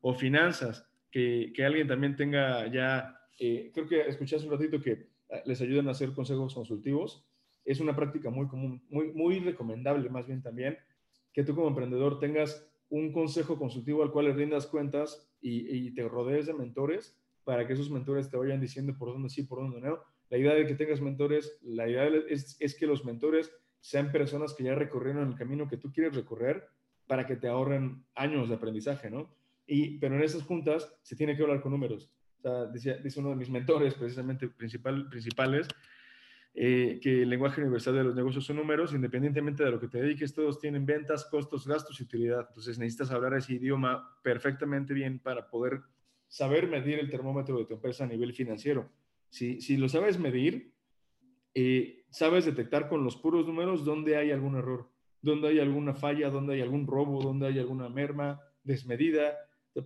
o 0.00 0.14
finanzas, 0.14 0.89
que, 1.10 1.52
alguien 1.64 1.88
también 1.88 2.16
tenga 2.16 2.66
ya, 2.72 3.20
eh, 3.38 3.70
creo 3.74 3.86
que 3.86 4.00
escuché 4.02 4.36
hace 4.36 4.46
un 4.46 4.52
ratito 4.52 4.80
que 4.80 4.92
eh, 4.92 5.42
les 5.44 5.60
ayudan 5.60 5.88
a 5.88 5.92
hacer 5.92 6.12
consejos 6.12 6.54
consultivos. 6.54 7.26
Es 7.64 7.80
una 7.80 7.94
práctica 7.94 8.30
muy 8.30 8.48
común, 8.48 8.82
muy, 8.88 9.12
muy 9.12 9.38
recomendable 9.40 10.08
más 10.08 10.26
bien 10.26 10.42
también, 10.42 10.78
que 11.32 11.44
tú 11.44 11.54
como 11.54 11.68
emprendedor 11.68 12.18
tengas 12.18 12.66
un 12.88 13.12
consejo 13.12 13.58
consultivo 13.58 14.02
al 14.02 14.10
cual 14.10 14.26
le 14.26 14.32
rindas 14.32 14.66
cuentas 14.66 15.30
y, 15.40 15.86
y 15.86 15.94
te 15.94 16.08
rodees 16.08 16.46
de 16.46 16.54
mentores 16.54 17.16
para 17.44 17.66
que 17.66 17.74
esos 17.74 17.90
mentores 17.90 18.30
te 18.30 18.36
vayan 18.36 18.60
diciendo 18.60 18.96
por 18.98 19.12
dónde 19.12 19.28
sí, 19.28 19.44
por 19.44 19.60
dónde 19.60 19.80
no. 19.80 20.00
La 20.28 20.38
idea 20.38 20.54
de 20.54 20.66
que 20.66 20.74
tengas 20.74 21.00
mentores, 21.00 21.58
la 21.62 21.88
idea 21.88 22.06
es, 22.28 22.56
es 22.60 22.74
que 22.76 22.86
los 22.86 23.04
mentores 23.04 23.52
sean 23.80 24.12
personas 24.12 24.54
que 24.54 24.64
ya 24.64 24.74
recorrieron 24.74 25.28
el 25.28 25.36
camino 25.36 25.68
que 25.68 25.76
tú 25.76 25.92
quieres 25.92 26.14
recorrer 26.14 26.68
para 27.06 27.26
que 27.26 27.36
te 27.36 27.48
ahorren 27.48 28.04
años 28.14 28.48
de 28.48 28.54
aprendizaje, 28.54 29.10
¿no? 29.10 29.34
Pero 30.00 30.16
en 30.16 30.22
esas 30.22 30.42
juntas 30.42 30.92
se 31.02 31.16
tiene 31.16 31.36
que 31.36 31.42
hablar 31.42 31.60
con 31.60 31.72
números. 31.72 32.10
O 32.38 32.42
sea, 32.42 32.66
dice, 32.66 32.98
dice 33.02 33.20
uno 33.20 33.30
de 33.30 33.36
mis 33.36 33.50
mentores, 33.50 33.94
precisamente 33.94 34.48
principal, 34.48 35.08
principales, 35.08 35.68
eh, 36.54 36.98
que 37.00 37.22
el 37.22 37.30
lenguaje 37.30 37.60
universal 37.60 37.94
de 37.94 38.04
los 38.04 38.14
negocios 38.14 38.44
son 38.44 38.56
números, 38.56 38.92
independientemente 38.92 39.62
de 39.62 39.70
lo 39.70 39.78
que 39.78 39.88
te 39.88 40.02
dediques, 40.02 40.34
todos 40.34 40.58
tienen 40.58 40.84
ventas, 40.84 41.24
costos, 41.26 41.66
gastos 41.66 42.00
y 42.00 42.04
utilidad. 42.04 42.46
Entonces 42.48 42.78
necesitas 42.78 43.10
hablar 43.12 43.34
ese 43.34 43.54
idioma 43.54 44.18
perfectamente 44.22 44.92
bien 44.92 45.20
para 45.20 45.48
poder 45.48 45.82
saber 46.26 46.68
medir 46.68 46.98
el 46.98 47.10
termómetro 47.10 47.58
de 47.58 47.66
tu 47.66 47.74
empresa 47.74 48.04
a 48.04 48.08
nivel 48.08 48.32
financiero. 48.32 48.90
Si, 49.28 49.60
si 49.60 49.76
lo 49.76 49.88
sabes 49.88 50.18
medir, 50.18 50.72
eh, 51.54 52.04
sabes 52.10 52.44
detectar 52.44 52.88
con 52.88 53.04
los 53.04 53.16
puros 53.16 53.46
números 53.46 53.84
dónde 53.84 54.16
hay 54.16 54.30
algún 54.30 54.56
error, 54.56 54.88
dónde 55.22 55.48
hay 55.48 55.60
alguna 55.60 55.94
falla, 55.94 56.30
dónde 56.30 56.54
hay 56.54 56.60
algún 56.62 56.86
robo, 56.86 57.20
dónde 57.22 57.46
hay 57.46 57.58
alguna 57.58 57.88
merma 57.88 58.40
desmedida, 58.64 59.36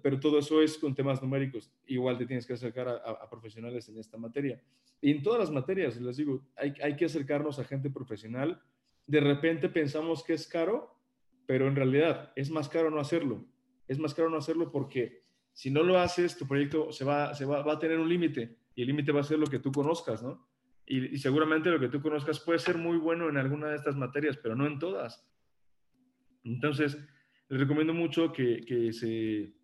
pero 0.02 0.18
todo 0.18 0.38
eso 0.38 0.62
es 0.62 0.78
con 0.78 0.94
temas 0.94 1.22
numéricos. 1.22 1.70
Igual 1.86 2.16
te 2.16 2.26
tienes 2.26 2.46
que 2.46 2.54
acercar 2.54 2.88
a, 2.88 3.28
profesionales 3.28 3.88
en 3.88 3.98
esta 3.98 4.16
materia. 4.16 4.60
Y 5.00 5.10
en 5.10 5.22
todas 5.22 5.40
las 5.40 5.50
materias, 5.50 6.00
les 6.00 6.16
digo, 6.16 6.42
hay, 6.56 6.74
hay, 6.82 6.96
que 6.96 7.04
acercarnos 7.04 7.58
a 7.58 7.64
gente 7.64 7.90
profesional. 7.90 8.62
De 9.06 9.20
repente 9.20 9.68
pensamos 9.68 10.24
que 10.24 10.32
es 10.32 10.48
caro, 10.48 10.98
pero 11.46 11.68
en 11.68 11.76
realidad 11.76 12.32
es 12.36 12.50
más 12.50 12.68
caro 12.68 12.90
no 12.90 13.00
hacerlo. 13.00 13.44
Es 13.86 13.98
más 13.98 14.14
caro 14.14 14.30
no 14.30 14.38
hacerlo 14.38 14.70
porque 14.72 15.24
si 15.52 15.70
no 15.70 15.82
lo 15.82 15.98
haces, 15.98 16.36
tu 16.36 16.48
proyecto 16.48 16.90
se 16.90 17.04
va, 17.04 17.34
se 17.34 17.44
va, 17.44 17.62
va 17.62 17.74
a 17.74 17.78
tener 17.78 17.98
un 17.98 18.08
límite 18.08 18.56
y 18.74 18.82
el 18.82 18.88
límite 18.88 19.12
va 19.12 19.20
a 19.20 19.24
ser 19.24 19.38
lo 19.38 19.46
que 19.46 19.58
tú 19.58 19.70
conozcas, 19.70 20.22
¿no? 20.22 20.48
Y, 20.86 21.14
y, 21.14 21.18
seguramente 21.18 21.70
lo 21.70 21.80
que 21.80 21.88
tú 21.88 22.02
conozcas 22.02 22.40
puede 22.40 22.58
ser 22.58 22.76
muy 22.76 22.98
bueno 22.98 23.28
en 23.30 23.38
alguna 23.38 23.68
de 23.68 23.76
estas 23.76 23.96
materias, 23.96 24.36
pero 24.36 24.54
no 24.54 24.66
en 24.66 24.78
todas. 24.78 25.26
Entonces, 26.42 26.98
les 27.48 27.60
recomiendo 27.60 27.94
mucho 27.94 28.32
que, 28.32 28.64
que 28.66 28.92
se 28.92 29.54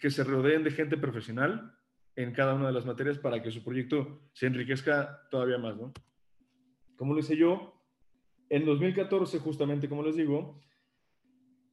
que 0.00 0.10
se 0.10 0.24
rodeen 0.24 0.64
de 0.64 0.70
gente 0.70 0.96
profesional 0.96 1.76
en 2.16 2.32
cada 2.32 2.54
una 2.54 2.68
de 2.68 2.72
las 2.72 2.86
materias 2.86 3.18
para 3.18 3.42
que 3.42 3.50
su 3.50 3.62
proyecto 3.62 4.22
se 4.32 4.46
enriquezca 4.46 5.28
todavía 5.30 5.58
más, 5.58 5.76
¿no? 5.76 5.92
Como 6.96 7.14
lo 7.14 7.20
hice 7.20 7.36
yo, 7.36 7.80
en 8.48 8.64
2014, 8.64 9.38
justamente 9.38 9.88
como 9.88 10.02
les 10.02 10.16
digo, 10.16 10.60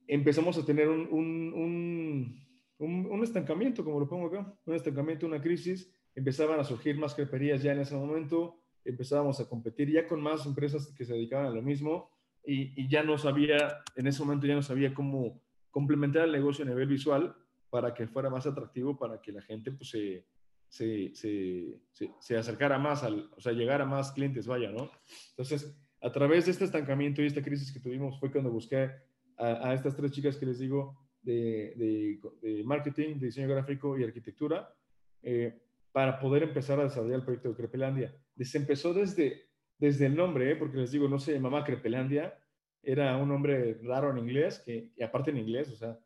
empezamos 0.07 0.57
a 0.57 0.65
tener 0.65 0.89
un, 0.89 1.07
un, 1.11 2.39
un, 2.80 3.23
estancamiento, 3.23 3.84
como 3.84 3.99
lo 3.99 4.07
pongo 4.07 4.28
acá, 4.28 4.53
un 4.65 4.75
estancamiento, 4.75 5.25
una 5.25 5.41
crisis, 5.41 5.91
empezaban 6.13 6.59
a 6.59 6.63
surgir 6.63 6.97
más 6.97 7.15
creperías 7.15 7.63
ya 7.63 7.71
en 7.71 7.80
ese 7.80 7.95
momento, 7.95 8.61
empezábamos 8.86 9.39
a 9.39 9.49
competir 9.49 9.91
ya 9.91 10.07
con 10.07 10.21
más 10.21 10.45
empresas 10.45 10.93
que 10.95 11.05
se 11.05 11.13
dedicaban 11.13 11.47
a 11.47 11.55
lo 11.55 11.61
mismo 11.61 12.11
y 12.49 12.88
ya 12.88 13.03
no 13.03 13.17
sabía, 13.17 13.84
en 13.97 14.07
ese 14.07 14.23
momento 14.23 14.47
ya 14.47 14.55
no 14.55 14.61
sabía 14.61 14.93
cómo 14.93 15.41
complementar 15.69 16.23
el 16.23 16.32
negocio 16.32 16.63
a 16.63 16.69
nivel 16.69 16.88
visual 16.88 17.36
para 17.70 17.93
que 17.93 18.07
fuera 18.07 18.30
más 18.30 18.45
atractivo, 18.45 18.97
para 18.97 19.22
que 19.22 19.32
la 19.32 19.41
gente 19.41 19.72
pues, 19.72 19.89
se, 19.89 20.26
se, 20.70 21.15
se, 21.15 21.80
se, 22.20 22.38
acercara 22.38 22.78
más, 22.78 23.03
al, 23.03 23.30
o 23.36 23.41
sea, 23.41 23.53
llegara 23.53 23.84
a 23.84 23.88
más 23.88 24.11
clientes, 24.11 24.47
vaya, 24.47 24.72
¿no? 24.72 24.89
Entonces, 25.32 25.78
a 26.01 26.11
través 26.11 26.45
de 26.45 26.51
este 26.51 26.65
estancamiento 26.65 27.22
y 27.22 27.26
esta 27.26 27.41
crisis 27.41 27.72
que 27.72 27.80
tuvimos 27.80 28.20
fue 28.20 28.32
cuando 28.32 28.51
busqué 28.51 28.91
a, 29.38 29.74
estas 29.74 29.95
tres 29.95 30.11
chicas 30.11 30.38
que 30.38 30.45
les 30.45 30.59
digo 30.59 30.97
de, 31.22 32.20
de, 32.41 32.63
marketing, 32.63 33.20
de 33.20 33.28
diseño 33.28 33.47
gráfico 33.47 33.97
y 33.97 34.03
arquitectura 34.03 34.74
eh, 35.22 35.61
para 35.91 36.20
poder 36.20 36.43
empezar 36.43 36.80
a 36.80 36.84
desarrollar 36.84 37.20
el 37.20 37.26
proyecto 37.26 37.49
de 37.49 37.55
Crepelandia. 37.55 38.15
Se 38.39 38.57
empezó 38.57 38.93
desde, 38.93 39.49
desde 39.78 40.05
el 40.05 40.15
nombre, 40.15 40.51
¿eh? 40.51 40.55
porque 40.55 40.78
les 40.78 40.91
digo, 40.91 41.07
no 41.07 41.20
se 41.20 41.34
llamaba 41.34 41.63
Crepelandia, 41.63 42.38
era 42.84 43.18
un 43.18 43.30
nombre 43.30 43.80
raro 43.84 44.11
en 44.11 44.20
inglés, 44.20 44.61
que, 44.65 44.91
y 44.95 45.03
aparte 45.03 45.32
en 45.32 45.38
inglés, 45.38 45.70
o 45.72 45.76
sea, 45.76 45.99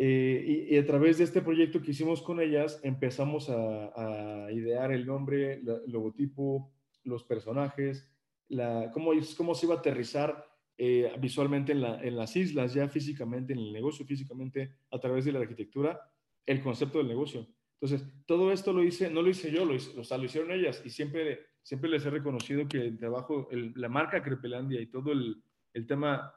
eh, 0.00 0.68
y, 0.70 0.76
a 0.76 0.86
través 0.86 1.18
de 1.18 1.24
este 1.24 1.42
proyecto 1.42 1.82
que 1.82 1.90
hicimos 1.90 2.22
con 2.22 2.40
ellas, 2.40 2.78
empezamos 2.84 3.50
a, 3.50 4.46
idear 4.52 4.92
el 4.92 5.04
nombre, 5.04 5.54
el 5.54 5.82
logotipo, 5.88 6.72
los 7.02 7.24
personajes, 7.24 8.08
la, 8.48 8.92
cómo, 8.92 9.10
cómo 9.36 9.56
se 9.56 9.66
iba 9.66 9.74
a 9.74 9.78
aterrizar 9.78 10.46
eh, 10.76 11.12
visualmente 11.18 11.72
en, 11.72 11.82
en, 11.84 12.16
las 12.16 12.36
islas, 12.36 12.74
ya 12.74 12.88
físicamente, 12.88 13.52
en 13.52 13.58
el 13.58 13.72
negocio, 13.72 14.06
físicamente, 14.06 14.72
a 14.92 15.00
través 15.00 15.24
de 15.24 15.32
la 15.32 15.40
arquitectura, 15.40 16.00
el 16.46 16.62
concepto 16.62 16.98
del 16.98 17.08
negocio. 17.08 17.48
Entonces, 17.80 18.08
todo 18.24 18.52
esto 18.52 18.72
lo 18.72 18.84
hice, 18.84 19.10
no 19.10 19.20
lo 19.20 19.30
hice 19.30 19.50
yo, 19.50 19.64
lo, 19.64 19.74
hice, 19.74 19.98
o 19.98 20.04
sea, 20.04 20.16
lo 20.16 20.26
hicieron 20.26 20.52
ellas 20.52 20.80
y 20.84 20.90
siempre, 20.90 21.40
siempre 21.60 21.90
les 21.90 22.06
he 22.06 22.10
reconocido 22.10 22.68
que 22.68 22.78
el 22.78 22.98
trabajo, 22.98 23.48
la 23.50 23.88
marca 23.88 24.22
Crepelandia 24.22 24.80
y 24.80 24.86
todo 24.86 25.10
el, 25.10 25.42
el 25.74 25.86
tema 25.88 26.32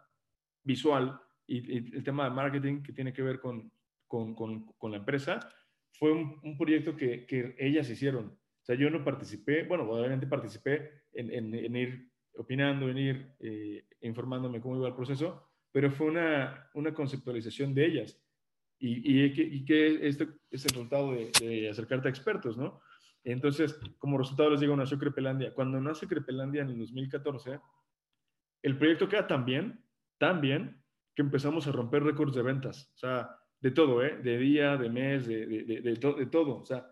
visual 0.64 1.20
y, 1.52 1.96
el 1.96 2.04
tema 2.04 2.26
de 2.26 2.32
marketing 2.32 2.82
que 2.82 2.94
tiene 2.94 3.12
que 3.12 3.22
ver 3.22 3.40
con, 3.40 3.72
con, 4.08 4.34
con, 4.36 4.92
la 4.92 4.98
empresa, 4.98 5.40
fue 5.92 6.12
un, 6.12 6.58
proyecto 6.58 6.96
que, 6.96 7.26
que, 7.26 7.56
ellas 7.58 7.90
hicieron. 7.90 8.28
O 8.28 8.66
sea, 8.66 8.76
yo 8.76 8.90
no 8.90 9.04
participé, 9.04 9.64
bueno, 9.64 9.90
obviamente 9.90 10.28
participé 10.28 11.04
en, 11.14 11.54
en, 11.54 11.76
ir 11.76 12.10
opinando, 12.36 12.90
en 12.90 12.98
ir 12.98 13.36
eh, 13.40 13.86
informándome 14.02 14.62
cómo 14.62 14.78
iba 14.78 14.88
el 14.88 14.96
proceso, 14.96 15.50
pero 15.72 15.92
fue 15.92 16.08
una, 16.08 16.70
una 16.74 16.94
conceptualización 16.94 17.74
de 17.74 17.86
ellas. 17.86 18.22
Y, 18.80 19.26
y, 19.26 19.34
que, 19.34 19.44
y 19.44 19.64
que 19.64 20.08
este 20.08 20.28
es 20.50 20.66
el 20.66 20.72
resultado 20.72 21.12
de, 21.12 21.32
de, 21.40 21.70
acercarte 21.70 22.08
a 22.08 22.12
expertos, 22.12 22.58
¿no? 22.58 22.82
Entonces, 23.24 23.80
como 24.00 24.18
resultado 24.18 24.50
les 24.50 24.60
digo, 24.60 24.76
nació 24.76 24.98
Crepelandia. 24.98 25.54
Cuando 25.54 25.80
nace 25.80 26.08
Crepelandia 26.08 26.64
en 26.64 26.70
el 26.70 26.80
2014, 26.80 27.60
el 28.64 28.78
proyecto 28.78 29.08
queda 29.08 29.28
tan 29.28 29.46
bien, 29.46 29.86
tan 30.18 30.42
bien, 30.42 30.81
que 31.16 31.22
empezamos 31.22 31.68
a 31.68 31.72
romper 31.72 32.04
récords 32.04 32.34
de 32.34 32.42
ventas, 32.42 32.92
o 32.96 32.98
sea, 32.98 33.38
de 33.60 33.72
todo, 33.72 34.04
¿eh? 34.04 34.18
De 34.18 34.38
día, 34.38 34.78
de 34.78 34.90
mes, 34.90 35.28
de, 35.28 35.46
de, 35.46 35.82
de, 35.82 35.94
de 35.94 36.26
todo, 36.28 36.62
o 36.62 36.66
sea, 36.66 36.88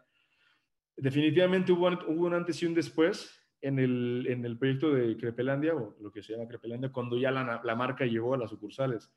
definitivamente 0.95 1.71
hubo, 1.71 1.87
hubo, 2.07 2.27
un 2.27 2.33
antes 2.33 2.61
y 2.61 2.65
un 2.65 2.73
después 2.73 3.35
en 3.61 3.79
el, 3.79 4.25
en 4.29 4.45
el 4.45 4.57
proyecto 4.57 4.93
de 4.93 5.17
Crepelandia, 5.17 5.75
o 5.75 5.95
lo 5.99 6.11
que 6.11 6.21
se 6.21 6.33
llama 6.33 6.47
Crepelandia, 6.47 6.91
cuando 6.91 7.17
ya 7.17 7.31
la, 7.31 7.61
la 7.63 7.75
marca 7.75 8.05
llegó 8.05 8.33
a 8.33 8.37
las 8.37 8.49
sucursales. 8.49 9.11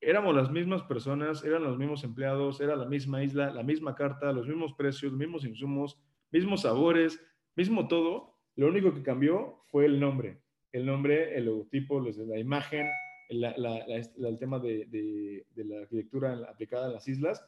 Éramos 0.00 0.34
las 0.34 0.50
mismas 0.50 0.82
personas, 0.82 1.44
eran 1.44 1.62
los 1.62 1.78
mismos 1.78 2.04
empleados, 2.04 2.60
era 2.60 2.76
la 2.76 2.84
misma 2.84 3.22
isla, 3.22 3.50
la 3.50 3.62
misma 3.62 3.94
carta, 3.94 4.32
los 4.32 4.46
mismos 4.46 4.74
precios, 4.74 5.12
los 5.12 5.18
mismos 5.18 5.44
insumos, 5.44 5.98
mismos 6.30 6.62
sabores, 6.62 7.20
mismo 7.56 7.88
todo. 7.88 8.38
Lo 8.56 8.68
único 8.68 8.92
que 8.92 9.02
cambió 9.02 9.62
fue 9.66 9.86
el 9.86 9.98
nombre. 9.98 10.42
El 10.72 10.84
nombre, 10.84 11.36
el 11.36 11.46
logotipo, 11.46 12.00
la 12.00 12.38
imagen, 12.38 12.86
el 13.28 14.38
tema 14.38 14.58
de, 14.58 15.44
la 15.56 15.78
arquitectura 15.80 16.34
aplicada 16.48 16.86
a 16.86 16.92
las 16.92 17.08
islas, 17.08 17.44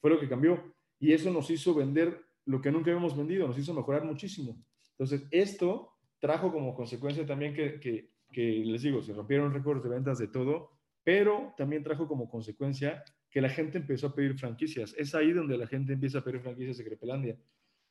fue 0.00 0.10
lo 0.10 0.20
que 0.20 0.28
cambió. 0.28 0.74
Y 0.98 1.12
eso 1.12 1.30
nos 1.30 1.50
hizo 1.50 1.74
vender 1.74 2.20
lo 2.44 2.60
que 2.60 2.72
nunca 2.72 2.90
habíamos 2.90 3.16
vendido, 3.16 3.46
nos 3.46 3.58
hizo 3.58 3.74
mejorar 3.74 4.04
muchísimo. 4.04 4.56
Entonces, 4.92 5.28
esto 5.30 5.92
trajo 6.18 6.52
como 6.52 6.74
consecuencia 6.74 7.24
también 7.26 7.54
que, 7.54 8.10
les 8.34 8.82
digo, 8.82 9.02
se 9.02 9.12
rompieron 9.12 9.52
récords 9.52 9.82
de 9.82 9.90
ventas 9.90 10.18
de 10.18 10.28
todo, 10.28 10.72
pero 11.04 11.54
también 11.56 11.82
trajo 11.82 12.08
como 12.08 12.28
consecuencia 12.28 13.04
que 13.30 13.40
la 13.40 13.48
gente 13.48 13.78
empezó 13.78 14.08
a 14.08 14.14
pedir 14.14 14.38
franquicias. 14.38 14.94
Es 14.96 15.14
ahí 15.14 15.32
donde 15.32 15.58
la 15.58 15.66
gente 15.66 15.92
empieza 15.92 16.18
a 16.18 16.24
pedir 16.24 16.40
franquicias 16.40 16.78
de 16.78 16.84
Crepelandia. 16.84 17.38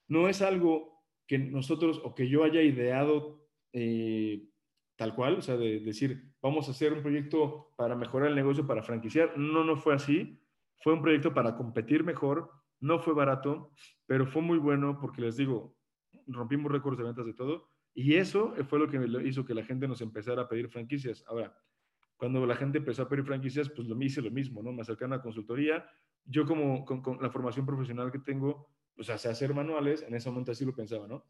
No 0.07 0.27
es 0.27 0.41
algo 0.41 1.03
que 1.27 1.37
nosotros 1.37 2.01
o 2.03 2.15
que 2.15 2.27
yo 2.27 2.43
haya 2.43 2.61
ideado 2.61 3.47
eh, 3.73 4.47
tal 4.97 5.13
cual, 5.15 5.35
o 5.35 5.41
sea, 5.41 5.55
de 5.55 5.79
decir, 5.79 6.31
vamos 6.47 6.67
a 6.67 6.71
hacer 6.71 6.93
un 6.93 7.01
proyecto 7.01 7.73
para 7.75 7.95
mejorar 7.95 8.29
el 8.29 8.35
negocio, 8.35 8.65
para 8.65 8.81
franquiciar. 8.81 9.37
No, 9.37 9.63
no 9.63 9.75
fue 9.75 9.93
así. 9.93 10.41
Fue 10.77 10.93
un 10.93 11.01
proyecto 11.01 11.33
para 11.33 11.55
competir 11.55 12.03
mejor. 12.03 12.49
No 12.79 12.99
fue 12.99 13.13
barato, 13.13 13.71
pero 14.05 14.25
fue 14.25 14.41
muy 14.41 14.57
bueno 14.57 14.97
porque 14.99 15.21
les 15.21 15.35
digo, 15.35 15.75
rompimos 16.27 16.71
récords 16.71 16.97
de 16.97 17.03
ventas 17.03 17.25
de 17.25 17.33
todo. 17.33 17.69
Y 17.93 18.15
eso 18.15 18.53
fue 18.69 18.79
lo 18.79 18.87
que 18.87 18.97
hizo 19.25 19.43
que 19.43 19.55
la 19.55 19.63
gente 19.63 19.87
nos 19.87 20.01
empezara 20.01 20.43
a 20.43 20.47
pedir 20.47 20.69
franquicias. 20.69 21.23
Ahora, 21.27 21.57
cuando 22.15 22.45
la 22.45 22.55
gente 22.55 22.77
empezó 22.77 23.03
a 23.03 23.09
pedir 23.09 23.25
franquicias, 23.25 23.69
pues 23.69 23.87
lo 23.87 23.99
hice 24.01 24.21
lo 24.21 24.31
mismo, 24.31 24.61
¿no? 24.61 24.71
Me 24.71 24.83
acerqué 24.83 25.03
a 25.03 25.07
una 25.07 25.21
consultoría. 25.21 25.85
Yo 26.23 26.45
como 26.45 26.85
con, 26.85 27.01
con 27.01 27.21
la 27.21 27.29
formación 27.29 27.65
profesional 27.65 28.11
que 28.11 28.19
tengo, 28.19 28.69
o 28.95 29.03
sea, 29.03 29.15
hacer 29.15 29.53
manuales, 29.53 30.03
en 30.03 30.13
ese 30.13 30.29
momento 30.29 30.51
así 30.51 30.63
lo 30.63 30.75
pensaba, 30.75 31.07
¿no? 31.07 31.25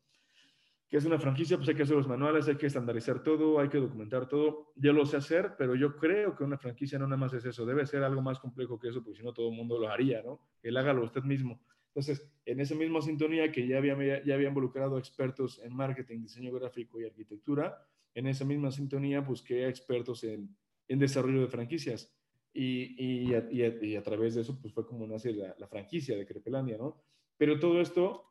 Que 0.90 0.98
es 0.98 1.06
una 1.06 1.20
franquicia, 1.20 1.58
pues 1.58 1.68
hay 1.68 1.76
que 1.76 1.84
hacer 1.84 1.98
los 1.98 2.08
manuales, 2.08 2.48
hay 2.48 2.56
que 2.56 2.68
estandarizar 2.68 3.22
todo, 3.22 3.60
hay 3.60 3.68
que 3.68 3.78
documentar 3.78 4.30
todo. 4.30 4.72
Yo 4.76 4.94
lo 4.94 5.06
sé 5.06 5.18
hacer, 5.18 5.56
pero 5.58 5.76
yo 5.76 5.98
creo 5.98 6.36
que 6.36 6.46
una 6.46 6.58
franquicia 6.58 6.98
no 6.98 7.08
nada 7.08 7.18
más 7.18 7.34
es 7.34 7.44
eso, 7.46 7.66
debe 7.66 7.86
ser 7.86 8.04
algo 8.04 8.22
más 8.22 8.40
complejo 8.40 8.80
que 8.80 8.88
eso, 8.88 9.04
porque 9.04 9.18
si 9.18 9.24
no 9.24 9.34
todo 9.34 9.50
el 9.50 9.56
mundo 9.56 9.78
lo 9.78 9.90
haría, 9.90 10.22
¿no? 10.22 10.40
Él 10.64 10.78
hágalo 10.78 11.04
usted 11.04 11.24
mismo. 11.24 11.60
Entonces, 11.88 12.32
en 12.46 12.60
esa 12.62 12.76
misma 12.76 13.02
sintonía 13.02 13.52
que 13.52 13.68
ya 13.68 13.80
había, 13.80 14.24
ya 14.24 14.36
había 14.36 14.48
involucrado 14.48 14.98
expertos 14.98 15.60
en 15.64 15.76
marketing, 15.76 16.22
diseño 16.22 16.54
gráfico 16.54 17.02
y 17.02 17.06
arquitectura, 17.06 17.86
en 18.14 18.28
esa 18.28 18.46
misma 18.46 18.72
sintonía 18.72 19.20
busqué 19.20 19.68
expertos 19.68 20.24
en, 20.24 20.56
en 20.88 21.00
desarrollo 21.00 21.42
de 21.42 21.48
franquicias. 21.48 22.14
Y, 22.54 22.96
y, 22.98 23.34
a, 23.36 23.48
y, 23.52 23.96
a, 23.96 24.04
través 24.04 24.36
de 24.36 24.42
eso, 24.42 24.60
pues 24.60 24.74
fue 24.74 24.86
como 24.86 25.06
nace 25.06 25.34
la, 25.34 25.54
la 25.60 25.68
franquicia 25.68 26.16
de 26.16 26.26
Crepelandia, 26.26 26.78
¿no? 26.78 27.04
Pero 27.38 27.60
todo 27.60 27.82
esto 27.82 28.28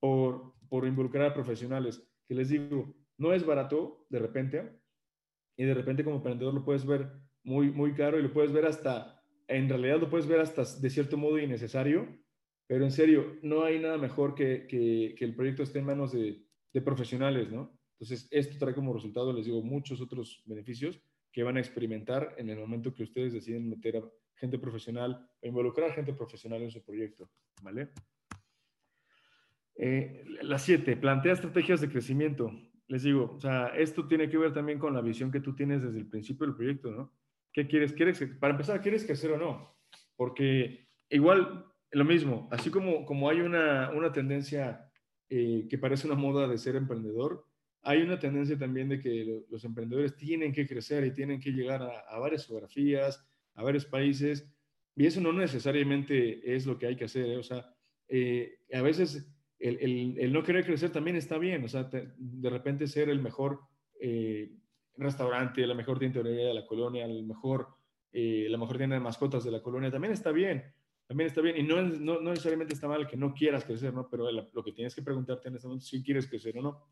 por, 0.00 0.54
por 0.68 0.86
involucrar 0.86 1.26
a 1.26 1.34
profesionales, 1.34 2.02
que 2.28 2.34
les 2.34 2.48
digo, 2.48 2.94
no 3.18 3.32
es 3.32 3.44
barato 3.44 4.06
de 4.08 4.18
repente, 4.18 4.80
y 5.56 5.64
de 5.64 5.74
repente 5.74 6.04
como 6.04 6.16
emprendedor 6.16 6.54
lo 6.54 6.64
puedes 6.64 6.84
ver 6.86 7.10
muy, 7.44 7.70
muy 7.70 7.94
caro 7.94 8.18
y 8.18 8.22
lo 8.22 8.32
puedes 8.32 8.52
ver 8.52 8.66
hasta, 8.66 9.22
en 9.48 9.68
realidad 9.68 10.00
lo 10.00 10.10
puedes 10.10 10.26
ver 10.26 10.40
hasta 10.40 10.64
de 10.64 10.90
cierto 10.90 11.16
modo 11.16 11.38
innecesario, 11.38 12.06
pero 12.66 12.84
en 12.84 12.90
serio, 12.90 13.38
no 13.42 13.62
hay 13.62 13.78
nada 13.78 13.96
mejor 13.96 14.34
que, 14.34 14.66
que, 14.66 15.14
que 15.16 15.24
el 15.24 15.36
proyecto 15.36 15.62
esté 15.62 15.78
en 15.78 15.86
manos 15.86 16.12
de, 16.12 16.44
de, 16.72 16.80
profesionales, 16.80 17.50
¿no? 17.50 17.78
Entonces, 17.92 18.26
esto 18.32 18.58
trae 18.58 18.74
como 18.74 18.92
resultado, 18.92 19.32
les 19.32 19.46
digo, 19.46 19.62
muchos 19.62 20.00
otros 20.00 20.42
beneficios 20.46 21.00
que 21.32 21.44
van 21.44 21.56
a 21.56 21.60
experimentar 21.60 22.34
en 22.38 22.50
el 22.50 22.58
momento 22.58 22.92
que 22.92 23.04
ustedes 23.04 23.32
deciden 23.32 23.68
meter 23.68 23.98
a 23.98 24.02
gente 24.34 24.58
profesional 24.58 25.28
o 25.40 25.46
involucrar 25.46 25.90
a 25.90 25.94
gente 25.94 26.12
profesional 26.12 26.62
en 26.62 26.70
su 26.70 26.84
proyecto, 26.84 27.30
¿vale? 27.62 27.90
Eh, 29.78 30.24
la 30.42 30.58
siete, 30.58 30.96
plantea 30.96 31.32
estrategias 31.32 31.80
de 31.80 31.88
crecimiento. 31.88 32.50
Les 32.88 33.02
digo, 33.02 33.34
o 33.36 33.40
sea, 33.40 33.68
esto 33.68 34.06
tiene 34.06 34.28
que 34.28 34.38
ver 34.38 34.52
también 34.52 34.78
con 34.78 34.94
la 34.94 35.00
visión 35.00 35.30
que 35.30 35.40
tú 35.40 35.54
tienes 35.54 35.82
desde 35.82 35.98
el 35.98 36.08
principio 36.08 36.46
del 36.46 36.56
proyecto, 36.56 36.90
¿no? 36.90 37.12
¿Qué 37.52 37.66
quieres? 37.66 37.92
¿Quieres 37.92 38.22
para 38.38 38.52
empezar, 38.52 38.80
¿quieres 38.80 39.04
crecer 39.04 39.32
o 39.32 39.38
no? 39.38 39.76
Porque 40.14 40.88
igual, 41.10 41.66
lo 41.90 42.04
mismo, 42.04 42.48
así 42.52 42.70
como, 42.70 43.04
como 43.04 43.28
hay 43.28 43.40
una, 43.40 43.90
una 43.90 44.12
tendencia 44.12 44.90
eh, 45.28 45.66
que 45.68 45.78
parece 45.78 46.06
una 46.06 46.16
moda 46.16 46.46
de 46.46 46.58
ser 46.58 46.76
emprendedor, 46.76 47.44
hay 47.82 48.02
una 48.02 48.18
tendencia 48.18 48.58
también 48.58 48.88
de 48.88 49.00
que 49.00 49.44
los 49.48 49.64
emprendedores 49.64 50.16
tienen 50.16 50.52
que 50.52 50.66
crecer 50.66 51.04
y 51.04 51.14
tienen 51.14 51.40
que 51.40 51.52
llegar 51.52 51.82
a, 51.82 52.18
varias 52.18 52.46
geografías, 52.46 53.24
a 53.54 53.62
varios 53.62 53.84
países, 53.84 54.48
y 54.96 55.06
eso 55.06 55.20
no 55.20 55.32
necesariamente 55.32 56.54
es 56.54 56.66
lo 56.66 56.78
que 56.78 56.86
hay 56.86 56.96
que 56.96 57.04
hacer. 57.04 57.26
¿eh? 57.26 57.36
O 57.36 57.42
sea, 57.42 57.72
eh, 58.08 58.58
a 58.72 58.82
veces 58.82 59.32
el, 59.58 60.32
no 60.32 60.42
querer 60.42 60.64
crecer 60.64 60.90
también 60.90 61.16
está 61.16 61.38
bien, 61.38 61.64
o 61.64 61.68
sea, 61.68 61.84
de 61.84 62.50
repente 62.50 62.86
ser 62.86 63.08
el 63.08 63.20
mejor 63.20 63.60
eh, 64.00 64.52
restaurante, 64.96 65.66
la 65.66 65.74
mejor 65.74 65.98
tintorería 65.98 66.48
de 66.48 66.54
la 66.54 66.66
colonia, 66.66 67.04
el 67.04 67.24
mejor, 67.24 67.68
eh, 68.12 68.46
la 68.48 68.58
mejor 68.58 68.76
tienda 68.76 68.96
de 68.96 69.00
mascotas 69.00 69.44
de 69.44 69.50
la 69.50 69.62
colonia, 69.62 69.90
también 69.90 70.12
está 70.12 70.32
bien, 70.32 70.64
también 71.06 71.28
está 71.28 71.40
bien, 71.40 71.56
y 71.56 71.62
no, 71.62 71.82
no, 71.82 72.20
necesariamente 72.20 72.74
está 72.74 72.88
mal 72.88 73.06
que 73.06 73.16
no 73.16 73.32
quieras 73.32 73.64
crecer, 73.64 73.94
¿no? 73.94 74.08
Pero 74.10 74.30
lo 74.30 74.64
que 74.64 74.72
tienes 74.72 74.94
que 74.94 75.02
preguntarte 75.02 75.48
en 75.48 75.54
este 75.54 75.68
momento 75.68 75.84
es 75.84 75.88
si 75.88 76.02
quieres 76.02 76.26
crecer 76.26 76.58
o 76.58 76.62
no. 76.62 76.84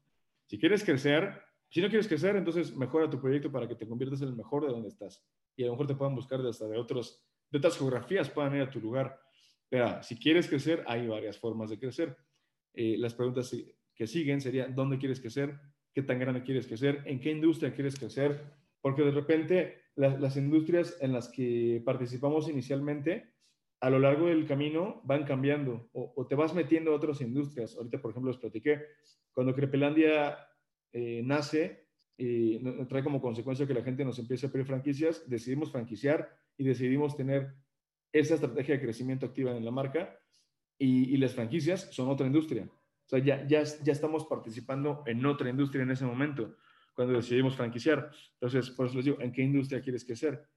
Si 0.46 0.58
quieres 0.58 0.84
crecer, 0.84 1.42
si 1.68 1.80
no 1.80 1.88
quieres 1.88 2.06
crecer, 2.06 2.36
entonces 2.36 2.76
mejora 2.76 3.10
tu 3.10 3.20
proyecto 3.20 3.50
para 3.50 3.66
que 3.66 3.74
te 3.74 3.88
conviertas 3.88 4.22
en 4.22 4.28
el 4.28 4.36
mejor 4.36 4.64
de 4.64 4.72
donde 4.72 4.88
estás. 4.88 5.26
Y 5.56 5.64
a 5.64 5.66
lo 5.66 5.72
mejor 5.72 5.86
te 5.88 5.94
puedan 5.94 6.14
buscar 6.14 6.40
de 6.40 6.50
hasta 6.50 6.68
de, 6.68 6.78
otros, 6.78 7.24
de 7.50 7.58
otras 7.58 7.76
geografías, 7.76 8.30
puedan 8.30 8.54
ir 8.54 8.62
a 8.62 8.70
tu 8.70 8.80
lugar. 8.80 9.18
Pero 9.68 10.02
si 10.02 10.16
quieres 10.16 10.48
crecer, 10.48 10.84
hay 10.86 11.08
varias 11.08 11.38
formas 11.38 11.70
de 11.70 11.78
crecer. 11.78 12.16
Eh, 12.74 12.96
las 12.98 13.14
preguntas 13.14 13.56
que 13.94 14.06
siguen 14.06 14.40
serían, 14.40 14.74
¿dónde 14.74 14.98
quieres 14.98 15.20
crecer? 15.20 15.54
¿Qué 15.92 16.02
tan 16.02 16.18
grande 16.18 16.42
quieres 16.42 16.66
crecer? 16.66 17.02
¿En 17.06 17.20
qué 17.20 17.30
industria 17.30 17.72
quieres 17.72 17.96
crecer? 17.96 18.42
Porque 18.80 19.02
de 19.02 19.12
repente 19.12 19.84
las 19.96 20.36
industrias 20.36 20.96
en 21.00 21.12
las 21.12 21.28
que 21.28 21.80
participamos 21.84 22.48
inicialmente, 22.48 23.32
a 23.80 23.90
lo 23.90 24.00
largo 24.00 24.26
del 24.26 24.46
camino 24.46 25.00
van 25.04 25.24
cambiando 25.24 25.88
o, 25.92 26.26
te 26.26 26.34
vas 26.34 26.52
metiendo 26.52 26.90
a 26.90 26.96
otras 26.96 27.20
industrias. 27.20 27.76
Ahorita, 27.76 28.02
por 28.02 28.10
ejemplo, 28.10 28.32
les 28.32 28.40
platiqué, 28.40 28.82
cuando 29.32 29.54
Crepelandia 29.54 30.36
eh, 30.92 31.22
nace, 31.24 31.84
y 32.16 32.58
trae 32.86 33.02
como 33.02 33.20
consecuencia 33.20 33.66
que 33.66 33.74
la 33.74 33.82
gente 33.82 34.04
nos 34.04 34.18
empiece 34.18 34.46
a 34.46 34.52
pedir 34.52 34.66
franquicias, 34.66 35.28
decidimos 35.28 35.70
franquiciar 35.70 36.28
y 36.56 36.64
decidimos 36.64 37.16
tener 37.16 37.54
esa 38.12 38.34
estrategia 38.34 38.76
de 38.76 38.80
crecimiento 38.80 39.26
activa 39.26 39.56
en 39.56 39.64
la 39.64 39.72
marca 39.72 40.18
y, 40.78 41.16
las 41.16 41.34
franquicias 41.34 41.88
son 41.92 42.08
otra 42.08 42.26
industria. 42.26 42.64
O 42.64 43.08
sea, 43.08 43.18
ya, 43.18 43.46
ya, 43.46 43.62
ya 43.62 43.92
estamos 43.92 44.26
participando 44.26 45.02
en 45.06 45.24
otra 45.26 45.50
industria 45.50 45.82
en 45.82 45.90
ese 45.90 46.04
momento, 46.04 46.56
cuando 46.94 47.14
decidimos 47.14 47.56
franquiciar. 47.56 48.10
Entonces, 48.40 48.70
por 48.70 48.86
eso 48.86 48.96
les 48.96 49.04
digo, 49.04 49.20
¿en 49.20 49.32
qué 49.32 49.42
industria 49.42 49.80
quieres 49.80 50.04
crecer? 50.04 50.48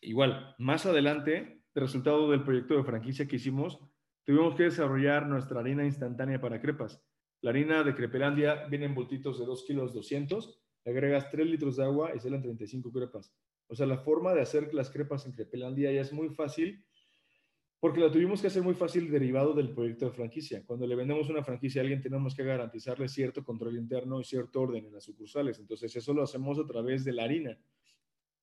Igual, 0.00 0.54
más 0.58 0.86
adelante, 0.86 1.62
el 1.74 1.82
resultado 1.82 2.30
del 2.30 2.42
proyecto 2.42 2.76
de 2.76 2.84
franquicia 2.84 3.28
que 3.28 3.36
hicimos, 3.36 3.78
tuvimos 4.24 4.54
que 4.54 4.64
desarrollar 4.64 5.26
nuestra 5.26 5.60
harina 5.60 5.84
instantánea 5.84 6.40
para 6.40 6.60
crepas. 6.60 7.04
La 7.42 7.50
harina 7.50 7.82
de 7.82 7.94
Crepelandia 7.94 8.66
viene 8.66 8.86
en 8.86 8.94
bultitos 8.94 9.38
de 9.38 9.46
2 9.46 9.64
kilos 9.64 9.94
200, 9.94 10.62
le 10.84 10.92
agregas 10.92 11.30
3 11.30 11.46
litros 11.46 11.76
de 11.76 11.84
agua 11.84 12.12
y 12.14 12.20
salen 12.20 12.42
35 12.42 12.92
crepas. 12.92 13.34
O 13.66 13.74
sea, 13.74 13.86
la 13.86 13.98
forma 13.98 14.34
de 14.34 14.40
hacer 14.40 14.74
las 14.74 14.90
crepas 14.90 15.26
en 15.26 15.32
Crepelandia 15.32 15.92
ya 15.92 16.00
es 16.00 16.12
muy 16.12 16.30
fácil 16.30 16.84
porque 17.80 18.00
la 18.00 18.12
tuvimos 18.12 18.42
que 18.42 18.48
hacer 18.48 18.62
muy 18.62 18.74
fácil 18.74 19.10
derivado 19.10 19.54
del 19.54 19.70
proyecto 19.70 20.04
de 20.04 20.10
franquicia. 20.12 20.62
Cuando 20.66 20.86
le 20.86 20.94
vendemos 20.94 21.30
una 21.30 21.42
franquicia 21.42 21.80
a 21.80 21.82
alguien 21.82 22.02
tenemos 22.02 22.34
que 22.34 22.44
garantizarle 22.44 23.08
cierto 23.08 23.42
control 23.42 23.78
interno 23.78 24.20
y 24.20 24.24
cierto 24.24 24.60
orden 24.60 24.84
en 24.84 24.92
las 24.92 25.04
sucursales. 25.04 25.58
Entonces 25.58 25.96
eso 25.96 26.12
lo 26.12 26.22
hacemos 26.22 26.58
a 26.58 26.66
través 26.66 27.04
de 27.04 27.14
la 27.14 27.24
harina. 27.24 27.58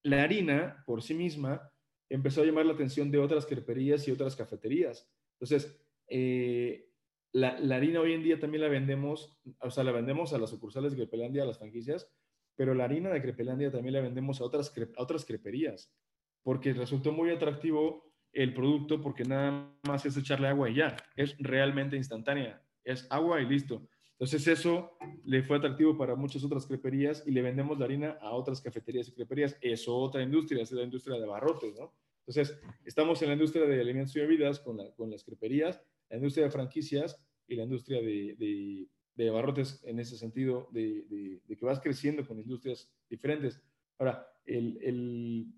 La 0.01 0.23
harina 0.23 0.83
por 0.87 1.03
sí 1.03 1.13
misma 1.13 1.71
empezó 2.09 2.41
a 2.41 2.45
llamar 2.45 2.65
la 2.65 2.73
atención 2.73 3.11
de 3.11 3.19
otras 3.19 3.45
creperías 3.45 4.07
y 4.07 4.11
otras 4.11 4.35
cafeterías. 4.35 5.07
Entonces, 5.33 5.79
eh, 6.07 6.89
la, 7.31 7.57
harina 7.75 8.01
hoy 8.01 8.13
en 8.13 8.23
día 8.23 8.39
también 8.39 8.63
la 8.63 8.69
vendemos, 8.69 9.39
o 9.59 9.69
sea, 9.69 9.83
la 9.83 9.91
vendemos 9.91 10.33
a 10.33 10.39
las 10.39 10.49
sucursales 10.49 10.93
de 10.93 10.97
Crepelandia, 10.97 11.43
a 11.43 11.45
las 11.45 11.59
franquicias, 11.59 12.11
pero 12.55 12.73
la 12.73 12.85
harina 12.85 13.11
de 13.11 13.21
Crepelandia 13.21 13.71
también 13.71 13.93
la 13.93 14.01
vendemos 14.01 14.41
a 14.41 14.45
otras, 14.45 14.73
a 14.97 15.03
otras 15.03 15.25
creperías, 15.25 15.93
porque 16.41 16.73
resultó 16.73 17.11
muy 17.11 17.29
atractivo 17.29 18.06
el 18.33 18.53
producto 18.53 19.01
porque 19.01 19.23
nada 19.23 19.71
más 19.87 20.05
es 20.05 20.17
echarle 20.17 20.47
agua 20.47 20.69
y 20.69 20.75
ya. 20.75 20.97
Es 21.15 21.35
realmente 21.39 21.95
instantánea. 21.95 22.61
Es 22.83 23.07
agua 23.09 23.41
y 23.41 23.45
listo. 23.45 23.87
Entonces 24.11 24.47
eso 24.47 24.97
le 25.25 25.43
fue 25.43 25.57
atractivo 25.57 25.97
para 25.97 26.15
muchas 26.15 26.43
otras 26.43 26.65
creperías 26.65 27.23
y 27.27 27.31
le 27.31 27.41
vendemos 27.41 27.77
la 27.77 27.85
harina 27.85 28.17
a 28.19 28.31
otras 28.31 28.61
cafeterías 28.61 29.07
y 29.07 29.11
creperías. 29.11 29.57
Es 29.61 29.87
otra 29.87 30.23
industria, 30.23 30.63
es 30.63 30.71
la 30.71 30.83
industria 30.83 31.19
de 31.19 31.27
barrotes, 31.27 31.75
¿no? 31.75 31.93
Entonces 32.25 32.59
estamos 32.83 33.21
en 33.21 33.29
la 33.29 33.33
industria 33.35 33.65
de 33.65 33.79
alimentos 33.79 34.15
y 34.15 34.19
bebidas 34.19 34.59
con, 34.59 34.79
con 34.95 35.11
las 35.11 35.23
creperías, 35.23 35.81
la 36.09 36.17
industria 36.17 36.45
de 36.45 36.51
franquicias 36.51 37.23
y 37.47 37.55
la 37.55 37.63
industria 37.63 38.01
de, 38.01 38.87
de, 39.15 39.29
barrotes 39.29 39.81
en 39.85 39.99
ese 39.99 40.17
sentido, 40.17 40.67
de, 40.71 41.39
que 41.47 41.65
vas 41.65 41.79
creciendo 41.79 42.25
con 42.25 42.39
industrias 42.39 42.91
diferentes. 43.09 43.61
Ahora, 43.97 44.27
el 44.45 45.53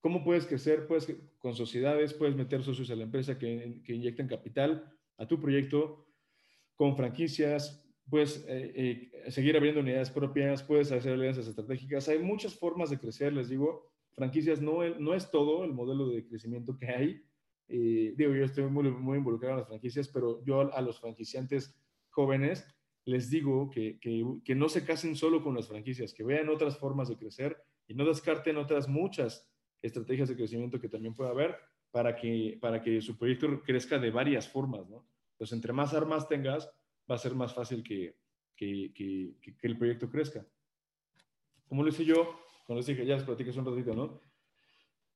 ¿Cómo 0.00 0.24
puedes 0.24 0.46
crecer? 0.46 0.86
Puedes 0.86 1.14
con 1.38 1.54
sociedades, 1.54 2.14
puedes 2.14 2.34
meter 2.34 2.62
socios 2.62 2.90
a 2.90 2.96
la 2.96 3.04
empresa 3.04 3.38
que, 3.38 3.82
que 3.84 3.94
inyecten 3.94 4.28
capital 4.28 4.90
a 5.18 5.26
tu 5.26 5.38
proyecto, 5.38 6.06
con 6.74 6.96
franquicias, 6.96 7.86
puedes 8.08 8.44
eh, 8.48 9.10
eh, 9.22 9.30
seguir 9.30 9.56
abriendo 9.56 9.80
unidades 9.80 10.10
propias, 10.10 10.62
puedes 10.62 10.90
hacer 10.92 11.12
alianzas 11.12 11.46
estratégicas. 11.46 12.08
Hay 12.08 12.18
muchas 12.18 12.54
formas 12.54 12.90
de 12.90 12.98
crecer, 12.98 13.32
les 13.32 13.48
digo. 13.48 13.92
Franquicias 14.14 14.60
no, 14.60 14.86
no 14.98 15.14
es 15.14 15.30
todo 15.30 15.64
el 15.64 15.72
modelo 15.72 16.08
de 16.08 16.26
crecimiento 16.26 16.76
que 16.76 16.88
hay. 16.88 17.22
Eh, 17.68 18.14
digo, 18.16 18.34
yo 18.34 18.44
estoy 18.44 18.64
muy, 18.64 18.90
muy 18.90 19.18
involucrado 19.18 19.54
en 19.54 19.60
las 19.60 19.68
franquicias, 19.68 20.08
pero 20.08 20.42
yo 20.44 20.74
a 20.74 20.80
los 20.80 21.00
franquiciantes 21.00 21.78
jóvenes 22.08 22.66
les 23.04 23.30
digo 23.30 23.70
que, 23.70 23.98
que, 24.00 24.24
que 24.44 24.54
no 24.54 24.68
se 24.68 24.84
casen 24.84 25.14
solo 25.16 25.42
con 25.42 25.54
las 25.54 25.68
franquicias, 25.68 26.12
que 26.12 26.24
vean 26.24 26.48
otras 26.48 26.78
formas 26.78 27.08
de 27.08 27.16
crecer 27.16 27.56
y 27.86 27.94
no 27.94 28.04
descarten 28.04 28.56
otras 28.56 28.88
muchas 28.88 29.49
estrategias 29.82 30.28
de 30.28 30.36
crecimiento 30.36 30.80
que 30.80 30.88
también 30.88 31.14
puede 31.14 31.30
haber 31.30 31.56
para 31.90 32.14
que, 32.14 32.58
para 32.60 32.82
que 32.82 33.00
su 33.00 33.16
proyecto 33.18 33.62
crezca 33.62 33.98
de 33.98 34.10
varias 34.10 34.48
formas, 34.48 34.88
¿no? 34.88 35.06
Entonces, 35.32 35.54
entre 35.56 35.72
más 35.72 35.94
armas 35.94 36.28
tengas, 36.28 36.70
va 37.10 37.14
a 37.14 37.18
ser 37.18 37.34
más 37.34 37.54
fácil 37.54 37.82
que, 37.82 38.16
que, 38.54 38.92
que, 38.94 39.34
que 39.40 39.66
el 39.66 39.78
proyecto 39.78 40.08
crezca. 40.10 40.46
Como 41.66 41.82
lo 41.82 41.88
hice 41.88 42.04
yo, 42.04 42.38
cuando 42.66 42.84
dije, 42.84 43.06
ya 43.06 43.16
les 43.16 43.24
platiqué 43.24 43.50
un 43.58 43.64
ratito, 43.64 43.94
¿no? 43.94 44.20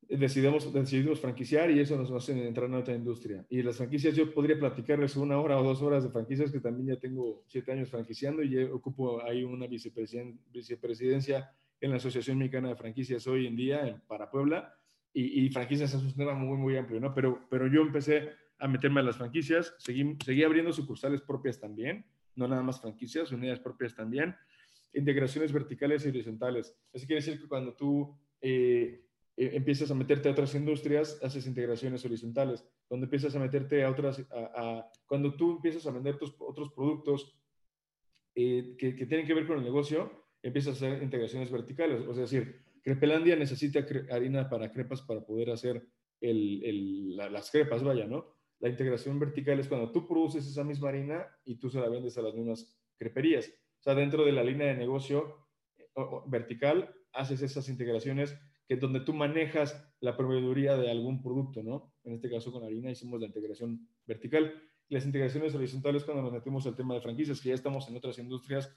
Decidimos, 0.09 0.73
decidimos 0.73 1.21
franquiciar 1.21 1.71
y 1.71 1.81
eso 1.81 1.97
nos 1.97 2.11
hace 2.11 2.47
entrar 2.47 2.69
en 2.69 2.75
otra 2.75 2.95
industria. 2.95 3.47
Y 3.49 3.62
las 3.62 3.77
franquicias, 3.77 4.15
yo 4.15 4.35
podría 4.35 4.59
platicarles 4.59 5.17
una 5.17 5.41
hora 5.41 5.59
o 5.59 5.62
dos 5.62 5.81
horas 5.83 6.05
de 6.05 6.11
franquicias, 6.11 6.51
que 6.51 6.61
también 6.61 6.89
ya 6.89 7.01
tengo 7.01 7.43
siete 7.47 7.73
años 7.73 7.89
franquiciando 7.91 8.43
y 8.43 8.62
ocupo 8.65 9.23
ahí 9.23 9.45
una 9.45 9.67
vicepresidencia 9.67 11.51
en 11.85 11.91
la 11.91 11.99
Asociación 11.99 12.39
Mexicana 12.39 12.70
de 12.70 12.76
Franquicias 12.76 13.26
hoy 13.26 13.47
en 13.47 13.57
día 13.57 14.03
para 14.07 14.30
Puebla 14.30 14.74
y, 15.12 15.49
franquicias 15.51 15.95
es 15.95 16.03
un 16.03 16.16
tema 16.16 16.35
muy, 16.35 16.57
muy 16.57 16.76
amplio, 16.76 16.99
¿no? 16.99 17.14
Pero, 17.14 17.47
pero 17.49 17.68
yo 17.68 17.82
empecé 17.82 18.30
a 18.59 18.66
meterme 18.66 18.99
a 18.99 19.05
las 19.05 19.16
franquicias, 19.16 19.72
seguí, 19.78 20.16
seguí 20.24 20.43
abriendo 20.43 20.72
sucursales 20.72 21.20
propias 21.20 21.61
también, 21.61 22.05
no 22.35 22.49
nada 22.49 22.62
más 22.62 22.80
franquicias, 22.80 23.30
unidades 23.30 23.61
propias 23.61 23.95
también, 23.95 24.35
integraciones 24.93 25.53
verticales 25.53 26.05
y 26.05 26.09
horizontales. 26.09 26.74
Eso 26.93 27.07
quiere 27.07 27.22
decir 27.22 27.41
que 27.41 27.47
cuando 27.47 27.74
tú 27.74 28.18
eh, 28.41 29.05
eh, 29.37 29.51
empiezas 29.53 29.89
a 29.91 29.95
meterte 29.95 30.28
a 30.28 30.32
otras 30.32 30.53
industrias, 30.57 31.20
haces 31.22 31.47
integraciones 31.47 32.05
horizontales. 32.05 32.66
Cuando 32.89 33.05
empiezas 33.05 33.37
a 33.37 33.39
meterte 33.39 33.85
a 33.85 33.91
otras, 33.91 34.18
a, 34.32 34.91
cuando 35.07 35.37
tú 35.37 35.57
empiezas 35.57 35.87
a 35.87 35.93
vender 35.93 36.16
tus 36.16 36.35
otros 36.41 36.72
productos 36.72 37.39
eh, 38.35 38.74
que, 38.78 38.97
que, 38.97 39.07
tienen 39.07 39.26
que 39.26 39.35
ver 39.35 39.47
con 39.47 39.59
el 39.59 39.64
negocio, 39.64 40.24
empieza 40.45 40.70
a 40.70 40.72
hacer 40.74 41.03
integraciones 41.03 41.51
verticales. 41.51 42.07
O 42.07 42.14
sea, 42.14 42.24
es 42.24 42.30
decir, 42.30 42.61
Crepelandia 42.82 43.34
necesita 43.34 43.84
harina 44.11 44.49
para 44.49 44.70
crepas 44.70 45.01
para 45.01 45.24
poder 45.24 45.51
hacer 45.51 45.88
las 46.20 47.51
crepas, 47.51 47.82
vaya, 47.82 48.07
¿no? 48.07 48.26
La 48.61 48.68
integración 48.68 49.18
vertical 49.18 49.59
es 49.59 49.68
cuando 49.68 49.90
tú 49.90 50.07
produces 50.07 50.47
esa 50.47 50.62
misma 50.62 50.90
harina 50.90 51.26
y 51.45 51.57
tú 51.57 51.70
se 51.70 51.80
la 51.80 51.88
vendes 51.88 52.16
a 52.18 52.22
las 52.22 52.34
mismas 52.34 52.78
creperías. 52.99 53.49
O 53.49 53.82
sea, 53.82 53.95
dentro 53.95 54.24
de 54.24 54.32
la 54.32 54.45
línea 54.45 54.68
de 54.68 54.76
negocio 54.76 55.49
vertical, 56.26 56.95
haces 57.12 57.40
esas 57.40 57.68
integraciones 57.70 58.38
que 58.66 58.76
donde 58.76 59.01
tú 59.01 59.14
manejas 59.14 59.90
la 60.01 60.16
proveeduría 60.16 60.76
de 60.76 60.90
algún 60.90 61.22
producto, 61.22 61.62
¿no? 61.62 61.95
En 62.05 62.14
este 62.14 62.30
caso 62.30 62.53
con 62.53 62.64
harina 62.64 62.90
hicimos 62.90 63.18
la 63.20 63.26
integración 63.26 63.88
vertical. 64.07 64.55
Las 64.88 65.07
integraciones 65.07 65.55
horizontales 65.55 66.05
cuando 66.05 66.22
nos 66.22 66.32
metemos 66.32 66.66
al 66.66 66.76
tema 66.76 66.95
de 66.95 67.01
franquicias, 67.01 67.40
que 67.40 67.49
ya 67.49 67.55
estamos 67.55 67.88
en 67.88 67.97
otras 67.97 68.18
industrias 68.18 68.74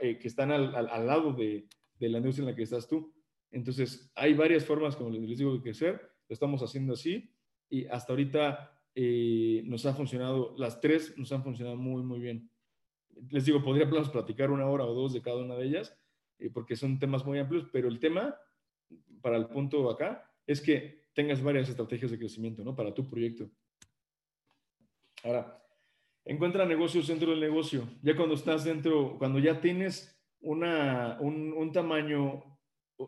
eh, 0.00 0.18
que 0.18 0.28
están 0.28 0.50
al, 0.50 0.72
lado 1.06 1.32
de, 1.32 1.66
de, 1.98 2.08
la 2.08 2.18
industria 2.18 2.44
en 2.44 2.50
la 2.50 2.56
que 2.56 2.62
estás 2.62 2.88
tú. 2.88 3.14
Entonces, 3.50 4.10
hay 4.14 4.34
varias 4.34 4.64
formas, 4.64 4.96
como 4.96 5.10
les 5.10 5.38
digo, 5.38 5.52
de 5.54 5.62
crecer. 5.62 6.00
Lo 6.28 6.32
estamos 6.32 6.62
haciendo 6.62 6.94
así 6.94 7.30
y 7.68 7.86
hasta 7.86 8.12
ahorita 8.12 8.74
eh, 8.94 9.62
nos 9.64 9.84
ha 9.86 9.94
funcionado, 9.94 10.54
las 10.56 10.80
tres 10.80 11.16
nos 11.18 11.32
han 11.32 11.42
funcionado 11.42 11.76
muy, 11.76 12.02
muy 12.02 12.20
bien. 12.20 12.50
Les 13.30 13.44
digo, 13.44 13.62
podríamos 13.62 14.08
platicar 14.10 14.50
una 14.50 14.66
hora 14.66 14.84
o 14.84 14.94
dos 14.94 15.12
de 15.12 15.22
cada 15.22 15.38
una 15.38 15.56
de 15.56 15.66
ellas, 15.66 15.96
eh, 16.38 16.50
porque 16.50 16.76
son 16.76 16.98
temas 16.98 17.24
muy 17.24 17.38
amplios, 17.38 17.66
pero 17.72 17.88
el 17.88 17.98
tema, 17.98 18.36
para 19.20 19.36
el 19.36 19.46
punto 19.46 19.90
acá, 19.90 20.30
es 20.46 20.60
que 20.60 21.04
tengas 21.14 21.42
varias 21.42 21.68
estrategias 21.68 22.10
de 22.10 22.18
crecimiento, 22.18 22.62
¿no? 22.62 22.74
Para 22.76 22.94
tu 22.94 23.08
proyecto. 23.08 23.50
Ahora, 25.24 25.63
encuentra 26.24 26.66
negocios 26.66 27.08
dentro 27.08 27.30
del 27.30 27.40
negocio. 27.40 27.88
Ya 28.02 28.16
cuando 28.16 28.34
estás 28.34 28.64
dentro, 28.64 29.16
cuando 29.18 29.38
ya 29.38 29.60
tienes 29.60 30.16
un, 30.40 30.62
un, 30.62 31.72
tamaño 31.72 32.42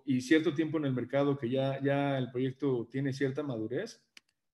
y 0.05 0.21
cierto 0.21 0.55
tiempo 0.55 0.79
en 0.79 0.87
el 0.87 0.93
mercado, 0.93 1.39
que 1.39 1.51
ya, 1.51 1.83
ya 1.83 2.19
el 2.19 2.31
proyecto 2.31 2.89
tiene 2.91 3.12
cierta 3.12 3.43
madurez, 3.43 4.03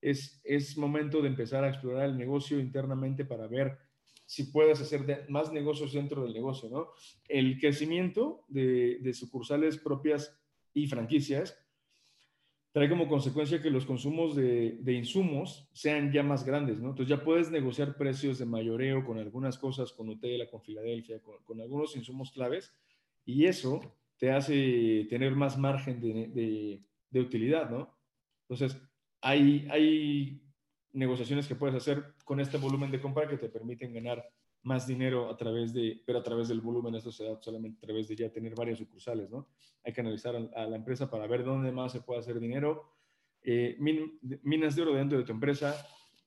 es, 0.01 0.41
es 0.45 0.77
momento 0.77 1.23
de 1.23 1.29
empezar 1.29 1.65
a 1.65 1.69
explorar 1.69 2.07
el 2.07 2.19
negocio 2.19 2.59
internamente 2.59 3.25
para 3.25 3.47
ver 3.47 3.79
si 4.27 4.45
puedes 4.45 4.81
hacer 4.81 5.27
más 5.29 5.53
negocios 5.53 5.93
dentro 5.93 6.25
del 6.25 6.33
negocio, 6.33 6.69
¿no? 6.71 6.89
El 7.29 7.59
crecimiento 7.59 8.45
de, 8.49 8.99
de 9.01 9.15
sucursales 9.15 9.77
propias 9.79 10.37
y 10.75 10.87
franquicias 10.87 11.62
trae 12.73 12.89
como 12.89 13.07
consecuencia 13.07 13.61
que 13.61 13.71
los 13.71 13.85
consumos 13.85 14.35
de, 14.35 14.79
de, 14.81 14.93
insumos 14.95 15.69
sean 15.73 16.11
ya 16.11 16.23
más 16.23 16.45
grandes, 16.45 16.81
¿no? 16.81 16.91
Entonces 16.91 17.17
ya 17.17 17.23
puedes 17.23 17.51
negociar 17.51 17.97
precios 17.97 18.39
de 18.39 18.47
mayoreo 18.47 19.05
con 19.05 19.19
algunas 19.19 19.59
cosas, 19.59 19.93
con 19.93 20.07
Nutella, 20.07 20.49
con 20.51 20.63
Filadelfia, 20.63 21.21
con, 21.21 21.43
con 21.45 21.61
algunos 21.61 21.95
insumos 21.97 22.33
claves, 22.33 22.73
y 23.27 23.45
eso 23.45 23.81
te 24.17 24.31
hace 24.31 25.07
tener 25.11 25.37
más 25.37 25.59
margen 25.59 26.01
de, 26.01 26.29
de, 26.29 26.83
de 27.11 27.21
utilidad, 27.21 27.69
¿no? 27.71 27.95
Entonces, 28.49 28.81
hay, 29.21 29.67
hay 29.71 30.43
negociaciones 30.93 31.47
que 31.47 31.55
puedes 31.55 31.77
hacer 31.77 32.15
con 32.25 32.41
este 32.41 32.57
volumen 32.57 32.91
de 32.91 33.01
compra 33.01 33.29
que 33.29 33.39
te 33.39 33.49
permiten 33.49 33.93
ganar 33.93 34.27
más 34.63 34.87
dinero 34.87 35.29
a 35.31 35.37
través 35.37 35.73
de, 35.73 36.03
pero 36.07 36.19
a 36.19 36.23
través 36.23 36.49
del 36.49 36.61
volumen, 36.61 36.95
esto 36.95 37.11
se 37.11 37.25
da 37.25 37.41
solamente 37.41 37.79
a 37.79 37.87
través 37.87 38.09
de 38.09 38.17
ya 38.17 38.31
tener 38.31 38.55
varias 38.55 38.79
sucursales, 38.79 39.31
¿no? 39.31 39.49
Hay 39.85 39.93
que 39.93 40.01
analizar 40.01 40.37
a, 40.37 40.67
la 40.67 40.77
empresa 40.77 41.11
para 41.11 41.27
ver 41.27 41.45
dónde 41.45 41.73
más 41.73 41.93
se 41.93 42.01
puede 42.01 42.21
hacer 42.21 42.39
dinero. 42.39 42.93
Eh, 43.43 43.77
minas 44.43 44.77
de 44.77 44.83
oro 44.83 44.95
dentro 44.95 45.19
de 45.19 45.25
tu 45.25 45.33
empresa, 45.33 45.75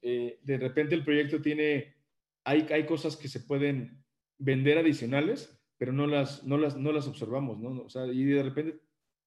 eh, 0.01 0.39
de 0.43 0.57
repente 0.57 0.95
el 0.95 1.05
proyecto 1.05 1.41
tiene, 1.41 1.95
hay, 2.43 2.67
hay 2.71 2.85
cosas 2.85 3.15
que 3.15 3.29
se 3.29 3.39
pueden 3.39 4.03
vender 4.37 4.77
adicionales, 4.77 5.57
pero 5.77 5.93
no 5.93 6.05
las, 6.07 6.43
no 6.43 6.57
las, 6.57 6.75
no 6.77 6.91
las 6.91 7.07
observamos, 7.07 7.59
¿no? 7.59 7.83
O 7.83 7.89
sea, 7.89 8.05
y 8.07 8.23
de 8.25 8.43
repente 8.43 8.79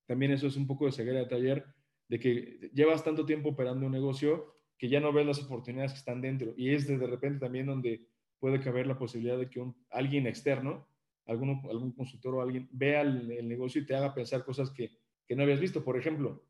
también 0.07 0.33
eso 0.33 0.47
es 0.47 0.57
un 0.57 0.67
poco 0.67 0.87
de 0.87 0.93
ceguera 0.93 1.21
de 1.21 1.27
taller, 1.27 1.65
de 2.09 2.19
que 2.19 2.71
llevas 2.75 3.05
tanto 3.05 3.27
tiempo 3.27 3.51
operando 3.51 3.87
un 3.87 3.93
negocio 3.93 4.55
que 4.79 4.89
ya 4.89 5.01
no 5.01 5.13
ves 5.13 5.27
las 5.27 5.43
oportunidades 5.43 5.93
que 5.93 5.99
están 5.99 6.21
dentro. 6.21 6.55
Y 6.57 6.71
es 6.71 6.87
de, 6.87 6.97
de 6.97 7.07
repente 7.07 7.41
también 7.41 7.67
donde 7.67 8.08
puede 8.39 8.61
caber 8.61 8.87
la 8.87 8.99
posibilidad 8.99 9.39
de 9.39 9.49
que 9.49 9.61
un, 9.61 9.77
alguien 9.91 10.27
externo, 10.27 10.89
algún, 11.27 11.61
algún 11.71 11.93
consultor 11.93 12.35
o 12.35 12.43
alguien, 12.43 12.69
vea 12.73 13.03
el, 13.03 13.49
negocio 13.49 13.81
y 13.81 13.87
te 13.87 13.95
haga 13.95 14.15
pensar 14.15 14.45
cosas 14.45 14.71
que, 14.71 14.99
que, 15.27 15.37
no 15.37 15.43
habías 15.43 15.61
visto. 15.61 15.85
Por 15.85 15.99
ejemplo, 15.99 16.45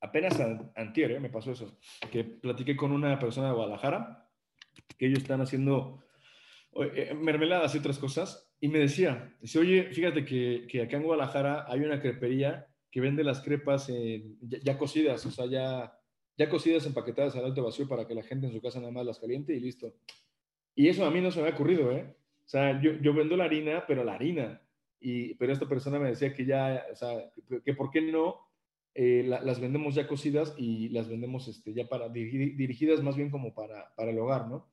apenas 0.00 0.40
antier 0.74 1.12
¿eh? 1.12 1.20
me 1.20 1.30
pasó 1.30 1.52
eso, 1.52 1.78
que 2.10 2.24
platiqué 2.24 2.76
con 2.76 2.92
una 2.92 3.18
persona 3.18 3.48
de 3.48 3.54
Guadalajara, 3.54 4.28
que 4.98 5.06
ellos 5.06 5.20
están 5.20 5.40
haciendo 5.40 6.04
eh, 6.74 7.14
mermeladas 7.14 7.74
y 7.74 7.78
otras 7.78 7.98
cosas, 7.98 8.52
y 8.60 8.68
me 8.68 8.78
decía, 8.78 9.36
dice, 9.40 9.58
oye, 9.58 9.92
fíjate 9.92 10.24
que, 10.24 10.66
que 10.68 10.82
acá 10.82 10.96
en 10.96 11.04
Guadalajara 11.04 11.66
hay 11.68 11.80
una 11.80 12.00
crepería 12.00 12.66
que 12.90 13.00
vende 13.00 13.22
las 13.22 13.42
crepas 13.42 13.92
ya, 14.40 14.78
cocidas, 14.78 15.26
o 15.26 15.30
sea, 15.30 15.44
ya, 15.46 15.92
ya 16.36 16.48
cocidas, 16.48 16.86
empaquetadas 16.86 17.36
al 17.36 17.44
alto 17.44 17.62
vacío 17.62 17.88
para 17.88 18.06
que 18.06 18.14
la 18.14 18.22
gente 18.22 18.46
en 18.46 18.52
su 18.52 18.60
casa 18.60 18.80
nada 18.80 18.92
más 18.92 19.06
las 19.06 19.18
caliente 19.18 19.54
y 19.54 19.60
listo. 19.60 19.94
Y 20.74 20.88
eso 20.88 21.06
a 21.06 21.10
mí 21.10 21.20
no 21.20 21.30
se 21.30 21.40
me 21.40 21.48
ha 21.48 21.52
ocurrido, 21.52 21.90
¿eh? 21.92 22.14
O 22.44 22.48
sea, 22.48 22.80
yo, 22.80 22.92
yo 23.00 23.14
vendo 23.14 23.36
la 23.36 23.44
harina, 23.44 23.84
pero 23.86 24.04
la 24.04 24.14
harina. 24.14 24.60
Y, 25.00 25.34
pero 25.34 25.52
esta 25.52 25.68
persona 25.68 25.98
me 25.98 26.08
decía 26.08 26.34
que 26.34 26.44
ya, 26.44 26.84
o 26.92 26.96
sea, 26.96 27.30
que, 27.64 27.74
por 27.74 27.90
qué 27.90 28.02
no 28.02 28.40
eh, 28.94 29.24
las 29.26 29.60
vendemos 29.60 29.94
ya 29.94 30.06
cocidas 30.06 30.54
y 30.58 30.90
las 30.90 31.08
vendemos 31.08 31.48
este, 31.48 31.72
ya 31.74 31.88
para 31.88 32.08
dirigidas 32.08 33.02
más 33.02 33.16
bien 33.16 33.30
como 33.30 33.54
para, 33.54 33.94
para 33.94 34.10
el 34.10 34.18
hogar, 34.18 34.48
¿no? 34.48 34.68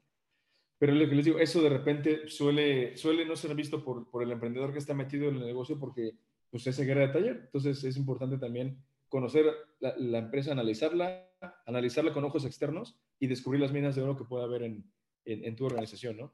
Pero 0.78 0.93
lo 0.93 1.07
que 1.07 1.16
les 1.16 1.26
digo, 1.26 1.39
eso 1.39 1.61
de 1.61 1.70
repente 1.70 2.28
suele, 2.28 2.97
suele 2.97 3.26
no 3.26 3.38
ser 3.38 3.55
visto 3.55 3.84
por, 3.86 4.09
por 4.09 4.22
el 4.22 4.32
emprendedor 4.32 4.74
que 4.74 4.80
está 4.80 4.93
metido 4.93 5.30
en 5.30 5.36
el 5.36 5.45
negocio 5.45 5.80
porque 5.80 6.16
pues 6.49 6.68
es 6.68 6.78
guerra 6.82 7.07
de 7.07 7.14
taller. 7.14 7.41
Entonces 7.45 7.84
es 7.84 7.95
importante 7.95 8.38
también 8.38 8.78
conocer 9.07 9.45
la, 9.80 10.18
empresa, 10.18 10.51
analizarla, 10.51 11.30
analizarla 11.65 12.13
con 12.13 12.23
ojos 12.23 12.45
externos 12.45 12.99
y 13.19 13.27
descubrir 13.27 13.61
las 13.61 13.71
minas 13.71 13.95
de 13.95 14.01
oro 14.01 14.17
que 14.17 14.25
puede 14.25 14.43
haber 14.43 14.63
en, 14.63 14.85
en, 15.25 15.55
tu 15.55 15.65
organización, 15.65 16.17
¿no? 16.17 16.33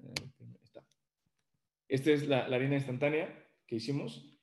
Eh, 0.00 0.84
Esta 1.88 2.10
es 2.10 2.26
la, 2.26 2.48
la, 2.48 2.56
harina 2.56 2.76
instantánea 2.76 3.46
que 3.66 3.76
hicimos, 3.76 4.38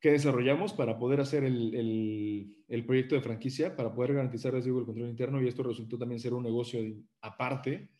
que 0.00 0.10
desarrollamos 0.10 0.72
para 0.72 0.98
poder 0.98 1.20
hacer 1.20 1.44
el, 1.44 2.54
el, 2.68 2.86
proyecto 2.86 3.14
de 3.14 3.20
franquicia, 3.20 3.76
para 3.76 3.94
poder 3.94 4.14
garantizar, 4.14 4.54
el 4.54 4.62
control 4.62 5.08
interno 5.08 5.40
y 5.42 5.48
esto 5.48 5.62
resultó 5.62 5.98
también 5.98 6.20
ser 6.20 6.34
un 6.34 6.42
negocio 6.42 6.80
aparte. 7.20 7.90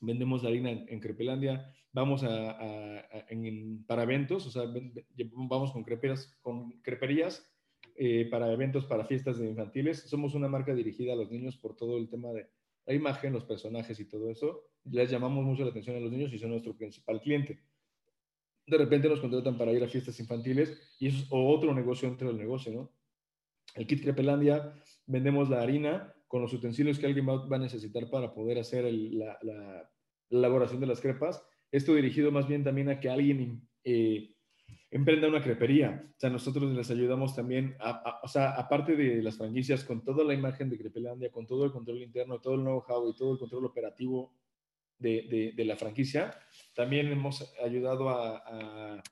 Vendemos 0.00 0.42
la 0.42 0.48
harina 0.48 0.70
en 0.70 1.00
Crepelandia, 1.00 1.74
vamos 1.92 2.22
a, 2.24 2.56
para 3.86 4.02
eventos, 4.04 4.46
o 4.46 4.50
sea, 4.50 4.62
vamos 5.32 5.72
con, 5.72 5.82
creperas, 5.82 6.38
con 6.40 6.80
creperías 6.82 7.46
eh, 7.98 8.28
para 8.30 8.52
eventos, 8.52 8.86
para 8.86 9.04
fiestas 9.04 9.38
infantiles. 9.40 10.00
Somos 10.02 10.34
una 10.34 10.48
marca 10.48 10.74
dirigida 10.74 11.12
a 11.12 11.16
los 11.16 11.30
niños 11.30 11.56
por 11.56 11.76
todo 11.76 11.98
el 11.98 12.08
tema 12.08 12.30
de 12.30 12.48
la 12.86 12.94
imagen, 12.94 13.32
los 13.32 13.44
personajes 13.44 13.98
y 14.00 14.06
todo 14.06 14.30
eso. 14.30 14.64
Les 14.84 15.10
llamamos 15.10 15.44
mucho 15.44 15.64
la 15.64 15.70
atención 15.70 15.96
a 15.96 16.00
los 16.00 16.10
niños 16.10 16.32
y 16.32 16.38
son 16.38 16.50
nuestro 16.50 16.76
principal 16.76 17.20
cliente. 17.20 17.60
De 18.66 18.78
repente 18.78 19.08
nos 19.08 19.20
contratan 19.20 19.58
para 19.58 19.72
ir 19.72 19.82
a 19.82 19.88
fiestas 19.88 20.18
infantiles 20.20 20.96
y 20.98 21.08
eso 21.08 21.18
es 21.18 21.28
otro 21.30 21.74
negocio 21.74 22.08
dentro 22.08 22.28
del 22.28 22.38
negocio, 22.38 22.72
¿no? 22.72 22.92
El 23.74 23.86
kit 23.86 24.02
Crepelandia, 24.02 24.72
vendemos 25.06 25.50
la 25.50 25.62
harina 25.62 26.14
con 26.26 26.42
los 26.42 26.52
utensilios 26.52 26.98
que 26.98 27.06
alguien 27.06 27.28
va, 27.28 27.56
a 27.56 27.58
necesitar 27.58 28.08
para 28.10 28.32
poder 28.32 28.58
hacer 28.58 28.84
la, 28.92 29.38
la 29.42 29.90
elaboración 30.30 30.80
de 30.80 30.86
las 30.86 31.00
crepas 31.00 31.42
esto 31.70 31.94
dirigido 31.94 32.32
más 32.32 32.48
bien 32.48 32.64
también 32.64 32.88
a 32.88 33.00
que 33.00 33.10
alguien 33.10 33.68
eh, 33.84 34.34
emprenda 34.90 35.28
una 35.28 35.42
crepería. 35.42 36.04
O 36.16 36.20
sea, 36.20 36.30
nosotros 36.30 36.72
les 36.72 36.90
ayudamos 36.90 37.34
también, 37.34 37.76
o 38.22 38.28
sea, 38.28 38.50
aparte 38.52 38.96
de 38.96 39.22
las 39.22 39.36
franquicias, 39.36 39.84
con 39.84 40.02
toda 40.02 40.24
la 40.24 40.34
imagen 40.34 40.70
de 40.70 40.78
Crepelandia, 40.78 41.30
con 41.30 41.46
todo 41.46 41.64
el 41.64 41.72
control 41.72 42.02
interno, 42.02 42.40
todo 42.40 42.54
el 42.54 42.62
know-how 42.62 43.10
y 43.10 43.14
todo 43.14 43.32
el 43.32 43.38
control 43.38 43.66
operativo 43.66 44.32
de, 44.98 45.54
la 45.56 45.76
franquicia, 45.76 46.38
también 46.74 47.08
hemos 47.08 47.54
ayudado 47.64 48.08
a, 48.08 49.02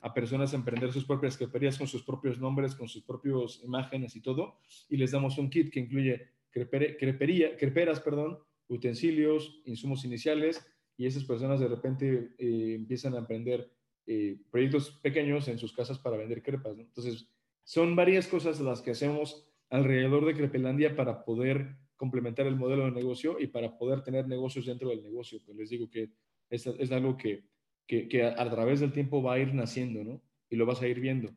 a, 0.00 0.14
personas 0.14 0.52
a 0.52 0.56
emprender 0.56 0.92
sus 0.92 1.04
propias 1.04 1.36
creperías 1.36 1.78
con 1.78 1.86
sus 1.86 2.02
propios 2.02 2.38
nombres, 2.38 2.74
con 2.74 2.88
sus 2.88 3.04
propias 3.04 3.62
imágenes 3.62 4.16
y 4.16 4.20
todo, 4.20 4.58
y 4.88 4.96
les 4.96 5.12
damos 5.12 5.38
un 5.38 5.50
kit 5.50 5.70
que 5.70 5.80
incluye 5.80 6.28
crepería, 6.50 7.56
creperas, 7.56 8.00
perdón, 8.00 8.38
utensilios, 8.68 9.60
insumos 9.64 10.04
iniciales, 10.04 10.66
y 10.96 11.06
esas 11.06 11.24
personas 11.24 11.60
de 11.60 11.68
repente 11.68 12.34
eh, 12.38 12.74
empiezan 12.74 13.14
a 13.14 13.18
emprender 13.18 13.70
eh, 14.10 14.38
proyectos 14.50 14.90
pequeños 15.02 15.48
en 15.48 15.58
sus 15.58 15.74
casas 15.74 15.98
para 15.98 16.16
vender 16.16 16.42
crepas. 16.42 16.78
Entonces, 16.78 17.28
son 17.62 17.94
varias 17.94 18.26
cosas 18.26 18.58
las 18.58 18.80
que 18.80 18.92
hacemos 18.92 19.46
alrededor 19.68 20.24
de 20.24 20.34
Crepelandia 20.34 20.96
para 20.96 21.26
poder 21.26 21.76
complementar 21.94 22.46
el 22.46 22.56
modelo 22.56 22.86
de 22.86 22.92
negocio 22.92 23.38
y 23.38 23.48
para 23.48 23.76
poder 23.76 24.02
tener 24.02 24.26
negocios 24.26 24.64
dentro 24.64 24.88
del 24.88 25.02
negocio. 25.02 25.40
Pues 25.44 25.58
les 25.58 25.68
digo 25.68 25.90
que 25.90 26.08
es, 26.48 26.66
algo 26.90 27.18
que, 27.18 27.44
que, 27.86 28.08
que, 28.08 28.24
a, 28.24 28.50
través 28.50 28.80
del 28.80 28.92
tiempo 28.92 29.22
va 29.22 29.34
a 29.34 29.40
ir 29.40 29.52
naciendo, 29.52 30.02
¿no? 30.02 30.22
Y 30.48 30.56
lo 30.56 30.64
vas 30.64 30.80
a 30.80 30.88
ir 30.88 31.00
viendo. 31.00 31.30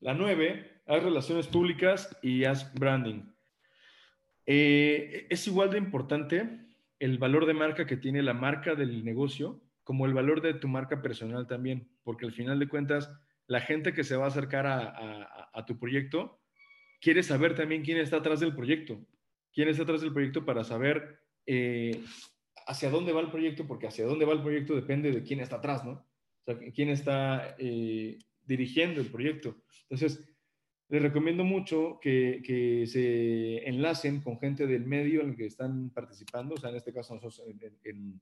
La 0.00 0.12
nueve, 0.14 0.80
haz 0.86 1.04
relaciones 1.04 1.46
públicas 1.46 2.18
y 2.20 2.42
haz 2.42 2.74
branding. 2.74 3.22
Eh, 4.44 5.28
es 5.30 5.46
igual 5.46 5.70
de 5.70 5.78
importante 5.78 6.66
el 6.98 7.18
valor 7.18 7.46
de 7.46 7.54
marca 7.54 7.86
que 7.86 7.96
tiene 7.96 8.24
la 8.24 8.34
marca 8.34 8.74
del 8.74 9.04
negocio 9.04 9.60
como 9.88 10.04
el 10.04 10.12
valor 10.12 10.42
de 10.42 10.52
tu 10.52 10.68
marca 10.68 11.00
personal 11.00 11.46
también, 11.46 11.88
porque 12.02 12.26
al 12.26 12.32
final 12.32 12.58
de 12.58 12.68
cuentas, 12.68 13.10
la 13.46 13.62
gente 13.62 13.94
que 13.94 14.04
se 14.04 14.16
va 14.16 14.26
a 14.26 14.28
acercar 14.28 14.66
a, 14.66 15.64
tu 15.66 15.78
proyecto 15.78 16.42
quiere 17.00 17.22
saber 17.22 17.54
también 17.54 17.82
quién 17.82 17.96
está 17.96 18.18
atrás 18.18 18.38
del 18.40 18.54
proyecto, 18.54 19.00
quién 19.50 19.68
está 19.68 19.84
atrás 19.84 20.02
del 20.02 20.12
proyecto 20.12 20.44
para 20.44 20.62
saber 20.62 21.20
eh, 21.46 22.04
hacia 22.66 22.90
dónde 22.90 23.14
va 23.14 23.22
el 23.22 23.30
proyecto, 23.30 23.66
porque 23.66 23.86
hacia 23.86 24.04
dónde 24.04 24.26
va 24.26 24.34
el 24.34 24.42
proyecto 24.42 24.76
depende 24.76 25.10
de 25.10 25.22
quién 25.22 25.40
está 25.40 25.56
atrás, 25.56 25.82
¿no? 25.86 25.92
O 25.92 26.44
sea, 26.44 26.58
quién 26.74 26.90
está 26.90 27.56
eh, 27.58 28.18
dirigiendo 28.42 29.00
el 29.00 29.06
proyecto. 29.06 29.56
Entonces, 29.88 30.22
les 30.90 31.00
recomiendo 31.00 31.44
mucho 31.44 31.98
que, 31.98 32.84
se 32.86 33.66
enlacen 33.66 34.20
con 34.20 34.38
gente 34.38 34.66
del 34.66 34.84
medio 34.84 35.22
en 35.22 35.30
el 35.30 35.36
que 35.36 35.46
están 35.46 35.88
participando, 35.88 36.56
o 36.56 36.58
sea, 36.58 36.68
en 36.68 36.76
este 36.76 36.92
caso 36.92 37.14
nosotros 37.14 37.42
en 37.84 38.20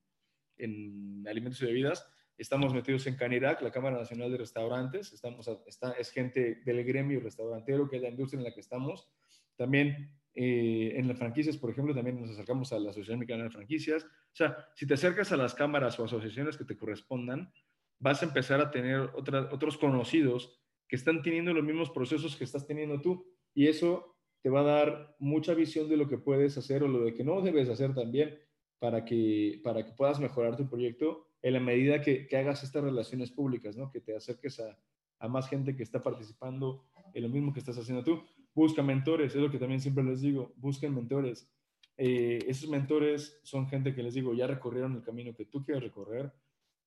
alimentos 0.59 1.61
y 1.63 1.67
bebidas. 1.67 2.07
Estamos 2.39 2.75
metidos 2.75 3.07
en 3.07 3.17
Canirac, 3.17 3.63
la 3.63 3.71
Cámara 3.71 3.97
Nacional 3.97 4.31
de 4.31 4.39
Restaurantes. 4.39 5.13
Estamos, 5.13 5.49
está, 5.67 5.93
es 5.93 6.11
gente 6.11 6.63
del 6.65 6.85
gremio 6.85 7.21
restaurantero, 7.21 7.89
que 7.89 7.97
es 7.97 8.03
la 8.03 8.11
industria 8.11 8.39
en 8.39 8.45
la 8.45 8.53
que 8.53 8.61
estamos. 8.61 9.09
También 9.57 10.13
eh, 10.35 10.93
en 10.97 11.09
las 11.09 11.19
franquicias, 11.19 11.57
por 11.57 11.71
ejemplo, 11.71 11.95
también 11.95 12.21
nos 12.21 12.31
acercamos 12.31 12.71
a 12.73 12.79
la 12.79 12.91
Asociación 12.91 13.21
Mexicana 13.21 13.45
de 13.45 13.51
Franquicias. 13.51 14.05
O 14.05 14.35
sea, 14.35 14.69
si 14.75 14.87
te 14.87 14.95
acercas 14.95 15.33
a 15.33 15.39
las 15.39 15.55
cámaras 15.55 15.99
o 15.99 16.05
asociaciones 16.05 16.59
que 16.59 16.65
te 16.65 16.77
correspondan, 16.77 17.51
vas 17.99 18.23
a 18.23 18.27
empezar 18.27 18.61
a 18.61 18.71
tener 18.71 19.01
otros 19.15 19.79
conocidos 19.79 20.61
que 20.87 20.97
están 20.97 21.23
teniendo 21.23 21.55
los 21.55 21.65
mismos 21.65 21.91
procesos 21.91 22.37
que 22.37 22.45
estás 22.45 22.67
teniendo 22.67 23.01
tú. 23.01 23.27
Y 23.55 23.69
eso 23.69 24.15
te 24.43 24.51
va 24.51 24.61
a 24.61 24.65
dar 24.65 25.17
mucha 25.19 25.55
visión 25.55 25.89
de 25.89 25.97
lo 25.97 26.07
que 26.07 26.19
puedes 26.19 26.59
hacer 26.59 26.83
o 26.83 26.89
lo 26.89 27.05
de 27.05 27.15
que 27.15 27.25
no 27.25 27.41
debes 27.41 27.71
hacer 27.71 27.95
también 27.95 28.39
para 28.79 29.05
que, 29.05 29.61
para 29.65 29.85
que 29.85 29.93
puedas 29.93 30.21
mejorar 30.21 30.57
tu 30.57 30.69
proyecto 30.69 31.29
en 31.43 31.55
la 31.55 31.61
medida 31.61 32.01
que, 32.01 32.27
que 32.27 32.37
hagas 32.37 32.63
estas 32.65 32.83
relaciones 32.83 33.31
públicas, 33.31 33.77
¿no? 33.77 33.91
que 33.91 34.01
te 34.01 34.17
acerques 34.17 34.61
a, 34.61 34.79
a, 35.19 35.29
más 35.29 35.49
gente 35.49 35.77
que 35.77 35.83
está 35.83 36.03
participando 36.03 36.85
en 37.15 37.23
lo 37.23 37.29
mismo 37.29 37.53
que 37.53 37.61
estás 37.61 37.79
haciendo 37.79 38.03
tú. 38.03 38.23
Busca 38.55 38.83
mentores, 38.83 39.35
es 39.35 39.41
lo 39.41 39.51
que 39.51 39.59
también 39.59 39.81
siempre 39.81 40.05
les 40.05 40.21
digo, 40.21 40.53
busquen 40.57 40.95
mentores. 40.95 41.51
Eh, 41.97 42.39
esos 42.47 42.69
mentores 42.69 43.41
son 43.43 43.69
gente 43.69 43.95
que 43.95 44.03
les 44.03 44.15
digo, 44.15 44.35
ya 44.35 44.47
recorrieron 44.47 44.95
el 44.97 45.03
camino 45.03 45.35
que 45.35 45.47
tú 45.47 45.65
quieres 45.65 45.83
recorrer 45.83 46.33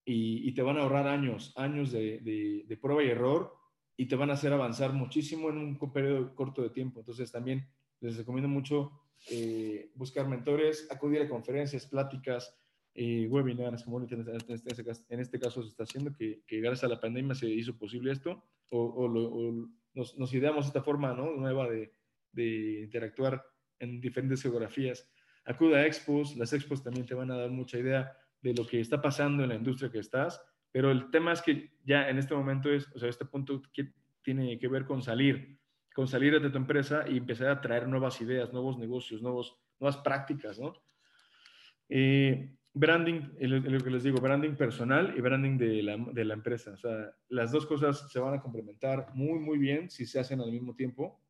y, 0.06 0.48
y 0.48 0.54
te 0.54 0.62
van 0.62 0.78
a 0.78 0.82
ahorrar 0.82 1.08
años, 1.08 1.54
años 1.56 1.92
de, 1.92 2.20
de, 2.20 2.66
de 2.68 2.78
prueba 2.78 3.04
y 3.04 3.10
error 3.10 3.56
y 3.98 4.08
te 4.08 4.16
van 4.16 4.30
a 4.30 4.34
hacer 4.34 4.54
avanzar 4.54 4.94
muchísimo 4.94 5.50
en 5.50 5.58
un 5.58 5.92
periodo 5.92 6.34
corto 6.36 6.62
de 6.62 6.70
tiempo. 6.70 7.00
Entonces 7.02 7.32
también 7.32 7.68
les 8.00 8.18
recomiendo 8.18 8.48
mucho 8.48 8.92
eh, 9.30 9.92
buscar 9.96 10.28
mentores, 10.28 10.88
acudir 10.92 11.22
a 11.22 11.30
conferencias, 11.30 11.86
pláticas, 11.88 12.56
eh, 12.94 13.28
webinars, 13.28 13.84
como 13.84 14.00
en 14.00 14.04
este, 14.04 14.74
en 15.10 15.20
este, 15.20 15.40
caso 15.40 15.62
se 15.62 15.70
está 15.70 15.84
haciendo, 15.84 16.14
que, 16.16 16.42
gracias 16.48 16.84
a 16.84 16.88
la 16.88 17.00
pandemia 17.00 17.36
se 17.36 17.48
hizo 17.48 17.78
posible 17.78 18.12
esto, 18.12 18.44
o, 18.72 19.08
nos, 19.94 20.34
ideamos 20.34 20.68
esta 20.68 20.84
forma 20.84 21.14
¿no? 21.14 21.36
nueva 21.36 21.70
de, 21.70 21.94
de, 22.32 22.82
interactuar 22.84 23.44
en 23.80 24.00
diferentes 24.00 24.42
geografías. 24.42 25.10
Acuda 25.46 25.80
a 25.80 25.86
expos, 25.86 26.36
las 26.36 26.54
expos 26.54 26.84
también 26.84 27.06
te 27.06 27.16
van 27.16 27.32
a 27.32 27.38
dar 27.38 27.50
mucha 27.50 27.78
idea 27.78 28.12
de 28.42 28.54
lo 28.54 28.66
que 28.66 28.80
está 28.80 29.02
pasando 29.02 29.44
en 29.44 29.50
la 29.50 29.56
industria 29.56 29.92
que 29.92 30.00
estás 30.00 30.42
pero 30.72 30.92
el 30.92 31.10
tema 31.10 31.34
es 31.34 31.42
que 31.42 31.72
ya 31.84 32.10
en 32.10 32.18
este 32.18 32.36
momento 32.36 32.72
es, 32.72 32.88
o 32.94 33.00
sea, 33.00 33.10
este 33.10 33.26
punto 33.26 33.62
que 33.74 33.92
tiene 34.22 34.60
que 34.60 34.68
ver 34.68 34.86
con 34.86 35.02
salir, 35.02 35.59
con 35.94 36.08
salir 36.08 36.40
de 36.40 36.50
tu 36.50 36.58
empresa 36.58 37.06
y 37.08 37.18
empezar 37.18 37.50
a 37.50 37.62
traer 37.62 37.88
nuevas 37.88 38.22
ideas, 38.22 38.54
nuevos 38.54 38.78
negocios, 38.78 39.22
nuevos, 39.22 39.58
nuevas 39.80 39.98
prácticas, 39.98 40.60
¿no? 40.60 40.74
Eh, 41.90 42.56
branding, 42.74 43.22
lo 43.40 43.80
que 43.80 43.90
les 43.90 44.04
digo, 44.04 44.20
branding 44.22 44.56
personal 44.56 45.14
y 45.18 45.22
branding 45.22 45.58
de 45.58 45.84
la, 45.84 45.98
de 45.98 46.26
la, 46.26 46.34
empresa. 46.36 46.72
O 46.72 46.78
sea, 46.78 47.12
las 47.28 47.52
dos 47.52 47.66
cosas 47.66 48.10
se 48.12 48.20
van 48.20 48.36
a 48.36 48.42
complementar 48.42 49.08
muy, 49.16 49.40
muy 49.40 49.58
bien 49.58 49.90
si 49.90 50.06
se 50.06 50.20
hacen 50.20 50.40
al 50.40 50.52
mismo 50.52 50.76
tiempo. 50.76 51.22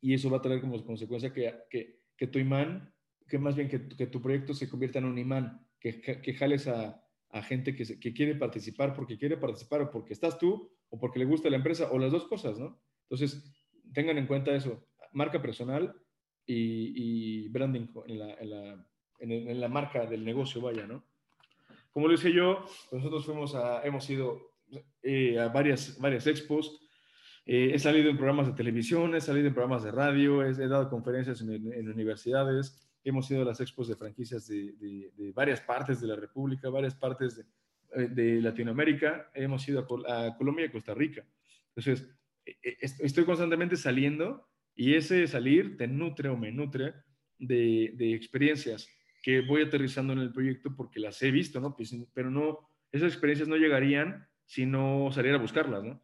Y 0.00 0.14
eso 0.14 0.30
va 0.30 0.38
a 0.38 0.42
traer 0.42 0.60
como 0.60 0.82
consecuencia 0.84 1.32
que, 1.32 1.54
que, 1.70 2.00
que 2.16 2.26
tu 2.26 2.38
imán, 2.38 2.94
que 3.26 3.38
más 3.38 3.56
bien 3.56 3.68
que, 3.68 3.88
que, 3.88 4.06
tu 4.06 4.20
proyecto 4.20 4.54
se 4.54 4.68
convierta 4.68 4.98
en 4.98 5.06
un 5.06 5.18
imán, 5.18 5.66
que, 5.80 6.34
jales 6.38 6.68
a, 6.68 7.02
a 7.30 7.42
gente 7.42 7.74
que, 7.74 7.98
que, 7.98 8.12
quiere 8.12 8.34
participar 8.34 8.94
porque 8.94 9.18
quiere 9.18 9.36
participar 9.36 9.82
o 9.82 9.90
porque 9.90 10.12
estás 10.12 10.38
tú 10.38 10.70
o 10.88 10.98
porque 10.98 11.18
le 11.18 11.24
gusta 11.24 11.50
la 11.50 11.56
empresa 11.56 11.90
o 11.90 11.98
las 11.98 12.12
dos 12.12 12.26
cosas, 12.26 12.58
¿no? 12.58 12.80
Entonces, 13.08 13.50
tengan 13.94 14.18
en 14.18 14.26
cuenta 14.26 14.54
eso, 14.54 14.86
marca 15.12 15.40
personal 15.40 15.94
y, 16.46 17.48
branding 17.48 17.86
en 18.06 18.18
la, 18.18 18.34
en, 18.34 18.50
la, 18.50 18.86
en, 19.20 19.60
la, 19.60 19.68
marca 19.68 20.04
del 20.06 20.24
negocio, 20.24 20.60
vaya, 20.60 20.86
¿no? 20.86 21.04
Como 21.90 22.08
lo 22.08 22.12
dije 22.12 22.32
yo, 22.32 22.64
nosotros 22.92 23.24
fuimos 23.24 23.54
a, 23.54 23.82
hemos 23.84 24.08
ido 24.10 24.50
eh, 25.02 25.38
a 25.38 25.48
varias, 25.48 25.98
varias 25.98 26.26
expos, 26.26 26.80
eh, 27.46 27.70
he 27.72 27.78
salido 27.78 28.10
en 28.10 28.16
programas 28.16 28.48
de 28.48 28.54
televisión, 28.54 29.14
he 29.14 29.20
salido 29.20 29.48
en 29.48 29.54
programas 29.54 29.84
de 29.84 29.92
radio, 29.92 30.42
he, 30.42 30.50
he 30.50 30.68
dado 30.68 30.90
conferencias 30.90 31.40
en 31.40 31.88
universidades, 31.88 32.84
hemos 33.04 33.30
ido 33.30 33.42
a 33.42 33.44
las 33.44 33.60
expos 33.60 33.86
de 33.86 33.96
franquicias 33.96 34.48
de, 34.48 35.32
varias 35.34 35.60
partes 35.60 36.00
de 36.00 36.08
la 36.08 36.16
República, 36.16 36.70
varias 36.70 36.94
partes 36.94 37.36
de, 37.36 38.38
eh, 38.38 38.40
Latinoamérica, 38.40 39.30
hemos 39.34 39.68
ido 39.68 39.86
a, 40.08 40.36
Colombia 40.36 40.66
y 40.66 40.70
Costa 40.70 40.94
Rica. 40.94 41.24
Entonces, 41.68 42.08
estoy 42.44 43.24
constantemente 43.24 43.76
saliendo 43.76 44.46
y 44.74 44.94
ese 44.94 45.26
salir 45.26 45.76
te 45.76 45.86
nutre 45.86 46.28
o 46.28 46.36
me 46.36 46.52
nutre 46.52 46.94
de, 47.38 48.14
experiencias 48.14 48.88
que 49.22 49.40
voy 49.40 49.62
aterrizando 49.62 50.12
en 50.12 50.18
el 50.18 50.32
proyecto 50.32 50.74
porque 50.76 51.00
las 51.00 51.20
he 51.22 51.30
visto, 51.30 51.60
¿no? 51.60 51.74
Pues, 51.76 51.96
pero 52.12 52.30
no, 52.30 52.68
esas 52.92 53.12
experiencias 53.12 53.48
no 53.48 53.56
llegarían 53.56 54.26
si 54.44 54.66
no 54.66 55.10
saliera 55.12 55.38
a 55.38 55.40
buscarlas, 55.40 55.82
¿no? 55.82 56.02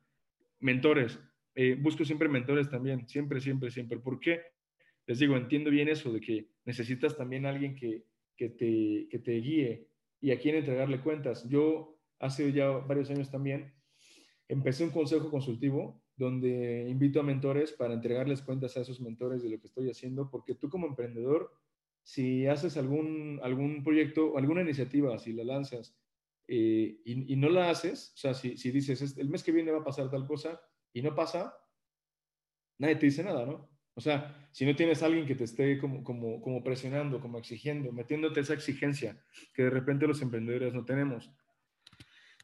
Mentores, 0.61 1.19
eh, 1.55 1.77
busco 1.79 2.05
siempre 2.05 2.29
mentores 2.29 2.71
también, 2.71 3.07
siempre, 3.09 3.41
siempre, 3.41 3.71
siempre. 3.71 3.99
¿Por 3.99 4.21
qué? 4.21 4.41
les 5.11 5.19
digo, 5.19 5.37
entiendo 5.37 5.71
bien 5.71 5.89
eso 5.89 6.13
de 6.13 6.21
que 6.21 6.51
necesitas 6.65 7.17
también 7.17 7.45
alguien 7.45 7.75
que, 7.75 8.05
que, 8.37 8.49
te, 8.49 9.09
que 9.11 9.19
te 9.19 9.33
guíe 9.41 9.89
y 10.21 10.31
a 10.31 10.39
quien 10.39 10.55
entregarle 10.55 11.01
cuentas. 11.01 11.49
Yo 11.49 11.99
hace 12.21 12.53
ya 12.53 12.69
varios 12.69 13.11
años 13.11 13.29
también 13.29 13.75
empecé 14.47 14.85
un 14.85 14.91
consejo 14.91 15.29
consultivo 15.29 16.01
donde 16.21 16.87
invito 16.87 17.19
a 17.19 17.23
mentores 17.23 17.73
para 17.73 17.95
entregarles 17.95 18.43
cuentas 18.43 18.77
a 18.77 18.83
esos 18.83 19.01
mentores 19.01 19.43
de 19.43 19.49
lo 19.49 19.59
que 19.59 19.69
estoy 19.69 19.89
haciendo, 19.89 20.29
porque 20.31 20.55
tú 20.55 20.69
como 20.69 20.87
emprendedor, 20.87 21.51
si 22.03 22.47
haces 22.47 22.77
algún, 22.77 23.41
algún 23.43 23.83
proyecto, 23.83 24.37
alguna 24.37 24.61
iniciativa, 24.61 25.19
si 25.19 25.33
la 25.33 25.45
lanzas 25.45 25.97
eh, 26.47 27.01
y, 27.07 27.37
no 27.37 27.49
la 27.49 27.71
haces, 27.71 28.13
o 28.17 28.19
sea, 28.19 28.35
si, 28.35 28.59
si 28.59 28.71
dices, 28.71 29.17
el 29.17 29.31
mes 29.31 29.43
que 29.43 29.51
viene 29.51 29.73
va 29.73 29.79
a 29.79 29.85
pasar 29.85 30.11
tal 30.11 30.27
cosa 30.27 30.61
y 30.93 31.01
no 31.01 31.15
pasa, 31.15 31.57
nadie 32.77 32.97
te 32.97 33.07
dice 33.07 33.25
nada, 33.25 33.47
¿no? 33.47 33.71
O 33.95 34.01
sea, 34.03 34.47
si 34.53 34.67
no 34.67 34.77
tienes 34.77 35.03
alguien 35.03 35.25
que 35.25 35.35
te 35.35 35.45
esté 35.45 35.79
como, 35.79 36.05
como, 36.05 36.43
como 36.43 36.63
presionando, 36.63 37.19
como 37.19 37.39
exigiendo, 37.39 37.93
metiéndote 37.93 38.41
esa 38.41 38.53
exigencia 38.53 39.19
que 39.55 39.63
de 39.63 39.71
repente 39.71 40.07
los 40.07 40.21
emprendedores 40.21 40.75
no 40.75 40.85
tenemos. 40.85 41.31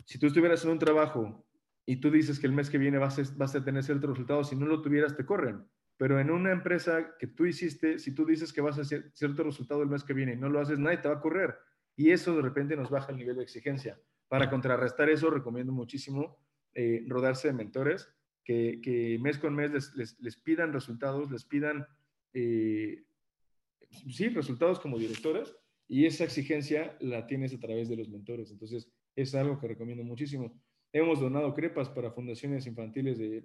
Si 0.07 0.18
tú 0.18 0.29
estuvieras 0.29 0.64
en 0.64 0.70
un 0.70 0.79
trabajo 0.79 1.45
y 1.87 1.97
tú 1.97 2.11
dices 2.11 2.41
que 2.41 2.49
el 2.49 2.53
mes 2.53 2.68
que 2.68 2.78
viene 2.78 2.99
vas 2.99 3.18
a, 3.18 3.64
tener 3.64 3.84
ciertos 3.84 4.11
resultados, 4.11 4.49
si 4.49 4.57
no 4.57 4.66
lo 4.66 4.82
tuvieras, 4.82 5.16
te 5.16 5.24
corren. 5.24 5.64
Pero 5.97 6.20
en 6.20 6.30
una 6.30 6.51
empresa 6.51 7.16
que 7.18 7.28
tú 7.28 7.47
hiciste, 7.47 7.99
si 7.99 8.12
tú 8.12 8.26
dices 8.26 8.53
que 8.53 8.61
vas 8.61 8.76
a 8.76 8.82
hacer 8.82 9.11
cierto 9.14 9.45
resultado 9.45 9.82
el 9.82 9.89
mes 9.89 10.05
que 10.05 10.12
viene 10.12 10.34
y 10.34 10.37
no 10.37 10.51
lo 10.51 10.61
haces, 10.61 10.78
nadie 10.78 10.99
te 10.99 11.09
va 11.09 11.14
a 11.14 11.20
correr. 11.20 11.57
Y 11.95 12.11
eso 12.11 12.34
de 12.37 12.43
repente 12.43 12.76
nos 12.76 12.91
baja 12.91 13.12
el 13.12 13.18
nivel 13.18 13.37
de 13.37 13.45
exigencia. 13.45 13.99
Para 14.28 14.51
contrarrestar 14.51 15.09
eso, 15.09 15.30
recomiendo 15.30 15.72
muchísimo 15.72 16.37
eh, 16.74 17.05
rodarse 17.07 17.49
de 17.49 17.55
mentores 17.55 18.12
que, 18.47 19.18
mes 19.20 19.39
con 19.39 19.55
mes 19.55 19.95
les, 19.97 20.37
pidan 20.37 20.72
resultados, 20.72 21.30
les 21.30 21.45
pidan, 21.45 21.87
eh, 22.32 23.05
sí, 24.11 24.28
resultados 24.28 24.78
como 24.78 24.99
directoras, 24.99 25.57
y 25.89 26.07
esa 26.07 26.24
exigencia 26.24 26.97
la 27.01 27.26
tienes 27.26 27.55
a 27.55 27.59
través 27.59 27.89
de 27.89 27.97
los 27.97 28.09
mentores. 28.09 28.51
Entonces, 28.51 28.91
es 29.14 29.34
algo 29.34 29.59
que 29.59 29.68
recomiendo 29.68 30.05
muchísimo. 30.05 30.61
Hemos 30.97 31.20
donado 31.20 31.53
crepas 31.53 31.90
para 31.90 32.11
fundaciones 32.11 32.66
infantiles 32.66 33.18
de, 33.18 33.44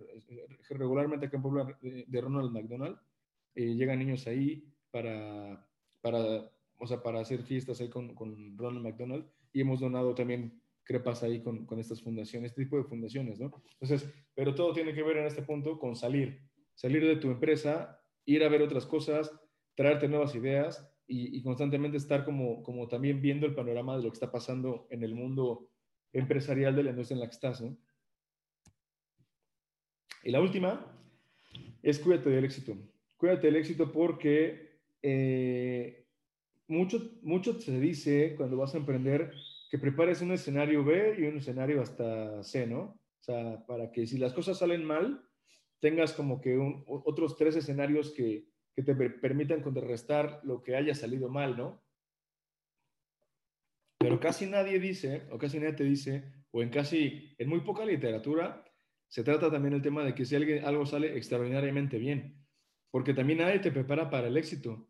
regularmente 0.69 1.25
acá 1.25 1.35
en 1.35 1.43
Puebla 1.43 1.77
de, 1.81 2.21
Ronald 2.21 2.49
McDonald. 2.49 2.97
Eh, 3.55 3.73
llegan 3.75 3.99
niños 3.99 4.25
ahí 4.25 4.63
para, 4.89 5.67
para, 5.99 6.49
o 6.77 6.87
sea, 6.87 7.03
para 7.03 7.19
hacer 7.19 7.43
fiestas 7.43 7.81
ahí 7.81 7.89
con, 7.89 8.15
con 8.15 8.57
Ronald 8.57 8.85
McDonald 8.85 9.25
y 9.51 9.59
hemos 9.59 9.81
donado 9.81 10.15
también 10.15 10.61
crepas 10.81 11.23
ahí 11.23 11.41
con, 11.41 11.65
con, 11.65 11.77
estas 11.77 12.01
fundaciones, 12.01 12.51
este 12.51 12.63
tipo 12.63 12.77
de 12.77 12.85
fundaciones, 12.85 13.37
¿no? 13.37 13.51
Entonces, 13.81 14.09
pero 14.33 14.55
todo 14.55 14.71
tiene 14.71 14.93
que 14.93 15.03
ver 15.03 15.17
en 15.17 15.25
este 15.25 15.41
punto 15.41 15.77
con 15.77 15.97
salir, 15.97 16.39
salir 16.73 17.05
de 17.05 17.17
tu 17.17 17.31
empresa, 17.31 18.01
ir 18.23 18.45
a 18.45 18.49
ver 18.49 18.61
otras 18.61 18.85
cosas, 18.85 19.29
traerte 19.75 20.07
nuevas 20.07 20.33
ideas 20.35 20.89
y, 21.05 21.43
constantemente 21.43 21.97
estar 21.97 22.23
como, 22.23 22.63
como 22.63 22.87
también 22.87 23.21
viendo 23.21 23.45
el 23.45 23.55
panorama 23.55 23.97
de 23.97 24.03
lo 24.03 24.09
que 24.09 24.15
está 24.15 24.31
pasando 24.31 24.87
en 24.89 25.03
el 25.03 25.13
mundo 25.13 25.67
empresarial 26.13 26.75
de 26.75 26.83
la 26.83 26.89
industria 26.91 27.15
en 27.15 27.19
la 27.21 27.27
que 27.27 27.35
estás, 27.35 27.61
¿no? 27.61 27.77
Y 30.23 30.31
la 30.31 30.41
última 30.41 30.85
es 31.81 31.99
cuídate 31.99 32.29
del 32.29 32.45
éxito. 32.45 32.77
Cuídate 33.17 33.47
del 33.47 33.55
éxito 33.55 33.91
porque 33.91 34.81
eh, 35.01 36.05
mucho, 36.67 37.17
mucho 37.23 37.59
se 37.59 37.79
dice 37.79 38.35
cuando 38.37 38.57
vas 38.57 38.73
a 38.73 38.77
emprender 38.77 39.33
que 39.69 39.79
prepares 39.79 40.21
un 40.21 40.31
escenario 40.31 40.83
B 40.83 41.15
y 41.19 41.23
un 41.23 41.37
escenario 41.37 41.81
hasta 41.81 42.43
C, 42.43 42.67
¿no? 42.67 42.99
O 43.19 43.23
sea, 43.23 43.65
para 43.65 43.91
que 43.91 44.05
si 44.05 44.17
las 44.17 44.33
cosas 44.33 44.57
salen 44.57 44.83
mal, 44.83 45.23
tengas 45.79 46.13
como 46.13 46.41
que 46.41 46.57
otros 46.87 47.37
tres 47.37 47.55
escenarios 47.55 48.11
que, 48.11 48.47
que 48.75 48.83
te 48.83 48.95
permitan 48.95 49.61
contrarrestar 49.61 50.41
lo 50.43 50.61
que 50.63 50.75
haya 50.75 50.93
salido 50.93 51.29
mal, 51.29 51.57
¿no? 51.57 51.81
Pero 54.01 54.19
casi 54.19 54.45
nadie 54.45 54.79
dice, 54.79 55.27
o 55.31 55.37
casi 55.37 55.59
nadie 55.59 55.73
te 55.73 55.83
dice, 55.83 56.23
o 56.51 56.61
en 56.61 56.69
casi, 56.69 57.33
en 57.37 57.49
muy 57.49 57.61
poca 57.61 57.85
literatura, 57.85 58.63
se 59.07 59.23
trata 59.23 59.51
también 59.51 59.73
el 59.73 59.81
tema 59.81 60.03
de 60.03 60.15
que 60.15 60.25
si 60.25 60.35
algo 60.35 60.85
sale 60.85 61.17
extraordinariamente 61.17 61.97
bien, 61.97 62.41
porque 62.89 63.13
también 63.13 63.39
nadie 63.39 63.59
te 63.59 63.71
prepara 63.71 64.09
para 64.09 64.27
el 64.27 64.37
éxito. 64.37 64.87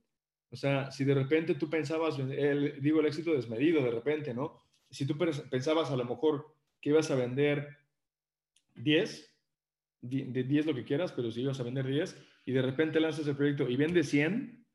O 0.51 0.55
sea, 0.55 0.91
si 0.91 1.05
de 1.05 1.13
repente 1.13 1.55
tú 1.55 1.69
pensabas, 1.69 2.19
el, 2.19 2.81
digo 2.81 2.99
el 2.99 3.07
éxito 3.07 3.33
desmedido 3.33 3.83
de 3.83 3.91
repente, 3.91 4.33
¿no? 4.33 4.63
Si 4.89 5.05
tú 5.05 5.17
pensabas 5.17 5.91
a 5.91 5.95
lo 5.95 6.05
mejor 6.05 6.55
que 6.81 6.89
ibas 6.89 7.09
a 7.11 7.15
vender 7.15 7.77
10, 8.75 9.31
de 10.01 10.43
10 10.43 10.65
lo 10.65 10.75
que 10.75 10.83
quieras, 10.83 11.11
pero 11.13 11.31
si 11.31 11.41
ibas 11.41 11.59
a 11.59 11.63
vender 11.63 11.85
10 11.85 12.17
y 12.45 12.51
de 12.51 12.61
repente 12.61 12.99
lanzas 12.99 13.27
el 13.27 13.35
proyecto 13.35 13.69
y 13.69 13.77
vendes 13.77 14.09
100, 14.09 14.65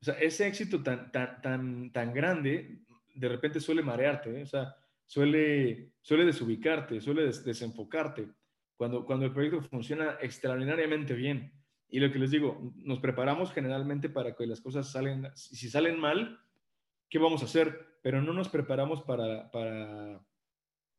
o 0.00 0.04
sea, 0.04 0.14
ese 0.14 0.48
éxito 0.48 0.82
tan, 0.82 1.12
tan, 1.12 1.40
tan, 1.40 1.92
tan 1.92 2.12
grande 2.12 2.82
de 3.14 3.28
repente 3.28 3.60
suele 3.60 3.82
marearte, 3.82 4.38
¿eh? 4.38 4.42
o 4.42 4.46
sea, 4.46 4.74
suele, 5.06 5.92
suele 6.00 6.24
desubicarte, 6.24 7.00
suele 7.00 7.24
desenfocarte 7.24 8.28
cuando, 8.76 9.04
cuando 9.04 9.26
el 9.26 9.32
proyecto 9.32 9.62
funciona 9.62 10.16
extraordinariamente 10.20 11.14
bien. 11.14 11.52
Y 11.88 12.00
lo 12.00 12.10
que 12.10 12.18
les 12.18 12.30
digo, 12.30 12.72
nos 12.76 13.00
preparamos 13.00 13.52
generalmente 13.52 14.08
para 14.08 14.34
que 14.34 14.46
las 14.46 14.60
cosas 14.60 14.90
salen, 14.90 15.28
si 15.34 15.68
salen 15.68 16.00
mal, 16.00 16.40
¿qué 17.10 17.18
vamos 17.18 17.42
a 17.42 17.44
hacer? 17.44 17.98
Pero 18.02 18.22
no 18.22 18.32
nos 18.32 18.48
preparamos 18.48 19.02
para, 19.02 19.50
para, 19.50 20.24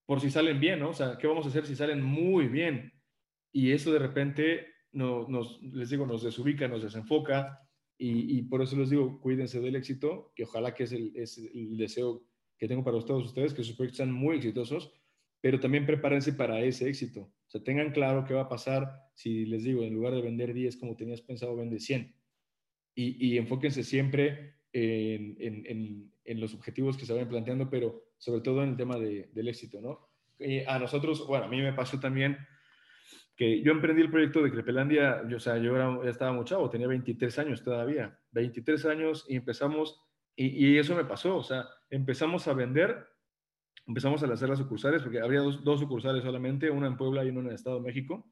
por 0.06 0.22
si 0.22 0.30
salen 0.30 0.60
bien, 0.60 0.80
¿no? 0.80 0.90
O 0.90 0.94
sea, 0.94 1.18
¿qué 1.18 1.26
vamos 1.26 1.46
a 1.46 1.50
hacer 1.50 1.66
si 1.66 1.76
salen 1.76 2.04
muy 2.04 2.48
bien? 2.48 2.94
Y 3.52 3.72
eso 3.72 3.92
de 3.92 4.00
repente 4.00 4.68
no, 4.92 5.28
nos, 5.28 5.62
les 5.64 5.90
digo, 5.90 6.06
nos 6.06 6.22
desubica, 6.22 6.68
nos 6.68 6.84
desenfoca 6.84 7.63
y, 7.98 8.38
y, 8.38 8.42
por 8.44 8.62
eso 8.62 8.76
les 8.78 8.90
digo, 8.90 9.20
cuídense 9.22 9.60
del 9.60 9.76
éxito, 9.76 10.32
que 10.36 10.44
ojalá 10.44 10.74
que 10.74 10.84
es 10.84 10.92
el, 10.92 11.12
es 11.16 11.38
el 11.38 11.78
deseo 11.78 12.24
que 12.58 12.68
tengo 12.68 12.84
para 12.84 13.00
todos 13.00 13.26
ustedes, 13.26 13.54
que 13.54 13.64
sus 13.64 13.76
proyectos 13.76 13.98
sean 13.98 14.12
muy 14.12 14.38
exitosos, 14.38 14.94
pero 15.42 15.60
también 15.60 15.86
prepárense 15.86 16.34
para 16.34 16.62
ese 16.62 16.88
éxito. 16.88 17.22
O 17.22 17.50
sea, 17.50 17.64
tengan 17.64 17.92
claro 17.92 18.26
qué 18.26 18.34
va 18.34 18.44
a 18.44 18.50
pasar 18.50 19.04
si 19.14 19.46
les 19.46 19.64
digo, 19.64 19.84
en 19.84 19.94
lugar 19.94 20.14
de 20.14 20.22
vender 20.22 20.54
10 20.54 20.78
como 20.78 20.96
tenías 20.96 21.22
pensado, 21.22 21.56
vende 21.56 21.80
100. 21.80 22.16
Y, 22.96 23.28
y 23.28 23.38
enfóquense 23.38 23.84
siempre 23.84 24.56
en, 24.72 25.36
en, 25.40 26.12
en, 26.24 26.40
los 26.40 26.54
objetivos 26.54 26.98
que 26.98 27.06
se 27.06 27.14
vayan 27.14 27.30
planteando, 27.30 27.70
pero 27.70 28.04
sobre 28.18 28.42
todo 28.42 28.64
en 28.64 28.70
el 28.70 28.78
tema 28.78 28.98
de, 28.98 29.30
del 29.34 29.48
éxito, 29.48 29.82
¿no? 29.82 30.10
a 30.68 30.80
nosotros, 30.80 31.26
bueno, 31.28 31.46
a 31.46 31.48
mí 31.48 31.62
me 31.62 31.74
pasó 31.74 32.00
también 32.00 32.38
que 33.36 33.62
yo 33.62 33.72
emprendí 33.72 34.02
el 34.02 34.12
proyecto 34.12 34.44
de 34.44 34.52
Crepelandia, 34.52 35.28
yo, 35.28 35.38
o 35.38 35.40
sea, 35.40 35.58
yo 35.58 36.04
ya 36.04 36.10
estaba 36.10 36.34
muy 36.34 36.46
chavo, 36.46 36.70
tenía 36.70 36.88
23 36.88 37.40
años 37.40 37.64
todavía, 37.64 38.18
23 38.32 38.86
años 38.86 39.26
y 39.28 39.38
empezamos, 39.38 40.00
y, 40.36 40.78
eso 40.78 40.96
me 40.96 41.06
pasó, 41.06 41.38
o 41.38 41.44
sea, 41.44 41.68
empezamos 41.90 42.48
a 42.48 42.54
vender, 42.54 43.08
empezamos 43.88 44.24
a 44.24 44.32
hacer 44.32 44.50
las 44.50 44.60
sucursales, 44.60 45.02
porque 45.02 45.20
había 45.20 45.42
dos, 45.42 45.80
sucursales 45.80 46.24
solamente, 46.24 46.70
una 46.70 46.88
en 46.88 46.98
Puebla 46.98 47.24
y 47.24 47.30
una 47.30 47.42
en 47.42 47.48
el 47.48 47.56
Estado 47.56 47.78
de 47.78 47.84
México, 47.84 48.32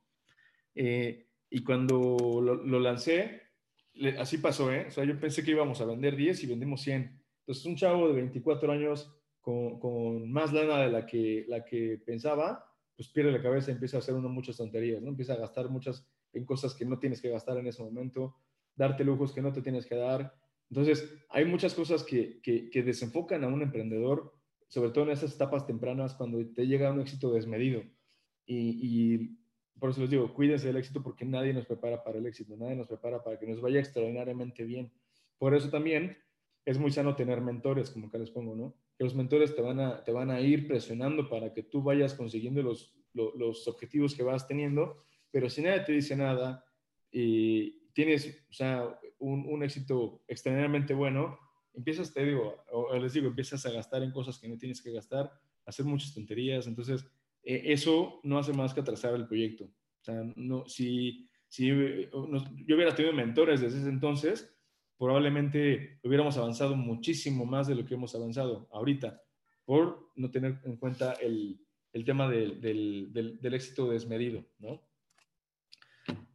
eh, 0.75 1.27
y 1.49 1.63
cuando 1.63 2.41
lo, 2.41 2.79
lancé, 2.79 3.41
así 4.19 4.37
pasó, 4.37 4.71
¿eh? 4.71 4.85
O 4.87 4.91
sea, 4.91 5.03
yo 5.03 5.19
pensé 5.19 5.43
que 5.43 5.51
íbamos 5.51 5.81
a 5.81 5.85
vender 5.85 6.15
10 6.15 6.43
y 6.43 6.47
vendimos 6.47 6.81
100. 6.81 7.21
Entonces, 7.39 7.65
un 7.65 7.75
chavo 7.75 8.07
de 8.07 8.13
24 8.13 8.71
años 8.71 9.13
con, 9.41 9.77
con, 9.79 10.31
más 10.31 10.53
lana 10.53 10.77
de 10.77 10.89
la 10.89 11.05
que, 11.05 11.45
la 11.49 11.65
que 11.65 12.01
pensaba, 12.05 12.70
pues 12.95 13.09
pierde 13.09 13.31
la 13.31 13.41
cabeza 13.41 13.71
y 13.71 13.73
empieza 13.73 13.97
a 13.97 13.99
hacer 13.99 14.13
uno 14.13 14.29
muchas 14.29 14.57
tonterías, 14.57 15.01
¿no? 15.01 15.09
Empieza 15.09 15.33
a 15.33 15.37
gastar 15.37 15.69
muchas 15.69 16.07
en 16.33 16.45
cosas 16.45 16.73
que 16.73 16.85
no 16.85 16.99
tienes 16.99 17.21
que 17.21 17.29
gastar 17.29 17.57
en 17.57 17.67
ese 17.67 17.83
momento, 17.83 18.35
darte 18.75 19.03
lujos 19.03 19.33
que 19.33 19.41
no 19.41 19.51
te 19.51 19.61
tienes 19.61 19.85
que 19.85 19.95
dar. 19.95 20.33
Entonces, 20.69 21.13
hay 21.29 21.45
muchas 21.45 21.73
cosas 21.73 22.03
que, 22.03 22.41
que, 22.41 22.83
desenfocan 22.83 23.43
a 23.43 23.47
un 23.47 23.61
emprendedor, 23.61 24.33
sobre 24.67 24.91
todo 24.91 25.05
en 25.05 25.11
esas 25.11 25.35
etapas 25.35 25.67
tempranas, 25.67 26.13
cuando 26.13 26.45
te 26.53 26.65
llega 26.65 26.91
un 26.91 27.01
éxito 27.01 27.31
desmedido. 27.33 27.83
Y, 28.45 28.79
y 28.81 29.37
por 29.79 29.89
eso 29.89 30.01
les 30.01 30.09
digo, 30.09 30.33
cuídense 30.33 30.67
del 30.67 30.77
éxito 30.77 31.03
porque 31.03 31.25
nadie 31.25 31.53
nos 31.53 31.65
prepara 31.65 32.03
para 32.03 32.19
el 32.19 32.25
éxito, 32.25 32.55
nadie 32.55 32.75
nos 32.75 32.87
prepara 32.87 33.21
para 33.23 33.37
que 33.37 33.47
nos 33.47 33.59
vaya 33.59 33.79
extraordinariamente 33.79 34.63
bien. 34.63 34.93
Por 35.37 35.55
eso 35.55 35.69
también 35.69 36.17
es 36.65 36.77
muy 36.77 36.91
sano 36.91 37.15
tener 37.15 37.41
mentores, 37.41 37.89
como 37.89 38.07
acá 38.07 38.17
les 38.17 38.29
pongo, 38.29 38.55
¿no? 38.55 38.75
Los 39.01 39.15
mentores 39.15 39.55
te 39.55 39.61
van 39.61 39.79
a, 39.79 40.03
te 40.03 40.11
van 40.11 40.29
a 40.29 40.39
ir 40.41 40.67
presionando 40.67 41.27
para 41.27 41.53
que 41.53 41.63
tú 41.63 41.81
vayas 41.81 42.13
consiguiendo 42.13 42.61
los, 42.61 42.93
los, 43.13 43.67
objetivos 43.67 44.13
que 44.13 44.21
vas 44.21 44.47
teniendo, 44.47 44.97
pero 45.31 45.49
si 45.49 45.63
nadie 45.63 45.79
te 45.79 45.91
dice 45.91 46.15
nada 46.15 46.63
y 47.11 47.89
tienes, 47.93 48.45
o 48.49 48.53
sea, 48.53 48.99
un, 49.17 49.45
un 49.47 49.63
éxito 49.63 50.23
extraordinariamente 50.27 50.93
bueno, 50.93 51.39
empiezas, 51.73 52.13
te 52.13 52.23
digo, 52.25 52.63
les 53.01 53.13
digo, 53.13 53.27
empiezas 53.27 53.65
a 53.65 53.71
gastar 53.71 54.03
en 54.03 54.11
cosas 54.11 54.37
que 54.37 54.47
no 54.47 54.57
tienes 54.59 54.83
que 54.83 54.91
gastar, 54.91 55.31
hacer 55.65 55.83
muchas 55.85 56.13
tonterías, 56.13 56.67
entonces 56.67 57.03
eh, 57.43 57.63
eso 57.65 58.19
no 58.23 58.37
hace 58.37 58.53
más 58.53 58.73
que 58.73 58.81
atrasar 58.81 59.15
el 59.15 59.27
proyecto. 59.27 59.65
O 59.65 60.03
sea, 60.03 60.23
no, 60.35 60.67
si, 60.67 61.27
si 61.47 61.71
eh, 61.71 62.09
yo 62.11 62.75
hubiera 62.75 62.93
tenido 62.93 63.15
mentores 63.15 63.61
desde 63.61 63.79
ese 63.79 63.89
entonces, 63.89 64.55
probablemente 65.01 65.97
hubiéramos 66.03 66.37
avanzado 66.37 66.75
muchísimo 66.75 67.43
más 67.43 67.65
de 67.65 67.73
lo 67.73 67.83
que 67.83 67.95
hemos 67.95 68.13
avanzado 68.13 68.67
ahorita, 68.71 69.19
por 69.65 70.11
no 70.15 70.29
tener 70.29 70.61
en 70.63 70.77
cuenta 70.77 71.13
el, 71.13 71.59
el 71.91 72.05
tema 72.05 72.29
del, 72.29 72.61
del, 72.61 73.09
del, 73.11 73.53
éxito 73.55 73.89
desmedido, 73.89 74.45
¿no? 74.59 74.79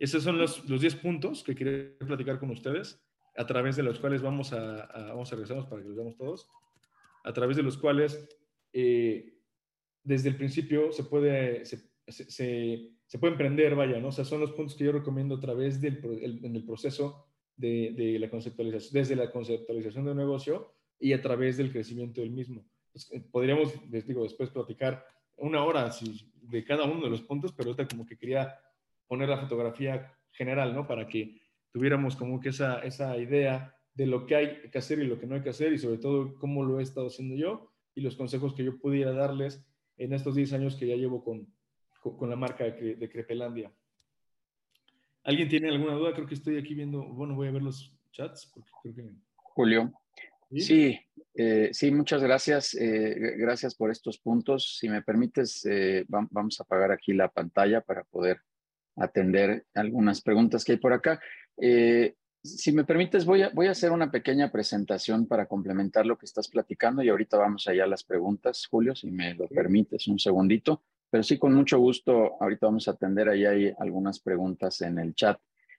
Esos 0.01 0.25
son 0.25 0.39
los, 0.39 0.69
los 0.69 0.81
10 0.81 0.97
puntos 0.97 1.45
que 1.45 1.55
quería 1.55 1.97
platicar 2.01 2.41
con 2.41 2.51
ustedes, 2.51 3.01
a 3.37 3.47
través 3.47 3.77
de 3.77 3.85
los 3.85 4.01
cuales 4.01 4.21
vamos 4.21 4.53
a, 4.53 4.81
a 4.81 5.11
vamos 5.11 5.33
a 5.33 5.37
regresarnos 5.37 5.67
para 5.67 5.83
que 5.83 5.89
los 5.89 5.97
veamos 5.97 6.17
todos, 6.17 6.49
a 7.23 7.33
través 7.33 7.57
de 7.57 7.63
los 7.63 7.79
cuales 7.79 8.29
eh, 8.73 9.39
desde 10.03 10.31
el 10.31 10.37
principio 10.37 10.91
se 10.91 11.05
puede, 11.05 11.65
se, 11.65 11.89
se, 12.09 12.91
se, 13.07 13.19
puede 13.21 13.35
emprender, 13.35 13.77
vaya, 13.77 14.01
¿no? 14.01 14.09
O 14.09 14.13
sea, 14.13 14.25
son 14.25 14.41
los 14.41 14.51
puntos 14.51 14.75
que 14.75 14.87
yo 14.87 14.91
recomiendo 14.91 15.37
a 15.37 15.41
través 15.41 15.81
del 15.81 16.01
en 16.43 16.57
el 16.57 16.65
proceso 16.65 17.26
de, 17.57 18.17
la 18.21 18.31
conceptualización, 18.31 18.93
desde 18.93 19.17
la 19.17 19.31
conceptualización 19.31 20.05
del 20.05 20.17
negocio 20.17 20.73
y 20.99 21.13
a 21.13 21.23
través 21.23 21.57
del 21.57 21.73
crecimiento 21.73 22.21
del 22.21 22.31
mismo. 22.31 22.65
Pues, 22.93 23.13
eh, 23.13 23.21
podríamos, 23.31 23.73
les 23.91 24.07
digo, 24.07 24.23
después 24.23 24.51
platicar 24.51 25.05
una 25.37 25.65
hora 25.65 25.91
de 26.43 26.65
cada 26.65 26.85
uno 26.85 27.03
de 27.03 27.11
los 27.11 27.23
puntos, 27.23 27.53
pero 27.53 27.71
ahorita 27.71 27.89
como 27.89 28.07
que 28.07 28.17
quería 28.17 28.59
poner 29.07 29.29
la 29.29 29.39
fotografía 29.39 30.13
general, 30.31 30.75
¿no? 30.75 30.87
Para 30.87 31.07
que 31.07 31.41
tuviéramos 31.73 32.17
como 32.17 32.41
que 32.41 32.51
esa, 32.51 32.81
esa 32.81 33.17
idea 33.19 33.75
de 33.95 34.07
lo 34.07 34.27
que 34.27 34.37
hay 34.37 34.71
que 34.71 34.79
hacer 34.79 34.99
y 34.99 35.07
lo 35.07 35.19
que 35.19 35.27
no 35.27 35.35
hay 35.35 35.43
que 35.43 35.51
hacer 35.51 35.73
y 35.73 35.79
sobre 35.79 35.99
todo 35.99 36.35
cómo 36.39 36.65
lo 36.65 36.81
he 36.81 36.83
estado 36.83 37.07
haciendo 37.07 37.35
yo 37.35 37.73
y 37.95 38.03
los 38.03 38.17
consejos 38.17 38.55
que 38.55 38.65
yo 38.65 38.79
pudiera 38.79 39.13
darles 39.13 39.67
en 39.97 40.13
estos 40.13 40.35
10 40.35 40.53
años 40.53 40.77
que 40.77 40.87
ya 40.87 40.97
llevo 40.97 41.25
con, 41.25 41.49
con, 42.01 42.29
la 42.29 42.37
marca 42.37 42.65
de, 42.65 43.11
Crepelandia. 43.11 43.73
¿Alguien 45.27 45.49
tiene 45.49 45.71
alguna 45.71 45.95
duda? 45.95 46.15
Creo 46.15 46.27
que 46.27 46.35
estoy 46.35 46.57
aquí 46.57 46.73
viendo, 46.73 47.03
bueno, 47.03 47.35
voy 47.35 47.49
a 47.49 47.51
ver 47.51 47.63
los 47.63 47.93
chats. 48.13 48.49
Porque 48.55 48.71
creo 48.81 48.95
que... 48.95 49.11
Julio. 49.35 49.93
Sí, 50.53 50.61
sí, 50.61 51.01
eh, 51.35 51.71
sí 51.73 51.91
muchas 51.91 52.23
gracias. 52.23 52.75
Eh, 52.75 53.35
gracias 53.37 53.75
por 53.75 53.91
estos 53.91 54.19
puntos. 54.19 54.77
Si 54.79 54.89
me 54.89 55.03
permites, 55.03 55.67
eh, 55.67 56.05
vamos 56.09 56.61
a 56.61 56.63
apagar 56.63 56.93
aquí 56.93 57.13
la 57.13 57.29
pantalla 57.29 57.81
para 57.81 58.05
poder 58.05 58.41
atender 58.95 59.67
algunas 59.75 60.21
preguntas 60.21 60.65
que 60.65 60.73
hay 60.73 60.79
por 60.79 60.93
acá. 60.93 61.21
Si 62.45 62.71
me 62.71 62.85
permites, 62.85 63.25
voy 63.25 63.43
a, 63.43 63.49
voy 63.49 63.67
a 63.67 63.73
hacer 63.73 63.91
una 63.91 64.13
pequeña 64.13 64.53
presentación 64.53 65.27
para 65.27 65.47
complementar 65.47 66.07
lo 66.07 66.17
que 66.17 66.27
estás 66.27 66.47
platicando 66.47 67.03
y 67.03 67.09
ahorita 67.09 67.37
vamos 67.37 67.67
allá 67.67 67.83
a 67.83 67.89
las 67.89 68.05
preguntas, 68.05 68.65
Julio, 68.71 68.95
si 68.95 69.11
me 69.11 69.35
lo 69.35 69.49
permites, 69.49 70.07
un 70.07 70.21
segundito. 70.21 70.85
Pero 71.11 71.23
sí, 71.23 71.39
con 71.39 71.55
mucho 71.55 71.79
gusto, 71.79 72.37
ahorita 72.41 72.67
vamos 72.67 72.89
a 72.89 72.93
atender, 72.93 73.29
ahí 73.29 73.45
hay 73.45 73.73
algunas 73.79 74.21
preguntas 74.21 74.81
en 74.83 74.99
el 74.99 75.15
chat. 75.15 75.39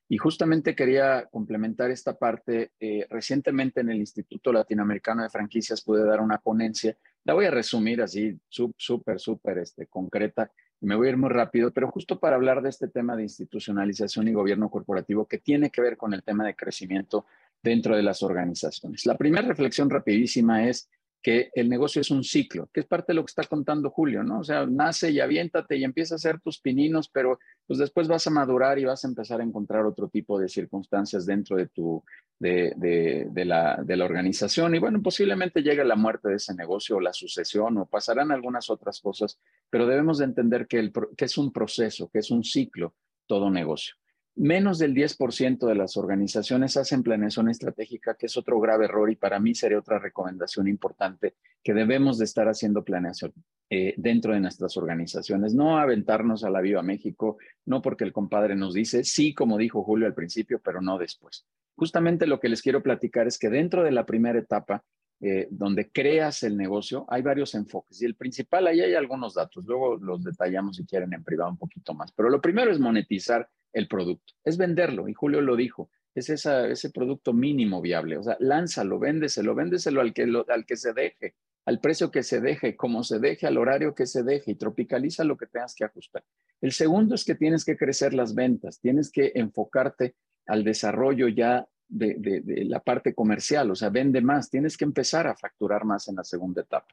Y 0.10 0.18
justamente 0.18 0.76
quería 0.76 1.26
complementar 1.30 1.92
esta 1.92 2.18
parte. 2.18 2.72
Eh, 2.80 3.06
recientemente 3.10 3.82
en 3.82 3.90
el 3.90 3.98
Instituto 3.98 4.54
Latinoamericano 4.54 5.24
de 5.24 5.30
Franquicias 5.30 5.82
pude 5.82 6.06
dar 6.06 6.22
una 6.22 6.38
ponencia. 6.38 6.98
La 7.26 7.34
voy 7.34 7.46
a 7.46 7.52
resumir 7.52 8.02
así, 8.02 8.40
súper, 8.50 9.20
súper 9.20 9.58
este, 9.58 9.88
concreta 9.88 10.50
me 10.82 10.96
voy 10.96 11.08
a 11.08 11.12
ir 11.12 11.18
muy 11.18 11.30
rápido, 11.30 11.72
pero 11.72 11.90
justo 11.90 12.20
para 12.20 12.36
hablar 12.36 12.62
de 12.62 12.70
este 12.70 12.88
tema 12.88 13.16
de 13.16 13.24
institucionalización 13.24 14.28
y 14.28 14.34
gobierno 14.34 14.70
corporativo 14.70 15.26
que 15.26 15.40
tiene 15.40 15.70
que 15.72 15.82
ver 15.82 15.98
con 15.98 16.14
el 16.14 16.24
tema 16.24 16.46
de 16.46 16.56
crecimiento 16.56 17.26
dentro 17.64 17.96
de 17.96 18.04
las 18.04 18.22
organizaciones. 18.22 19.06
La 19.06 19.18
primera 19.18 19.48
reflexión 19.48 19.90
rapidísima 19.90 20.68
es 20.68 20.90
que 21.22 21.50
el 21.56 21.70
negocio 21.70 22.02
es 22.02 22.12
un 22.12 22.24
ciclo, 22.24 22.70
que 22.74 22.82
es 22.82 22.86
parte 22.86 23.12
de 23.12 23.16
lo 23.16 23.26
que 23.26 23.32
está 23.32 23.44
contando 23.44 23.90
Julio, 23.90 24.24
¿no? 24.24 24.40
O 24.40 24.44
sea, 24.44 24.66
nace 24.66 25.12
y 25.12 25.20
aviéntate 25.20 25.76
y 25.78 25.84
empieza 25.84 26.16
a 26.16 26.18
hacer 26.18 26.40
tus 26.40 26.60
pininos, 26.60 27.10
pero 27.10 27.40
pues 27.66 27.80
después 27.80 28.08
vas 28.08 28.28
a 28.28 28.32
madurar 28.32 28.80
y 28.80 28.86
vas 28.86 29.04
a 29.04 29.08
empezar 29.08 29.42
a 29.42 29.44
encontrar 29.44 29.86
otro 29.86 30.08
tipo 30.08 30.40
de 30.40 30.48
circunstancias 30.48 31.26
dentro 31.26 31.58
de 31.58 31.68
tu, 31.68 32.04
de, 32.40 32.74
de, 32.78 33.28
de, 33.32 33.46
la, 33.46 33.82
de 33.84 33.98
la 33.98 34.06
organización. 34.06 34.76
Y 34.76 34.80
bueno, 34.80 35.02
posiblemente 35.02 35.62
llegue 35.62 35.84
la 35.84 35.96
muerte 35.96 36.30
de 36.30 36.36
ese 36.36 36.54
negocio 36.56 36.98
o 36.98 37.02
la 37.02 37.14
sucesión 37.14 37.78
o 37.78 37.86
pasarán 37.86 38.32
algunas 38.32 38.70
otras 38.70 39.02
cosas, 39.02 39.40
pero 39.70 39.86
debemos 39.86 40.20
de 40.20 40.26
entender 40.26 40.68
que, 40.68 40.80
el, 40.80 40.94
que 41.16 41.26
es 41.26 41.38
un 41.38 41.52
proceso, 41.52 42.10
que 42.10 42.20
es 42.20 42.32
un 42.32 42.44
ciclo, 42.44 42.96
todo 43.26 43.50
negocio. 43.50 43.96
Menos 44.38 44.78
del 44.78 44.94
10% 44.94 45.66
de 45.66 45.74
las 45.74 45.98
organizaciones 45.98 46.78
hacen 46.78 47.02
planeación 47.02 47.50
estratégica, 47.50 48.14
que 48.14 48.28
es 48.28 48.38
otro 48.38 48.60
grave 48.60 48.86
error 48.86 49.10
y 49.10 49.16
para 49.16 49.40
mí 49.40 49.56
sería 49.56 49.80
otra 49.80 49.98
recomendación 49.98 50.68
importante, 50.68 51.34
que 51.64 51.74
debemos 51.74 52.20
de 52.20 52.26
estar 52.26 52.48
haciendo 52.48 52.84
planeación 52.84 53.34
eh, 53.72 53.96
dentro 53.98 54.34
de 54.34 54.40
nuestras 54.40 54.78
organizaciones, 54.78 55.56
no 55.56 55.80
aventarnos 55.80 56.44
a 56.44 56.52
la 56.52 56.62
Viva 56.62 56.84
México, 56.84 57.38
no 57.66 57.82
porque 57.82 58.04
el 58.04 58.14
compadre 58.14 58.56
nos 58.56 58.76
dice, 58.76 59.04
sí, 59.04 59.34
como 59.34 59.58
dijo 59.58 59.84
Julio 59.84 60.06
al 60.06 60.14
principio, 60.14 60.62
pero 60.64 60.82
no 60.82 61.00
después. 61.00 61.48
Justamente 61.76 62.28
lo 62.28 62.40
que 62.40 62.50
les 62.50 62.62
quiero 62.62 62.84
platicar 62.84 63.26
es 63.26 63.40
que 63.40 63.50
dentro 63.50 63.84
de 63.84 63.92
la 63.92 64.06
primera 64.06 64.38
etapa, 64.38 64.84
eh, 65.20 65.48
donde 65.50 65.90
creas 65.90 66.44
el 66.44 66.58
negocio, 66.58 67.08
hay 67.10 67.24
varios 67.24 67.56
enfoques 67.56 68.04
y 68.04 68.06
el 68.06 68.14
principal, 68.14 68.68
ahí 68.68 68.82
hay 68.82 68.94
algunos 68.94 69.34
datos, 69.34 69.66
luego 69.66 69.98
los 69.98 70.24
detallamos 70.24 70.76
si 70.76 70.86
quieren 70.86 71.12
en 71.12 71.24
privado 71.24 71.50
un 71.50 71.58
poquito 71.58 71.96
más, 71.96 72.12
pero 72.12 72.30
lo 72.30 72.40
primero 72.40 72.70
es 72.70 72.80
monetizar 72.80 73.50
el 73.74 73.88
producto, 73.88 74.34
es 74.44 74.58
venderlo, 74.58 75.08
y 75.08 75.14
Julio 75.14 75.42
lo 75.42 75.56
dijo, 75.56 75.90
es 76.16 76.30
ese 76.30 76.90
producto 76.90 77.34
mínimo 77.34 77.82
viable, 77.82 78.18
o 78.18 78.24
sea, 78.24 78.38
lánzalo, 78.40 78.98
véndeselo, 78.98 79.54
véndeselo 79.54 80.02
al 80.02 80.14
que, 80.14 80.24
al 80.24 80.66
que 80.66 80.76
se 80.76 80.94
deje, 80.94 81.36
al 81.66 81.80
precio 81.80 82.10
que 82.12 82.24
se 82.24 82.40
deje, 82.40 82.76
como 82.76 83.04
se 83.04 83.20
deje, 83.20 83.46
al 83.46 83.58
horario 83.58 83.94
que 83.94 84.08
se 84.08 84.24
deje 84.24 84.52
y 84.52 84.56
tropicaliza 84.56 85.24
lo 85.24 85.38
que 85.38 85.48
tengas 85.48 85.76
que 85.76 85.84
ajustar. 85.84 86.24
El 86.62 86.72
segundo 86.72 87.14
es 87.14 87.24
que 87.24 87.36
tienes 87.36 87.66
que 87.66 87.78
crecer 87.78 88.14
las 88.14 88.34
ventas, 88.34 88.80
tienes 88.80 89.12
que 89.12 89.34
enfocarte 89.36 90.16
al 90.48 90.64
desarrollo 90.64 91.28
ya 91.28 91.68
de, 91.90 92.42
la 92.66 92.80
parte 92.80 93.14
comercial, 93.14 93.70
o 93.70 93.76
sea, 93.76 93.90
vende 93.90 94.22
más, 94.22 94.50
tienes 94.50 94.78
que 94.78 94.86
empezar 94.86 95.28
a 95.28 95.36
facturar 95.36 95.86
más 95.86 96.08
en 96.08 96.16
la 96.16 96.24
segunda 96.24 96.62
etapa. 96.62 96.88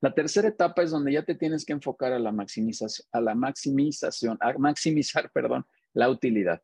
La 0.00 0.14
tercera 0.14 0.48
etapa 0.48 0.82
es 0.82 0.90
donde 0.90 1.12
ya 1.12 1.24
te 1.24 1.34
tienes 1.34 1.64
que 1.64 1.72
enfocar 1.72 2.12
a 2.12 2.18
la 2.18 2.32
maximización, 2.32 3.06
a 3.12 3.20
la 3.20 3.34
maximización, 3.34 4.38
a 4.40 4.56
maximizar, 4.58 5.30
perdón, 5.34 5.66
la 5.92 6.08
utilidad. 6.08 6.62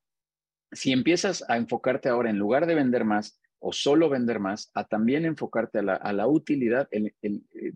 Si 0.73 0.93
empiezas 0.93 1.45
a 1.49 1.57
enfocarte 1.57 2.09
ahora 2.09 2.31
en 2.31 2.39
lugar 2.39 2.67
de 2.67 2.75
vender 2.75 3.05
más 3.05 3.41
o 3.59 3.73
solo 3.73 4.09
vender 4.09 4.41
más, 4.41 4.71
a 4.75 4.85
también 4.85 5.25
enfocarte 5.25 5.79
a 5.79 6.13
la, 6.13 6.27
utilidad, 6.27 6.89
el, 6.91 7.15
eh, 7.23 7.73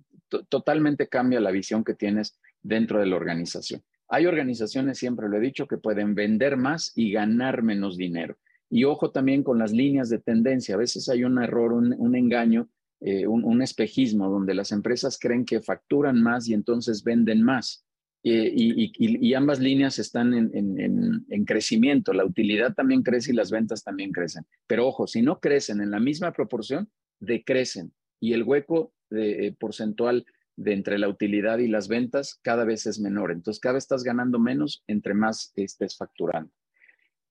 totalmente 0.48 1.09
cambia 1.09 1.40
la 1.40 1.51
visión 1.51 1.84
que 1.84 1.94
tienes 1.94 2.38
dentro 2.62 3.01
de 3.01 3.07
la 3.07 3.16
organización. 3.16 3.82
Hay 4.09 4.26
organizaciones, 4.26 4.98
siempre 4.98 5.28
lo 5.28 5.36
he 5.36 5.40
dicho, 5.40 5.66
que 5.66 5.78
pueden 5.78 6.14
vender 6.14 6.57
más 6.57 6.92
y 6.96 7.12
ganar 7.12 7.62
menos 7.62 7.96
dinero. 7.96 8.36
Y 8.68 8.84
ojo 8.84 9.11
también 9.11 9.42
con 9.42 9.59
las 9.59 9.72
líneas 9.72 10.09
de 10.09 10.18
tendencia. 10.18 10.74
A 10.74 10.78
veces 10.78 11.09
hay 11.09 11.24
un 11.24 11.42
error, 11.42 11.72
un, 11.72 12.16
engaño, 12.16 12.68
eh, 13.01 13.26
un, 13.26 13.62
espejismo 13.62 14.28
donde 14.28 14.55
las 14.55 14.72
empresas 14.72 15.18
creen 15.18 15.44
que 15.44 15.61
facturan 15.61 16.20
más 16.22 16.48
y 16.48 16.55
entonces 16.55 17.03
venden 17.03 17.42
más. 17.42 17.84
Eh, 18.22 18.52
y, 18.54 19.34
ambas 19.34 19.60
líneas 19.60 19.98
están 19.98 20.34
en, 20.34 21.44
crecimiento. 21.46 22.12
La 22.12 22.24
utilidad 22.24 22.74
también 22.74 23.02
crece 23.02 23.32
y 23.32 23.34
las 23.34 23.50
ventas 23.50 23.82
también 23.82 24.12
crecen. 24.12 24.44
Pero 24.66 24.86
ojo, 24.86 25.06
si 25.06 25.22
no 25.22 25.40
crecen 25.40 25.80
en 25.80 25.90
la 25.90 26.00
misma 26.00 26.32
proporción, 26.32 26.90
decrecen. 27.18 27.92
Y 28.20 28.34
el 28.34 28.42
hueco 28.42 28.92
de, 29.08 29.46
eh, 29.46 29.52
porcentual 29.58 30.26
de 30.56 30.74
entre 30.74 30.98
la 30.98 31.08
utilidad 31.08 31.58
y 31.58 31.68
las 31.68 31.88
ventas 31.88 32.38
cada 32.42 32.64
vez 32.64 32.86
es 32.86 33.00
menor. 33.00 33.32
Entonces, 33.32 33.60
cada 33.60 33.74
vez 33.74 33.84
estás 33.84 34.04
ganando 34.04 34.38
menos 34.38 34.84
entre 34.86 35.14
más 35.14 35.52
estés 35.56 35.96
facturando. 35.96 36.52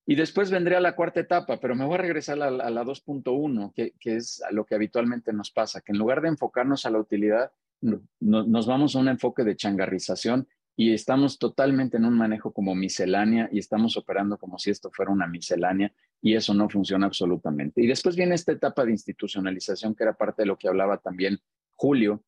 Y 0.08 0.16
después 0.16 0.50
vendría 0.50 0.80
la 0.80 0.96
cuarta 0.96 1.20
etapa, 1.20 1.60
pero 1.60 1.76
me 1.76 1.86
voy 1.86 1.94
a 1.94 2.00
regresar 2.00 2.42
a 2.42 2.50
la, 2.50 2.84
2.1, 2.84 3.74
que, 3.76 3.94
es 4.04 4.42
lo 4.50 4.66
que 4.66 4.74
habitualmente 4.74 5.32
nos 5.34 5.52
pasa, 5.52 5.82
que 5.82 5.92
en 5.92 6.00
lugar 6.00 6.22
de 6.22 6.30
enfocarnos 6.30 6.88
a 6.88 6.90
la 6.90 6.98
utilidad, 6.98 7.52
nos 7.80 8.66
vamos 8.66 8.96
a 8.96 9.00
un 9.00 9.08
enfoque 9.08 9.44
de 9.44 9.56
changarrización 9.56 10.48
y 10.80 10.94
estamos 10.94 11.38
totalmente 11.40 11.98
en 11.98 12.06
un 12.06 12.18
manejo 12.18 12.54
como 12.54 12.74
miscelánea 12.74 13.50
y 13.52 13.60
estamos 13.60 13.98
operando 13.98 14.38
como 14.38 14.58
si 14.58 14.70
esto 14.70 14.90
fuera 14.90 15.12
una 15.12 15.28
miscelánea 15.28 15.92
y 16.22 16.36
eso 16.36 16.54
no 16.54 16.70
funciona 16.70 17.06
absolutamente. 17.06 17.84
Y 17.84 17.88
después 17.88 18.16
viene 18.16 18.36
esta 18.36 18.54
etapa 18.54 18.86
de 18.86 18.92
institucionalización, 18.92 19.94
que 19.94 20.04
era 20.04 20.14
parte 20.14 20.44
de 20.44 20.46
lo 20.46 20.58
que 20.58 20.70
hablaba 20.70 21.00
también 21.00 21.42
Julio, 21.76 22.24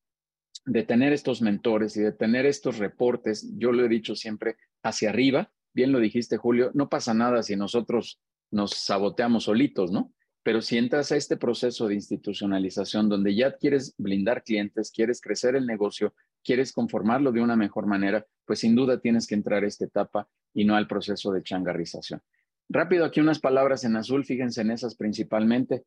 de 0.65 0.83
tener 0.83 1.13
estos 1.13 1.41
mentores 1.41 1.95
y 1.95 2.01
de 2.01 2.11
tener 2.11 2.45
estos 2.45 2.77
reportes, 2.77 3.49
yo 3.57 3.71
lo 3.71 3.85
he 3.85 3.87
dicho 3.87 4.17
siempre, 4.17 4.57
hacia 4.83 5.11
arriba, 5.11 5.49
bien 5.73 5.93
lo 5.93 5.99
dijiste, 5.99 6.35
Julio, 6.35 6.71
no 6.73 6.89
pasa 6.89 7.13
nada 7.13 7.43
si 7.43 7.55
nosotros 7.55 8.19
nos 8.51 8.71
saboteamos 8.71 9.45
solitos, 9.45 9.93
¿no? 9.93 10.11
Pero 10.43 10.61
si 10.61 10.77
entras 10.77 11.13
a 11.13 11.15
este 11.15 11.37
proceso 11.37 11.87
de 11.87 11.93
institucionalización 11.93 13.07
donde 13.07 13.33
ya 13.33 13.55
quieres 13.55 13.95
blindar 13.97 14.43
clientes, 14.43 14.91
quieres 14.91 15.21
crecer 15.21 15.55
el 15.55 15.65
negocio, 15.65 16.13
quieres 16.43 16.73
conformarlo 16.73 17.31
de 17.31 17.41
una 17.41 17.55
mejor 17.55 17.87
manera, 17.87 18.25
pues 18.45 18.59
sin 18.59 18.75
duda 18.75 18.99
tienes 18.99 19.27
que 19.27 19.35
entrar 19.35 19.63
a 19.63 19.67
esta 19.67 19.85
etapa 19.85 20.27
y 20.53 20.65
no 20.65 20.75
al 20.75 20.87
proceso 20.87 21.31
de 21.31 21.43
changarrización. 21.43 22.21
Rápido, 22.69 23.05
aquí 23.05 23.19
unas 23.19 23.39
palabras 23.39 23.83
en 23.83 23.95
azul, 23.95 24.25
fíjense 24.25 24.61
en 24.61 24.71
esas 24.71 24.95
principalmente. 24.95 25.83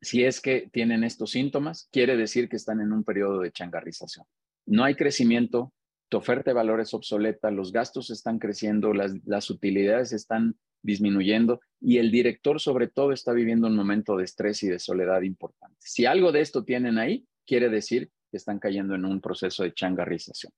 Si 0.00 0.24
es 0.24 0.40
que 0.40 0.68
tienen 0.72 1.04
estos 1.04 1.30
síntomas, 1.30 1.88
quiere 1.92 2.16
decir 2.16 2.48
que 2.48 2.56
están 2.56 2.80
en 2.80 2.92
un 2.92 3.04
periodo 3.04 3.40
de 3.40 3.52
changarrización. 3.52 4.26
No 4.66 4.84
hay 4.84 4.94
crecimiento, 4.94 5.72
tu 6.08 6.16
oferta 6.16 6.50
de 6.50 6.54
valor 6.54 6.80
es 6.80 6.94
obsoleta, 6.94 7.50
los 7.50 7.72
gastos 7.72 8.10
están 8.10 8.38
creciendo, 8.38 8.92
las, 8.92 9.50
utilidades 9.50 10.12
están 10.12 10.56
disminuyendo 10.82 11.60
y 11.80 11.98
el 11.98 12.10
director 12.10 12.60
sobre 12.60 12.88
todo 12.88 13.12
está 13.12 13.32
viviendo 13.32 13.66
un 13.66 13.76
momento 13.76 14.16
de 14.16 14.24
estrés 14.24 14.62
y 14.62 14.68
de 14.68 14.78
soledad 14.78 15.22
importante. 15.22 15.76
Si 15.80 16.06
algo 16.06 16.32
de 16.32 16.40
esto 16.40 16.64
tienen 16.64 16.98
ahí, 16.98 17.26
quiere 17.46 17.68
decir 17.68 18.10
que 18.28 18.36
están 18.36 18.58
cayendo 18.58 18.94
en 18.94 19.04
un 19.04 19.20
proceso 19.20 19.62
de 19.62 19.74
changarrización. 19.74 20.52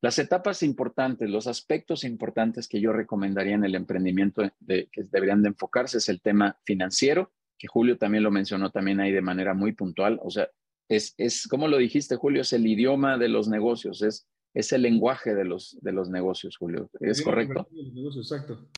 Las 0.00 0.18
etapas 0.18 0.62
importantes, 0.62 1.28
los 1.28 1.46
aspectos 1.46 2.04
importantes 2.04 2.68
que 2.68 2.80
yo 2.80 2.92
recomendaría 2.92 3.54
en 3.54 3.64
el 3.64 3.74
emprendimiento 3.74 4.42
de, 4.60 4.88
que 4.92 5.02
deberían 5.04 5.42
de 5.42 5.48
enfocarse 5.48 5.98
es 5.98 6.08
el 6.08 6.20
tema 6.20 6.56
financiero, 6.64 7.32
que 7.58 7.66
Julio 7.66 7.98
también 7.98 8.22
lo 8.22 8.30
mencionó 8.30 8.70
también 8.70 9.00
ahí 9.00 9.10
de 9.10 9.20
manera 9.20 9.54
muy 9.54 9.72
puntual. 9.72 10.20
O 10.22 10.30
sea, 10.30 10.48
es, 10.88 11.14
es 11.18 11.48
como 11.48 11.66
lo 11.66 11.78
dijiste, 11.78 12.14
Julio, 12.14 12.42
es 12.42 12.52
el 12.52 12.66
idioma 12.66 13.18
de 13.18 13.28
los 13.28 13.48
negocios, 13.48 14.02
es 14.02 14.28
es 14.54 14.72
el 14.72 14.82
lenguaje 14.82 15.34
de 15.34 15.44
los, 15.44 15.78
de 15.80 15.92
los 15.92 16.10
negocios, 16.10 16.56
Julio. 16.56 16.90
¿Es 17.00 17.22
correcto? 17.22 17.68
exacto. 18.16 18.68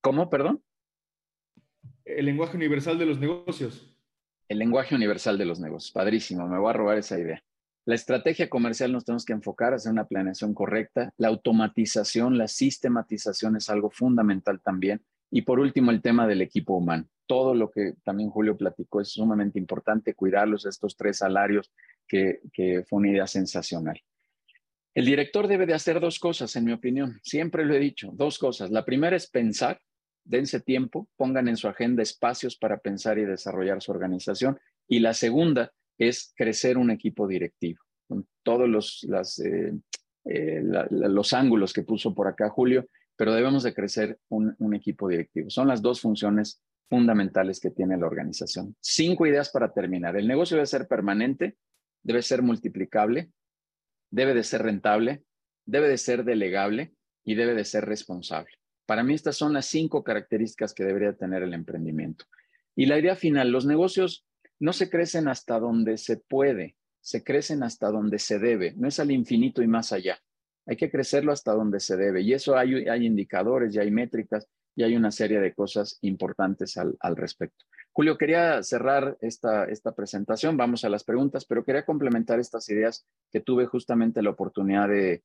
¿Cómo, 0.00 0.30
perdón? 0.30 0.62
El 2.04 2.26
lenguaje 2.26 2.56
universal 2.56 2.98
de 2.98 3.06
los 3.06 3.18
negocios. 3.18 3.94
El 4.48 4.58
lenguaje 4.58 4.94
universal 4.94 5.36
de 5.36 5.44
los 5.44 5.60
negocios. 5.60 5.92
Padrísimo, 5.92 6.48
me 6.48 6.58
voy 6.58 6.70
a 6.70 6.72
robar 6.72 6.98
esa 6.98 7.18
idea. 7.18 7.42
La 7.88 7.94
estrategia 7.94 8.50
comercial 8.50 8.92
nos 8.92 9.06
tenemos 9.06 9.24
que 9.24 9.32
enfocar, 9.32 9.72
hacer 9.72 9.90
una 9.90 10.06
planeación 10.06 10.52
correcta. 10.52 11.14
La 11.16 11.28
automatización, 11.28 12.36
la 12.36 12.46
sistematización 12.46 13.56
es 13.56 13.70
algo 13.70 13.88
fundamental 13.88 14.60
también. 14.60 15.00
Y 15.30 15.40
por 15.40 15.58
último, 15.58 15.90
el 15.90 16.02
tema 16.02 16.26
del 16.26 16.42
equipo 16.42 16.76
humano. 16.76 17.08
Todo 17.24 17.54
lo 17.54 17.70
que 17.70 17.94
también 18.04 18.28
Julio 18.28 18.58
platicó 18.58 19.00
es 19.00 19.08
sumamente 19.08 19.58
importante, 19.58 20.12
cuidarlos, 20.12 20.66
estos 20.66 20.98
tres 20.98 21.16
salarios, 21.16 21.72
que, 22.06 22.40
que 22.52 22.84
fue 22.86 22.98
una 22.98 23.08
idea 23.08 23.26
sensacional. 23.26 23.98
El 24.92 25.06
director 25.06 25.48
debe 25.48 25.64
de 25.64 25.72
hacer 25.72 25.98
dos 25.98 26.18
cosas, 26.18 26.54
en 26.56 26.66
mi 26.66 26.72
opinión. 26.72 27.18
Siempre 27.22 27.64
lo 27.64 27.74
he 27.74 27.78
dicho, 27.78 28.10
dos 28.12 28.38
cosas. 28.38 28.70
La 28.70 28.84
primera 28.84 29.16
es 29.16 29.30
pensar, 29.30 29.80
dense 30.24 30.60
tiempo, 30.60 31.08
pongan 31.16 31.48
en 31.48 31.56
su 31.56 31.68
agenda 31.68 32.02
espacios 32.02 32.54
para 32.54 32.80
pensar 32.80 33.18
y 33.18 33.24
desarrollar 33.24 33.80
su 33.80 33.92
organización. 33.92 34.58
Y 34.86 34.98
la 34.98 35.14
segunda 35.14 35.72
es 35.98 36.32
crecer 36.36 36.78
un 36.78 36.90
equipo 36.90 37.26
directivo, 37.26 37.80
con 38.06 38.26
todos 38.42 38.68
los, 38.68 39.06
eh, 39.44 39.72
eh, 40.24 40.62
los 40.90 41.32
ángulos 41.32 41.72
que 41.72 41.82
puso 41.82 42.14
por 42.14 42.28
acá 42.28 42.48
Julio, 42.48 42.86
pero 43.16 43.34
debemos 43.34 43.64
de 43.64 43.74
crecer 43.74 44.18
un, 44.28 44.54
un 44.58 44.74
equipo 44.74 45.08
directivo. 45.08 45.50
Son 45.50 45.66
las 45.66 45.82
dos 45.82 46.00
funciones 46.00 46.62
fundamentales 46.88 47.60
que 47.60 47.70
tiene 47.70 47.98
la 47.98 48.06
organización. 48.06 48.76
Cinco 48.80 49.26
ideas 49.26 49.50
para 49.50 49.72
terminar. 49.72 50.16
El 50.16 50.28
negocio 50.28 50.56
debe 50.56 50.66
ser 50.66 50.86
permanente, 50.86 51.56
debe 52.02 52.22
ser 52.22 52.42
multiplicable, 52.42 53.30
debe 54.10 54.34
de 54.34 54.44
ser 54.44 54.62
rentable, 54.62 55.24
debe 55.66 55.88
de 55.88 55.98
ser 55.98 56.24
delegable 56.24 56.94
y 57.24 57.34
debe 57.34 57.54
de 57.54 57.64
ser 57.64 57.84
responsable. 57.84 58.52
Para 58.86 59.02
mí 59.02 59.12
estas 59.12 59.36
son 59.36 59.52
las 59.52 59.66
cinco 59.66 60.02
características 60.02 60.72
que 60.72 60.84
debería 60.84 61.12
tener 61.12 61.42
el 61.42 61.52
emprendimiento. 61.52 62.24
Y 62.74 62.86
la 62.86 62.98
idea 62.98 63.16
final, 63.16 63.50
los 63.50 63.66
negocios 63.66 64.26
no 64.60 64.72
se 64.72 64.90
crecen 64.90 65.28
hasta 65.28 65.58
donde 65.58 65.98
se 65.98 66.16
puede, 66.16 66.76
se 67.00 67.22
crecen 67.24 67.62
hasta 67.62 67.90
donde 67.90 68.18
se 68.18 68.38
debe, 68.38 68.74
no 68.76 68.88
es 68.88 68.98
al 69.00 69.10
infinito 69.10 69.62
y 69.62 69.66
más 69.66 69.92
allá. 69.92 70.18
Hay 70.66 70.76
que 70.76 70.90
crecerlo 70.90 71.32
hasta 71.32 71.52
donde 71.52 71.80
se 71.80 71.96
debe. 71.96 72.20
Y 72.20 72.34
eso 72.34 72.56
hay, 72.56 72.86
indicadores 73.04 73.74
y 73.74 73.78
hay 73.78 73.90
métricas 73.90 74.46
y 74.76 74.82
hay 74.82 74.96
una 74.96 75.10
serie 75.10 75.40
de 75.40 75.54
cosas 75.54 75.98
importantes 76.02 76.76
al, 76.76 76.96
al 77.00 77.16
respecto. 77.16 77.64
Julio, 77.92 78.18
quería 78.18 78.62
cerrar 78.62 79.16
esta, 79.20 79.64
esta 79.64 79.92
presentación, 79.92 80.56
vamos 80.56 80.84
a 80.84 80.88
las 80.88 81.04
preguntas, 81.04 81.44
pero 81.46 81.64
quería 81.64 81.84
complementar 81.84 82.38
estas 82.38 82.68
ideas 82.68 83.06
que 83.32 83.40
tuve 83.40 83.66
justamente 83.66 84.22
la 84.22 84.30
oportunidad 84.30 84.88
de, 84.88 85.24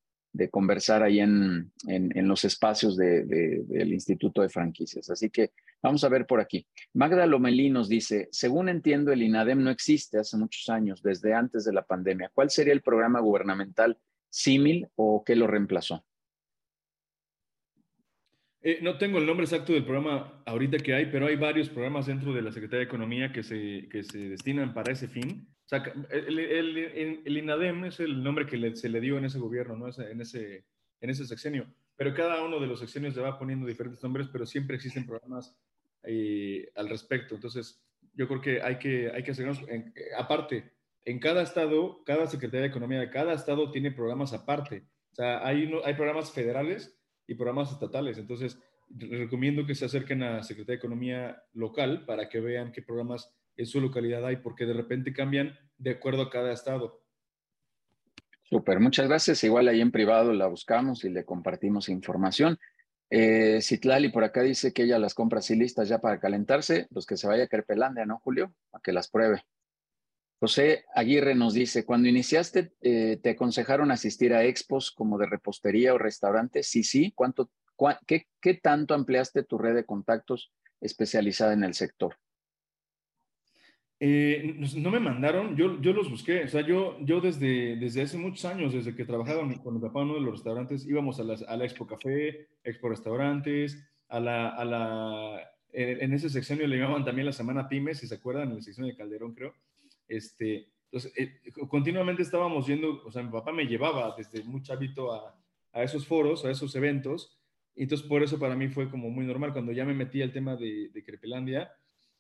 conversar 0.50 1.04
ahí 1.04 1.20
en, 1.20 1.72
los 2.16 2.46
espacios 2.46 2.98
del 2.98 3.94
Instituto 3.94 4.42
de 4.42 4.50
Franquicias. 4.50 5.10
Así 5.10 5.30
que 5.30 5.52
vamos 5.82 6.04
a 6.04 6.10
ver 6.10 6.26
por 6.26 6.40
aquí. 6.40 6.66
Magda 6.94 7.26
Lomelí 7.26 7.70
nos 7.70 7.90
dice, 7.90 8.30
según 8.32 8.70
entiendo, 8.70 9.12
el 9.12 9.24
INADEM 9.24 9.64
no 9.64 9.70
existe 9.70 10.20
hace 10.20 10.38
muchos 10.38 10.70
años, 10.70 11.02
desde 11.02 11.34
antes 11.34 11.66
de 11.66 11.74
la 11.74 11.84
pandemia. 11.84 12.32
¿Cuál 12.34 12.50
sería 12.50 12.74
el 12.74 12.82
programa 12.82 13.20
gubernamental 13.20 13.98
símil 14.30 14.88
o 14.96 15.24
qué 15.24 15.36
lo 15.36 15.48
reemplazó? 15.48 16.04
Eh, 18.66 18.80
no 18.82 18.98
tengo 18.98 19.18
el 19.20 19.26
nombre 19.26 19.44
exacto 19.44 19.74
del 19.74 19.84
programa 19.84 20.42
ahorita 20.46 20.78
que 20.78 20.94
hay, 20.94 21.08
pero 21.08 21.28
hay 21.28 21.36
varios 21.36 21.70
programas 21.70 22.06
dentro 22.06 22.34
de 22.34 22.42
la 22.42 22.52
Secretaría 22.52 22.80
de 22.80 22.86
Economía 22.86 23.34
que 23.34 23.44
se, 23.44 23.90
que 23.92 24.04
se 24.04 24.30
destinan 24.30 24.74
para 24.74 24.94
ese 24.94 25.10
fin. 25.10 25.48
El, 26.10 27.38
INADEM 27.38 27.86
es 27.86 28.00
el 28.00 28.24
nombre 28.24 28.46
que 28.46 28.76
se 28.76 28.90
le 28.90 29.00
dio 29.02 29.18
en 29.18 29.26
ese 29.26 29.40
gobierno, 29.40 29.76
¿no? 29.76 29.88
en, 29.88 30.22
ese, 30.22 30.66
en 31.02 31.10
ese 31.10 31.26
sexenio. 31.26 31.68
Pero 31.96 32.14
cada 32.14 32.44
uno 32.44 32.60
de 32.60 32.68
los 32.68 32.80
sexenios 32.80 33.16
le 33.16 33.22
va 33.22 33.38
poniendo 33.38 33.68
diferentes 33.68 34.02
nombres, 34.04 34.28
pero 34.32 34.46
siempre 34.46 34.76
existen 34.76 35.06
programas 35.06 35.56
eh, 36.04 36.72
al 36.76 36.90
respecto. 36.90 37.36
Entonces, 37.36 37.84
yo 38.14 38.28
creo 38.28 38.42
que 38.42 38.62
hay 38.62 38.78
que, 38.78 39.12
hay 39.12 39.24
que 39.24 39.32
hacernos, 39.32 39.60
aparte, 40.18 40.74
en 41.06 41.20
cada 41.20 41.42
estado, 41.42 42.04
cada 42.06 42.28
Secretaría 42.28 42.62
de 42.62 42.68
Economía 42.68 43.00
de 43.00 43.10
cada 43.10 43.34
estado 43.34 43.72
tiene 43.72 43.92
programas 43.92 44.34
aparte. 44.34 44.86
O 45.12 45.16
sea, 45.16 45.46
hay, 45.46 45.72
hay 45.84 45.94
programas 45.94 46.32
federales 46.32 46.98
y 47.28 47.36
programas 47.36 47.72
estatales. 47.72 48.18
Entonces, 48.18 48.60
recomiendo 48.90 49.66
que 49.66 49.76
se 49.76 49.86
acerquen 49.86 50.24
a 50.24 50.44
Secretaría 50.44 50.78
de 50.78 50.80
Economía 50.80 51.44
local 51.54 52.06
para 52.06 52.30
que 52.30 52.40
vean 52.40 52.72
qué 52.72 52.82
programas 52.82 53.34
en 53.58 53.66
su 53.66 53.82
localidad 53.82 54.26
hay, 54.26 54.38
porque 54.38 54.66
de 54.66 54.74
repente 54.74 55.14
cambian 55.14 55.58
de 55.78 55.92
acuerdo 55.92 56.24
a 56.24 56.30
cada 56.30 56.52
estado. 56.52 57.04
Súper, 58.44 58.80
muchas 58.80 59.08
gracias. 59.08 59.44
Igual 59.44 59.68
ahí 59.68 59.82
en 59.82 59.92
privado 59.92 60.34
la 60.34 60.48
buscamos 60.48 61.04
y 61.06 61.10
le 61.10 61.26
compartimos 61.26 61.90
información. 61.90 62.60
Eh, 63.10 63.60
Citlali 63.62 64.10
por 64.10 64.24
acá 64.24 64.42
dice 64.42 64.74
que 64.74 64.84
ella 64.84 65.00
las 65.00 65.14
compra 65.14 65.40
así 65.40 65.56
listas 65.56 65.88
ya 65.88 66.00
para 66.00 66.20
calentarse, 66.20 66.88
los 66.92 67.06
que 67.06 67.18
se 67.18 67.28
vaya 67.28 67.44
a 67.44 67.48
Kerpelandia, 67.48 68.06
¿no, 68.06 68.20
Julio? 68.20 68.54
A 68.72 68.80
que 68.80 68.92
las 68.92 69.10
pruebe. 69.10 69.44
José 70.40 70.86
Aguirre 70.94 71.36
nos 71.36 71.54
dice, 71.54 71.86
cuando 71.86 72.10
iniciaste, 72.10 72.74
eh, 72.82 73.18
¿te 73.24 73.30
aconsejaron 73.30 73.92
asistir 73.92 74.34
a 74.34 74.44
expos 74.44 74.92
como 74.92 75.18
de 75.18 75.26
repostería 75.26 75.94
o 75.94 75.98
restaurantes? 75.98 76.68
Sí, 76.68 76.84
sí. 76.84 77.14
¿Cuánto, 77.16 77.50
qué, 78.06 78.28
qué, 78.42 78.56
tanto 78.56 78.94
ampliaste 78.94 79.44
tu 79.44 79.58
red 79.58 79.74
de 79.74 79.86
contactos 79.86 80.52
especializada 80.82 81.54
en 81.54 81.64
el 81.64 81.76
sector? 81.76 82.18
Eh, 84.06 84.58
no 84.76 84.92
me 84.92 85.00
mandaron, 85.00 85.56
yo, 85.56 85.80
yo 85.80 85.94
los 85.94 86.10
busqué. 86.10 86.44
O 86.44 86.48
sea, 86.50 86.60
yo, 86.60 86.98
yo 87.06 87.22
desde, 87.22 87.78
desde 87.78 88.02
hace 88.02 88.18
muchos 88.18 88.44
años, 88.44 88.74
desde 88.74 88.94
que 88.94 89.06
trabajaba 89.06 89.48
con 89.64 89.76
mi 89.76 89.80
papá 89.80 90.02
en 90.02 90.08
uno 90.10 90.16
de 90.16 90.26
los 90.26 90.34
restaurantes, 90.34 90.86
íbamos 90.86 91.22
a, 91.22 91.24
a 91.24 91.56
la 91.56 91.64
Expo 91.64 91.88
Café, 91.88 92.50
Expo 92.66 92.90
Restaurantes, 92.90 93.82
a 94.10 94.20
la, 94.20 94.50
a 94.50 94.66
la 94.66 95.50
en, 95.72 96.12
ese 96.12 96.30
seccionio 96.30 96.68
le 96.68 96.80
llamaban 96.80 97.06
también 97.06 97.28
la 97.28 97.32
Semana 97.32 97.70
Pymes, 97.70 98.00
si 98.00 98.08
se 98.08 98.16
acuerdan, 98.16 98.50
en 98.50 98.56
la 98.56 98.62
sección 98.62 98.88
de 98.88 98.96
Calderón, 98.98 99.36
creo. 99.36 99.54
Este, 100.06 100.68
entonces, 100.92 101.14
eh, 101.16 101.40
continuamente 101.70 102.24
estábamos 102.24 102.68
yendo, 102.68 103.02
o 103.06 103.10
sea, 103.10 103.24
mi 103.24 103.32
papá 103.32 103.54
me 103.54 103.68
llevaba 103.68 104.16
desde 104.18 104.44
muy 104.44 104.62
chavito 104.64 105.14
a, 105.14 105.34
a, 105.72 105.82
esos 105.82 106.06
foros, 106.06 106.44
a 106.44 106.52
esos 106.52 106.76
eventos, 106.76 107.40
y 107.74 107.84
entonces 107.84 108.06
por 108.06 108.22
eso 108.22 108.38
para 108.38 108.58
mí 108.58 108.68
fue 108.68 108.90
como 108.90 109.10
muy 109.10 109.26
normal. 109.26 109.54
Cuando 109.54 109.72
ya 109.72 109.86
me 109.86 109.94
metí 109.94 110.22
al 110.22 110.34
tema 110.34 110.58
de 110.58 111.04
Crepelandia, 111.06 111.72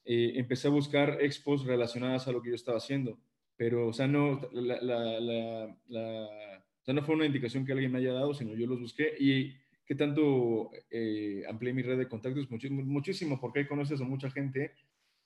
eh, 0.05 0.34
empecé 0.35 0.67
a 0.67 0.71
buscar 0.71 1.17
expos 1.21 1.65
relacionadas 1.65 2.27
a 2.27 2.31
lo 2.31 2.41
que 2.41 2.49
yo 2.49 2.55
estaba 2.55 2.77
haciendo, 2.77 3.19
pero, 3.55 3.88
o 3.88 3.93
sea, 3.93 4.07
no, 4.07 4.41
la, 4.51 4.81
la, 4.81 5.19
la, 5.88 6.63
o 6.81 6.85
sea, 6.85 6.93
no 6.93 7.03
fue 7.03 7.15
una 7.15 7.25
indicación 7.25 7.65
que 7.65 7.71
alguien 7.71 7.91
me 7.91 7.99
haya 7.99 8.13
dado, 8.13 8.34
sino 8.34 8.53
yo 8.55 8.67
los 8.67 8.80
busqué 8.80 9.13
y 9.17 9.53
qué 9.85 9.95
tanto 9.95 10.71
eh, 10.89 11.43
amplié 11.49 11.73
mi 11.73 11.81
red 11.81 11.97
de 11.97 12.09
contactos, 12.09 12.49
muchísimo, 12.49 13.39
porque 13.39 13.59
ahí 13.59 13.67
conoces 13.67 14.01
a 14.01 14.05
mucha 14.05 14.30
gente 14.30 14.73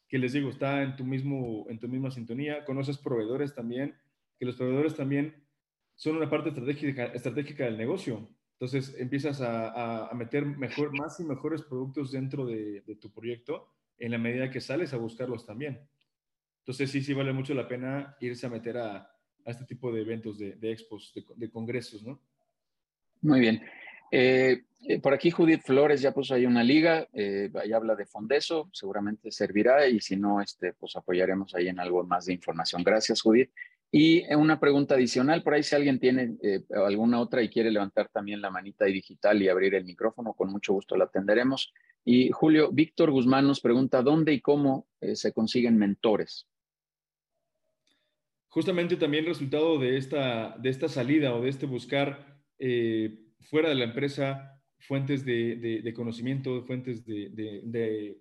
que 0.07 0.17
les 0.17 0.33
digo, 0.33 0.49
está 0.49 0.83
en 0.83 0.95
tu, 0.95 1.03
mismo, 1.03 1.65
en 1.69 1.79
tu 1.79 1.87
misma 1.87 2.11
sintonía, 2.11 2.63
conoces 2.65 2.97
proveedores 2.97 3.53
también, 3.53 3.95
que 4.39 4.45
los 4.45 4.55
proveedores 4.55 4.95
también 4.95 5.35
son 5.95 6.17
una 6.17 6.29
parte 6.29 6.49
estratégica, 6.49 7.05
estratégica 7.07 7.65
del 7.65 7.77
negocio. 7.77 8.29
Entonces 8.53 8.95
empiezas 8.99 9.41
a, 9.41 10.07
a, 10.07 10.13
meter 10.13 10.45
mejor, 10.45 10.97
más 10.97 11.19
y 11.19 11.23
mejores 11.23 11.61
productos 11.61 12.11
dentro 12.11 12.45
de, 12.45 12.81
de, 12.81 12.95
tu 12.95 13.11
proyecto 13.11 13.67
en 13.99 14.11
la 14.11 14.17
medida 14.17 14.49
que 14.49 14.61
sales 14.61 14.93
a 14.93 14.97
buscarlos 14.97 15.45
también. 15.45 15.79
Entonces 16.59 16.91
sí, 16.91 17.01
sí 17.01 17.13
vale 17.13 17.31
mucho 17.31 17.53
la 17.53 17.67
pena 17.67 18.17
irse 18.19 18.45
a 18.45 18.49
meter 18.49 18.77
a, 18.77 19.09
este 19.45 19.63
tipo 19.63 19.91
de 19.93 20.01
eventos, 20.01 20.37
de, 20.37 20.53
de 20.57 20.71
expos, 20.73 21.13
de, 21.35 21.49
congresos, 21.49 22.03
¿no? 22.03 22.21
Muy 23.21 23.39
bien. 23.39 23.63
Eh, 24.11 24.63
eh, 24.87 24.99
por 24.99 25.13
aquí 25.13 25.31
Judith 25.31 25.61
Flores 25.63 26.01
ya 26.01 26.13
puso 26.13 26.33
ahí 26.33 26.45
una 26.45 26.63
liga, 26.63 27.07
eh, 27.13 27.49
ahí 27.55 27.71
habla 27.71 27.95
de 27.95 28.05
Fondeso, 28.05 28.69
seguramente 28.73 29.31
servirá 29.31 29.87
y 29.87 29.99
si 30.01 30.17
no, 30.17 30.41
este, 30.41 30.73
pues 30.73 30.95
apoyaremos 30.97 31.55
ahí 31.55 31.69
en 31.69 31.79
algo 31.79 32.03
más 32.03 32.25
de 32.25 32.33
información. 32.33 32.83
Gracias, 32.83 33.21
Judith. 33.21 33.51
Y 33.89 34.25
una 34.35 34.59
pregunta 34.59 34.95
adicional, 34.95 35.43
por 35.43 35.53
ahí 35.53 35.63
si 35.63 35.73
alguien 35.73 35.97
tiene 35.97 36.35
alguna 36.85 37.21
otra 37.21 37.41
y 37.41 37.47
quiere 37.47 37.71
levantar 37.71 38.09
también 38.09 38.41
la 38.41 38.51
manita 38.51 38.83
digital 38.83 39.41
y 39.41 39.47
abrir 39.47 39.75
el 39.75 39.85
micrófono, 39.85 40.33
con 40.33 40.51
mucho 40.51 40.73
gusto 40.73 40.97
la 40.97 41.05
atenderemos. 41.05 41.73
Y 42.09 42.31
Julio, 42.31 42.71
Víctor 42.71 43.11
Guzmán 43.11 43.45
nos 43.45 43.59
pregunta, 43.59 44.01
¿dónde 44.01 44.31
y 44.31 44.39
cómo 44.39 44.87
se 45.13 45.33
consiguen 45.33 45.77
mentores? 45.77 46.47
Justamente 48.47 48.95
también 48.95 49.25
resultado 49.25 49.77
de 49.77 49.97
esta, 49.97 50.57
de 50.57 50.69
esta 50.69 50.87
salida 50.87 51.35
o 51.35 51.41
de 51.41 51.49
este 51.49 51.65
buscar 51.65 52.41
fuera 53.41 53.67
de 53.67 53.75
la 53.75 53.83
empresa 53.83 54.57
fuentes 54.79 55.25
de, 55.25 55.93
conocimiento, 55.93 56.63
fuentes 56.63 57.03
de, 57.05 58.15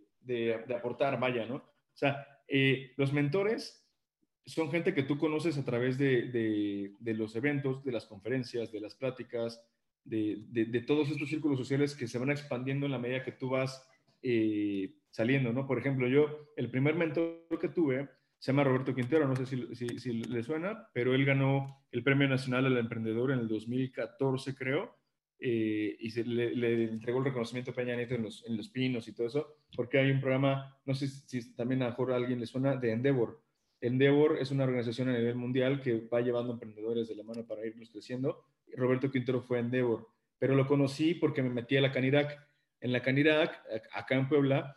aportar, 0.76 1.20
vaya, 1.20 1.46
¿no? 1.46 1.54
O 1.54 1.96
sea, 1.96 2.26
eh, 2.48 2.92
los 2.96 3.12
mentores 3.12 3.86
son 4.46 4.68
gente 4.72 4.94
que 4.94 5.04
tú 5.04 5.16
conoces 5.16 5.58
a 5.58 5.64
través 5.64 5.96
de, 5.96 6.92
los 7.04 7.36
eventos, 7.36 7.84
de 7.84 7.92
las 7.92 8.06
conferencias, 8.06 8.72
de 8.72 8.80
las 8.80 8.96
pláticas, 8.96 9.64
de, 10.06 10.84
todos 10.86 11.10
estos 11.10 11.28
círculos 11.28 11.58
sociales 11.58 11.94
que 11.94 12.06
se 12.06 12.18
van 12.18 12.30
expandiendo 12.30 12.86
en 12.86 12.92
la 12.92 12.98
medida 12.98 13.24
que 13.24 13.32
tú 13.32 13.50
vas 13.50 13.86
eh, 14.22 14.94
saliendo, 15.10 15.52
¿no? 15.52 15.66
Por 15.66 15.78
ejemplo, 15.78 16.08
yo, 16.08 16.52
el 16.56 16.70
primer 16.70 16.94
mentor 16.94 17.46
que 17.60 17.68
tuve 17.68 18.08
se 18.38 18.52
llama 18.52 18.64
Roberto 18.64 18.94
Quintero, 18.94 19.26
no 19.26 19.34
sé 19.34 19.46
si, 19.46 20.12
le 20.12 20.42
suena, 20.42 20.88
pero 20.92 21.14
él 21.14 21.24
ganó 21.24 21.86
el 21.90 22.02
Premio 22.02 22.28
Nacional 22.28 22.66
al 22.66 22.76
Emprendedor 22.76 23.32
en 23.32 23.40
el 23.40 23.48
2014, 23.48 24.54
creo, 24.54 24.94
eh, 25.38 25.96
y 25.98 26.10
se 26.10 26.24
le, 26.24 26.84
entregó 26.84 27.18
el 27.18 27.24
reconocimiento 27.24 27.70
a 27.70 27.74
Peña 27.74 27.96
Nieto 27.96 28.14
en 28.14 28.22
los, 28.22 28.44
en 28.46 28.56
los, 28.56 28.68
Pinos 28.68 29.08
y 29.08 29.14
todo 29.14 29.26
eso, 29.26 29.56
porque 29.74 29.98
hay 29.98 30.10
un 30.10 30.20
programa, 30.20 30.78
no 30.84 30.94
sé 30.94 31.08
si 31.08 31.54
también 31.54 31.82
a 31.82 31.88
a 31.88 32.16
alguien 32.16 32.40
le 32.40 32.46
suena, 32.46 32.76
de 32.76 32.92
Endeavor. 32.92 33.42
Endeavor 33.80 34.38
es 34.38 34.50
una 34.50 34.64
organización 34.64 35.08
a 35.08 35.18
nivel 35.18 35.36
mundial 35.36 35.80
que 35.80 36.06
va 36.06 36.20
llevando 36.20 36.52
emprendedores 36.52 37.08
de 37.08 37.16
la 37.16 37.22
mano 37.22 37.46
para 37.46 37.66
irlos 37.66 37.90
creciendo. 37.90 38.44
Roberto 38.77 39.11
Quintero 39.11 39.43
fue 39.43 39.59
Endeavor, 39.59 40.09
pero 40.39 40.55
lo 40.55 40.66
conocí 40.66 41.15
porque 41.15 41.43
me 41.43 41.51
metí 41.51 41.77
a 41.77 41.81
la 41.81 41.93
Canirac. 41.93 42.39
En 42.81 42.93
la 42.93 43.03
Canirac, 43.03 43.62
acá 43.93 44.15
en 44.15 44.28
Puebla, 44.28 44.77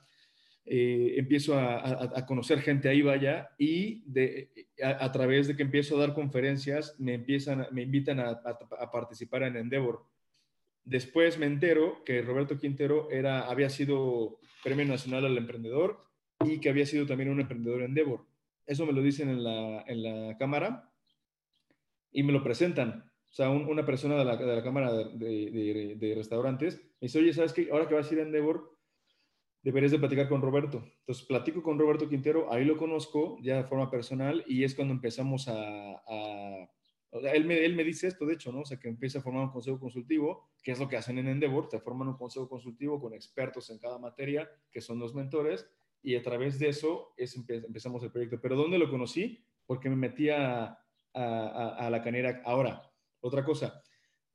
eh, 0.66 1.16
empiezo 1.18 1.58
a, 1.58 2.26
conocer 2.26 2.62
gente 2.62 2.90
ahí 2.90 3.02
vaya 3.02 3.50
y 3.58 4.04
de, 4.06 4.52
a, 4.84 5.12
través 5.12 5.48
de 5.48 5.56
que 5.56 5.64
empiezo 5.64 5.98
a 5.98 6.00
dar 6.02 6.14
conferencias 6.14 6.96
me 7.00 7.16
empiezan 7.16 7.66
me 7.72 7.82
invitan 7.82 8.20
a, 8.20 8.40
participar 8.92 9.44
en 9.44 9.56
Endeavor 9.56 10.06
Después 10.90 11.38
me 11.38 11.46
entero 11.46 12.04
que 12.04 12.22
Roberto 12.24 12.58
Quintero 12.58 13.12
era, 13.12 13.42
había 13.42 13.70
sido 13.70 14.40
Premio 14.64 14.86
Nacional 14.86 15.26
al 15.26 15.38
Emprendedor 15.38 16.04
y 16.44 16.60
que 16.60 16.70
había 16.70 16.86
sido 16.86 17.06
también 17.06 17.30
un 17.30 17.40
emprendedor 17.40 17.84
en 17.84 17.94
Devor. 17.94 18.26
Eso 18.66 18.86
me 18.86 18.94
lo 18.94 19.04
dicen 19.04 19.30
en 19.30 19.44
la, 19.44 19.84
en 19.86 20.04
la 20.04 20.38
cámara 20.38 20.92
y 22.12 22.24
me 22.24 22.34
lo 22.34 22.44
presentan. 22.44 23.09
O 23.32 23.34
sea, 23.34 23.50
una 23.50 23.86
persona 23.86 24.16
de 24.18 24.26
la, 24.26 24.38
de 24.38 24.56
la 24.56 24.64
Cámara 24.64 24.92
de, 24.92 25.96
de, 26.00 26.16
Restaurantes 26.16 26.78
me 26.78 27.06
dice, 27.06 27.20
oye, 27.20 27.34
¿sabes 27.34 27.54
qué? 27.54 27.70
Ahora 27.72 27.88
que 27.88 27.94
vas 27.94 28.10
a 28.10 28.14
ir 28.14 28.20
a 28.20 28.24
Endeavor, 28.24 28.76
deberías 29.62 29.92
de 29.92 30.00
platicar 30.00 30.28
con 30.28 30.42
Roberto. 30.42 30.84
Entonces, 31.02 31.26
platico 31.26 31.62
con 31.62 31.78
Roberto 31.78 32.10
Quintero, 32.10 32.52
ahí 32.52 32.66
lo 32.66 32.78
conozco 32.78 33.38
ya 33.42 33.58
de 33.58 33.64
forma 33.66 33.92
personal 33.92 34.44
y 34.48 34.64
es 34.64 34.74
cuando 34.74 34.94
empezamos 34.94 35.48
a 35.48 36.02
él, 37.12 37.46
me, 37.46 37.66
él 37.66 37.76
me 37.76 37.84
dice 37.84 38.08
esto, 38.08 38.26
de 38.26 38.36
hecho, 38.36 38.52
¿no? 38.52 38.62
O 38.62 38.66
sea, 38.66 38.80
que 38.80 38.88
empieza 38.88 39.20
a 39.20 39.22
formar 39.22 39.44
un 39.44 39.52
consejo 39.52 39.80
consultivo, 39.80 40.52
que 40.62 40.72
es 40.72 40.80
lo 40.80 40.88
que 40.88 40.98
hacen 40.98 41.18
en 41.18 41.28
Endeavor, 41.28 41.68
te 41.68 41.80
forman 41.80 42.08
un 42.08 42.18
consejo 42.18 42.48
consultivo 42.48 43.00
con 43.02 43.14
expertos 43.14 43.70
en 43.72 43.80
cada 43.80 43.98
materia, 43.98 44.50
que 44.72 44.82
son 44.82 45.00
los 45.00 45.16
mentores, 45.16 45.68
y 46.04 46.16
a 46.16 46.22
través 46.22 46.60
de 46.60 46.70
eso 46.70 47.14
es, 47.18 47.36
empezamos 47.36 48.04
el 48.04 48.12
proyecto. 48.12 48.40
Pero 48.40 48.56
¿dónde 48.56 48.78
lo 48.78 48.90
conocí? 48.90 49.44
Porque 49.66 49.90
me 49.90 49.96
metí 49.96 50.30
a, 50.30 50.80
a, 51.14 51.90
la 51.90 52.02
canera. 52.04 52.42
Ahora, 52.46 52.89
otra 53.22 53.44
cosa, 53.44 53.82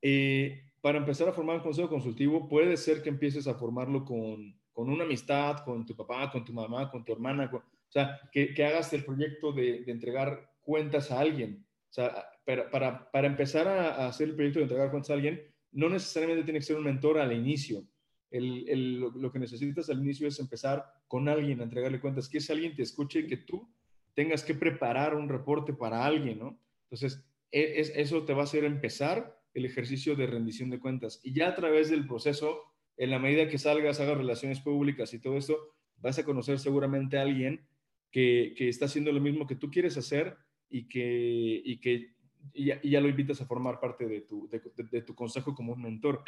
eh, 0.01 0.63
para 0.81 0.99
empezar 0.99 1.27
a 1.27 1.33
formar 1.33 1.57
un 1.57 1.63
consejo 1.63 1.89
consultivo, 1.89 2.47
puede 2.47 2.77
ser 2.77 3.01
que 3.01 3.09
empieces 3.09 3.47
a 3.47 3.55
formarlo 3.55 4.05
con, 4.05 4.59
con 4.71 4.89
una 4.89 5.03
amistad, 5.03 5.63
con 5.63 5.85
tu 5.85 5.95
papá, 5.95 6.29
con 6.31 6.45
tu 6.45 6.53
mamá, 6.53 6.91
con 6.91 7.03
tu 7.03 7.13
hermana, 7.13 7.49
o 7.53 7.63
sea, 7.89 8.19
que, 8.31 8.53
hagas 8.63 8.93
el 8.93 9.05
proyecto 9.05 9.51
de, 9.51 9.83
entregar 9.87 10.51
cuentas 10.61 11.11
a 11.11 11.19
alguien. 11.19 11.65
O 11.89 11.93
sea, 11.93 12.25
para, 12.45 13.09
para 13.09 13.27
empezar 13.27 13.67
a, 13.67 14.07
hacer 14.07 14.29
el 14.29 14.35
proyecto 14.35 14.59
de 14.59 14.63
entregar 14.63 14.91
cuentas 14.91 15.09
a 15.11 15.13
alguien, 15.13 15.41
no 15.71 15.89
necesariamente 15.89 16.43
tiene 16.43 16.59
que 16.59 16.65
ser 16.65 16.77
un 16.77 16.83
mentor 16.83 17.19
al 17.19 17.33
inicio. 17.33 17.83
El, 18.29 18.67
el, 18.67 18.99
lo, 18.99 19.31
que 19.31 19.39
necesitas 19.39 19.89
al 19.89 20.01
inicio 20.01 20.27
es 20.27 20.39
empezar 20.39 20.85
con 21.07 21.29
alguien 21.29 21.61
a 21.61 21.63
entregarle 21.63 22.01
cuentas, 22.01 22.27
que 22.27 22.39
ese 22.39 22.53
alguien 22.53 22.75
te 22.75 22.83
escuche 22.83 23.19
y 23.19 23.27
que 23.27 23.37
tú 23.37 23.67
tengas 24.13 24.43
que 24.43 24.55
preparar 24.55 25.15
un 25.15 25.29
reporte 25.29 25.73
para 25.73 26.05
alguien, 26.05 26.39
¿no? 26.39 26.59
Entonces, 26.83 27.23
es, 27.55 27.91
eso 27.95 28.23
te 28.25 28.33
va 28.33 28.41
a 28.41 28.43
hacer 28.45 28.63
empezar 28.63 29.39
el 29.53 29.65
ejercicio 29.65 30.15
de 30.15 30.27
rendición 30.27 30.69
de 30.69 30.79
cuentas. 30.79 31.21
Y 31.23 31.33
ya 31.33 31.49
a 31.49 31.55
través 31.55 31.89
del 31.89 32.05
proceso, 32.05 32.61
en 32.97 33.09
la 33.09 33.19
medida 33.19 33.47
que 33.47 33.57
salgas, 33.57 33.99
hagas 33.99 34.17
relaciones 34.17 34.59
públicas 34.59 35.13
y 35.13 35.19
todo 35.19 35.37
esto, 35.37 35.57
vas 35.97 36.19
a 36.19 36.25
conocer 36.25 36.59
seguramente 36.59 37.17
a 37.17 37.21
alguien 37.21 37.65
que, 38.11 38.53
que 38.57 38.67
está 38.67 38.85
haciendo 38.85 39.11
lo 39.11 39.21
mismo 39.21 39.47
que 39.47 39.55
tú 39.55 39.71
quieres 39.71 39.97
hacer 39.97 40.37
y 40.69 40.87
que, 40.87 41.61
y 41.63 41.79
que 41.79 42.15
y 42.53 42.89
ya, 42.89 43.01
lo 43.01 43.09
invitas 43.09 43.41
a 43.41 43.45
formar 43.45 43.79
parte 43.79 44.05
de 44.05 44.21
tu, 44.21 44.49
de, 44.49 45.01
tu 45.01 45.15
consejo 45.15 45.55
como 45.55 45.73
un 45.73 45.81
mentor. 45.81 46.23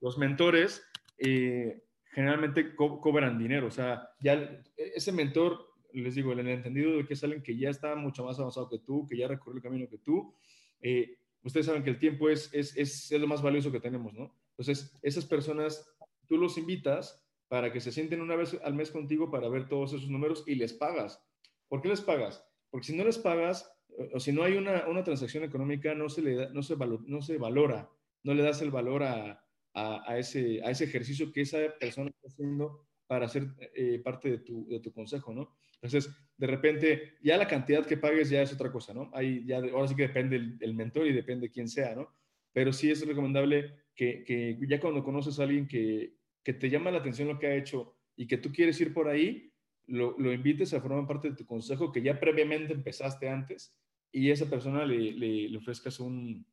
Los 0.00 0.16
mentores 0.18 0.82
eh, 1.18 1.82
generalmente 2.04 2.74
cobran 2.74 3.38
dinero, 3.38 3.66
o 3.66 3.70
sea, 3.70 4.08
ya 4.20 4.62
ese 4.76 5.12
mentor 5.12 5.67
les 6.00 6.14
digo, 6.14 6.32
el 6.32 6.46
entendido 6.46 6.96
de 6.96 7.06
que 7.06 7.14
es 7.14 7.24
alguien 7.24 7.42
que 7.42 7.56
ya 7.56 7.70
está 7.70 7.94
mucho 7.94 8.24
más 8.24 8.38
avanzado 8.38 8.68
que 8.68 8.78
tú, 8.78 9.06
que 9.06 9.16
ya 9.16 9.28
recorrió 9.28 9.56
el 9.56 9.62
camino 9.62 9.88
que 9.88 9.98
tú. 9.98 10.34
Eh, 10.80 11.16
ustedes 11.42 11.66
saben 11.66 11.82
que 11.82 11.90
el 11.90 11.98
tiempo 11.98 12.28
es, 12.28 12.52
es, 12.52 12.76
es, 12.76 13.10
es, 13.10 13.20
lo 13.20 13.26
más 13.26 13.42
valioso 13.42 13.72
que 13.72 13.80
tenemos, 13.80 14.12
¿no? 14.14 14.34
Entonces, 14.50 14.98
esas 15.02 15.24
personas, 15.24 15.88
tú 16.26 16.36
los 16.36 16.58
invitas 16.58 17.24
para 17.48 17.72
que 17.72 17.80
se 17.80 17.92
sienten 17.92 18.20
una 18.20 18.36
vez 18.36 18.58
al 18.62 18.74
mes 18.74 18.90
contigo 18.90 19.30
para 19.30 19.48
ver 19.48 19.68
todos 19.68 19.92
esos 19.92 20.10
números 20.10 20.44
y 20.46 20.54
les 20.54 20.72
pagas. 20.72 21.24
¿Por 21.68 21.80
qué 21.80 21.88
les 21.88 22.00
pagas? 22.00 22.44
Porque 22.70 22.86
si 22.86 22.96
no 22.96 23.04
les 23.04 23.18
pagas, 23.18 23.72
o 24.12 24.20
si 24.20 24.32
no 24.32 24.44
hay 24.44 24.56
una, 24.56 24.86
una 24.88 25.04
transacción 25.04 25.44
económica, 25.44 25.94
no 25.94 26.08
se, 26.08 26.22
le 26.22 26.34
da, 26.34 26.50
no, 26.50 26.62
se 26.62 26.76
no 26.76 27.22
se 27.22 27.38
valora, 27.38 27.90
no 28.22 28.34
le 28.34 28.42
das 28.42 28.60
el 28.62 28.70
valor 28.70 29.02
a, 29.02 29.44
a, 29.74 30.10
a, 30.12 30.18
ese, 30.18 30.62
a 30.62 30.70
ese 30.70 30.84
ejercicio 30.84 31.32
que 31.32 31.42
esa 31.42 31.58
persona 31.80 32.10
está 32.10 32.28
haciendo 32.28 32.87
para 33.08 33.26
ser 33.26 33.48
eh, 33.74 34.00
parte 34.04 34.30
de 34.30 34.38
tu, 34.38 34.68
de 34.68 34.78
tu 34.78 34.92
consejo, 34.92 35.34
¿no? 35.34 35.56
Entonces, 35.80 36.14
de 36.36 36.46
repente, 36.46 37.14
ya 37.22 37.38
la 37.38 37.48
cantidad 37.48 37.86
que 37.86 37.96
pagues 37.96 38.28
ya 38.30 38.42
es 38.42 38.52
otra 38.52 38.70
cosa, 38.70 38.92
¿no? 38.92 39.10
Ahí 39.14 39.44
ya, 39.46 39.56
ahora 39.56 39.88
sí 39.88 39.96
que 39.96 40.08
depende 40.08 40.36
el, 40.60 40.74
mentor 40.74 41.06
y 41.06 41.12
depende 41.12 41.50
quién 41.50 41.68
sea, 41.68 41.94
¿no? 41.94 42.14
Pero 42.52 42.72
sí 42.72 42.90
es 42.90 43.04
recomendable 43.06 43.74
que, 43.94 44.22
que 44.24 44.58
ya 44.68 44.78
cuando 44.78 45.02
conoces 45.02 45.40
a 45.40 45.44
alguien 45.44 45.66
que, 45.66 46.16
que, 46.44 46.52
te 46.52 46.68
llama 46.68 46.90
la 46.90 46.98
atención 46.98 47.28
lo 47.28 47.38
que 47.38 47.46
ha 47.46 47.56
hecho 47.56 47.96
y 48.14 48.26
que 48.26 48.36
tú 48.36 48.52
quieres 48.52 48.80
ir 48.80 48.92
por 48.92 49.08
ahí, 49.08 49.52
lo, 49.86 50.18
lo 50.18 50.32
invites 50.32 50.74
a 50.74 50.80
formar 50.80 51.06
parte 51.06 51.30
de 51.30 51.36
tu 51.36 51.46
consejo 51.46 51.90
que 51.90 52.02
ya 52.02 52.20
previamente 52.20 52.74
empezaste 52.74 53.28
antes 53.30 53.74
y 54.12 54.30
esa 54.30 54.50
persona 54.50 54.84
le, 54.84 55.12
le, 55.12 55.48
le 55.48 55.58
ofrezcas 55.58 55.98
un, 55.98 56.46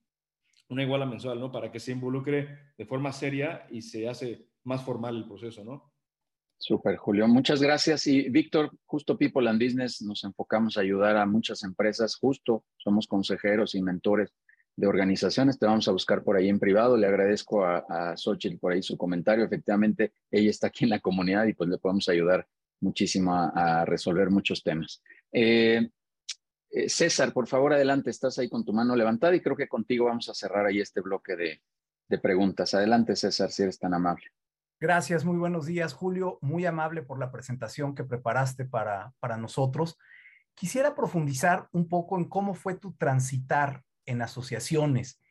una 0.69 0.83
iguala 0.83 1.05
mensual, 1.05 1.39
¿no? 1.39 1.51
Para 1.51 1.71
que 1.71 1.79
se 1.79 1.91
involucre 1.91 2.73
de 2.77 2.85
forma 2.85 3.11
seria 3.11 3.67
y 3.69 3.81
se 3.81 4.07
hace 4.07 4.47
más 4.63 4.83
formal 4.83 5.17
el 5.17 5.25
proceso, 5.25 5.63
¿no? 5.63 5.94
Super, 6.57 6.95
Julio. 6.97 7.27
Muchas 7.27 7.61
gracias. 7.61 8.07
Y 8.07 8.29
Víctor, 8.29 8.71
justo 8.85 9.17
People 9.17 9.49
and 9.49 9.61
Business, 9.61 10.01
nos 10.01 10.23
enfocamos 10.23 10.77
a 10.77 10.81
ayudar 10.81 11.17
a 11.17 11.25
muchas 11.25 11.63
empresas. 11.63 12.15
Justo 12.15 12.65
somos 12.77 13.07
consejeros 13.07 13.75
y 13.75 13.81
mentores 13.81 14.33
de 14.75 14.87
organizaciones. 14.87 15.59
Te 15.59 15.65
vamos 15.65 15.87
a 15.87 15.91
buscar 15.91 16.23
por 16.23 16.37
ahí 16.37 16.49
en 16.49 16.59
privado. 16.59 16.97
Le 16.97 17.07
agradezco 17.07 17.65
a, 17.65 17.85
a 17.89 18.17
Xochitl 18.17 18.57
por 18.57 18.73
ahí 18.73 18.81
su 18.81 18.97
comentario. 18.97 19.45
Efectivamente, 19.45 20.13
ella 20.31 20.49
está 20.49 20.67
aquí 20.67 20.85
en 20.85 20.91
la 20.91 20.99
comunidad 20.99 21.45
y 21.45 21.53
pues 21.53 21.69
le 21.69 21.77
podemos 21.77 22.09
ayudar 22.09 22.47
muchísimo 22.81 23.33
a, 23.33 23.85
resolver 23.85 24.29
muchos 24.29 24.63
temas. 24.63 25.01
Eh, 25.31 25.89
eh, 26.71 26.89
César, 26.89 27.33
por 27.33 27.47
favor, 27.47 27.73
adelante. 27.73 28.09
Estás 28.09 28.37
ahí 28.39 28.49
con 28.49 28.65
tu 28.65 28.73
mano 28.73 28.95
levantada 28.95 29.35
y 29.35 29.41
creo 29.41 29.55
que 29.55 29.67
contigo 29.67 30.05
vamos 30.05 30.29
a 30.29 30.33
cerrar 30.33 30.65
ahí 30.65 30.79
este 30.79 31.01
bloque 31.01 31.35
de 31.35 32.19
preguntas. 32.19 32.73
Adelante, 32.73 33.15
César, 33.15 33.51
si 33.51 33.63
eres 33.63 33.79
tan 33.79 33.93
amable. 33.93 34.25
Gracias, 34.77 35.23
muy 35.23 35.37
buenos 35.37 35.65
días, 35.65 35.93
Julio. 35.93 36.37
Muy 36.41 36.65
amable 36.65 37.01
por 37.01 37.17
la 37.17 37.31
presentación 37.31 37.95
que 37.95 38.03
preparaste 38.03 38.65
para, 38.65 39.13
para 39.21 39.37
nosotros. 39.37 39.97
Quisiera 40.53 40.95
profundizar 40.95 41.69
un 41.71 41.87
poco 41.87 42.17
en 42.17 42.25
cómo 42.25 42.53
fue 42.53 42.75
tu 42.75 42.93
transitar 42.93 43.83
en 44.05 44.21
asociaciones. 44.21 45.21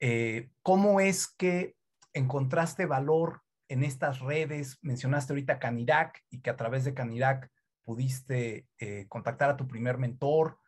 Eh, 0.00 0.50
¿Cómo 0.62 1.00
es 1.00 1.28
que 1.28 1.76
encontraste 2.12 2.84
valor 2.84 3.40
en 3.68 3.84
estas 3.84 4.20
redes? 4.20 4.78
Mencionaste 4.82 5.32
ahorita 5.32 5.58
Canirac 5.58 6.22
y 6.28 6.42
que 6.42 6.50
a 6.50 6.56
través 6.56 6.84
de 6.84 6.92
Canirac 6.92 7.50
pudiste 7.82 8.68
eh, 8.78 9.06
contactar 9.08 9.48
a 9.48 9.56
tu 9.56 9.66
primer 9.66 9.96
mentor. 9.96 10.58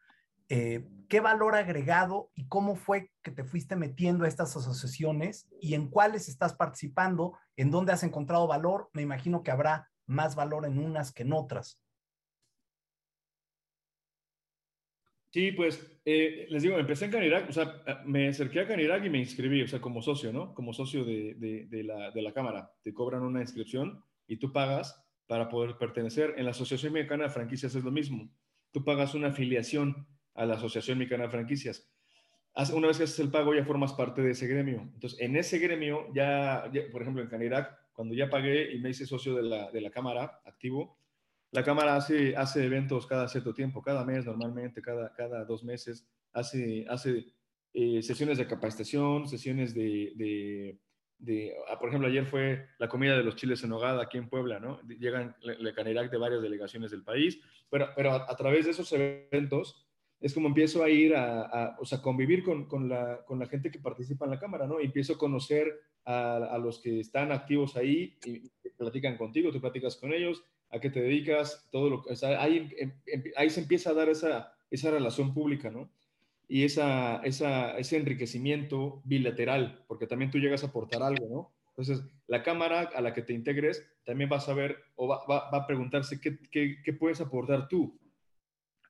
Eh, 0.49 0.89
¿Qué 1.11 1.21
valor 1.21 1.55
agregado 1.55 2.31
y 2.35 2.49
cómo 2.49 2.77
fue 2.77 3.11
que 3.23 3.31
te 3.31 3.45
fuiste 3.45 3.77
metiendo 3.77 4.25
a 4.25 4.29
estas 4.29 4.57
asociaciones 4.57 5.49
y 5.61 5.75
en 5.75 5.89
cuáles 5.89 6.31
estás 6.31 6.55
participando? 6.55 7.39
¿En 7.57 7.71
dónde 7.71 7.93
has 7.93 8.03
encontrado 8.03 8.47
valor? 8.47 8.91
Me 8.93 9.03
imagino 9.03 9.43
que 9.43 9.51
habrá 9.51 9.91
más 10.07 10.35
valor 10.37 10.67
en 10.67 10.79
unas 10.79 11.13
que 11.13 11.23
en 11.23 11.33
otras. 11.33 11.81
Sí, 15.33 15.53
pues 15.53 16.01
eh, 16.05 16.47
les 16.51 16.63
digo, 16.63 16.79
empecé 16.79 17.07
en 17.07 17.11
Canirac, 17.11 17.49
o 17.49 17.53
sea, 17.53 17.83
me 18.05 18.29
acerqué 18.29 18.61
a 18.61 18.67
Canirac 18.67 19.03
y 19.05 19.09
me 19.09 19.19
inscribí, 19.19 19.63
o 19.63 19.69
sea, 19.69 19.81
como 19.81 20.03
socio, 20.03 20.31
¿no? 20.31 20.53
Como 20.53 20.75
socio 20.75 21.05
de, 21.05 21.35
de, 21.39 21.67
de, 21.69 21.85
la, 21.85 22.11
de 22.11 22.21
la 22.21 22.35
Cámara. 22.35 22.71
Te 22.83 22.93
cobran 22.93 23.23
una 23.23 23.41
inscripción 23.41 24.05
y 24.27 24.37
tú 24.37 24.53
pagas 24.53 25.03
para 25.27 25.49
poder 25.49 25.79
pertenecer. 25.79 26.35
En 26.37 26.45
la 26.45 26.51
Asociación 26.51 26.93
Mexicana 26.93 27.25
de 27.25 27.31
Franquicias 27.31 27.75
es 27.75 27.83
lo 27.83 27.91
mismo. 27.91 28.31
Tú 28.73 28.85
pagas 28.85 29.15
una 29.15 29.29
afiliación 29.29 30.07
a 30.35 30.45
la 30.45 30.55
Asociación 30.55 30.99
Mexicana 30.99 31.25
de 31.25 31.31
Franquicias. 31.31 31.91
Una 32.75 32.89
vez 32.89 32.99
que 32.99 33.05
haces 33.05 33.19
el 33.21 33.31
pago 33.31 33.55
ya 33.55 33.65
formas 33.65 33.95
parte 33.95 34.21
de 34.21 34.33
ese 34.33 34.47
gremio. 34.47 34.83
Entonces, 34.95 35.19
en 35.21 35.37
ese 35.37 35.59
gremio, 35.59 36.13
ya, 36.15 36.71
por 36.91 37.01
ejemplo, 37.01 37.23
en 37.23 37.29
Canirac, 37.29 37.93
cuando 37.93 38.15
ya 38.15 38.29
pagué 38.29 38.73
y 38.73 38.79
me 38.79 38.91
hice 38.91 39.07
socio 39.07 39.35
de 39.35 39.43
la, 39.43 39.71
de 39.71 39.81
la 39.81 39.91
Cámara, 39.91 40.41
activo, 40.45 40.99
la 41.51 41.63
Cámara 41.63 41.97
hace, 41.97 42.37
hace 42.37 42.65
eventos 42.65 43.07
cada 43.07 43.29
cierto 43.29 43.55
tiempo, 43.55 43.83
cada 43.83 44.05
mes 44.05 44.27
normalmente, 44.27 44.83
cada, 44.83 45.13
cada 45.15 45.45
dos 45.45 45.65
meses, 45.65 46.07
hace, 46.33 46.87
hace 46.89 47.27
eh, 47.73 48.03
sesiones 48.03 48.39
de 48.39 48.47
capacitación, 48.47 49.29
sesiones 49.29 49.75
de, 49.75 50.13
de, 50.17 50.79
de 51.19 51.55
ah, 51.71 51.79
por 51.79 51.89
ejemplo, 51.89 52.09
ayer 52.09 52.27
fue 52.27 52.69
la 52.79 52.89
comida 52.89 53.17
de 53.17 53.23
los 53.23 53.37
chiles 53.37 53.63
en 53.65 53.73
hogada 53.73 54.03
aquí 54.03 54.19
en 54.19 54.29
Puebla, 54.29 54.61
¿no? 54.61 54.81
Llegan 54.83 55.37
la 55.43 55.75
Canirac 55.75 56.11
de 56.11 56.19
varias 56.19 56.43
delegaciones 56.43 56.91
del 56.91 57.03
país, 57.03 57.41
pero, 57.71 57.89
pero 57.97 58.13
a, 58.13 58.31
a 58.31 58.37
través 58.37 58.67
de 58.67 58.73
esos 58.73 58.93
eventos 58.93 59.87
es 60.23 60.33
como 60.33 60.49
empiezo 60.49 60.85
a 60.85 60.89
ir 60.89 61.15
a, 61.17 61.77
o 61.81 61.85
sea, 61.85 62.01
convivir 62.01 62.45
con, 62.45 62.67
con, 62.67 62.89
la, 62.89 63.25
con, 63.27 63.41
la, 63.41 63.47
gente 63.47 63.73
que 63.73 63.81
participa 63.81 64.25
en 64.25 64.31
la 64.31 64.39
cámara, 64.39 64.69
¿no? 64.69 64.81
Y 64.81 64.85
empiezo 64.85 65.15
a 65.15 65.19
conocer 65.19 65.81
a, 66.05 66.37
a, 66.37 66.59
los 66.59 66.81
que 66.81 67.01
están 67.01 67.33
activos 67.33 67.77
ahí 67.77 68.17
y 68.25 68.49
platican 68.79 69.17
contigo, 69.17 69.51
tú 69.51 69.61
platicas 69.61 69.97
con 69.97 70.13
ellos, 70.13 70.45
a 70.71 70.79
qué 70.81 70.91
te 70.91 71.03
dedicas, 71.03 71.69
todo 71.73 71.91
lo 71.91 72.03
que, 72.03 72.13
o 72.13 72.17
sea, 72.17 72.41
ahí, 72.41 72.71
em, 72.79 72.93
em, 73.07 73.25
ahí 73.37 73.51
se 73.51 73.61
empieza 73.61 73.91
a 73.91 73.95
dar 73.95 74.09
esa, 74.09 74.55
esa 74.71 74.93
relación 74.93 75.35
pública, 75.35 75.71
¿no? 75.71 75.91
Y 76.47 76.65
esa, 76.65 77.17
esa, 77.25 77.77
ese 77.77 77.97
enriquecimiento 77.97 79.03
bilateral, 79.05 79.85
porque 79.89 80.07
también 80.07 80.31
tú 80.31 80.39
llegas 80.39 80.63
a 80.63 80.69
aportar 80.69 81.03
algo, 81.03 81.29
¿no? 81.29 81.53
Entonces, 81.71 82.05
la 82.29 82.45
cámara 82.45 82.91
a 82.95 83.01
la 83.01 83.13
que 83.13 83.23
te 83.23 83.33
integres 83.33 83.85
también 84.05 84.31
va 84.31 84.37
a 84.37 84.41
saber 84.41 84.77
o 84.95 85.09
va, 85.09 85.25
va, 85.27 85.51
va 85.51 85.59
a 85.59 85.67
preguntarse 85.67 86.21
qué, 86.21 86.39
qué, 86.51 86.77
qué 86.85 86.93
puedes 86.93 87.21
aportar 87.21 87.67
tú 87.69 87.99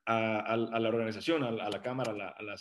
a, 0.07 0.57
la 0.57 0.89
organización, 0.89 1.43
a, 1.45 1.51
la 1.51 1.83
cámara, 1.83 2.12
a 2.12 2.43
la, 2.43 2.57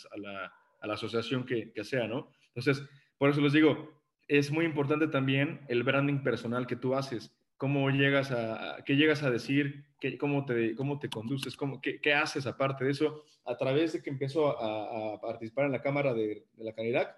a 0.80 0.86
la, 0.86 0.94
asociación 0.94 1.44
que, 1.44 1.72
que, 1.72 1.84
sea, 1.84 2.06
¿no? 2.06 2.30
Entonces, 2.54 2.86
por 3.18 3.30
eso 3.30 3.40
les 3.40 3.52
digo, 3.52 4.02
es 4.28 4.50
muy 4.50 4.64
importante 4.64 5.08
también 5.08 5.60
el 5.68 5.82
branding 5.82 6.22
personal 6.22 6.66
que 6.66 6.76
tú 6.76 6.94
haces, 6.94 7.34
cómo 7.56 7.90
llegas 7.90 8.30
a, 8.32 8.82
qué 8.84 8.96
llegas 8.96 9.22
a 9.22 9.30
decir, 9.30 9.84
cómo, 10.18 10.44
te, 10.44 10.74
cómo 10.74 10.98
te 10.98 11.08
conduces, 11.08 11.56
cómo, 11.56 11.80
qué, 11.80 12.14
haces 12.14 12.46
aparte 12.46 12.84
de 12.84 12.90
eso, 12.90 13.22
a 13.44 13.56
través 13.56 13.92
de 13.92 14.02
que 14.02 14.10
empezó 14.10 14.60
a, 14.60 15.20
participar 15.20 15.66
en 15.66 15.72
la 15.72 15.82
Cámara 15.82 16.12
de, 16.14 16.46
la 16.56 16.72
Canidad, 16.72 17.16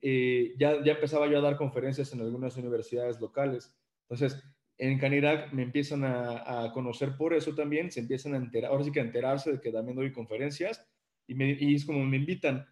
eh, 0.00 0.54
ya, 0.58 0.82
ya 0.84 0.92
empezaba 0.92 1.26
yo 1.26 1.38
a 1.38 1.42
dar 1.42 1.56
conferencias 1.56 2.12
en 2.12 2.20
algunas 2.20 2.56
universidades 2.56 3.20
locales. 3.20 3.74
Entonces, 4.02 4.44
en 4.82 4.98
Canirac 4.98 5.52
me 5.52 5.62
empiezan 5.62 6.02
a, 6.04 6.72
conocer 6.74 7.16
por 7.16 7.34
eso 7.34 7.54
también, 7.54 7.92
se 7.92 8.00
empiezan 8.00 8.34
a 8.34 8.36
enterar, 8.36 8.72
ahora 8.72 8.82
sí 8.82 8.90
que 8.90 8.98
a 8.98 9.04
enterarse 9.04 9.52
de 9.52 9.60
que 9.60 9.70
también 9.70 9.96
doy 9.96 10.10
conferencias 10.10 10.84
y, 11.28 11.74
es 11.74 11.84
como 11.84 12.04
me 12.04 12.16
invitan. 12.16 12.66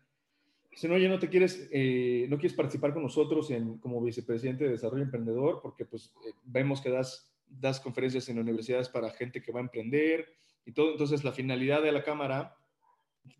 No, 0.82 0.94
oye, 0.94 1.08
no 1.08 1.20
te 1.20 1.28
quieres, 1.28 1.68
eh, 1.70 2.26
no 2.28 2.36
quieres 2.36 2.56
participar 2.56 2.92
con 2.92 3.04
nosotros 3.04 3.52
en, 3.52 3.78
como 3.78 4.02
vicepresidente 4.02 4.64
de 4.64 4.70
Desarrollo 4.70 5.04
Emprendedor, 5.04 5.60
porque 5.62 5.84
pues 5.84 6.12
eh, 6.26 6.32
vemos 6.42 6.80
que 6.80 6.90
das, 6.90 7.32
das 7.46 7.78
conferencias 7.78 8.28
en 8.28 8.40
universidades 8.40 8.88
para 8.88 9.10
gente 9.10 9.40
que 9.40 9.52
va 9.52 9.60
a 9.60 9.62
emprender 9.62 10.26
y 10.64 10.72
todo. 10.72 10.90
Entonces, 10.90 11.22
la 11.22 11.30
finalidad 11.30 11.80
de 11.80 11.92
la 11.92 12.02
Cámara 12.02 12.56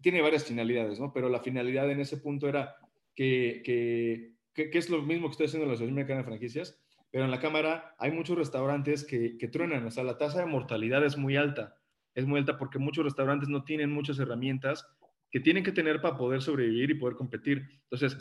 tiene 0.00 0.22
varias 0.22 0.44
finalidades, 0.44 1.00
¿no? 1.00 1.12
Pero 1.12 1.28
la 1.28 1.40
finalidad 1.40 1.90
en 1.90 2.00
ese 2.00 2.18
punto 2.18 2.48
era 2.48 2.76
que, 3.16 3.62
que, 3.64 4.34
que, 4.54 4.78
es 4.78 4.90
lo 4.90 5.02
mismo 5.02 5.26
que 5.26 5.32
estoy 5.32 5.46
haciendo 5.46 5.64
en 5.64 5.70
la 5.70 5.74
Asociación 5.74 6.06
de 6.06 6.24
Franquicias, 6.24 6.80
pero 7.10 7.24
en 7.24 7.30
la 7.30 7.40
cámara 7.40 7.94
hay 7.98 8.12
muchos 8.12 8.38
restaurantes 8.38 9.04
que, 9.04 9.36
que 9.38 9.48
truenan, 9.48 9.86
o 9.86 9.90
sea, 9.90 10.04
la 10.04 10.18
tasa 10.18 10.40
de 10.40 10.46
mortalidad 10.46 11.04
es 11.04 11.16
muy 11.16 11.36
alta, 11.36 11.76
es 12.14 12.26
muy 12.26 12.38
alta 12.38 12.58
porque 12.58 12.78
muchos 12.78 13.04
restaurantes 13.04 13.48
no 13.48 13.64
tienen 13.64 13.90
muchas 13.90 14.18
herramientas 14.18 14.86
que 15.30 15.40
tienen 15.40 15.64
que 15.64 15.72
tener 15.72 16.00
para 16.00 16.16
poder 16.16 16.42
sobrevivir 16.42 16.90
y 16.90 16.94
poder 16.94 17.16
competir. 17.16 17.62
Entonces, 17.84 18.18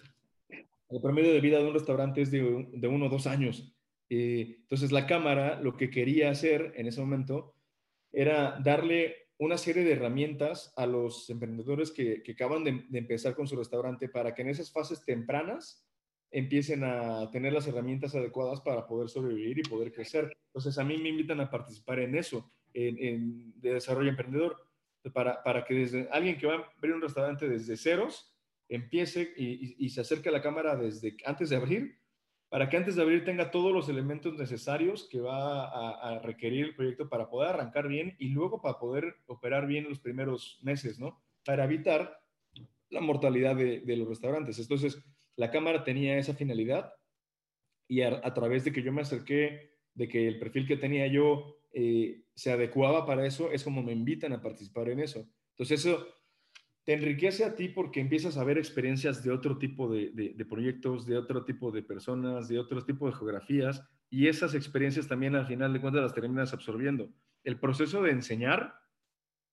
el 0.49 1.02
promedio 1.02 1.34
de 1.34 1.41
vida 1.41 1.60
de 1.60 1.66
un 1.66 1.74
restaurante 1.74 2.22
es 2.22 2.32
de, 2.32 2.68
de 2.72 2.88
uno 2.88 3.07
o 3.07 3.10
dos 3.10 3.28
años. 3.28 3.76
Eh, 4.10 4.57
entonces, 4.61 4.91
la 4.91 5.06
cámara 5.07 5.60
lo 5.61 5.76
que 5.78 5.90
quería 5.90 6.32
hacer 6.32 6.74
en 6.76 6.88
ese 6.88 7.02
momento 7.02 7.56
era 8.11 8.60
darle 8.64 9.30
una 9.38 9.57
serie 9.57 9.84
de 9.84 9.94
herramientas 9.94 10.74
a 10.76 10.86
los 10.86 11.30
emprendedores 11.30 11.91
que, 11.91 12.22
que 12.24 12.34
acaban 12.34 12.64
de, 12.64 12.86
de 12.90 12.99
empezar 12.99 13.36
con 13.36 13.48
su 13.48 13.56
restaurante 13.56 14.10
para 14.10 14.34
que 14.34 14.41
en 14.41 14.49
esas 14.49 14.72
fases 14.72 15.03
tempranas 15.06 15.89
empiecen 16.32 16.84
a 16.84 17.30
tener 17.32 17.54
las 17.54 17.68
herramientas 17.68 18.16
adecuadas 18.16 18.62
para 18.62 18.86
poder 18.88 19.10
sobrevivir 19.10 19.60
y 19.60 19.64
poder 19.64 19.92
crecer. 19.92 20.32
Entonces, 20.48 20.78
a 20.78 20.84
mí 20.84 20.98
me 20.98 21.10
invitan 21.10 21.40
a 21.42 21.50
participar 21.50 22.00
en 22.00 22.16
eso, 22.16 22.52
en, 22.74 22.98
en 23.00 23.60
de 23.60 23.74
desarrollo 23.74 24.10
emprendedor, 24.10 24.58
para, 25.14 25.42
para, 25.44 25.66
que 25.66 25.74
desde 25.74 26.08
alguien 26.12 26.38
que 26.38 26.48
va 26.48 26.56
a 26.56 26.70
abrir 26.78 26.94
un 26.94 27.02
restaurante 27.02 27.48
desde 27.48 27.78
ceros, 27.78 28.36
empiece 28.68 29.34
y, 29.36 29.76
y, 29.84 29.90
se 29.90 30.02
acerque 30.02 30.30
a 30.30 30.32
la 30.32 30.42
cámara 30.42 30.76
desde 30.76 31.18
antes 31.26 31.50
de 31.50 31.56
abrir 31.56 32.00
para 32.50 32.68
que 32.68 32.78
antes 32.78 32.96
de 32.96 33.04
abrir 33.04 33.24
tenga 33.24 33.52
todos 33.52 33.72
los 33.72 33.90
elementos 33.90 34.36
necesarios 34.38 35.08
que 35.10 35.22
va 35.22 35.66
a, 35.66 36.20
requerir 36.20 36.66
el 36.66 36.76
proyecto 36.76 37.08
para 37.08 37.30
poder 37.30 37.52
arrancar 37.52 37.88
bien 37.88 38.16
y 38.18 38.30
luego 38.30 38.60
para 38.60 38.80
poder 38.80 39.18
operar 39.28 39.68
bien 39.68 39.88
los 39.88 40.00
primeros 40.00 40.60
meses, 40.64 41.00
¿no? 41.00 41.22
Para 41.46 41.66
evitar 41.66 42.20
la 42.90 43.02
mortalidad 43.02 43.56
de, 43.56 43.96
los 43.96 44.08
restaurantes. 44.08 44.58
Entonces, 44.58 45.00
la 45.40 45.52
cámara 45.52 45.86
tenía 45.86 46.18
esa 46.18 46.34
finalidad 46.34 46.94
y 47.88 48.02
a, 48.02 48.34
través 48.34 48.66
de 48.66 48.74
que 48.74 48.84
yo 48.84 48.91
me 48.91 49.03
acerqué, 49.03 49.72
de 49.94 50.10
que 50.10 50.28
el 50.28 50.38
perfil 50.38 50.68
que 50.68 50.76
tenía 50.76 51.07
yo 51.07 51.61
eh, 51.72 52.26
se 52.36 52.52
adecuaba 52.52 53.06
para 53.06 53.26
eso, 53.26 53.49
es 53.49 53.64
como 53.64 53.82
me 53.82 53.94
invitan 53.94 54.34
a 54.34 54.41
participar 54.41 54.90
en 54.90 54.99
eso. 54.99 55.26
Entonces, 55.52 55.86
eso 55.86 56.06
te 56.84 56.91
enriquece 56.91 57.45
a 57.45 57.56
ti 57.56 57.70
porque 57.70 58.02
empiezas 58.02 58.38
a 58.38 58.44
ver 58.44 58.57
experiencias 58.57 59.24
de 59.24 59.32
otro 59.32 59.57
tipo 59.57 59.90
de, 59.90 60.45
proyectos, 60.49 61.06
de 61.06 61.18
otro 61.18 61.45
tipo 61.45 61.72
de 61.72 61.84
personas, 61.84 62.49
de 62.49 62.60
otro 62.60 62.84
tipo 62.84 63.07
de 63.07 63.14
geografías, 63.14 63.82
y 64.10 64.28
esas 64.28 64.56
experiencias 64.56 65.07
también 65.07 65.36
al 65.36 65.48
final 65.48 65.72
de 65.72 65.80
cuentas 65.80 66.02
las 66.02 66.14
terminas 66.14 66.52
absorbiendo. 66.52 67.14
El 67.45 67.61
proceso 67.61 68.03
de 68.03 68.11
enseñar, 68.11 68.76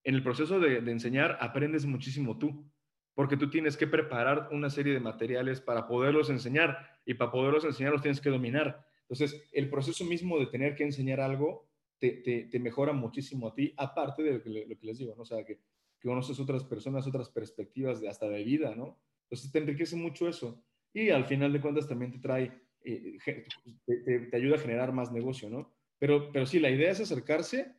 en 0.03 0.17
el 0.17 0.25
proceso 0.25 0.59
de, 0.59 0.79
enseñar 0.79 1.39
aprendes 1.41 1.87
muchísimo 1.87 2.39
tú, 2.39 2.69
porque 3.17 3.37
tú 3.37 3.51
tienes 3.51 3.77
que 3.77 3.89
preparar 3.89 4.51
una 4.53 4.71
serie 4.71 4.95
de 4.95 5.01
materiales 5.01 5.61
para 5.61 5.89
poderlos 5.89 6.31
enseñar, 6.31 6.79
y 7.05 7.15
para 7.15 7.33
poderlos 7.33 7.65
enseñar 7.65 7.93
los 7.93 8.03
tienes 8.03 8.21
que 8.21 8.31
dominar. 8.31 8.87
Entonces, 9.09 9.43
el 9.51 9.69
proceso 9.69 10.05
mismo 10.05 10.39
de 10.39 10.47
tener 10.47 10.77
que 10.77 10.85
enseñar 10.85 11.21
algo 11.21 11.67
te, 11.99 12.49
mejora 12.61 12.93
muchísimo 12.93 13.49
a 13.49 13.55
ti, 13.55 13.75
aparte 13.77 14.23
de 14.23 14.35
lo 14.35 14.43
que, 14.43 14.51
lo 14.51 14.79
que 14.79 14.87
les 14.87 14.99
digo, 14.99 15.17
¿no? 15.17 15.23
O 15.23 15.27
sea, 15.27 15.45
que 15.45 15.59
que 16.01 16.09
conoces 16.09 16.39
otras 16.41 16.65
personas, 16.65 17.07
otras 17.07 17.29
perspectivas 17.29 18.01
de, 18.01 18.09
hasta 18.09 18.29
de 18.29 18.45
vida, 18.45 18.75
¿no? 18.75 18.99
Entonces 19.25 19.51
te 19.51 19.59
enriquece 19.59 19.97
mucho 19.97 20.29
eso. 20.29 20.63
Y 20.93 21.11
al 21.11 21.25
final 21.25 21.53
de 21.53 21.61
cuentas 21.61 21.89
también 21.89 22.13
te 22.13 22.19
trae, 22.19 22.53
eh, 22.85 23.19
te, 23.85 24.37
ayuda 24.37 24.57
a 24.57 24.61
generar 24.61 24.93
más 24.93 25.13
negocio, 25.13 25.49
¿no? 25.49 25.75
Pero, 25.99 26.31
pero 26.33 26.47
sí, 26.47 26.59
la 26.59 26.71
idea 26.71 26.91
es 26.91 27.01
acercarse 27.01 27.75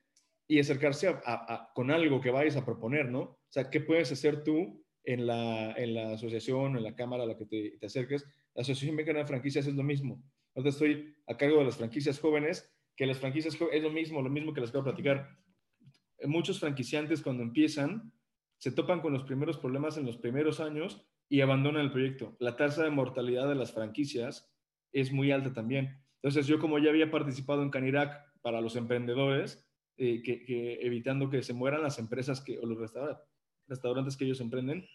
y 0.48 0.60
acercarse 0.60 1.08
a, 1.08 1.72
con 1.74 1.92
algo 1.92 2.22
que 2.22 2.32
vayas 2.32 2.56
a 2.56 2.66
proponer, 2.66 3.10
¿no? 3.10 3.22
O 3.22 3.50
sea, 3.50 3.70
¿qué 3.70 3.82
puedes 3.82 4.12
hacer 4.12 4.44
tú 4.44 4.84
en 5.08 5.26
la, 5.26 5.72
en 5.72 5.94
la 5.94 6.14
asociación, 6.14 6.76
en 6.76 6.84
la 6.84 6.94
cámara 6.94 7.24
a 7.24 7.26
la 7.26 7.38
que 7.38 7.46
te, 7.46 7.86
acerques? 7.86 8.26
La 8.54 8.62
Asociación 8.62 8.96
Mexicana 8.96 9.20
de 9.20 9.26
Franquicias 9.26 9.66
es 9.66 9.74
lo 9.74 9.84
mismo. 9.84 10.22
Ahorita 10.54 10.70
estoy 10.70 11.16
a 11.28 11.38
cargo 11.38 11.60
de 11.60 11.66
las 11.66 11.78
franquicias 11.78 12.20
jóvenes, 12.20 12.70
que 12.96 13.06
las 13.06 13.18
franquicias 13.18 13.58
es 13.72 13.84
lo 13.84 13.90
mismo, 13.90 14.22
lo 14.22 14.30
mismo 14.30 14.54
que 14.54 14.62
les 14.62 14.72
quiero 14.72 14.84
platicar 14.84 15.30
muchos 16.26 16.60
franquiciantes 16.60 17.22
cuando 17.22 17.44
empiezan 17.44 18.12
se 18.58 18.72
topan 18.72 19.02
con 19.02 19.14
los 19.14 19.24
primeros 19.24 19.58
problemas 19.58 19.98
en 19.98 20.06
los 20.06 20.18
primeros 20.18 20.60
años 20.60 21.06
y 21.30 21.42
abandonan 21.42 21.84
el 21.84 21.92
proyecto. 21.92 22.36
La 22.40 22.58
tasa 22.58 22.84
de 22.84 22.90
mortalidad 22.90 23.48
de 23.48 23.56
las 23.56 23.72
franquicias 23.72 24.52
es 24.92 25.12
muy 25.12 25.32
alta 25.32 25.54
también. 25.54 26.04
Entonces 26.16 26.48
yo 26.48 26.60
como 26.60 26.80
ya 26.80 26.90
había 26.90 27.12
participado 27.12 27.62
en 27.62 27.70
Canirac 27.70 28.26
para 28.42 28.60
los 28.60 28.76
emprendedores, 28.76 29.64
eh, 29.98 30.22
que, 30.22 30.80
evitando 30.82 31.30
que 31.30 31.44
se 31.44 31.54
mueran 31.54 31.84
las 31.84 32.00
empresas 32.00 32.42
que, 32.42 32.60
o 32.60 32.66
los 32.66 32.78
restaurantes, 33.68 34.18
que 34.18 34.26
ellos 34.26 34.42
emprenden, 34.42 34.88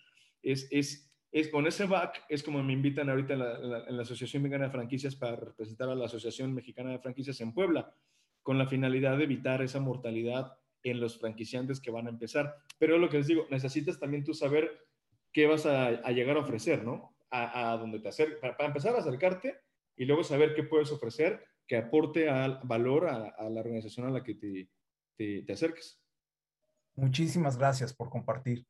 es, 0.43 0.69
es, 0.71 1.13
es 1.31 1.49
con 1.49 1.67
ese 1.67 1.87
back, 1.87 2.25
es 2.29 2.43
como 2.43 2.63
me 2.63 2.73
invitan 2.73 3.09
ahorita 3.09 3.33
en 3.35 3.97
la, 3.97 4.03
Asociación 4.03 4.43
Mexicana 4.43 4.67
de 4.67 4.73
Franquicias 4.73 5.17
para 5.17 5.37
representar 5.37 5.89
a 5.89 5.95
la 5.95 6.07
Asociación 6.07 6.53
Mexicana 6.53 6.91
de 6.91 6.99
Franquicias 6.99 7.41
en 7.41 7.55
Puebla, 7.55 7.95
con 8.43 8.59
la 8.59 8.67
finalidad 8.67 9.17
de 9.17 9.25
evitar 9.25 9.63
esa 9.63 9.81
mortalidad 9.81 10.59
en 10.83 11.01
los 11.01 11.19
franquiciantes 11.19 11.81
que 11.81 11.91
van 11.91 12.07
a 12.07 12.11
empezar. 12.11 12.57
Pero 12.79 12.99
lo 12.99 13.09
que 13.09 13.19
les 13.19 13.29
digo, 13.29 13.47
necesitas 13.51 13.99
también 13.99 14.25
tú 14.25 14.35
saber 14.35 14.85
qué 15.33 15.47
vas 15.47 15.65
a, 15.65 16.11
llegar 16.11 16.37
a 16.37 16.41
ofrecer, 16.41 16.85
¿no? 16.85 17.17
A, 17.31 17.79
donde 17.79 17.99
te 17.99 18.09
acerques, 18.09 18.39
para, 18.39 18.67
empezar 18.67 18.95
a 18.95 18.99
acercarte 18.99 19.59
y 19.97 20.05
luego 20.05 20.23
saber 20.23 20.55
qué 20.55 20.65
puedes 20.65 20.93
ofrecer 20.93 21.43
que 21.67 21.77
aporte 21.77 22.29
al 22.29 22.61
valor 22.65 23.09
a, 23.09 23.49
la 23.49 23.61
organización 23.61 24.07
a 24.07 24.11
la 24.11 24.23
que 24.23 24.35
te, 24.35 24.69
te, 25.17 25.53
acerques. 25.53 26.03
Muchísimas 26.95 27.57
gracias 27.57 27.95
por 27.95 28.11
compartir. 28.11 28.67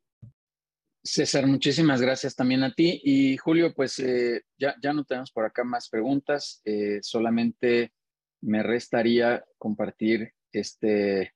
César, 1.05 1.47
muchísimas 1.47 2.01
gracias 2.01 2.37
también 2.37 2.63
a 2.63 2.73
ti. 2.73 3.01
Y 3.03 3.37
Julio, 3.37 3.75
pues 3.75 3.99
eh, 3.99 4.43
ya, 4.57 4.77
ya 4.81 4.93
no 4.93 5.05
tenemos 5.05 5.33
por 5.33 5.45
acá 5.45 5.65
más 5.65 5.89
preguntas. 5.89 6.61
Eh, 6.65 7.01
solamente 7.03 7.93
me 8.41 8.63
restaría 8.63 9.45
compartir 9.59 10.33
este 10.53 11.33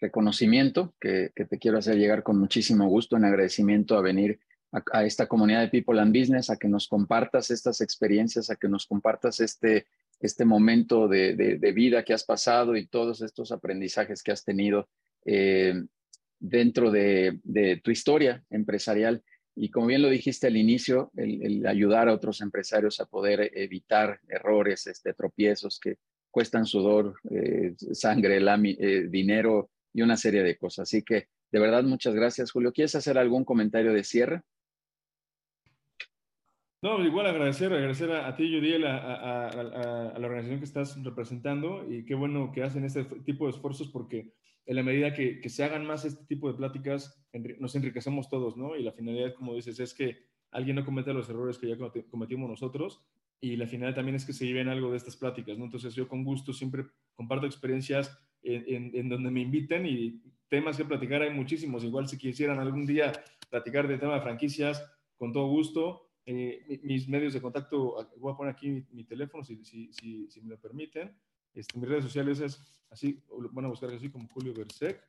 reconocimiento 0.00 0.94
que, 1.00 1.30
te 1.34 1.58
quiero 1.58 1.78
hacer 1.78 1.96
llegar 1.96 2.22
con 2.22 2.38
muchísimo 2.38 2.88
gusto 2.88 3.16
en 3.16 3.24
agradecimiento 3.24 3.96
a 3.96 4.02
venir 4.02 4.40
a, 4.72 5.04
esta 5.04 5.26
comunidad 5.26 5.60
de 5.60 5.68
People 5.68 6.00
and 6.00 6.16
Business, 6.16 6.50
a 6.50 6.56
que 6.56 6.68
nos 6.68 6.88
compartas 6.88 7.50
estas 7.50 7.80
experiencias, 7.80 8.50
a 8.50 8.56
que 8.56 8.68
nos 8.68 8.86
compartas 8.86 9.38
este, 9.40 9.86
este 10.18 10.44
momento 10.44 11.06
de, 11.06 11.72
vida 11.74 12.04
que 12.04 12.12
has 12.12 12.24
pasado 12.24 12.76
y 12.76 12.86
todos 12.86 13.22
estos 13.22 13.52
aprendizajes 13.52 14.22
que 14.22 14.32
has 14.32 14.44
tenido 14.44 14.88
eh, 15.24 15.84
dentro 16.44 16.90
de, 16.90 17.80
tu 17.82 17.90
historia 17.90 18.44
empresarial. 18.50 19.22
Y 19.56 19.70
como 19.70 19.86
bien 19.86 20.02
lo 20.02 20.10
dijiste 20.10 20.46
al 20.46 20.56
inicio, 20.56 21.10
el, 21.16 21.64
ayudar 21.66 22.08
a 22.08 22.12
otros 22.12 22.40
empresarios 22.40 23.00
a 23.00 23.06
poder 23.06 23.50
evitar 23.54 24.20
errores, 24.28 24.86
este, 24.86 25.14
tropiezos 25.14 25.78
que 25.80 25.96
cuestan 26.30 26.66
sudor, 26.66 27.14
eh, 27.30 27.74
sangre, 27.92 28.38
eh, 28.38 29.06
dinero, 29.08 29.70
y 29.96 30.02
una 30.02 30.16
serie 30.16 30.42
de 30.42 30.56
cosas. 30.56 30.88
Así 30.88 31.02
que 31.02 31.28
de 31.52 31.60
verdad, 31.60 31.84
muchas 31.84 32.14
gracias, 32.14 32.50
Julio. 32.50 32.72
¿Quieres 32.72 32.96
hacer 32.96 33.16
algún 33.16 33.44
comentario 33.44 33.92
de 33.92 34.02
cierre? 34.02 34.42
No, 36.82 37.02
igual 37.02 37.26
agradecer, 37.26 37.72
agradecer 37.72 38.10
a, 38.10 38.34
ti, 38.34 38.52
Judy, 38.52 38.84
a, 38.84 39.48
a, 39.48 40.18
la 40.18 40.26
organización 40.26 40.58
que 40.58 40.64
estás 40.64 41.02
representando 41.02 41.88
y 41.88 42.04
qué 42.04 42.14
bueno 42.14 42.50
que 42.52 42.64
hacen 42.64 42.84
este 42.84 43.04
tipo 43.24 43.46
de 43.46 43.52
esfuerzos 43.52 43.88
porque 43.88 44.32
en 44.66 44.76
la 44.76 44.82
medida 44.82 45.12
que, 45.12 45.40
que 45.40 45.48
se 45.48 45.64
hagan 45.64 45.86
más 45.86 46.04
este 46.04 46.24
tipo 46.26 46.48
de 46.48 46.56
pláticas, 46.56 47.22
nos 47.58 47.74
enriquecemos 47.74 48.28
todos, 48.28 48.56
¿no? 48.56 48.76
Y 48.76 48.82
la 48.82 48.92
finalidad, 48.92 49.34
como 49.34 49.54
dices, 49.54 49.78
es 49.80 49.92
que 49.94 50.26
alguien 50.50 50.76
no 50.76 50.84
cometa 50.84 51.12
los 51.12 51.28
errores 51.28 51.58
que 51.58 51.68
ya 51.68 51.76
cometimos 52.08 52.48
nosotros 52.48 53.04
y 53.40 53.56
la 53.56 53.66
finalidad 53.66 53.96
también 53.96 54.16
es 54.16 54.24
que 54.24 54.32
se 54.32 54.46
lleven 54.46 54.68
algo 54.68 54.90
de 54.90 54.96
estas 54.96 55.16
pláticas, 55.16 55.58
¿no? 55.58 55.64
Entonces 55.64 55.94
yo 55.94 56.08
con 56.08 56.24
gusto 56.24 56.52
siempre 56.52 56.86
comparto 57.14 57.44
experiencias 57.44 58.18
en, 58.42 59.08
donde 59.08 59.30
me 59.30 59.40
inviten 59.40 59.84
y 59.86 60.22
temas 60.48 60.76
que 60.76 60.84
platicar 60.84 61.20
hay 61.20 61.30
muchísimos. 61.30 61.84
Igual 61.84 62.08
si 62.08 62.16
quisieran 62.16 62.58
algún 62.58 62.86
día 62.86 63.12
platicar 63.50 63.86
de 63.86 63.98
tema 63.98 64.14
de 64.14 64.22
franquicias, 64.22 64.82
con 65.16 65.32
todo 65.32 65.48
gusto. 65.48 66.08
Eh, 66.26 66.80
mis 66.84 67.06
medios 67.06 67.34
de 67.34 67.42
contacto, 67.42 68.10
voy 68.16 68.32
a 68.32 68.36
poner 68.36 68.54
aquí 68.54 68.86
mi, 68.90 69.04
teléfono 69.04 69.44
si, 69.44 69.62
si, 69.62 69.92
si, 69.92 70.40
me 70.40 70.48
lo 70.48 70.58
permiten. 70.58 71.14
Este, 71.54 71.78
mis 71.78 71.88
redes 71.88 72.04
sociales 72.04 72.40
es 72.40 72.60
así, 72.90 73.22
van 73.52 73.64
a 73.66 73.68
buscar 73.68 73.90
así 73.90 74.10
como 74.10 74.28
Julio 74.28 74.54
Bersec, 74.54 75.00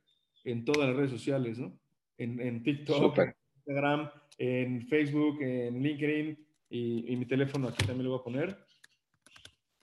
en 0.44 0.64
todas 0.64 0.88
las 0.88 0.96
redes 0.96 1.12
sociales, 1.12 1.58
¿no? 1.58 1.78
En, 2.18 2.40
en 2.40 2.64
TikTok, 2.64 3.18
en 3.18 3.36
Instagram, 3.56 4.10
en 4.38 4.88
Facebook, 4.88 5.42
en 5.42 5.82
LinkedIn 5.82 6.46
y, 6.70 7.14
y, 7.14 7.16
mi 7.16 7.26
teléfono 7.26 7.68
aquí 7.68 7.86
también 7.86 8.06
lo 8.06 8.12
voy 8.12 8.20
a 8.20 8.24
poner. 8.24 8.66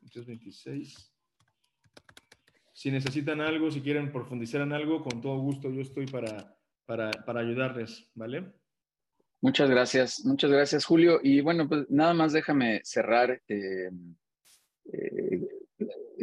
326 0.00 1.12
si 2.82 2.90
necesitan 2.90 3.40
algo, 3.40 3.70
si 3.70 3.80
quieren 3.80 4.10
profundizar 4.10 4.60
en 4.60 4.72
algo, 4.72 5.04
con 5.04 5.20
todo 5.20 5.38
gusto 5.38 5.70
yo 5.70 5.82
estoy 5.82 6.06
para, 6.06 6.58
para, 6.84 7.40
ayudarles, 7.40 8.10
¿vale? 8.12 8.52
Muchas 9.40 9.70
gracias, 9.70 10.24
muchas 10.24 10.50
gracias 10.50 10.84
Julio. 10.84 11.20
Y 11.22 11.42
bueno, 11.42 11.68
pues 11.68 11.88
nada 11.90 12.12
más 12.12 12.32
déjame 12.32 12.80
cerrar 12.82 13.40
eh, 13.46 13.88
eh, 14.92 15.48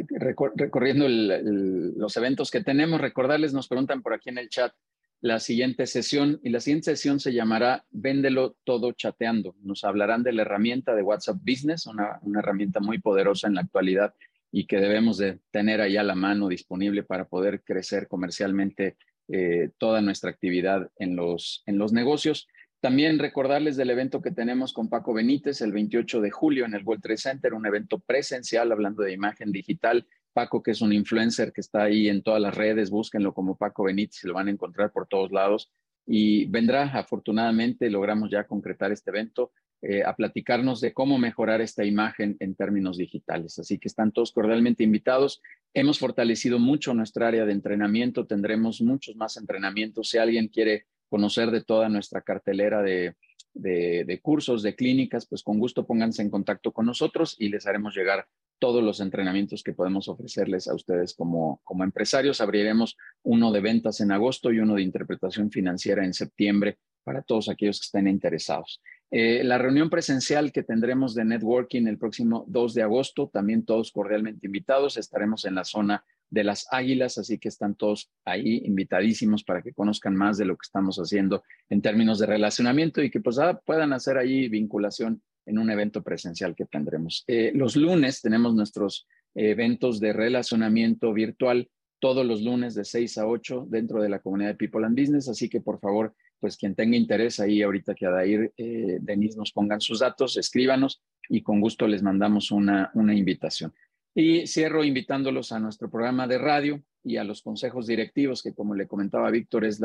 recorriendo 0.08 1.06
los 1.08 2.16
eventos 2.16 2.50
que 2.50 2.62
tenemos. 2.62 3.00
Recordarles, 3.00 3.52
nos 3.52 3.68
preguntan 3.68 4.02
por 4.02 4.14
aquí 4.14 4.30
en 4.30 4.38
el 4.38 4.48
chat 4.48 4.72
la 5.20 5.38
siguiente 5.38 5.86
sesión 5.86 6.40
y 6.42 6.48
la 6.48 6.60
siguiente 6.60 6.96
sesión 6.96 7.20
se 7.20 7.32
llamará 7.32 7.84
Véndelo 7.90 8.56
todo 8.64 8.92
chateando. 8.92 9.54
Nos 9.62 9.84
hablarán 9.84 10.22
de 10.22 10.32
la 10.32 10.42
herramienta 10.42 10.94
de 10.94 11.02
WhatsApp 11.02 11.36
Business, 11.42 11.86
una, 11.86 12.20
herramienta 12.38 12.80
muy 12.80 12.98
poderosa 12.98 13.46
en 13.46 13.54
la 13.54 13.60
actualidad 13.60 14.14
y 14.50 14.66
que 14.66 14.78
debemos 14.78 15.18
de 15.18 15.38
tener 15.50 15.80
ahí 15.80 15.96
a 15.96 16.02
la 16.02 16.14
mano 16.14 16.48
disponible 16.48 17.02
para 17.02 17.26
poder 17.26 17.62
crecer 17.62 18.08
comercialmente 18.08 18.96
eh, 19.28 19.70
toda 19.78 20.00
nuestra 20.00 20.30
actividad 20.30 20.90
en 20.96 21.16
los, 21.16 21.62
en 21.66 21.78
los 21.78 21.92
negocios. 21.92 22.48
También 22.80 23.18
recordarles 23.18 23.76
del 23.76 23.90
evento 23.90 24.22
que 24.22 24.30
tenemos 24.30 24.72
con 24.72 24.88
Paco 24.88 25.12
Benítez 25.12 25.60
el 25.60 25.70
28 25.70 26.22
de 26.22 26.30
julio 26.30 26.64
en 26.64 26.74
el 26.74 26.82
World 26.82 27.02
Trade 27.02 27.18
Center, 27.18 27.52
un 27.52 27.66
evento 27.66 27.98
presencial 27.98 28.72
hablando 28.72 29.02
de 29.02 29.12
imagen 29.12 29.52
digital. 29.52 30.06
Paco, 30.32 30.62
que 30.62 30.70
es 30.70 30.80
un 30.80 30.94
influencer 30.94 31.52
que 31.52 31.60
está 31.60 31.82
ahí 31.82 32.08
en 32.08 32.22
todas 32.22 32.40
las 32.40 32.54
redes, 32.54 32.88
búsquenlo 32.88 33.34
como 33.34 33.56
Paco 33.56 33.84
Benítez 33.84 34.24
lo 34.24 34.34
van 34.34 34.48
a 34.48 34.52
encontrar 34.52 34.92
por 34.92 35.06
todos 35.06 35.30
lados. 35.30 35.70
Y 36.06 36.46
vendrá, 36.46 36.84
afortunadamente, 36.84 37.90
logramos 37.90 38.30
ya 38.30 38.46
concretar 38.46 38.92
este 38.92 39.10
evento 39.10 39.52
eh, 39.82 40.02
a 40.02 40.16
platicarnos 40.16 40.80
de 40.80 40.94
cómo 40.94 41.18
mejorar 41.18 41.60
esta 41.60 41.84
imagen 41.84 42.36
en 42.40 42.54
términos 42.54 42.96
digitales. 42.96 43.58
Así 43.58 43.78
que 43.78 43.88
están 43.88 44.10
todos 44.10 44.32
cordialmente 44.32 44.84
invitados. 44.84 45.42
Hemos 45.74 45.98
fortalecido 45.98 46.58
mucho 46.58 46.94
nuestra 46.94 47.28
área 47.28 47.44
de 47.44 47.52
entrenamiento, 47.52 48.26
tendremos 48.26 48.80
muchos 48.80 49.16
más 49.16 49.36
entrenamientos. 49.36 50.08
Si 50.08 50.16
alguien 50.16 50.48
quiere 50.48 50.86
conocer 51.10 51.50
de 51.50 51.62
toda 51.62 51.90
nuestra 51.90 52.22
cartelera 52.22 52.80
de, 52.80 53.14
de, 53.54 54.20
cursos, 54.22 54.62
de 54.62 54.74
clínicas, 54.74 55.26
pues 55.26 55.42
con 55.42 55.58
gusto 55.58 55.86
pónganse 55.86 56.22
en 56.22 56.30
contacto 56.30 56.72
con 56.72 56.86
nosotros 56.86 57.36
y 57.38 57.48
les 57.48 57.66
haremos 57.66 57.94
llegar 57.94 58.26
todos 58.58 58.82
los 58.82 59.00
entrenamientos 59.00 59.62
que 59.62 59.72
podemos 59.72 60.08
ofrecerles 60.08 60.68
a 60.68 60.74
ustedes 60.74 61.14
como, 61.14 61.60
como 61.64 61.82
empresarios. 61.82 62.40
Abriremos 62.40 62.96
uno 63.22 63.52
de 63.52 63.60
ventas 63.60 64.00
en 64.00 64.12
agosto 64.12 64.52
y 64.52 64.60
uno 64.60 64.74
de 64.74 64.82
interpretación 64.82 65.50
financiera 65.50 66.04
en 66.04 66.14
septiembre 66.14 66.78
para 67.02 67.22
todos 67.22 67.48
aquellos 67.48 67.80
que 67.80 67.86
estén 67.86 68.06
interesados. 68.06 68.82
Eh, 69.10 69.42
la 69.42 69.58
reunión 69.58 69.90
presencial 69.90 70.52
que 70.52 70.62
tendremos 70.62 71.14
de 71.14 71.24
networking 71.24 71.86
el 71.86 71.98
próximo 71.98 72.44
2 72.46 72.74
de 72.74 72.82
agosto, 72.82 73.28
también 73.32 73.64
todos 73.64 73.90
cordialmente 73.90 74.46
invitados, 74.46 74.96
estaremos 74.96 75.44
en 75.46 75.56
la 75.56 75.64
zona 75.64 76.04
de 76.30 76.44
las 76.44 76.66
águilas, 76.70 77.18
así 77.18 77.38
que 77.38 77.48
están 77.48 77.74
todos 77.74 78.10
ahí 78.24 78.62
invitadísimos 78.64 79.44
para 79.44 79.62
que 79.62 79.72
conozcan 79.72 80.14
más 80.14 80.38
de 80.38 80.44
lo 80.44 80.54
que 80.54 80.64
estamos 80.64 80.96
haciendo 80.98 81.42
en 81.68 81.82
términos 81.82 82.18
de 82.18 82.26
relacionamiento 82.26 83.02
y 83.02 83.10
que 83.10 83.20
pues 83.20 83.38
ah, 83.38 83.60
puedan 83.64 83.92
hacer 83.92 84.16
ahí 84.16 84.48
vinculación 84.48 85.22
en 85.46 85.58
un 85.58 85.70
evento 85.70 86.02
presencial 86.02 86.54
que 86.54 86.66
tendremos. 86.66 87.24
Eh, 87.26 87.52
los 87.54 87.76
lunes 87.76 88.20
tenemos 88.22 88.54
nuestros 88.54 89.06
eventos 89.34 90.00
de 90.00 90.12
relacionamiento 90.12 91.12
virtual 91.12 91.68
todos 92.00 92.24
los 92.26 92.42
lunes 92.42 92.74
de 92.74 92.84
6 92.84 93.18
a 93.18 93.26
8 93.26 93.66
dentro 93.68 94.02
de 94.02 94.08
la 94.08 94.20
comunidad 94.20 94.50
de 94.50 94.54
People 94.56 94.84
and 94.86 94.98
Business, 94.98 95.28
así 95.28 95.48
que 95.48 95.60
por 95.60 95.78
favor 95.78 96.14
pues 96.40 96.56
quien 96.56 96.74
tenga 96.74 96.96
interés 96.96 97.38
ahí 97.38 97.60
ahorita 97.60 97.94
que 97.94 98.06
Adair, 98.06 98.52
eh, 98.56 98.98
Denise 99.00 99.36
nos 99.36 99.52
pongan 99.52 99.80
sus 99.80 100.00
datos, 100.00 100.38
escríbanos 100.38 101.02
y 101.28 101.42
con 101.42 101.60
gusto 101.60 101.86
les 101.86 102.02
mandamos 102.02 102.50
una, 102.50 102.90
una 102.94 103.14
invitación. 103.14 103.74
Y 104.14 104.46
cierro 104.46 104.84
invitándolos 104.84 105.52
a 105.52 105.60
nuestro 105.60 105.90
programa 105.90 106.26
de 106.26 106.38
radio 106.38 106.82
y 107.02 107.16
a 107.16 107.24
los 107.24 107.42
consejos 107.42 107.86
directivos, 107.86 108.42
que 108.42 108.54
como 108.54 108.74
le 108.74 108.86
comentaba 108.86 109.30
Víctor, 109.30 109.64
es, 109.64 109.80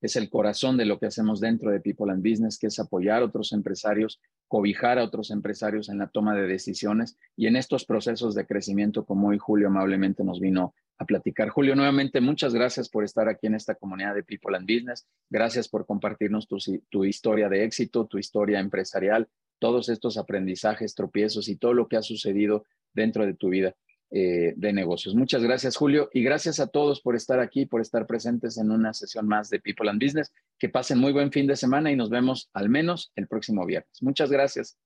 es 0.00 0.16
el 0.16 0.28
corazón 0.28 0.76
de 0.76 0.84
lo 0.84 0.98
que 0.98 1.06
hacemos 1.06 1.40
dentro 1.40 1.70
de 1.70 1.80
People 1.80 2.12
and 2.12 2.22
Business, 2.22 2.58
que 2.58 2.68
es 2.68 2.78
apoyar 2.78 3.22
a 3.22 3.26
otros 3.26 3.52
empresarios, 3.52 4.20
cobijar 4.48 4.98
a 4.98 5.04
otros 5.04 5.30
empresarios 5.30 5.88
en 5.88 5.98
la 5.98 6.08
toma 6.08 6.34
de 6.34 6.46
decisiones 6.46 7.16
y 7.36 7.46
en 7.46 7.56
estos 7.56 7.84
procesos 7.84 8.34
de 8.34 8.46
crecimiento, 8.46 9.04
como 9.04 9.28
hoy 9.28 9.38
Julio 9.38 9.68
amablemente 9.68 10.24
nos 10.24 10.40
vino 10.40 10.74
a 11.00 11.06
platicar. 11.06 11.48
Julio, 11.48 11.74
nuevamente, 11.74 12.20
muchas 12.20 12.52
gracias 12.52 12.90
por 12.90 13.04
estar 13.04 13.28
aquí 13.28 13.46
en 13.46 13.54
esta 13.54 13.74
comunidad 13.74 14.14
de 14.14 14.22
People 14.22 14.54
and 14.54 14.66
Business. 14.66 15.06
Gracias 15.30 15.66
por 15.66 15.86
compartirnos 15.86 16.46
tu, 16.46 17.04
historia 17.04 17.48
de 17.48 17.64
éxito, 17.64 18.06
tu 18.06 18.18
historia 18.18 18.60
empresarial, 18.60 19.26
todos 19.58 19.88
estos 19.88 20.18
aprendizajes, 20.18 20.94
tropiezos 20.94 21.48
y 21.48 21.56
todo 21.56 21.72
lo 21.72 21.88
que 21.88 21.96
ha 21.96 22.02
sucedido 22.02 22.66
dentro 22.92 23.26
de 23.26 23.34
tu 23.34 23.48
vida 23.48 23.74
eh, 24.12 24.54
de 24.56 24.72
negocios. 24.72 25.14
Muchas 25.14 25.42
gracias, 25.42 25.76
Julio, 25.76 26.10
y 26.12 26.22
gracias 26.24 26.58
a 26.58 26.66
todos 26.66 27.00
por 27.00 27.14
estar 27.14 27.38
aquí, 27.38 27.64
por 27.64 27.80
estar 27.80 28.06
presentes 28.06 28.58
en 28.58 28.72
una 28.72 28.92
sesión 28.92 29.28
más 29.28 29.50
de 29.50 29.60
People 29.60 29.88
and 29.88 30.02
Business. 30.02 30.32
Que 30.58 30.68
pasen 30.68 30.98
muy 30.98 31.12
buen 31.12 31.30
fin 31.30 31.46
de 31.46 31.54
semana 31.54 31.92
y 31.92 31.96
nos 31.96 32.10
vemos 32.10 32.50
al 32.52 32.68
menos 32.68 33.12
el 33.14 33.28
próximo 33.28 33.64
viernes. 33.64 34.02
Muchas 34.02 34.30
gracias. 34.30 34.76